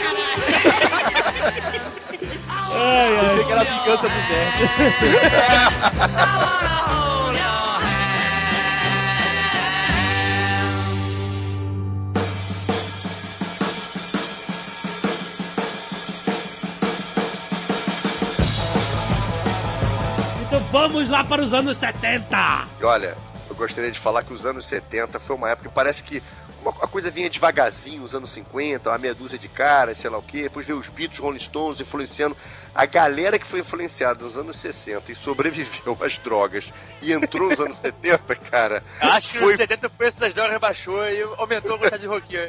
Ai, 2.75 3.17
ai. 3.19 3.27
Achei 3.27 3.45
que 3.45 3.53
era 3.53 3.61
a 3.61 3.65
vingança 3.65 4.09
do 4.09 4.15
Nerd. 4.15 4.53
vamos 20.73 21.11
lá 21.11 21.23
para 21.23 21.43
os 21.43 21.53
anos 21.53 21.77
70. 21.77 22.67
E 22.81 22.85
olha, 22.85 23.15
eu 23.49 23.55
gostaria 23.55 23.93
de 23.93 24.01
falar 24.01 24.25
que 24.25 24.33
os 24.33 24.47
anos 24.47 24.65
70 24.65 25.21
foi 25.21 25.37
uma 25.37 25.51
época 25.51 25.69
que 25.69 25.75
parece 25.75 26.03
que 26.03 26.23
a 26.81 26.87
coisa 26.87 27.11
vinha 27.11 27.31
devagarzinho, 27.31 28.05
os 28.05 28.15
anos 28.15 28.31
50, 28.33 28.91
uma 28.91 28.99
meia 28.99 29.15
dúzia 29.15 29.39
de 29.39 29.49
caras, 29.49 29.99
sei 29.99 30.11
lá 30.11 30.19
o 30.19 30.23
quê, 30.23 30.43
depois 30.43 30.67
veio 30.67 30.79
os 30.79 30.89
Beatles, 30.89 31.19
Rolling 31.21 31.39
Stones 31.39 31.81
influenciando. 31.81 32.37
A 32.75 32.87
galera 32.87 33.39
que 33.39 33.47
foi 33.47 33.61
influenciada 33.61 34.25
nos 34.25 34.37
anos 34.37 34.57
60 34.59 35.13
e 35.13 35.15
sobreviveu 35.15 35.97
às 36.01 36.17
drogas 36.17 36.73
e 37.03 37.13
entrou 37.13 37.51
nos 37.51 37.61
anos 37.61 37.77
70, 37.77 38.35
cara. 38.37 38.83
Acho 38.99 39.29
que 39.29 39.39
foi 39.39 39.53
nos 39.53 39.57
70 39.59 39.87
o 39.89 39.91
preço 39.91 40.19
das 40.19 40.33
drogas 40.33 40.53
rebaixou 40.53 41.05
e 41.07 41.21
aumentou 41.37 41.75
a 41.75 41.79
gostar 41.79 41.99
de 41.99 42.07
roquinho. 42.07 42.41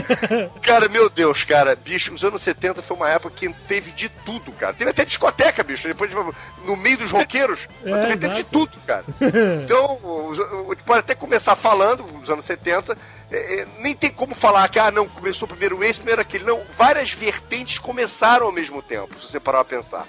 Cara, 0.62 0.88
meu 0.88 1.10
Deus, 1.10 1.44
cara, 1.44 1.74
bicho, 1.74 2.14
os 2.14 2.22
anos 2.22 2.42
70 2.42 2.82
foi 2.82 2.96
uma 2.96 3.10
época 3.10 3.34
que 3.36 3.52
teve 3.66 3.90
de 3.90 4.08
tudo, 4.08 4.52
cara. 4.52 4.74
Teve 4.74 4.90
até 4.90 5.04
discoteca, 5.04 5.62
bicho. 5.62 5.88
Depois, 5.88 6.10
no 6.64 6.76
meio 6.76 6.98
dos 6.98 7.10
roqueiros, 7.10 7.66
É, 7.84 8.16
teve 8.16 8.28
de 8.34 8.44
tudo, 8.44 8.78
cara. 8.86 9.04
Então, 9.64 9.98
pode 10.84 11.00
até 11.00 11.14
começar 11.14 11.56
falando, 11.56 12.04
os 12.22 12.28
anos 12.28 12.44
70, 12.44 12.96
é, 13.30 13.60
é, 13.60 13.66
nem 13.78 13.94
tem 13.94 14.10
como 14.10 14.34
falar 14.34 14.68
que, 14.68 14.78
ah, 14.78 14.90
não, 14.90 15.06
começou 15.06 15.46
primeiro 15.46 15.82
esse, 15.84 16.00
primeiro 16.00 16.22
aquele. 16.22 16.44
Não, 16.44 16.62
várias 16.76 17.12
vertentes 17.12 17.78
começaram 17.78 18.46
ao 18.46 18.52
mesmo 18.52 18.82
tempo, 18.82 19.14
se 19.14 19.30
você 19.30 19.40
parar 19.40 19.64
pra 19.64 19.76
pensar. 19.76 20.06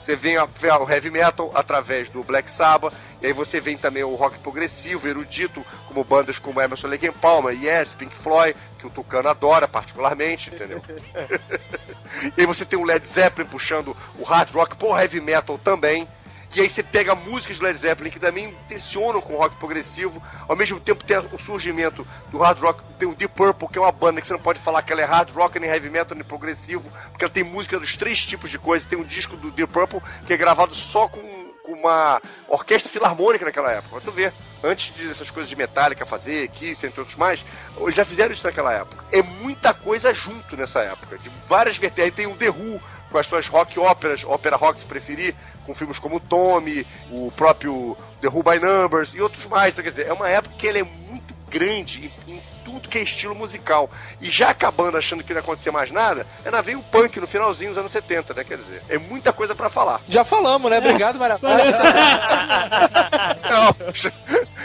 Você 0.00 0.16
vem 0.16 0.36
o 0.36 0.90
heavy 0.90 1.10
metal 1.10 1.52
através 1.54 2.10
do 2.10 2.24
Black 2.24 2.50
Sabbath, 2.50 2.92
e 3.20 3.26
aí 3.26 3.32
você 3.32 3.60
vem 3.60 3.78
também 3.78 4.02
o 4.02 4.16
rock 4.16 4.36
progressivo, 4.40 5.06
erudito, 5.06 5.64
como 5.86 6.02
bandas 6.02 6.40
como 6.40 6.60
Emerson 6.60 6.88
Lake 6.88 7.06
and 7.06 7.12
Palmer, 7.12 7.54
Yes, 7.54 7.92
Pink 7.92 8.12
Floyd, 8.16 8.56
que 8.80 8.86
o 8.86 8.90
Tucano 8.90 9.28
adora 9.28 9.68
particularmente, 9.68 10.52
entendeu? 10.52 10.82
e 12.36 12.40
aí 12.40 12.46
você 12.46 12.64
tem 12.64 12.76
o 12.76 12.84
Led 12.84 13.06
Zeppelin 13.06 13.48
puxando 13.48 13.96
o 14.18 14.24
hard 14.24 14.50
rock 14.50 14.76
por 14.76 14.98
heavy 15.00 15.20
metal 15.20 15.56
também. 15.56 16.08
E 16.54 16.60
aí 16.60 16.68
você 16.68 16.82
pega 16.82 17.14
músicas 17.14 17.58
do 17.58 17.64
Led 17.64 17.78
Zeppelin 17.78 18.10
que 18.10 18.20
também 18.20 18.50
intencionam 18.50 19.20
com 19.20 19.34
o 19.34 19.38
rock 19.38 19.56
progressivo, 19.56 20.22
ao 20.46 20.54
mesmo 20.54 20.78
tempo 20.78 21.02
tem 21.02 21.16
o 21.18 21.38
surgimento 21.38 22.06
do 22.30 22.38
hard 22.38 22.58
rock, 22.60 22.82
tem 22.98 23.08
o 23.08 23.14
Deep 23.14 23.34
Purple, 23.34 23.68
que 23.68 23.78
é 23.78 23.80
uma 23.80 23.92
banda 23.92 24.20
que 24.20 24.26
você 24.26 24.34
não 24.34 24.40
pode 24.40 24.58
falar 24.58 24.82
que 24.82 24.92
ela 24.92 25.00
é 25.00 25.04
hard 25.04 25.30
rock, 25.30 25.58
nem 25.58 25.70
heavy 25.70 25.88
metal, 25.88 26.14
nem 26.14 26.24
progressivo, 26.24 26.90
porque 27.10 27.24
ela 27.24 27.32
tem 27.32 27.42
música 27.42 27.80
dos 27.80 27.96
três 27.96 28.24
tipos 28.24 28.50
de 28.50 28.58
coisas. 28.58 28.86
Tem 28.86 28.98
um 28.98 29.04
disco 29.04 29.36
do 29.36 29.50
Deep 29.50 29.72
Purple 29.72 30.00
que 30.26 30.32
é 30.32 30.36
gravado 30.36 30.74
só 30.74 31.08
com, 31.08 31.42
uma 31.64 32.20
orquestra 32.48 32.90
filarmônica 32.90 33.44
naquela 33.44 33.72
época. 33.72 34.00
Tu 34.00 34.10
ver, 34.10 34.32
antes 34.62 34.90
dessas 34.94 35.30
coisas 35.30 35.48
de 35.48 35.56
Metallica 35.56 36.04
fazer, 36.04 36.48
Kiss, 36.48 36.84
entre 36.84 37.00
outros 37.00 37.16
mais, 37.16 37.44
eles 37.78 37.94
já 37.94 38.04
fizeram 38.04 38.32
isso 38.32 38.46
naquela 38.46 38.72
época. 38.72 39.04
É 39.12 39.22
muita 39.22 39.72
coisa 39.72 40.12
junto 40.12 40.56
nessa 40.56 40.80
época, 40.80 41.18
de 41.18 41.30
várias 41.48 41.76
vertentes. 41.76 42.04
Aí 42.04 42.10
tem 42.10 42.26
o 42.26 42.36
The 42.36 42.50
Who, 42.50 42.80
com 43.10 43.18
as 43.18 43.26
suas 43.26 43.46
rock 43.46 43.78
óperas, 43.78 44.24
ópera 44.24 44.56
rock 44.56 44.80
se 44.80 44.86
preferir, 44.86 45.34
com 45.64 45.74
filmes 45.74 45.98
como 45.98 46.20
Tommy, 46.20 46.86
o 47.10 47.32
próprio 47.36 47.96
The 48.20 48.28
Who 48.28 48.42
by 48.42 48.58
Numbers 48.58 49.14
e 49.14 49.20
outros 49.20 49.46
mais. 49.46 49.72
Então, 49.72 49.82
quer 49.82 49.90
dizer, 49.90 50.06
é 50.06 50.12
uma 50.12 50.28
época 50.28 50.54
que 50.56 50.68
ela 50.68 50.78
é 50.78 50.82
muito 50.82 51.34
grande 51.48 52.10
em, 52.26 52.34
em 52.34 52.42
tudo 52.64 52.88
que 52.88 52.98
é 52.98 53.02
estilo 53.02 53.34
musical. 53.34 53.90
E 54.20 54.30
já 54.30 54.50
acabando 54.50 54.96
achando 54.96 55.22
que 55.22 55.32
não 55.32 55.40
ia 55.40 55.42
acontecer 55.42 55.70
mais 55.70 55.90
nada, 55.90 56.26
ela 56.44 56.60
veio 56.60 56.78
o 56.78 56.82
punk 56.82 57.18
no 57.20 57.26
finalzinho 57.26 57.70
dos 57.70 57.78
anos 57.78 57.92
70, 57.92 58.34
né? 58.34 58.44
Quer 58.44 58.58
dizer, 58.58 58.82
é 58.88 58.98
muita 58.98 59.32
coisa 59.32 59.54
pra 59.54 59.70
falar. 59.70 60.00
Já 60.08 60.24
falamos, 60.24 60.70
né? 60.70 60.78
Obrigado, 60.78 61.18
Maria. 61.18 61.38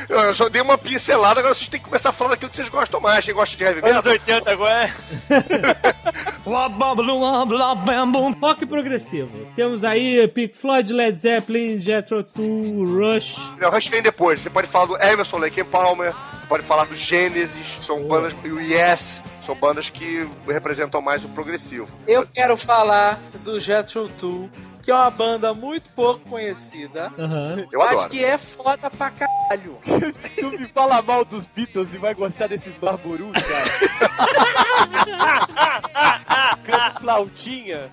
Não, 0.10 0.24
eu 0.24 0.36
só 0.36 0.50
dei 0.50 0.62
uma 0.62 0.78
pincelada, 0.78 1.39
agora 1.39 1.54
vocês 1.54 1.68
têm 1.68 1.80
que 1.80 1.86
começar 1.86 2.10
a 2.10 2.14
falar 2.14 2.32
daquilo 2.32 2.50
que 2.50 2.56
vocês 2.56 2.70
gostam 2.70 3.00
mais. 3.00 3.26
Quem 3.26 3.34
gosta 3.34 3.58
de 3.58 3.64
heavy 3.64 3.82
metal? 3.82 3.91
Anos 3.91 4.06
80 4.06 4.52
agora. 4.52 4.93
Rock 8.39 8.66
progressivo. 8.66 9.30
Temos 9.56 9.84
aí 9.84 10.28
Pink 10.30 10.56
Floyd, 10.56 10.93
Led 10.93 11.20
Zeppelin, 11.20 11.82
Jethro 11.82 12.24
Tull, 12.24 12.86
Rush. 12.86 13.36
O 13.62 13.70
Rush 13.70 13.88
vem 13.88 14.02
depois. 14.02 14.41
Você 14.41 14.50
pode 14.50 14.68
falar 14.68 14.86
do 14.86 14.95
Emerson, 14.95 15.38
Lake 15.38 15.64
Palmer, 15.66 16.14
pode 16.48 16.64
falar 16.64 16.86
do 16.86 16.95
Genesis, 16.95 17.78
são 17.82 18.04
bandas, 18.04 18.34
e 18.43 18.50
o 18.50 18.60
Yes, 18.60 19.22
são 19.45 19.56
bandas 19.56 19.89
que 19.89 20.28
representam 20.48 21.02
mais 21.02 21.24
o 21.24 21.30
progressivo. 21.30 21.88
Eu 22.08 22.26
quero 22.26 22.58
falar 22.58 23.20
do 23.43 23.60
Jethro 23.60 24.10
Tull, 24.20 24.50
que 24.88 24.92
é 24.92 24.96
uma 24.96 25.10
banda 25.10 25.54
muito 25.54 25.90
pouco 25.90 26.22
conhecida, 26.30 27.12
Aham. 27.20 27.68
Eu 27.70 27.80
mas 27.80 27.96
adoro. 27.96 28.10
que 28.10 28.24
é 28.24 28.38
foda 28.38 28.90
pra 28.90 29.12
caralho. 29.12 29.78
Tu 30.40 30.50
me 30.50 30.66
fala 30.70 31.02
mal 31.02 31.26
dos 31.26 31.46
Beatles 31.46 31.94
e 31.94 31.98
vai 31.98 32.14
gostar 32.14 32.48
desses 32.48 32.78
barburus, 32.78 33.34
cara. 33.34 33.66
Canto 36.64 37.02
flautinha. 37.02 37.92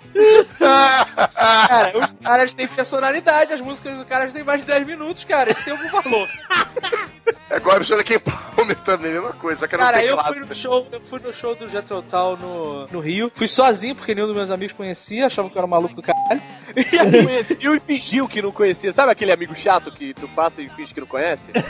Cara, 0.56 1.98
os 1.98 2.12
caras 2.12 2.54
têm 2.54 2.68
personalidade, 2.68 3.52
as 3.52 3.60
músicas 3.60 3.98
dos 3.98 4.06
caras 4.06 4.32
têm 4.32 4.44
mais 4.44 4.60
de 4.60 4.66
10 4.68 4.86
minutos, 4.86 5.24
cara. 5.24 5.50
Isso 5.50 5.64
tem 5.64 5.72
algum 5.72 5.88
valor. 5.88 6.28
Agora 7.50 7.82
o 7.82 7.94
and 7.94 8.20
Palmer 8.56 8.76
também, 8.80 9.12
mesma 9.12 9.32
coisa, 9.32 9.66
um 9.66 9.68
Cara, 9.68 10.04
eu 10.04 10.22
fui 10.24 10.40
no 10.40 10.54
show, 10.54 10.86
eu 10.90 11.00
fui 11.00 11.20
no 11.20 11.32
show 11.32 11.54
do 11.54 11.68
Jethro 11.68 12.02
Tull 12.02 12.36
no, 12.36 12.86
no 12.88 13.00
Rio. 13.00 13.30
Fui 13.34 13.46
sozinho, 13.46 13.94
porque 13.94 14.14
nenhum 14.14 14.26
dos 14.26 14.36
meus 14.36 14.50
amigos 14.50 14.76
conhecia, 14.76 15.26
achavam 15.26 15.50
que 15.50 15.56
eu 15.56 15.60
era 15.60 15.66
um 15.66 15.70
maluco 15.70 15.94
do 15.94 16.02
caralho. 16.02 16.42
E 16.92 16.98
aí 16.98 17.24
conheciu 17.24 17.74
e 17.74 17.80
fingiu 17.80 18.28
que 18.28 18.42
não 18.42 18.52
conhecia. 18.52 18.92
Sabe 18.92 19.12
aquele 19.12 19.32
amigo 19.32 19.54
chato 19.54 19.90
que 19.90 20.14
tu 20.14 20.28
passa 20.28 20.62
e 20.62 20.68
finge 20.68 20.94
que 20.94 21.00
não 21.00 21.06
conhece? 21.06 21.52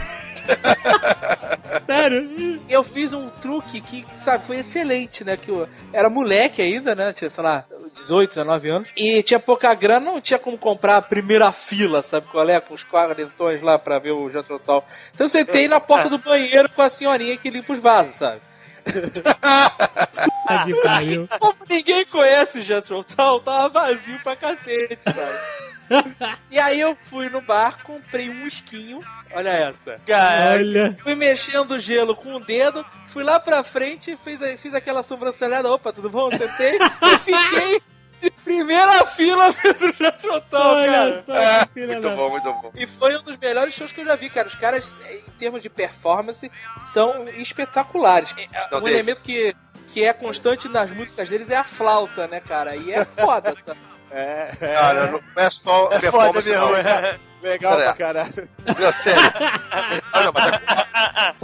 Sério? 1.85 2.61
Eu 2.69 2.83
fiz 2.83 3.13
um 3.13 3.29
truque 3.29 3.81
que, 3.81 4.07
sabe, 4.17 4.47
foi 4.47 4.59
excelente, 4.59 5.25
né? 5.25 5.37
Que 5.37 5.51
eu 5.51 5.69
era 5.93 6.09
moleque 6.09 6.63
ainda, 6.63 6.95
né? 6.95 7.13
Tinha, 7.13 7.31
sei 7.31 7.45
lá, 7.45 7.65
18, 7.95 8.31
19 8.31 8.71
anos. 8.71 8.89
E 8.97 9.23
tinha 9.23 9.41
pouca 9.41 9.73
grana, 9.75 10.13
não 10.13 10.21
tinha 10.21 10.39
como 10.39 10.59
comprar 10.59 10.99
a 10.99 11.03
primeira 11.03 11.51
fila, 11.53 12.03
sabe 12.03 12.27
qual 12.31 12.49
é? 12.49 12.61
Com 12.61 12.75
os 12.75 12.85
quarentões 12.85 13.63
lá 13.63 13.79
pra 13.79 13.99
ver 13.99 14.13
o 14.13 14.31
Jethro 14.31 14.59
Tull. 14.59 14.85
Então 15.13 15.27
eu 15.27 15.31
sentei 15.31 15.69
na 15.69 15.81
porta 15.81 16.09
do 16.09 16.19
banheiro 16.19 16.69
com 16.71 16.83
a 16.83 16.89
senhorinha 16.89 17.37
que 17.37 17.51
limpa 17.51 17.73
os 17.73 17.79
vasos, 17.79 18.15
sabe? 18.15 18.41
Que 20.67 20.75
pariu. 20.83 21.29
Como 21.41 21.57
ninguém 21.69 22.05
conhece 22.07 22.63
Jethro 22.63 23.03
Tull, 23.03 23.41
tava 23.41 23.69
vazio 23.69 24.19
pra 24.23 24.37
cacete, 24.37 24.99
sabe? 25.03 25.39
E 26.51 26.59
aí 26.59 26.81
eu 26.81 26.95
fui 26.95 27.29
no 27.29 27.41
bar, 27.41 27.83
comprei 27.83 28.31
um 28.31 28.47
esquinho, 28.47 29.01
olha 29.33 29.51
essa. 29.51 30.01
Cara, 30.07 30.59
Olha. 30.59 30.97
Fui 31.03 31.15
mexendo 31.15 31.73
o 31.73 31.81
gelo 31.81 32.15
com 32.15 32.35
o 32.35 32.41
dedo, 32.41 32.85
fui 33.09 33.23
lá 33.23 33.39
pra 33.39 33.63
frente, 33.63 34.17
fiz, 34.23 34.41
fiz 34.61 34.75
aquela 34.75 35.03
sobrancelhada, 35.03 35.71
opa, 35.71 35.93
tudo 35.93 36.09
bom? 36.09 36.31
Sentei 36.31 36.79
e 37.03 37.19
fiquei 37.19 37.83
de 38.25 38.31
primeira 38.43 39.05
fila 39.07 39.51
vendo 39.53 39.87
o 39.91 39.95
Jethro 39.95 40.41
Tull, 40.43 40.59
Olha 40.61 40.91
cara. 40.91 41.25
só, 41.25 41.67
que 41.67 41.73
filha 41.75 41.87
Muito 41.89 42.09
da- 42.09 42.17
bom, 42.17 42.31
muito 42.31 42.53
bom. 42.53 42.73
E 42.77 42.87
foi 42.87 43.17
um 43.17 43.23
dos 43.23 43.37
melhores 43.37 43.75
shows 43.75 43.93
que 43.93 44.01
eu 44.01 44.07
já 44.07 44.17
vi, 44.17 44.29
cara. 44.31 44.49
Os 44.49 44.55
caras, 44.55 44.97
em 45.11 45.31
termos 45.39 45.63
de 45.63 45.69
performance, 45.71 46.51
são 46.93 47.29
espetaculares. 47.29 48.35
É, 48.39 48.71
Não, 48.71 48.79
Um 48.79 48.83
Dave. 48.83 48.95
elemento 48.95 49.21
que, 49.23 49.55
que 49.93 50.05
é 50.05 50.13
constante 50.13 50.69
nas 50.69 50.91
músicas 50.91 51.29
deles 51.29 51.51
é 51.51 51.57
a 51.57 51.65
flauta, 51.65 52.27
né, 52.27 52.41
cara? 52.41 52.75
E 52.77 52.93
é 52.93 53.05
foda, 53.05 53.55
sabe? 53.57 53.79
É, 54.17 54.47
Cara, 54.61 55.11
não 55.11 55.21
é 55.37 55.51
só 55.51 55.87
é 55.91 55.99
foda 55.99 56.01
performance, 56.01 56.49
mesmo. 56.49 56.67
não. 56.67 56.77
é. 56.77 57.19
Legal 57.45 57.77
pra 57.77 57.95
caralho. 57.95 58.49
Não, 58.67 58.93
sério. 58.93 59.23
Não, 60.15 60.33
mas 60.33 60.47
é- 60.53 61.35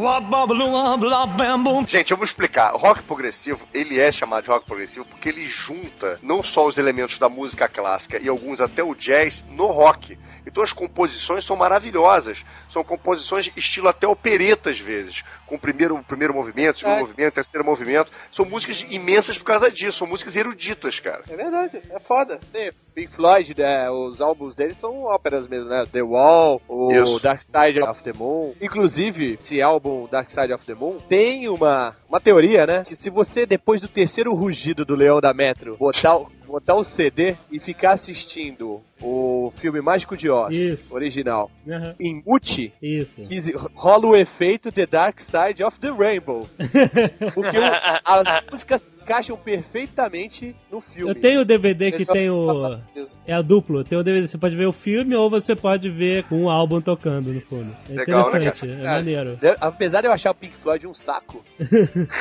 Gente, 1.89 2.11
eu 2.11 2.17
vou 2.17 2.25
explicar. 2.25 2.75
O 2.75 2.79
rock 2.79 3.03
progressivo, 3.03 3.67
ele 3.73 3.99
é 4.01 4.11
chamado 4.13 4.45
de 4.45 4.51
rock 4.51 4.67
progressivo 4.67 5.05
porque 5.07 5.29
ele 5.29 5.49
junta 5.49 6.19
não 6.23 6.43
só 6.43 6.67
os 6.67 6.79
elementos 6.79 7.19
da 7.19 7.29
música 7.29 7.69
clássica 7.69 8.19
e 8.23 8.29
alguns 8.29 8.61
até 8.61 8.83
o 8.83 8.95
jazz 8.95 9.45
no 9.51 9.67
rock. 9.67 10.19
Então 10.47 10.63
as 10.63 10.73
composições 10.73 11.45
são 11.45 11.55
maravilhosas. 11.55 12.45
São 12.71 12.83
composições 12.83 13.51
estilo 13.57 13.89
até 13.89 14.07
opereta 14.07 14.71
às 14.71 14.79
vezes. 14.81 15.23
Com 15.47 15.57
o 15.57 15.59
primeiro, 15.59 15.97
o 15.97 16.03
primeiro 16.03 16.33
movimento, 16.33 16.79
segundo 16.79 16.97
É. 16.97 17.01
movimento, 17.01 17.35
terceiro 17.35 17.65
movimento. 17.65 18.11
São 18.33 18.45
músicas 18.47 18.85
imensas 18.91 19.37
por 19.37 19.45
causa 19.45 19.71
disso. 19.71 19.99
São 19.99 20.07
músicas 20.07 20.37
eruditas, 20.37 20.99
cara. 20.99 21.23
É 21.29 21.37
verdade, 21.37 21.83
é 21.91 22.01
foda. 22.01 22.39
Sim, 22.51 22.71
Pink 22.95 23.13
Floyd, 23.13 23.55
né, 23.57 23.91
os 23.91 24.21
álbuns 24.21 24.55
deles 24.55 24.77
são 24.77 25.05
óperas 25.05 25.47
mesmo, 25.49 25.69
né? 25.69 25.85
The 25.91 26.03
Wall, 26.03 26.61
o 26.69 26.93
Isso. 26.93 27.21
Dark 27.21 27.41
Side 27.43 27.81
of 27.83 28.03
the 28.03 28.13
Moon. 28.17 28.53
Inclusive, 28.61 29.35
esse 29.35 29.61
álbum 29.63 30.07
Dark 30.11 30.31
Side 30.31 30.53
of 30.53 30.65
the 30.67 30.75
Moon 30.75 30.97
tem 31.09 31.49
uma, 31.49 31.95
uma 32.09 32.21
teoria, 32.21 32.67
né? 32.67 32.85
Que 32.87 32.95
se 32.97 33.11
você, 33.11 33.47
depois 33.47 33.81
do 33.81 33.89
terceiro 33.89 34.35
rugido 34.35 34.85
do 34.85 34.95
Leão 34.95 35.21
da 35.21 35.33
Metro, 35.33 35.77
botar, 35.77 36.17
o- 36.17 36.29
botar 36.51 36.75
o 36.75 36.85
CD 36.85 37.37
e 37.51 37.59
ficar 37.61 37.93
assistindo 37.93 38.81
o 39.03 39.51
filme 39.57 39.81
Mágico 39.81 40.15
de 40.15 40.29
Oz, 40.29 40.55
Isso. 40.55 40.95
original, 40.95 41.51
Aham. 41.67 41.95
em 41.99 42.23
mute, 42.27 42.71
Isso. 42.83 43.23
que 43.23 43.41
rola 43.75 44.07
o 44.09 44.15
efeito 44.15 44.71
The 44.71 44.85
Dark 44.85 45.19
Side 45.21 45.65
of 45.65 45.79
the 45.81 45.91
Rainbow. 45.91 46.47
Porque 47.35 47.59
o- 47.59 47.65
as 48.05 48.45
músicas 48.51 48.93
encaixam 49.01 49.39
perfeitamente 49.39 50.55
no 50.71 50.83
filme. 50.83 51.11
Eu 51.11 51.15
tenho 51.15 51.41
o 51.41 51.45
DVD 51.47 51.91
que 51.93 51.97
Eles 52.03 52.09
tem 52.09 52.29
o. 52.29 52.79
É 53.27 53.33
a 53.33 53.41
duplo. 53.41 53.83
Tem 53.85 53.97
o 53.99 54.03
DVD, 54.03 54.29
você 54.29 54.37
pode 54.37 54.55
ver 54.55 54.67
o 54.67 54.73
filme 54.73 55.15
ou 55.17 55.31
você 55.31 55.57
pode 55.57 55.89
ver 55.89 56.25
com 56.25 56.45
o 56.45 56.51
álbum 56.51 56.81
tocando 56.83 57.33
no 57.33 57.41
fundo. 57.41 57.75
É 57.89 57.95
Legal, 57.95 58.31
né, 58.33 58.39
interessante, 58.49 58.73
é 58.73 58.83
Cara, 58.83 58.97
maneiro. 58.99 59.37
de- 59.37 59.57
Apesar 59.61 60.01
de 60.03 60.09
eu 60.09 60.13
achar 60.13 60.33
o 60.33 60.35
Pink 60.35 60.57
Floyd 60.59 60.87
um 60.87 60.93
saco, 60.95 61.43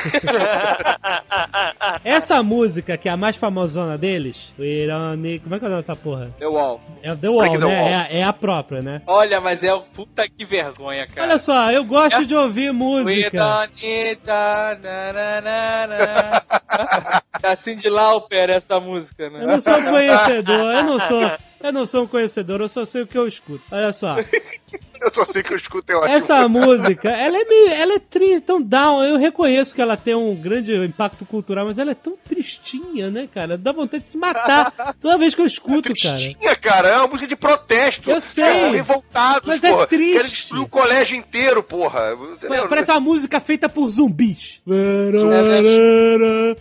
Essa 2.03 2.41
música, 2.41 2.97
que 2.97 3.09
é 3.09 3.11
a 3.11 3.17
mais 3.17 3.35
famosona 3.35 3.97
deles, 4.19 4.51
o 4.57 4.63
Ironic. 4.63 5.39
Como 5.43 5.55
é 5.55 5.59
que 5.59 5.65
é 5.65 5.67
o 5.67 5.71
nome 5.71 5.81
dessa 5.83 5.95
porra? 5.95 6.31
The 6.37 6.47
Wall. 6.47 6.81
É 7.01 7.15
The 7.15 7.29
Wall, 7.29 7.39
Break 7.39 7.59
the 7.59 7.65
né? 7.65 7.79
Wall. 7.79 7.87
É, 7.89 7.95
a- 7.95 8.07
é 8.09 8.23
a 8.23 8.33
própria, 8.33 8.81
né? 8.81 9.01
Olha, 9.07 9.39
mas 9.39 9.63
é 9.63 9.73
o 9.73 9.81
puta 9.81 10.27
que 10.27 10.45
vergonha, 10.45 11.07
cara. 11.07 11.27
Olha 11.29 11.39
só, 11.39 11.71
eu 11.71 11.83
gosto 11.85 12.25
de 12.25 12.35
ouvir 12.35 12.69
We 12.69 12.73
música. 12.73 13.37
don't 13.37 13.85
need 13.85 14.19
a- 14.29 14.77
na, 14.81 15.13
na, 15.13 15.41
na, 15.41 15.87
na. 15.87 17.21
Da 17.41 17.55
Cindy 17.55 17.87
Lauper, 17.89 18.49
essa 18.49 18.79
música, 18.81 19.29
né? 19.29 19.43
Eu 19.43 19.47
não 19.47 19.61
sou 19.61 19.73
um 19.77 19.83
conhecedor, 19.85 20.75
eu 20.75 20.83
não 20.83 20.99
sou, 20.99 21.31
eu 21.63 21.71
não 21.73 21.85
sou 21.85 22.03
um 22.03 22.07
conhecedor, 22.07 22.59
eu 22.59 22.67
só 22.67 22.83
sei 22.85 23.03
o 23.03 23.07
que 23.07 23.17
eu 23.17 23.25
escuto. 23.29 23.63
Olha 23.71 23.93
só, 23.93 24.17
Eu 25.09 25.11
só 25.13 25.25
sei 25.25 25.41
que 25.43 25.53
eu 25.53 25.57
escuto 25.57 25.91
é 25.91 25.95
ótimo. 25.95 26.15
essa 26.17 26.47
música, 26.47 27.09
ela 27.09 27.37
é 27.37 27.45
meio, 27.45 27.69
ela 27.69 27.93
é 27.93 27.99
triste, 27.99 28.41
tão 28.41 28.61
down. 28.61 29.03
Eu 29.03 29.17
reconheço 29.17 29.73
que 29.73 29.81
ela 29.81 29.95
tem 29.97 30.15
um 30.15 30.35
grande 30.35 30.73
impacto 30.85 31.25
cultural, 31.25 31.65
mas 31.67 31.77
ela 31.77 31.91
é 31.91 31.95
tão 31.95 32.17
tristinha, 32.17 33.09
né, 33.09 33.27
cara? 33.33 33.57
Dá 33.57 33.71
vontade 33.71 34.03
de 34.03 34.09
se 34.09 34.17
matar 34.17 34.73
toda 35.01 35.17
vez 35.17 35.33
que 35.33 35.41
eu 35.41 35.45
escuto, 35.45 35.93
cara. 35.93 36.17
Tristinha, 36.17 36.55
cara, 36.55 36.89
é 36.89 36.97
uma 36.97 37.07
música 37.07 37.27
de 37.27 37.35
protesto. 37.35 38.09
Eu 38.11 38.21
sei. 38.21 38.43
É, 38.43 38.69
revoltados, 38.71 39.47
Mas 39.47 39.63
é 39.63 39.71
porra. 39.71 39.87
triste. 39.87 40.13
Querem 40.13 40.29
destruir 40.29 40.61
o 40.63 40.67
colégio 40.67 41.17
inteiro, 41.17 41.63
porra. 41.63 42.13
Entendeu? 42.13 42.67
Parece 42.67 42.91
uma 42.91 42.99
música 42.99 43.39
feita 43.39 43.69
por 43.69 43.89
zumbis. 43.89 44.59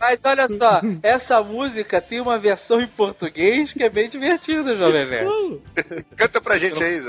Mas 0.00 0.24
olha 0.24 0.48
só, 0.48 0.80
essa 1.02 1.42
música 1.42 2.00
tem 2.00 2.20
uma 2.20 2.38
versão 2.38 2.80
em 2.80 2.86
português 2.86 3.72
que 3.72 3.82
é 3.82 3.90
bem 3.90 4.08
divertida, 4.08 4.76
Jovem 4.76 5.08
Nerd. 5.08 5.60
Canta 6.16 6.40
pra 6.40 6.58
gente 6.58 6.82
aí, 6.82 7.00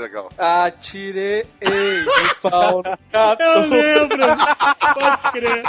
Zagal. 1.20 1.44
Atirei 1.60 2.02
o 2.04 2.50
pau 2.50 2.76
no 2.82 2.98
gato. 3.12 3.42
Eu 3.42 3.60
lembro, 3.68 4.18
pode 4.94 5.32
crer. 5.32 5.62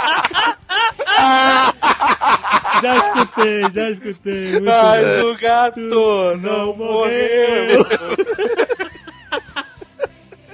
Já 2.82 2.94
escutei, 2.94 3.62
já 3.74 3.90
escutei. 3.90 4.50
Muito 4.52 4.64
Mas 4.64 5.04
bem. 5.04 5.22
o 5.26 5.36
gato 5.36 5.80
não 5.80 6.36
não 6.36 6.76
morreu. 6.76 7.86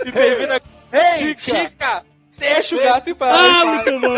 e 0.04 0.12
termina. 0.12 0.60
Ei, 0.92 1.36
Chica! 1.38 2.04
Deixa 2.38 2.76
o 2.76 2.78
gato 2.82 3.10
em 3.10 3.14
paz. 3.14 3.36
Ah, 3.36 3.64
muito 3.64 4.00
bom. 4.00 4.14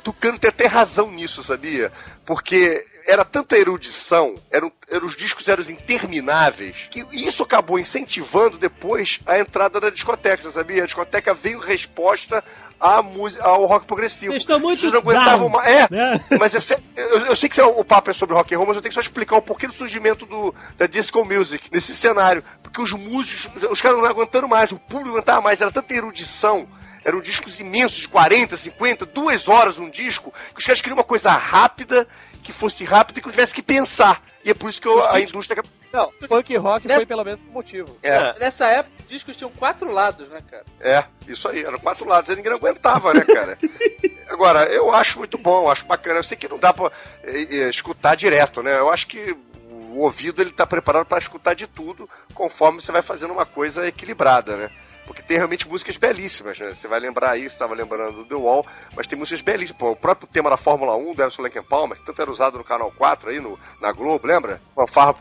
Tucano 0.00 0.38
tem 0.38 0.48
até 0.48 0.66
razão 0.66 1.10
nisso, 1.10 1.42
sabia? 1.42 1.90
Porque 2.24 2.84
era 3.06 3.24
tanta 3.24 3.56
erudição, 3.56 4.34
eram, 4.50 4.70
eram, 4.90 5.06
os 5.06 5.16
discos 5.16 5.46
eram 5.48 5.62
intermináveis, 5.62 6.74
que 6.90 7.06
isso 7.12 7.42
acabou 7.42 7.78
incentivando 7.78 8.58
depois 8.58 9.20
a 9.24 9.38
entrada 9.38 9.80
da 9.80 9.90
discoteca, 9.90 10.42
você 10.42 10.50
sabia? 10.50 10.82
A 10.82 10.86
discoteca 10.86 11.32
veio 11.32 11.62
em 11.62 11.66
resposta 11.66 12.42
à 12.80 13.02
música, 13.02 13.44
ao 13.44 13.64
rock 13.66 13.86
progressivo. 13.86 14.32
Vocês 14.32 14.42
estão 14.42 14.58
muito 14.58 14.80
Vocês 14.80 14.92
não 14.92 15.00
aguentavam 15.00 15.48
mais. 15.48 15.70
É, 15.70 15.88
né? 15.90 16.24
mas 16.38 16.54
é 16.54 16.78
eu, 16.96 17.26
eu 17.26 17.36
sei 17.36 17.48
que 17.48 17.60
o 17.60 17.84
papo 17.84 18.10
é 18.10 18.14
sobre 18.14 18.34
rock 18.34 18.54
and 18.54 18.58
roll, 18.58 18.66
mas 18.66 18.76
eu 18.76 18.82
tenho 18.82 18.90
que 18.90 18.94
só 18.94 19.00
explicar 19.00 19.36
o 19.36 19.42
porquê 19.42 19.66
do 19.66 19.72
surgimento 19.72 20.26
do, 20.26 20.54
da 20.76 20.86
disco 20.86 21.24
music 21.24 21.68
nesse 21.72 21.94
cenário. 21.94 22.42
Porque 22.62 22.80
os 22.80 22.92
músicos, 22.92 23.62
os 23.70 23.80
caras 23.80 23.98
não 23.98 24.04
aguentando 24.04 24.48
mais, 24.48 24.72
o 24.72 24.78
público 24.78 25.08
não 25.08 25.14
aguentava 25.14 25.40
mais, 25.40 25.60
era 25.60 25.70
tanta 25.70 25.94
erudição. 25.94 26.68
Eram 27.04 27.20
discos 27.20 27.60
imensos, 27.60 27.98
de 27.98 28.08
40, 28.08 28.56
50, 28.56 29.06
duas 29.06 29.46
horas 29.46 29.78
um 29.78 29.88
disco, 29.88 30.34
que 30.52 30.58
os 30.58 30.66
caras 30.66 30.80
queriam 30.80 30.98
uma 30.98 31.04
coisa 31.04 31.30
rápida, 31.30 32.06
que 32.46 32.52
fosse 32.52 32.84
rápida 32.84 33.18
e 33.18 33.22
que 33.22 33.26
não 33.28 33.32
tivesse 33.32 33.52
que 33.52 33.62
pensar. 33.62 34.22
E 34.44 34.50
é 34.50 34.54
por 34.54 34.70
isso 34.70 34.80
que 34.80 34.86
eu- 34.86 35.04
a 35.10 35.20
indústria. 35.20 35.60
Não, 35.92 36.12
punk 36.28 36.56
rock 36.56 36.86
Né? 36.86 36.94
foi 36.96 37.06
pelo 37.06 37.24
mesmo 37.24 37.44
motivo. 37.50 37.96
É, 38.02 38.38
Nessa 38.38 38.66
época, 38.66 38.94
os 39.02 39.08
discos 39.08 39.36
tinham 39.36 39.50
quatro 39.50 39.90
lados, 39.90 40.28
né, 40.28 40.40
cara? 40.48 40.64
é, 40.80 41.04
isso 41.26 41.48
aí, 41.48 41.64
eram 41.64 41.78
quatro 41.78 42.06
lados, 42.06 42.30
aí 42.30 42.36
ninguém 42.36 42.52
aguentava, 42.52 43.12
né, 43.12 43.24
cara? 43.24 43.58
Agora, 44.28 44.64
eu 44.64 44.94
acho 44.94 45.18
muito 45.18 45.36
bom, 45.38 45.64
eu 45.64 45.70
acho 45.70 45.84
bacana. 45.86 46.18
Eu 46.20 46.24
sei 46.24 46.36
que 46.36 46.48
não 46.48 46.58
dá 46.58 46.72
pra 46.72 46.90
é, 47.24 47.40
é, 47.42 47.70
escutar 47.70 48.14
direto, 48.16 48.62
né? 48.62 48.78
Eu 48.78 48.88
acho 48.90 49.06
que 49.08 49.36
o 49.70 49.98
ouvido 50.00 50.40
ele 50.42 50.52
tá 50.52 50.66
preparado 50.66 51.06
para 51.06 51.18
escutar 51.18 51.54
de 51.54 51.66
tudo, 51.66 52.08
conforme 52.34 52.80
você 52.80 52.92
vai 52.92 53.02
fazendo 53.02 53.32
uma 53.32 53.46
coisa 53.46 53.86
equilibrada, 53.86 54.56
né? 54.56 54.70
Porque 55.06 55.22
tem 55.22 55.36
realmente 55.36 55.68
músicas 55.68 55.96
belíssimas, 55.96 56.58
né? 56.58 56.72
Você 56.72 56.88
vai 56.88 56.98
lembrar 56.98 57.38
você 57.38 57.46
estava 57.46 57.74
lembrando 57.74 58.24
do 58.24 58.24
The 58.24 58.34
Wall, 58.34 58.66
mas 58.96 59.06
tem 59.06 59.18
músicas 59.18 59.40
belíssimas. 59.40 59.78
Pô, 59.78 59.90
o 59.92 59.96
próprio 59.96 60.28
tema 60.28 60.50
da 60.50 60.56
Fórmula 60.56 60.96
1 60.96 61.14
do 61.14 61.22
Emerson 61.22 61.42
Lake 61.42 61.62
Palmer, 61.62 61.98
que 61.98 62.04
tanto 62.04 62.20
era 62.20 62.30
usado 62.30 62.58
no 62.58 62.64
Canal 62.64 62.90
4 62.90 63.30
aí, 63.30 63.40
no, 63.40 63.58
na 63.80 63.92
Globo, 63.92 64.26
lembra? 64.26 64.60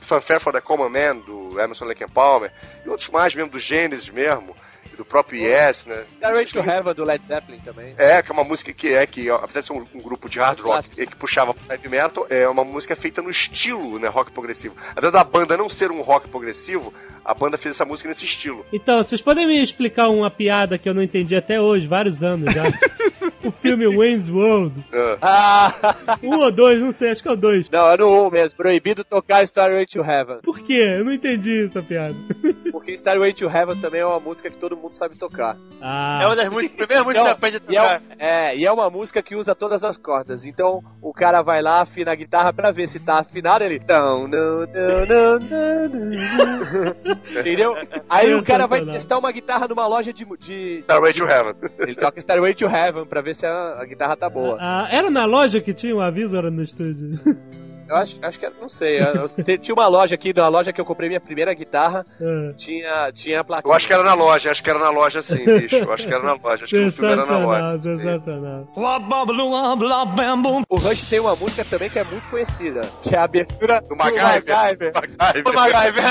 Fanfare, 0.01 0.39
for 0.39 0.51
the 0.51 0.61
Common 0.61 0.89
Man, 0.89 1.17
do 1.17 1.59
Emerson 1.59 1.85
Lake 1.85 2.09
Palmer, 2.11 2.51
e 2.85 2.89
outros 2.89 3.09
mais 3.09 3.33
mesmo, 3.35 3.51
do 3.51 3.59
Gênesis 3.59 4.09
mesmo, 4.09 4.55
do 4.95 5.05
próprio 5.05 5.41
Yes, 5.41 5.85
né? 5.85 6.05
Stairway 6.17 6.45
to 6.45 6.59
Heaven 6.59 6.93
do 6.93 7.03
Led 7.03 7.25
Zeppelin 7.25 7.59
também. 7.59 7.93
É, 7.97 8.21
que 8.21 8.31
é 8.31 8.33
uma 8.33 8.43
música 8.43 8.73
que 8.73 8.93
é, 8.93 9.05
que 9.05 9.29
apesar 9.29 9.59
de 9.61 9.65
ser 9.67 9.73
um, 9.73 9.85
um 9.93 10.01
grupo 10.01 10.29
de 10.29 10.39
hard 10.39 10.59
rock 10.59 10.89
e 10.97 11.05
que 11.05 11.15
puxava 11.15 11.53
pro 11.53 11.71
heavy 11.71 11.89
metal, 11.89 12.25
é 12.29 12.47
uma 12.47 12.63
música 12.63 12.95
feita 12.95 13.21
no 13.21 13.29
estilo, 13.29 13.99
né, 13.99 14.07
rock 14.07 14.31
progressivo. 14.31 14.75
Apesar 14.91 15.11
da 15.11 15.23
banda 15.23 15.57
não 15.57 15.69
ser 15.69 15.91
um 15.91 16.01
rock 16.01 16.29
progressivo, 16.29 16.93
a 17.23 17.33
banda 17.33 17.57
fez 17.57 17.75
essa 17.75 17.85
música 17.85 18.07
nesse 18.07 18.25
estilo. 18.25 18.65
Então, 18.71 19.01
vocês 19.01 19.21
podem 19.21 19.47
me 19.47 19.61
explicar 19.61 20.09
uma 20.09 20.29
piada 20.29 20.77
que 20.77 20.87
eu 20.87 20.93
não 20.93 21.01
entendi 21.01 21.35
até 21.35 21.59
hoje, 21.59 21.87
vários 21.87 22.21
anos 22.21 22.53
já. 22.53 22.63
o 23.47 23.51
filme 23.51 23.87
Wayne's 23.87 24.29
World. 24.29 24.73
Ah, 25.21 25.73
Um 26.23 26.37
ou 26.39 26.51
dois, 26.51 26.79
não 26.79 26.91
sei, 26.91 27.11
acho 27.11 27.21
que 27.21 27.27
é 27.27 27.31
o 27.31 27.35
dois. 27.35 27.69
não, 27.69 27.89
é 27.89 27.97
no 27.97 28.27
1 28.27 28.31
mesmo. 28.31 28.57
Proibido 28.57 29.03
tocar 29.03 29.45
Stairway 29.47 29.85
to 29.85 29.99
Heaven. 30.01 30.39
Por 30.43 30.59
quê? 30.59 30.93
Eu 30.97 31.05
não 31.05 31.13
entendi 31.13 31.65
essa 31.65 31.81
piada. 31.81 32.13
Porque 32.71 32.93
Stairway 32.97 33.33
to 33.33 33.45
Heaven 33.49 33.79
também 33.81 34.01
é 34.01 34.05
uma 34.05 34.19
música 34.19 34.49
que 34.49 34.57
todo 34.57 34.75
mundo 34.77 34.93
sabe 34.93 35.15
tocar. 35.17 35.57
Ah, 35.81 36.19
É 36.21 36.25
uma 36.27 36.35
das 36.35 36.49
músicas, 36.49 36.73
primeiras 36.75 37.05
músicas 37.05 37.23
que 37.23 37.29
você 37.29 37.33
aprende 37.33 37.57
a 37.57 37.71
E 37.71 37.75
é, 37.75 37.81
tocar. 37.81 38.01
um- 38.01 38.15
é, 38.19 38.55
e 38.57 38.65
é 38.65 38.71
uma 38.71 38.89
música 38.89 39.21
que 39.23 39.35
usa 39.35 39.55
todas 39.55 39.83
as 39.83 39.97
cordas. 39.97 40.45
Então 40.45 40.81
o 41.01 41.13
cara 41.13 41.41
vai 41.41 41.61
lá, 41.61 41.81
afina 41.81 42.11
a 42.11 42.15
guitarra 42.15 42.51
pra 42.53 42.71
ver 42.71 42.87
se 42.87 42.99
tá 42.99 43.19
afinado. 43.19 43.63
Ele. 43.63 43.81
Não, 43.87 44.27
não, 44.27 44.59
não, 44.61 45.05
não, 45.05 45.39
não, 45.39 45.89
não. 45.89 46.95
Entendeu? 47.39 47.75
Aí 48.09 48.33
o 48.33 48.43
cara 48.43 48.67
vai 48.67 48.83
testar 48.85 49.17
uma 49.17 49.31
guitarra 49.31 49.67
numa 49.67 49.87
loja 49.87 50.11
de. 50.13 50.25
de 50.39 50.79
Starway 50.81 51.13
to 51.13 51.25
Heaven. 51.25 51.53
ele 51.79 51.95
toca 51.95 52.19
Stairway 52.19 52.53
to 52.53 52.65
Heaven 52.65 53.05
pra 53.05 53.21
ver 53.21 53.34
se 53.35 53.45
a, 53.45 53.79
a 53.81 53.85
guitarra 53.85 54.15
tá 54.17 54.29
boa. 54.29 54.57
ah, 54.59 54.87
era 54.89 55.09
na 55.11 55.25
loja 55.25 55.59
que 55.61 55.73
tinha 55.73 55.95
um 55.95 56.01
aviso 56.01 56.31
ou 56.33 56.39
era 56.39 56.49
no 56.49 56.63
estúdio? 56.63 57.19
Eu 57.87 57.95
acho, 57.97 58.17
acho 58.19 58.39
que 58.39 58.45
era, 58.47 58.55
não 58.59 58.67
sei. 58.67 58.97
eu- 58.99 59.27
tinha 59.59 59.71
uma 59.75 59.85
loja 59.87 60.15
aqui, 60.15 60.33
na 60.33 60.47
loja 60.47 60.73
que 60.73 60.81
eu 60.81 60.85
comprei 60.85 61.07
minha 61.07 61.21
primeira 61.21 61.53
guitarra, 61.53 62.03
Ah, 62.19 62.51
tinha, 62.57 63.11
tinha 63.13 63.41
a 63.41 63.43
placa. 63.43 63.67
Eu 63.67 63.71
acho 63.73 63.85
que 63.85 63.93
era 63.93 64.01
na 64.01 64.15
loja, 64.15 64.49
acho 64.49 64.63
que 64.63 64.69
era 64.71 64.79
na 64.79 64.89
loja 64.89 65.21
sim, 65.21 65.45
bicho. 65.45 65.75
Eu 65.75 65.93
acho 65.93 66.07
que 66.07 66.11
era 66.11 66.23
na 66.23 66.33
loja, 66.33 66.63
acho 66.63 66.75
que 66.75 66.83
o 66.83 66.91
filme 66.91 67.11
era 67.11 67.25
na 67.27 67.37
loja. 67.37 67.79
sensacional. 67.83 68.67
O 70.67 70.75
Rush 70.77 71.07
tem 71.07 71.19
uma 71.19 71.35
música 71.35 71.63
também 71.63 71.87
que 71.91 71.99
é 71.99 72.03
muito 72.03 72.27
conhecida, 72.27 72.81
que 73.03 73.15
é 73.15 73.19
a 73.19 73.23
abertura 73.25 73.79
Do 73.81 73.95
MacGyver. 73.95 74.91
MacGyver. 74.91 75.43
Do 75.43 75.53
MacGyver. 75.53 76.03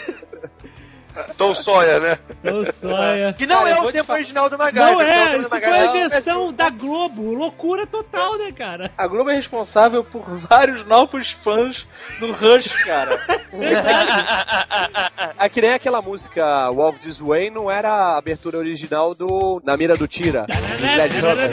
Tom 1.36 1.54
Sawyer, 1.54 2.00
né? 2.00 2.18
Ô, 2.44 2.64
Sawyer. 2.72 3.34
Que 3.36 3.46
não 3.46 3.58
Cara, 3.64 3.70
é 3.70 3.80
o 3.80 3.86
te 3.86 3.92
tempo 3.92 4.04
falar- 4.04 4.18
original 4.18 4.48
do 4.50 4.58
MacGyver. 4.58 4.92
Não 4.92 5.02
Então, 5.02 5.14
é, 5.14 5.36
isso 5.38 5.48
foi 5.48 5.64
a 5.64 5.76
é- 5.76 6.08
versão 6.08 6.52
da 6.52 6.70
Globo. 6.70 7.34
Loucura 7.34 7.86
total, 7.86 8.38
né, 8.38 8.52
cara? 8.52 8.90
A 8.96 9.06
Globo 9.06 9.30
é 9.30 9.34
responsável 9.34 10.04
por 10.04 10.22
vários 10.38 10.84
novos 10.84 11.30
fãs 11.30 11.86
do 12.20 12.32
Rush, 12.32 12.72
cara. 12.84 13.18
É 15.38 15.48
que 15.48 15.60
nem 15.60 15.72
aquela 15.72 16.00
música 16.02 16.70
Walk 16.70 16.98
This 17.00 17.18
Way 17.20 17.50
não 17.50 17.70
era 17.70 17.90
a 17.90 18.18
abertura 18.18 18.58
original 18.58 19.14
do 19.14 19.60
Na 19.64 19.76
Mira 19.76 19.94
do 19.96 20.06
Tira. 20.08 20.46
do 20.46 20.96
Led 20.96 21.14
Zeppelin. 21.14 21.48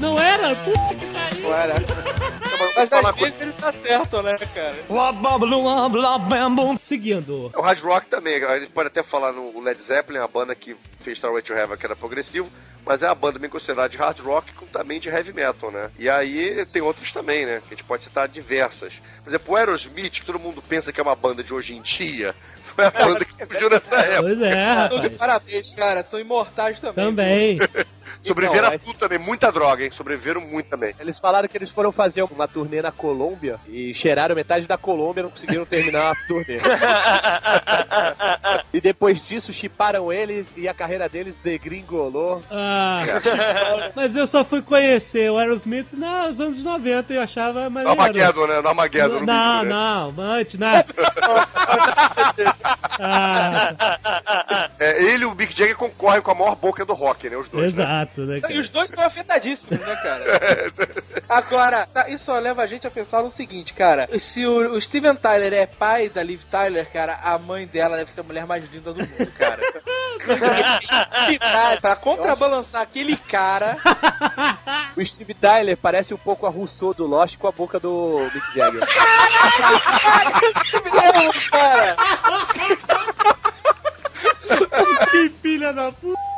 Não 0.00 0.18
era? 0.18 0.54
Puta 0.56 0.94
que 0.94 1.06
pariu. 1.06 1.42
Não 1.42 1.54
era. 1.54 1.74
Mas 2.76 2.88
Falar 2.88 3.10
às 3.10 3.16
vezes 3.16 3.40
ele 3.40 3.52
tá 3.52 3.72
certo, 3.72 4.22
né, 4.22 4.36
cara? 4.54 4.76
Seguindo. 6.86 7.50
O 7.54 7.60
hard 7.60 7.80
rock 7.82 8.06
também, 8.06 8.42
a 8.44 8.58
gente 8.58 8.70
pode 8.72 8.88
até 8.88 9.02
falar 9.02 9.32
no 9.32 9.60
Led 9.60 9.80
Zeppelin, 9.80 10.18
a 10.18 10.28
banda 10.28 10.54
que 10.54 10.76
fez 11.00 11.18
Starway 11.18 11.42
to 11.42 11.52
Heaven, 11.52 11.76
que 11.76 11.86
era 11.86 11.96
progressivo, 11.96 12.50
mas 12.84 13.02
é 13.02 13.06
a 13.08 13.14
banda 13.14 13.38
bem 13.38 13.48
considerada 13.48 13.88
de 13.88 13.96
hard 13.96 14.20
rock 14.20 14.52
com 14.52 14.66
também 14.66 15.00
de 15.00 15.08
heavy 15.08 15.32
metal, 15.32 15.70
né? 15.70 15.90
E 15.98 16.08
aí 16.08 16.64
tem 16.66 16.82
outros 16.82 17.10
também, 17.12 17.46
né? 17.46 17.62
Que 17.66 17.74
a 17.74 17.76
gente 17.76 17.84
pode 17.84 18.02
citar 18.04 18.28
diversas. 18.28 19.00
Por 19.22 19.30
exemplo, 19.30 19.54
o 19.54 19.56
Aerosmith, 19.56 20.12
que 20.12 20.24
todo 20.24 20.38
mundo 20.38 20.62
pensa 20.62 20.92
que 20.92 21.00
é 21.00 21.02
uma 21.02 21.16
banda 21.16 21.42
de 21.42 21.54
hoje 21.54 21.74
em 21.74 21.80
dia, 21.80 22.34
foi 22.74 22.84
a 22.86 22.90
banda 22.90 23.24
que 23.24 23.46
surgiu 23.46 23.70
nessa 23.70 23.96
época. 23.96 24.22
Pois 24.22 24.42
é, 24.42 24.72
rapaz. 24.72 25.16
parabéns, 25.16 25.74
cara. 25.74 26.04
São 26.04 26.20
imortais 26.20 26.78
também. 26.80 27.04
Também. 27.04 27.58
Sobreviveram 28.22 28.68
Então, 28.68 28.76
a 28.76 28.78
tudo 28.78 28.98
também, 28.98 29.18
muita 29.18 29.50
droga, 29.50 29.84
hein? 29.84 29.90
Sobreviveram 29.92 30.40
muito 30.40 30.68
também. 30.68 30.94
Eles 30.98 31.18
falaram 31.18 31.48
que 31.48 31.56
eles 31.56 31.70
foram 31.70 31.92
fazer 31.92 32.22
uma 32.22 32.48
turnê 32.48 32.80
na 32.80 32.92
Colômbia 32.92 33.56
e 33.68 33.92
cheiraram 33.94 34.34
metade 34.34 34.66
da 34.66 34.78
Colômbia 34.78 35.20
e 35.20 35.24
não 35.24 35.30
conseguiram 35.30 35.64
terminar 35.64 36.12
a 36.12 36.14
turnê. 36.26 36.58
e 38.72 38.80
depois 38.80 39.24
disso, 39.26 39.52
chiparam 39.52 40.12
eles 40.12 40.46
e 40.56 40.68
a 40.68 40.74
carreira 40.74 41.08
deles 41.08 41.36
degringolou. 41.42 42.42
Ah, 42.50 43.02
mas 43.94 44.14
eu 44.16 44.26
só 44.26 44.44
fui 44.44 44.62
conhecer 44.62 45.30
o 45.30 45.38
Aerosmith 45.38 45.86
nos 45.92 46.40
anos 46.40 46.62
90 46.62 47.12
e 47.12 47.16
eu 47.16 47.22
achava 47.22 47.68
maneiro. 47.70 48.00
Armageddon, 48.00 48.46
né? 48.46 48.60
No 48.60 48.68
Armageddon. 48.68 49.20
no 49.20 49.26
Não, 49.26 49.62
né? 49.62 49.70
não, 49.70 50.14
antes, 50.24 50.58
né? 50.58 50.84
ah, 53.00 54.68
É, 54.78 55.02
ele 55.02 55.24
e 55.24 55.26
o 55.26 55.34
Mick 55.34 55.56
Jagger 55.56 55.76
concorrem 55.76 56.22
com 56.22 56.30
a 56.30 56.34
maior 56.34 56.56
boca 56.56 56.84
do 56.84 56.94
rock, 56.94 57.28
né? 57.28 57.36
Os 57.36 57.48
dois. 57.48 57.74
né? 57.74 57.84
Né, 58.26 58.38
E 58.38 58.40
cara? 58.40 58.54
os 58.54 58.68
dois 58.68 58.90
são 58.90 59.04
afetadíssimos, 59.04 59.78
né, 59.80 59.96
cara? 59.96 60.24
Agora, 61.28 61.86
tá, 61.86 62.08
isso 62.08 62.24
só 62.26 62.38
leva 62.38 62.62
a 62.62 62.66
gente 62.66 62.86
a 62.86 62.90
pensar 62.90 63.22
no 63.22 63.30
seguinte, 63.30 63.72
cara. 63.74 64.08
Se 64.18 64.46
o, 64.46 64.72
o 64.74 64.80
Steven 64.80 65.14
Tyler 65.16 65.52
é 65.52 65.66
pai 65.66 66.08
da 66.08 66.22
Liv 66.22 66.42
Tyler, 66.50 66.86
cara, 66.92 67.18
a 67.22 67.38
mãe 67.38 67.66
dela 67.66 67.96
deve 67.96 68.10
ser 68.10 68.20
a 68.20 68.24
mulher 68.24 68.46
mais 68.46 68.64
linda 68.72 68.92
do 68.92 69.00
mundo, 69.00 69.32
cara. 69.38 69.60
Pra 71.80 71.96
contrabalançar 71.96 72.80
aquele 72.82 73.16
cara, 73.16 73.76
O 74.96 75.04
Steve 75.04 75.34
Tyler 75.34 75.76
parece 75.76 76.14
um 76.14 76.18
pouco 76.18 76.46
a 76.46 76.50
Rousseau 76.50 76.94
do 76.94 77.06
Lost 77.06 77.36
com 77.36 77.48
a 77.48 77.52
boca 77.52 77.78
do 77.80 78.30
Mick 78.32 78.54
Jagger. 78.54 78.80
cara. 81.50 81.96
Que 85.10 85.28
filha 85.42 85.72
da 85.72 85.90
puta. 85.92 86.33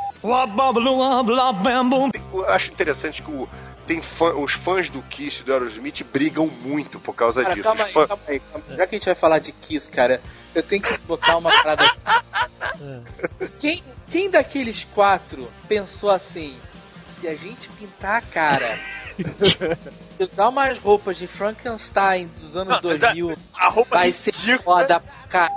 Eu 2.33 2.49
acho 2.49 2.71
interessante 2.71 3.23
que 3.23 3.31
o- 3.31 3.49
tem 3.87 4.03
fã- 4.03 4.35
os 4.35 4.53
fãs 4.53 4.91
do 4.91 5.01
Kiss 5.03 5.43
e 5.43 5.45
do 5.45 5.53
Aerosmith 5.53 6.03
brigam 6.13 6.49
muito 6.63 6.99
por 6.99 7.15
causa 7.15 7.43
Cara, 7.43 7.55
disso. 7.55 7.65
calma 7.65 7.85
aí, 7.85 7.93
fã- 7.93 8.07
calma 8.09 8.23
aí, 8.27 8.41
calma 8.41 8.65
aí. 8.69 8.77
Já 8.77 8.87
que 8.87 8.95
a 8.97 8.99
gente 8.99 9.07
vai 9.07 9.15
falar 9.15 9.39
de 9.39 9.53
Kiss, 9.53 9.89
cara, 9.89 10.21
eu 10.55 10.63
tenho 10.63 10.83
que 10.83 10.99
botar 11.07 11.37
uma 11.37 11.51
parada. 11.51 11.85
Quem, 13.61 13.83
quem 14.11 14.29
daqueles 14.31 14.85
quatro 14.95 15.49
pensou 15.69 16.11
assim? 16.11 16.57
Se 17.21 17.29
a 17.29 17.35
gente 17.37 17.69
pintar 17.71 18.17
a 18.17 18.21
cara, 18.23 18.79
usar 20.19 20.49
umas 20.49 20.79
roupas 20.79 21.17
de 21.17 21.27
Frankenstein 21.27 22.27
dos 22.41 22.57
anos 22.57 22.83
Não, 22.83 22.91
mas 22.91 23.03
a- 23.05 23.13
2000, 23.13 23.35
A 23.55 23.69
roupa 23.69 23.97
vai 23.99 24.13
ser 24.13 24.35
ridícula. 24.35 24.81
foda 24.81 25.03
pra 25.31 25.51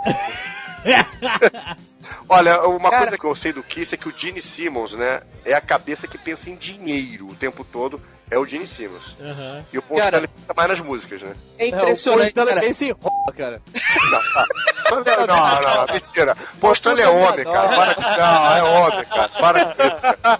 Olha, 2.28 2.62
uma 2.68 2.90
Cara- 2.90 3.04
coisa 3.04 3.18
que 3.18 3.26
eu 3.26 3.36
sei 3.36 3.52
do 3.54 3.64
Kiss 3.64 3.94
é 3.94 3.98
que 3.98 4.08
o 4.10 4.14
Gene 4.16 4.42
Simmons, 4.42 4.94
né, 4.94 5.22
é 5.46 5.54
a 5.54 5.62
cabeça 5.62 6.08
que 6.08 6.18
pensa 6.18 6.50
em 6.50 6.56
dinheiro 6.56 7.28
o 7.28 7.36
tempo 7.36 7.64
todo, 7.64 8.02
é 8.32 8.38
o 8.38 8.46
Gene 8.46 8.68
Simmons. 8.68 9.16
Aham. 9.20 9.66
E 9.74 9.78
o 9.78 9.82
Paul 9.82 9.98
Cara- 10.00 10.10
Stanley 10.18 10.28
pensa 10.28 10.54
mais 10.56 10.70
nas 10.70 10.80
músicas, 10.80 11.22
né? 11.22 11.36
É 11.58 11.64
É, 11.64 11.66
o 11.66 11.76
impressionante, 11.80 12.34
Paul 12.34 12.48
cara. 12.48 12.62
pensa 12.62 12.86
em 12.86 12.92
rola, 12.92 13.34
cara. 13.36 13.62
Não, 14.92 14.98
não, 15.04 15.28
não, 15.28 15.86
não, 15.88 15.94
mentira. 15.94 16.38
Paul 16.60 16.74
Stanley 16.74 17.04
é 17.04 17.08
homem, 17.10 17.44
cara. 17.46 17.70
Para 17.70 17.96
com- 17.96 18.02
Não, 18.02 18.58
é 18.58 18.64
homem, 18.64 19.06
cara. 19.06 19.30
Para 19.30 19.66
com 19.66 19.72
isso, 19.84 20.18
cara. 20.22 20.40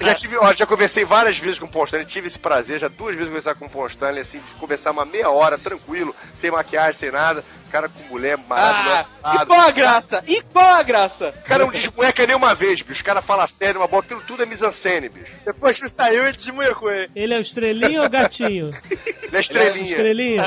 Já, 0.00 0.06
já 0.06 0.14
tive, 0.14 0.36
ó, 0.38 0.52
já 0.54 0.66
conversei 0.66 1.04
várias 1.04 1.38
vezes 1.38 1.58
com 1.58 1.66
o 1.66 1.70
Paul 1.70 1.84
Stanley, 1.84 2.06
tive 2.06 2.26
esse 2.26 2.38
prazer, 2.38 2.78
já 2.78 2.88
duas 2.88 3.12
vezes 3.14 3.28
conversar 3.28 3.54
com 3.54 3.66
o 3.66 3.70
Paul 3.70 3.86
Stanley, 3.88 4.20
assim, 4.22 4.38
de 4.38 4.54
conversar 4.54 4.90
uma 4.92 5.04
meia 5.04 5.30
hora, 5.30 5.58
tranquilo, 5.58 6.14
sem 6.34 6.50
maquiagem, 6.50 6.92
sem 6.98 7.10
nada. 7.10 7.44
Cara 7.72 7.88
com 7.88 8.02
mulher 8.10 8.38
Ah, 8.38 8.42
maravilhosa. 8.48 9.06
e 9.42 9.46
qual 9.46 9.60
a 9.60 9.70
graça? 9.70 10.24
E 10.28 10.42
qual 10.42 10.74
a 10.74 10.82
graça? 10.82 11.28
O 11.34 11.48
cara 11.48 11.64
não 11.64 11.72
desmueca 11.72 12.26
nem 12.26 12.36
uma 12.36 12.54
vez, 12.54 12.82
bicho. 12.82 13.00
O 13.00 13.04
cara 13.04 13.22
fala 13.22 13.46
sério, 13.46 13.80
uma 13.80 13.88
boa, 13.88 14.02
aquilo 14.02 14.20
tudo 14.26 14.42
é 14.42 14.46
mise-en-scène, 14.46 15.08
bicho. 15.08 15.32
Depois 15.44 15.80
que 15.80 15.88
saiu, 15.88 16.24
ele 16.26 16.36
desmoecou 16.36 16.92
ele. 16.92 17.10
Ele 17.16 17.32
é 17.32 17.38
o 17.38 17.40
estrelinho 17.40 18.00
ou 18.02 18.06
o 18.06 18.10
gatinho? 18.10 18.70
Ele 19.32 19.38
é 19.38 19.40
estrelinha. 19.40 19.90
Estrelinha? 19.92 20.42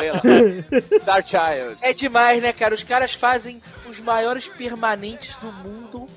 Dark 1.04 1.26
Child. 1.28 1.78
É 1.82 1.92
demais, 1.92 2.40
né, 2.40 2.54
cara? 2.54 2.76
Os 2.76 2.84
caras 2.84 3.16
fazem 3.16 3.60
os 3.90 4.00
maiores 4.00 4.46
permanentes 4.48 5.36
do 5.38 5.52
mundo. 5.52 6.08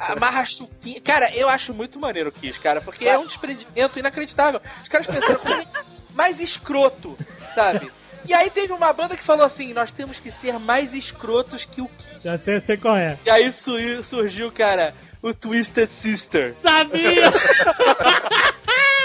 Amarra 0.00 0.44
chuquinha. 0.44 1.00
Cara, 1.00 1.34
eu 1.34 1.48
acho 1.48 1.72
muito 1.72 1.98
maneiro 1.98 2.28
o 2.28 2.32
Kiss, 2.32 2.60
cara, 2.60 2.82
porque 2.82 3.08
é 3.08 3.16
um 3.18 3.24
desprendimento 3.26 3.98
inacreditável. 3.98 4.60
Os 4.82 4.88
caras 4.88 5.06
pensaram 5.06 5.40
é 5.46 5.66
mais 6.12 6.38
escroto, 6.40 7.16
sabe? 7.54 7.90
E 8.26 8.34
aí 8.34 8.50
teve 8.50 8.72
uma 8.72 8.92
banda 8.92 9.16
que 9.16 9.22
falou 9.22 9.44
assim: 9.46 9.72
nós 9.72 9.90
temos 9.92 10.18
que 10.18 10.30
ser 10.30 10.58
mais 10.58 10.92
escrotos 10.94 11.64
que 11.64 11.80
o 11.80 11.88
Kiss. 11.88 12.20
Já 12.24 12.34
até 12.34 12.60
sei 12.60 12.76
qual 12.76 12.96
é. 12.96 13.18
E 13.24 13.30
aí 13.30 13.50
su- 13.52 14.02
surgiu, 14.04 14.50
cara, 14.52 14.94
o 15.22 15.32
Twisted 15.32 15.88
Sister. 15.88 16.54
Sabia! 16.58 17.32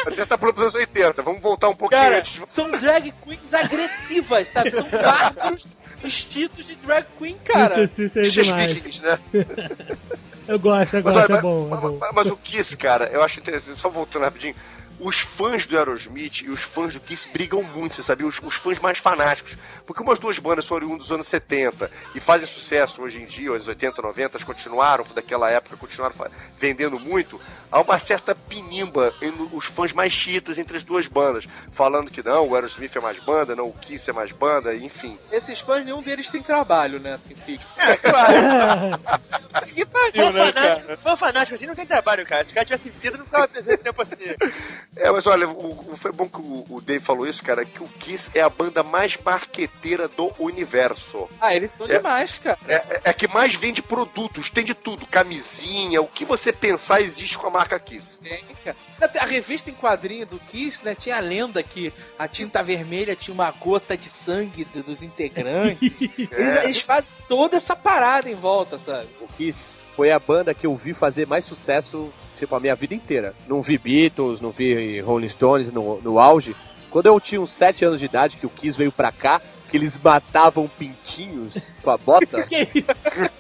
Você 0.06 0.26
tá 0.26 0.38
pulando 0.38 0.56
pros 0.56 0.76
anos 0.76 0.88
80. 0.88 1.22
Vamos 1.24 1.42
voltar 1.42 1.70
um 1.70 1.76
pouquinho 1.76 2.02
Cara, 2.02 2.18
antes. 2.18 2.42
são 2.50 2.70
drag 2.72 3.14
queens 3.24 3.54
agressivas, 3.54 4.48
sabe? 4.50 4.72
São 4.72 4.84
bárbaros 4.90 5.66
vestidos 6.04 6.68
de 6.68 6.76
drag 6.76 7.06
queen, 7.18 7.38
cara. 7.44 7.82
Isso, 7.84 8.02
isso 8.02 8.20
é 8.20 8.24
demais. 8.24 8.74
vikings, 8.74 9.02
né? 9.02 9.20
Eu 10.46 10.60
gosto, 10.60 10.98
eu 10.98 11.04
Mas, 11.04 11.14
gosto, 11.16 11.34
é 11.36 11.42
bom, 11.42 11.68
é 11.68 11.70
mas- 11.70 11.80
bom. 11.80 11.98
mas- 12.02 12.12
mas 12.14 12.28
o 12.28 12.36
Kiss, 12.36 12.76
cara, 12.76 13.06
eu 13.06 13.24
acho 13.24 13.40
interessante, 13.40 13.80
só 13.80 13.88
voltando 13.90 14.24
rapidinho. 14.24 14.56
Os 15.00 15.20
fãs 15.20 15.66
do 15.66 15.78
Aerosmith 15.78 16.42
e 16.42 16.50
os 16.50 16.62
fãs 16.62 16.94
do 16.94 17.00
Kiss 17.00 17.28
brigam 17.30 17.64
muito, 17.64 17.96
você 17.96 18.04
sabia? 18.04 18.28
Os, 18.28 18.40
os 18.42 18.56
fãs 18.56 18.80
mais 18.80 18.98
fanáticos. 18.98 19.56
Porque 19.86 20.02
umas 20.02 20.20
duas 20.20 20.40
bandas 20.40 20.66
são 20.66 20.76
oriundas 20.76 21.00
dos 21.00 21.12
anos 21.12 21.28
70 21.28 21.90
e 22.16 22.20
fazem 22.20 22.48
sucesso 22.48 23.02
hoje 23.02 23.22
em 23.22 23.26
dia, 23.26 23.52
anos 23.52 23.68
80, 23.68 24.02
90, 24.02 24.38
elas 24.38 24.44
continuaram, 24.44 25.06
daquela 25.14 25.50
época, 25.50 25.76
continuaram 25.76 26.16
vendendo 26.60 27.00
muito. 27.00 27.40
Há 27.74 27.82
uma 27.82 27.98
certa 27.98 28.36
pinimba 28.36 29.12
entre 29.20 29.48
os 29.52 29.66
fãs 29.66 29.92
mais 29.92 30.14
chiitas 30.14 30.60
entre 30.60 30.78
as 30.78 30.84
duas 30.84 31.08
bandas, 31.08 31.46
falando 31.72 32.12
que 32.12 32.22
não, 32.22 32.48
o 32.48 32.54
Aerosmith 32.54 32.96
é 32.96 33.00
mais 33.00 33.18
banda, 33.24 33.56
não, 33.56 33.68
o 33.70 33.74
Kiss 33.74 34.08
é 34.08 34.14
mais 34.14 34.32
banda, 34.32 34.76
enfim. 34.76 35.18
Esses 35.32 35.60
fãs, 35.60 35.84
nenhum 35.84 36.04
deles 36.04 36.30
tem 36.30 36.44
trabalho, 36.44 37.00
né? 37.00 37.14
Assim, 37.14 37.34
fixo. 37.34 37.66
É, 37.80 37.98
claro. 37.98 38.34
Que 39.74 39.86
pariu, 39.86 40.32
né, 40.32 40.52
fanático, 40.52 40.98
fã 40.98 41.16
fanático 41.16 41.56
assim 41.56 41.66
não 41.66 41.74
tem 41.76 41.86
trabalho, 41.86 42.26
cara. 42.28 42.44
Se 42.44 42.52
o 42.52 42.54
cara 42.54 42.66
tivesse 42.66 42.90
vida, 42.92 43.18
não 43.18 43.26
ficava 43.26 43.48
presente 43.48 43.82
tempo 43.82 44.02
assim. 44.02 44.16
É, 44.96 45.10
mas 45.12 45.26
olha, 45.26 45.48
o, 45.48 45.92
o- 45.94 45.98
foi 45.98 46.12
bom 46.12 46.28
que 46.30 46.38
o, 46.40 46.66
o 46.70 46.82
Dave 46.82 47.04
falou 47.04 47.28
isso, 47.28 47.42
cara, 47.42 47.66
que 47.66 47.82
o 47.82 47.88
Kiss 47.88 48.30
é 48.36 48.42
a 48.42 48.50
banda 48.50 48.84
mais 48.84 49.18
marqueteira 49.18 50.08
do 50.08 50.32
universo. 50.40 51.28
Ah, 51.42 51.56
eles 51.56 51.72
são 51.72 51.88
É. 51.88 51.98
demais, 51.98 52.38
cara. 52.38 52.58
É, 52.68 52.74
é- 52.76 53.02
é 53.06 53.14
que 53.14 53.28
mais 53.28 53.56
vende 53.56 53.82
produtos, 53.82 54.50
tem 54.52 54.64
de 54.64 54.74
tudo, 54.76 55.06
camisinha, 55.08 56.02
o 56.02 56.08
que 56.08 56.26
você 56.26 56.52
pensar 56.54 57.02
existe 57.02 57.38
com 57.38 57.48
a 57.48 57.52
marca 57.52 57.63
Kiss. 57.80 58.20
Tem, 58.20 58.44
cara. 58.64 58.76
Até 59.02 59.20
A 59.20 59.26
revista 59.26 59.70
em 59.70 59.74
quadrinho 59.74 60.26
do 60.26 60.40
Kiss, 60.40 60.84
né? 60.84 60.96
Tinha 60.96 61.18
a 61.18 61.20
lenda 61.20 61.62
que 61.64 61.92
a 62.18 62.28
tinta 62.28 62.62
vermelha 62.64 63.16
tinha 63.16 63.34
uma 63.34 63.52
gota 63.52 63.96
de 63.98 64.10
sangue 64.10 64.66
do- 64.66 64.84
dos 64.84 65.02
integrantes. 65.02 66.02
Eles, 66.02 66.32
É. 66.32 66.64
eles 66.66 66.80
fazem 66.82 67.18
toda 67.28 67.58
essa 67.58 67.76
parada 67.76 68.30
em 68.30 68.36
volta, 68.36 68.78
sabe? 68.78 69.08
O 69.22 69.28
Kiss 69.28 69.70
foi 69.96 70.12
a 70.12 70.20
banda 70.20 70.54
que 70.54 70.66
eu 70.66 70.76
vi 70.76 70.94
fazer 70.94 71.28
mais 71.28 71.46
sucesso, 71.46 72.12
tipo, 72.40 72.56
a 72.56 72.60
minha 72.60 72.76
vida 72.76 72.94
inteira. 72.96 73.34
Não 73.48 73.62
vi 73.62 73.78
Beatles, 73.78 74.42
não 74.42 74.52
vi 74.52 75.00
Rolling 75.02 75.30
Stones 75.30 75.72
no, 75.72 76.02
no 76.02 76.20
auge. 76.20 76.56
Quando 76.90 77.08
eu 77.08 77.20
tinha 77.20 77.42
uns 77.42 77.52
7 77.52 77.86
anos 77.86 78.00
de 78.00 78.06
idade, 78.06 78.38
que 78.38 78.46
o 78.46 78.50
Kiss 78.50 78.78
veio 78.78 78.92
pra 78.92 79.12
cá, 79.12 79.42
que 79.70 79.78
eles 79.78 79.98
matavam 80.02 80.68
pintinhos 80.68 81.70
com 81.82 81.90
a 81.90 81.98
bota, 81.98 82.44
Que 82.44 82.68
isso? 82.76 82.88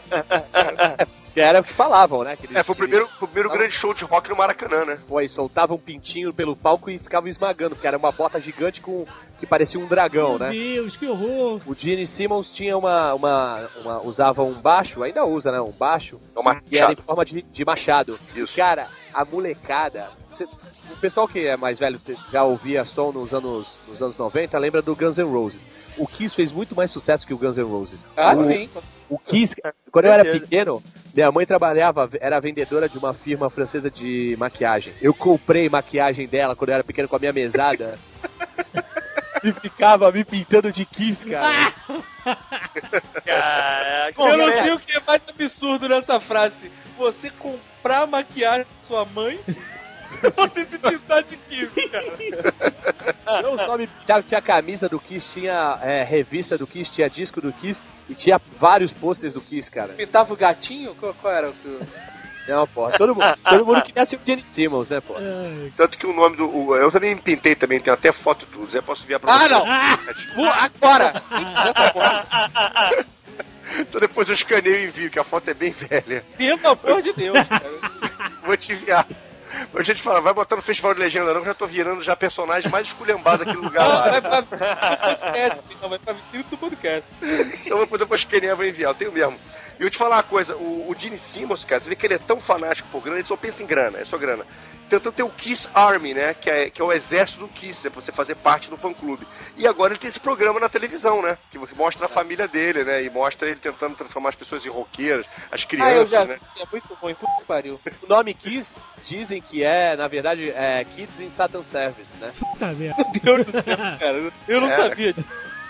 que 1.33 1.41
era 1.41 1.61
o 1.61 1.63
que 1.63 1.73
falavam, 1.73 2.23
né? 2.23 2.35
Que 2.35 2.45
eles, 2.45 2.55
É, 2.55 2.63
foi 2.63 2.73
o 2.73 2.77
primeiro, 2.77 3.09
o 3.21 3.25
primeiro 3.27 3.49
grande 3.49 3.73
show 3.73 3.93
de 3.93 4.03
rock 4.05 4.29
no 4.29 4.35
Maracanã, 4.35 4.85
né? 4.85 4.99
Foi, 5.07 5.27
soltavam 5.27 5.75
um 5.77 5.79
pintinho 5.79 6.31
pelo 6.33 6.55
palco 6.55 6.89
e 6.89 6.97
ficavam 6.99 7.27
esmagando, 7.29 7.75
porque 7.75 7.87
era 7.87 7.97
uma 7.97 8.11
bota 8.11 8.39
gigante 8.39 8.81
com 8.81 9.05
que 9.39 9.45
parecia 9.47 9.79
um 9.79 9.87
dragão, 9.87 10.37
né? 10.37 10.51
Meu 10.51 10.59
Deus, 10.83 10.95
que 10.95 11.05
horror. 11.07 11.59
O 11.65 11.73
Gene 11.75 12.05
Simmons 12.07 12.51
tinha 12.51 12.77
uma, 12.77 13.13
uma, 13.13 13.69
uma- 13.83 14.01
usava 14.03 14.43
um 14.43 14.53
baixo, 14.53 15.01
ainda 15.03 15.25
usa, 15.25 15.51
né? 15.51 15.59
Um 15.59 15.71
baixo, 15.71 16.21
É 16.35 16.39
uma 16.39 16.61
que 16.61 16.77
era 16.77 16.93
em 16.93 16.95
forma 16.95 17.25
de, 17.25 17.41
de 17.41 17.65
machado. 17.65 18.19
Isso. 18.35 18.55
Cara, 18.55 18.87
a 19.13 19.25
molecada. 19.25 20.09
cê- 20.29 20.45
o 20.91 20.97
pessoal 20.97 21.27
que 21.27 21.47
é 21.47 21.57
mais 21.57 21.79
velho 21.79 21.99
já 22.31 22.43
ouvia 22.43 22.85
som 22.85 23.11
nos 23.11 23.33
anos, 23.33 23.77
nos 23.87 24.01
anos 24.01 24.15
90 24.17 24.57
lembra 24.59 24.81
do 24.81 24.95
Guns 24.95 25.17
N' 25.17 25.23
Roses. 25.29 25.65
O 25.97 26.07
Kiss 26.07 26.33
fez 26.35 26.51
muito 26.51 26.75
mais 26.75 26.89
sucesso 26.91 27.25
que 27.27 27.33
o 27.33 27.37
Guns 27.37 27.57
N' 27.57 27.63
Roses. 27.63 27.99
Ah, 28.15 28.33
o, 28.33 28.45
sim. 28.45 28.69
O 29.09 29.17
Kiss, 29.17 29.55
quando 29.91 30.05
eu 30.05 30.13
era 30.13 30.23
pequeno, 30.23 30.81
minha 31.13 31.31
mãe 31.31 31.45
trabalhava, 31.45 32.09
era 32.19 32.39
vendedora 32.39 32.89
de 32.89 32.97
uma 32.97 33.13
firma 33.13 33.49
francesa 33.49 33.89
de 33.89 34.35
maquiagem. 34.39 34.93
Eu 35.01 35.13
comprei 35.13 35.69
maquiagem 35.69 36.27
dela 36.27 36.55
quando 36.55 36.69
eu 36.69 36.75
era 36.75 36.83
pequeno 36.83 37.07
com 37.07 37.15
a 37.15 37.19
minha 37.19 37.33
mesada. 37.33 37.97
e 39.43 39.51
ficava 39.51 40.11
me 40.11 40.23
pintando 40.23 40.71
de 40.71 40.85
Kiss, 40.85 41.25
cara. 41.25 41.73
Caraca. 43.25 44.21
Eu 44.21 44.37
não 44.37 44.51
sei 44.51 44.71
o 44.71 44.79
que 44.79 44.91
é 44.93 45.01
mais 45.05 45.21
absurdo 45.27 45.89
nessa 45.89 46.19
frase. 46.19 46.71
Você 46.97 47.29
comprar 47.29 48.07
maquiagem 48.07 48.63
da 48.63 48.87
sua 48.87 49.05
mãe 49.05 49.39
você 50.35 50.65
se 50.65 50.77
pintar 50.77 51.23
de 51.23 51.37
Kiss, 51.37 51.89
cara. 51.89 53.41
Não 53.41 53.57
só 53.57 53.77
me 53.77 53.89
tinha 54.27 54.41
camisa 54.41 54.87
do 54.89 54.99
Kiss, 54.99 55.27
tinha 55.33 55.79
é, 55.81 56.03
revista 56.03 56.57
do 56.57 56.67
Kiss, 56.67 56.91
tinha 56.91 57.09
disco 57.09 57.41
do 57.41 57.51
Kiss 57.53 57.81
e 58.09 58.13
tinha 58.15 58.39
vários 58.59 58.91
posters 58.93 59.33
do 59.33 59.41
Kiss, 59.41 59.69
cara. 59.71 59.93
Pintava 59.93 60.33
o 60.33 60.37
gatinho? 60.37 60.95
Qual, 60.95 61.13
qual 61.15 61.33
era 61.33 61.49
o 61.49 61.53
que... 61.53 61.79
Não, 62.45 62.67
porra, 62.67 62.97
todo 62.97 63.15
mundo, 63.15 63.33
todo 63.41 63.65
mundo 63.65 63.81
queria 63.83 64.05
ser 64.05 64.17
o 64.17 64.19
Gene 64.25 64.43
Simmons, 64.49 64.89
né, 64.89 64.99
pô? 64.99 65.15
Ai, 65.15 65.71
Tanto 65.77 65.97
que 65.97 66.05
o 66.05 66.11
nome 66.11 66.35
do. 66.35 66.45
o- 66.53 66.75
eu 66.75 66.91
também 66.91 67.15
me 67.15 67.21
pintei 67.21 67.55
também, 67.55 67.79
tenho 67.79 67.93
até 67.93 68.11
foto 68.11 68.43
e 68.43 68.53
tudo. 68.53 68.69
Zé, 68.69 68.81
posso 68.81 69.03
enviar 69.05 69.17
pra 69.21 69.33
Ah, 69.33 69.37
você? 69.37 69.47
não! 69.49 69.65
Vou 70.35 70.49
agora! 70.49 71.23
Nessa 71.31 71.93
porra. 71.93 72.27
Então 73.79 74.01
depois 74.01 74.27
eu 74.27 74.33
escaneio 74.35 74.75
e 74.75 74.83
envio, 74.87 75.09
que 75.09 75.17
a 75.17 75.23
foto 75.23 75.49
é 75.49 75.53
bem 75.53 75.71
velha. 75.71 76.25
Pelo 76.37 76.59
amor 76.67 77.01
de 77.01 77.13
Deus, 77.13 77.47
cara. 77.47 77.63
Vou 78.45 78.57
te 78.57 78.73
enviar. 78.73 79.07
A 79.75 79.83
gente 79.83 80.01
fala, 80.01 80.21
vai 80.21 80.33
botar 80.33 80.55
no 80.55 80.61
Festival 80.61 80.93
de 80.93 80.99
Legenda 81.01 81.27
não, 81.33 81.41
que 81.41 81.47
eu 81.47 81.51
já 81.51 81.53
tô 81.53 81.67
virando 81.67 82.03
já 82.03 82.15
personagem 82.15 82.69
mais 82.71 82.87
esculhambado 82.87 83.43
daquele 83.45 83.63
lugar 83.63 83.87
Não, 83.87 83.95
lá. 83.95 84.09
vai 84.09 84.21
pra 84.21 84.41
podcast. 84.43 85.61
Não, 85.81 85.89
vai 85.89 85.99
pra 85.99 86.13
vitrine 86.13 86.43
do 86.49 86.57
podcast. 86.57 87.09
Então 87.65 87.79
depois 87.79 88.01
eu 88.01 88.07
vou 88.07 88.15
escanear 88.15 88.55
vou 88.55 88.65
enviar, 88.65 88.91
eu 88.91 88.95
tenho 88.95 89.11
mesmo. 89.11 89.39
E 89.79 89.83
eu 89.83 89.89
te 89.89 89.97
falar 89.97 90.17
uma 90.17 90.23
coisa, 90.23 90.55
o, 90.55 90.89
o 90.89 90.95
Gene 90.97 91.17
Simmons, 91.17 91.65
cara, 91.65 91.81
você 91.81 91.89
vê 91.89 91.95
que 91.95 92.05
ele 92.05 92.13
é 92.15 92.19
tão 92.19 92.39
fanático 92.39 92.87
por 92.91 93.01
grana, 93.01 93.17
ele 93.17 93.27
só 93.27 93.35
pensa 93.35 93.63
em 93.63 93.65
grana, 93.65 93.99
é 93.99 94.05
só 94.05 94.17
grana. 94.17 94.45
Tentando 94.89 95.13
ter 95.13 95.23
o 95.23 95.29
Kiss 95.29 95.67
Army, 95.73 96.13
né? 96.13 96.33
Que 96.33 96.49
é, 96.49 96.69
que 96.69 96.81
é 96.81 96.85
o 96.85 96.91
exército 96.91 97.39
do 97.41 97.47
Kiss, 97.47 97.83
né? 97.83 97.89
Pra 97.89 98.01
você 98.01 98.11
fazer 98.11 98.35
parte 98.35 98.69
do 98.69 98.77
fã-clube. 98.77 99.25
E 99.57 99.67
agora 99.67 99.93
ele 99.93 99.99
tem 99.99 100.07
esse 100.07 100.19
programa 100.19 100.59
na 100.59 100.69
televisão, 100.69 101.21
né? 101.21 101.37
Que 101.51 101.57
você 101.57 101.73
mostra 101.75 102.05
a 102.05 102.09
família 102.09 102.47
dele, 102.47 102.83
né? 102.83 103.03
E 103.03 103.09
mostra 103.09 103.47
ele 103.49 103.59
tentando 103.59 103.95
transformar 103.95 104.29
as 104.29 104.35
pessoas 104.35 104.65
em 104.65 104.69
roqueiros, 104.69 105.25
as 105.51 105.61
Ah, 105.61 105.63
eu 105.63 105.67
crianças, 105.67 106.09
já 106.09 106.25
né? 106.25 106.37
é 106.59 106.65
muito 106.71 106.97
bom, 107.01 107.13
puta 107.13 107.31
que 107.39 107.45
pariu. 107.45 107.79
O 108.01 108.07
nome 108.07 108.33
Kiss 108.33 108.79
dizem 109.05 109.41
que 109.41 109.63
é, 109.63 109.95
na 109.95 110.07
verdade, 110.07 110.49
é 110.51 110.83
Kids 110.83 111.19
in 111.19 111.29
Satan 111.29 111.63
Service, 111.63 112.17
né? 112.17 112.31
Puta 112.39 112.67
merda. 112.73 112.95
Meu 113.23 113.35
Deus 113.43 113.45
do 113.45 113.51
céu, 113.63 113.77
cara. 113.77 114.31
Eu 114.47 114.61
não 114.61 114.69
É. 114.69 114.75
sabia. 114.75 115.15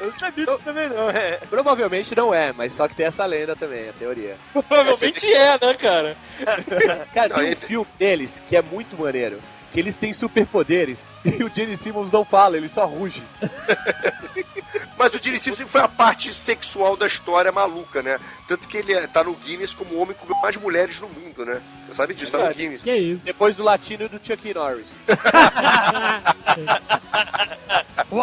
Eu 0.04 0.10
não 0.12 0.20
sabia 0.20 0.46
disso 0.46 0.62
também, 0.64 0.90
não. 0.90 1.10
É. 1.10 1.38
Provavelmente 1.50 2.14
não 2.16 2.34
é, 2.34 2.52
mas 2.52 2.74
só 2.74 2.88
que 2.88 2.96
tem 2.96 3.06
essa 3.06 3.26
lenda 3.26 3.56
também, 3.56 3.88
a 3.90 3.94
teoria. 3.94 4.36
Provavelmente 4.52 5.26
é, 5.34 5.52
né, 5.52 5.74
cara? 5.76 6.18
Cara, 7.14 7.30
Não, 7.30 7.36
tem 7.38 7.46
um 7.46 7.48
ele- 7.48 7.56
filme 7.56 7.88
deles 7.98 8.42
que 8.50 8.56
é 8.58 8.62
muito 8.62 9.00
maneiro. 9.02 9.40
Que 9.72 9.80
eles 9.80 9.96
têm 9.96 10.14
superpoderes 10.14 11.08
e 11.26 11.44
o 11.44 11.50
Gene 11.50 11.76
Simmons 11.76 12.12
não 12.12 12.24
fala, 12.24 12.58
ele 12.58 12.70
só 12.70 12.86
ruge. 12.86 13.24
Mas 14.98 15.14
o 15.14 15.18
Gene 15.22 15.40
Simmons 15.40 15.58
sempre 15.58 15.72
foi 15.72 15.82
a 15.82 15.88
parte 15.88 16.34
sexual 16.34 16.96
da 16.96 17.08
história 17.08 17.52
maluca, 17.52 18.02
né? 18.02 18.20
Tanto 18.48 18.68
que 18.68 18.78
ele 18.78 18.94
é- 18.94 19.08
tá 19.08 19.24
no 19.24 19.34
Guinness 19.34 19.74
como 19.74 19.96
o 19.96 20.02
homem 20.02 20.16
com 20.16 20.34
mais 20.42 20.56
mulheres 20.58 21.00
no 21.00 21.10
mundo, 21.10 21.46
né? 21.46 21.62
Você 21.86 21.94
sabe 21.94 22.14
disso, 22.14 22.32
tá 22.32 22.48
no 22.48 22.54
Guinness. 22.54 22.84
Que 22.84 22.96
isso? 22.96 23.22
Depois 23.26 23.56
do 23.56 23.64
latino 23.64 24.06
e 24.06 24.08
do 24.08 24.20
Chuck 24.24 24.54
Norris. 24.54 24.98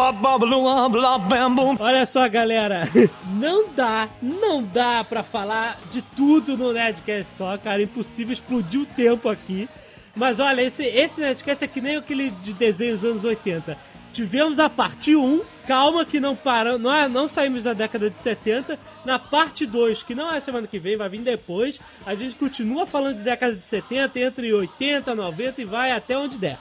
Olha 1.79 2.05
só, 2.05 2.27
galera. 2.29 2.87
Não 3.25 3.69
dá, 3.69 4.09
não 4.21 4.63
dá 4.63 5.03
pra 5.03 5.23
falar 5.23 5.79
de 5.91 6.01
tudo 6.01 6.57
no 6.57 6.73
Nerdcast 6.73 7.27
só, 7.37 7.57
cara. 7.57 7.81
Impossível 7.83 8.33
explodir 8.33 8.81
o 8.81 8.85
tempo 8.85 9.29
aqui. 9.29 9.67
Mas 10.15 10.39
olha, 10.39 10.61
esse, 10.61 10.83
esse 10.85 11.21
Nerdcast 11.21 11.63
é 11.63 11.67
que 11.67 11.81
nem 11.81 11.97
aquele 11.97 12.29
de 12.29 12.53
desenho 12.53 12.93
dos 12.93 13.05
anos 13.05 13.23
80. 13.23 13.77
Tivemos 14.13 14.59
a 14.59 14.69
parte 14.69 15.15
1, 15.15 15.41
calma 15.67 16.05
que 16.05 16.19
não 16.19 16.35
paramos, 16.35 16.81
não, 16.81 16.93
é- 16.93 17.07
não 17.07 17.29
saímos 17.29 17.63
da 17.63 17.71
década 17.73 18.09
de 18.09 18.19
70. 18.19 18.77
Na 19.05 19.17
parte 19.17 19.65
2, 19.65 20.03
que 20.03 20.13
não 20.13 20.31
é 20.33 20.39
semana 20.39 20.67
que 20.67 20.77
vem, 20.77 20.97
vai 20.97 21.07
vir 21.09 21.21
depois, 21.21 21.79
a 22.05 22.13
gente 22.13 22.35
continua 22.35 22.85
falando 22.85 23.17
de 23.17 23.23
década 23.23 23.55
de 23.55 23.61
70, 23.63 24.19
entre 24.19 24.53
80, 24.53 25.15
90 25.15 25.61
e 25.61 25.65
vai 25.65 25.91
até 25.91 26.17
onde 26.17 26.37
der. 26.37 26.57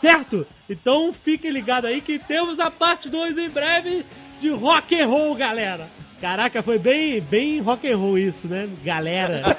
Certo? 0.00 0.46
Então 0.70 1.12
fiquem 1.12 1.50
ligados 1.50 1.90
aí 1.90 2.00
que 2.00 2.18
temos 2.18 2.58
a 2.58 2.70
parte 2.70 3.08
2 3.08 3.36
em 3.38 3.48
breve 3.48 4.04
de 4.40 4.48
rock 4.50 4.94
and 5.00 5.06
roll, 5.06 5.34
galera. 5.34 5.88
Caraca, 6.20 6.62
foi 6.62 6.78
bem, 6.78 7.20
bem 7.20 7.60
rock 7.60 7.90
and 7.90 7.96
roll 7.96 8.16
isso, 8.16 8.46
né? 8.46 8.68
Galera. 8.84 9.42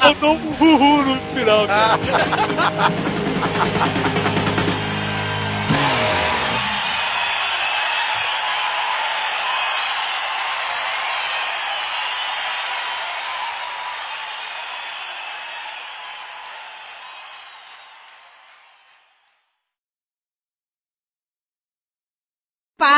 Faltou 0.00 0.36
um 0.36 0.64
uhul 0.64 1.02
no 1.02 1.16
final, 1.34 1.66
cara. 1.66 1.98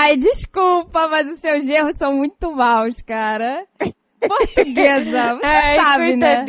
Pai, 0.07 0.17
desculpa, 0.17 1.09
mas 1.09 1.27
os 1.27 1.41
seus 1.41 1.67
erros 1.67 1.97
são 1.97 2.15
muito 2.15 2.53
maus, 2.53 3.01
cara. 3.01 3.67
Portuguesa, 4.21 5.35
você 5.43 5.45
Ai, 5.45 5.81
sabe, 5.81 6.15
né? 6.15 6.47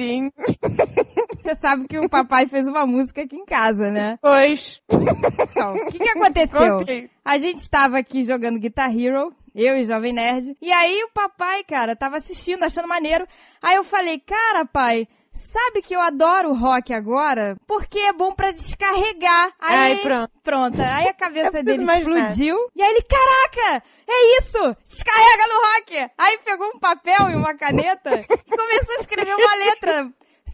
Você 1.42 1.56
sabe 1.56 1.88
que 1.88 1.98
o 1.98 2.08
papai 2.08 2.46
fez 2.46 2.68
uma 2.68 2.86
música 2.86 3.24
aqui 3.24 3.36
em 3.36 3.46
casa, 3.46 3.90
né? 3.90 4.20
Pois. 4.22 4.80
Então, 4.88 5.74
o 5.74 5.88
que 5.88 5.98
que 5.98 6.10
aconteceu? 6.10 6.86
A 7.26 7.40
gente 7.40 7.58
estava 7.58 7.98
aqui 7.98 8.24
jogando 8.24 8.60
Guitar 8.60 8.96
Hero, 8.96 9.34
eu 9.56 9.76
e 9.76 9.82
o 9.82 9.86
Jovem 9.86 10.14
Nerd, 10.14 10.56
e 10.62 10.72
aí 10.72 11.04
o 11.06 11.12
papai, 11.12 11.64
cara, 11.64 11.96
tava 11.96 12.18
assistindo, 12.18 12.62
achando 12.62 12.88
maneiro. 12.88 13.28
Aí 13.60 13.76
eu 13.78 13.84
falei, 13.84 14.20
cara, 14.20 14.66
pai, 14.66 15.08
sabe 15.38 15.82
que 15.82 15.96
eu 15.96 16.00
adoro 16.00 16.54
rock 16.54 16.94
agora? 16.94 17.56
Porque 17.68 18.00
é 18.00 18.14
bom 18.14 18.32
pra 18.34 18.52
descarregar. 18.52 19.54
Aí, 19.60 19.94
Ai, 19.94 19.96
pronto. 19.98 20.32
Pronto, 20.44 20.82
aí 20.82 21.08
a 21.08 21.14
cabeça 21.14 21.62
dele 21.62 21.84
explodiu, 21.84 22.58
e 22.76 22.82
aí 22.82 22.90
ele, 22.90 23.04
caraca, 23.04 23.84
é 24.08 24.40
isso, 24.40 24.76
descarrega 24.88 25.48
no 25.48 25.56
rock. 25.56 26.12
Aí 26.18 26.38
pegou 26.46 26.68
um 26.74 26.80
papel 26.80 27.30
e 27.32 27.36
uma 27.36 27.54
caneta 27.56 28.12
e 28.16 28.26
começou 28.26 28.96
a 28.96 29.00
escrever 29.00 29.36
uma 29.36 29.56
letra 29.56 30.10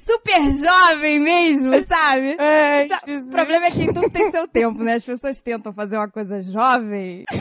super 0.05 0.51
jovem 0.51 1.19
mesmo, 1.19 1.72
sabe? 1.85 2.35
Ai. 2.41 2.89
O 3.07 3.31
problema 3.31 3.68
é 3.68 3.72
que 3.72 3.93
tudo 3.93 4.10
tem 4.10 4.31
seu 4.31 4.47
tempo, 4.47 4.84
né? 4.84 4.95
As 4.95 5.03
pessoas 5.05 5.41
tentam 5.41 5.73
fazer 5.73 5.95
uma 5.97 6.10
coisa 6.10 6.41
jovem. 6.41 7.23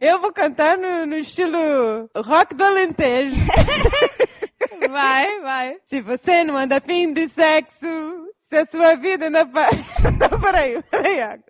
Eu 0.00 0.20
vou 0.20 0.32
cantar 0.32 0.78
no, 0.78 1.06
no 1.06 1.18
estilo 1.18 2.08
rock 2.16 2.54
do 2.54 2.64
Alentejo. 2.64 3.34
Vai, 4.90 5.40
vai. 5.40 5.76
Se 5.86 6.00
você 6.00 6.44
não 6.44 6.56
anda 6.56 6.78
afim 6.78 7.12
de 7.12 7.28
sexo, 7.28 7.86
se 8.48 8.56
a 8.56 8.66
sua 8.66 8.96
vida 8.96 9.30
não 9.30 9.48
para... 9.48 9.70
Não, 10.30 10.40
peraí, 10.40 10.82
peraí, 10.84 11.16
Iago. 11.16 11.44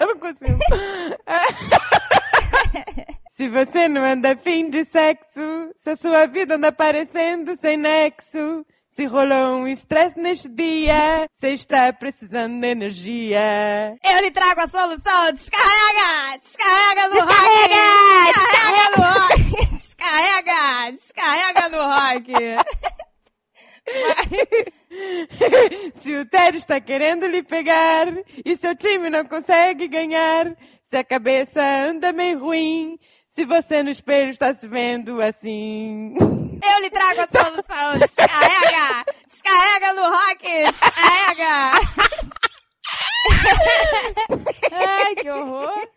Eu 0.00 0.06
não 0.06 0.18
consigo. 0.18 0.58
Se 3.36 3.48
você 3.50 3.86
não 3.86 4.02
anda 4.02 4.32
afim 4.32 4.70
de 4.70 4.86
sexo, 4.86 5.70
se 5.76 5.90
a 5.90 5.96
sua 5.96 6.26
vida 6.26 6.54
anda 6.54 6.72
parecendo 6.72 7.54
sem 7.60 7.76
nexo, 7.76 8.64
se 8.88 9.04
rolou 9.04 9.58
um 9.58 9.68
estresse 9.68 10.18
neste 10.18 10.48
dia, 10.48 11.28
você 11.30 11.50
está 11.50 11.92
precisando 11.92 12.58
de 12.58 12.66
energia. 12.66 13.94
Eu 14.02 14.22
lhe 14.22 14.30
trago 14.30 14.62
a 14.62 14.66
solução. 14.66 15.32
Descarrega! 15.34 16.38
Descarrega 16.38 17.08
no 17.08 17.20
rock! 17.20 17.68
Descarrega 18.32 18.96
no 18.96 19.02
rock! 19.04 19.75
Descarrega! 19.96 20.92
Descarrega 20.92 21.68
no 21.70 21.82
rock! 21.82 22.32
Se 25.96 26.14
o 26.16 26.24
Ted 26.26 26.58
está 26.58 26.80
querendo 26.80 27.26
lhe 27.26 27.42
pegar 27.42 28.06
e 28.44 28.56
seu 28.56 28.76
time 28.76 29.08
não 29.10 29.24
consegue 29.24 29.88
ganhar, 29.88 30.56
se 30.88 30.96
a 30.96 31.04
cabeça 31.04 31.62
anda 31.62 32.12
meio 32.12 32.38
ruim, 32.40 32.98
se 33.30 33.44
você 33.44 33.82
no 33.82 33.90
espelho 33.90 34.30
está 34.30 34.54
se 34.54 34.66
vendo 34.66 35.20
assim. 35.20 36.14
Eu 36.18 36.80
lhe 36.80 36.90
trago 36.90 37.20
a 37.20 37.28
solução. 37.28 37.98
Descarrega! 37.98 39.04
Descarrega 39.28 39.92
no 39.92 40.02
rock! 40.02 40.72
Descarrega! 40.72 41.72
Ai, 44.72 45.14
que 45.16 45.28
horror! 45.30 45.88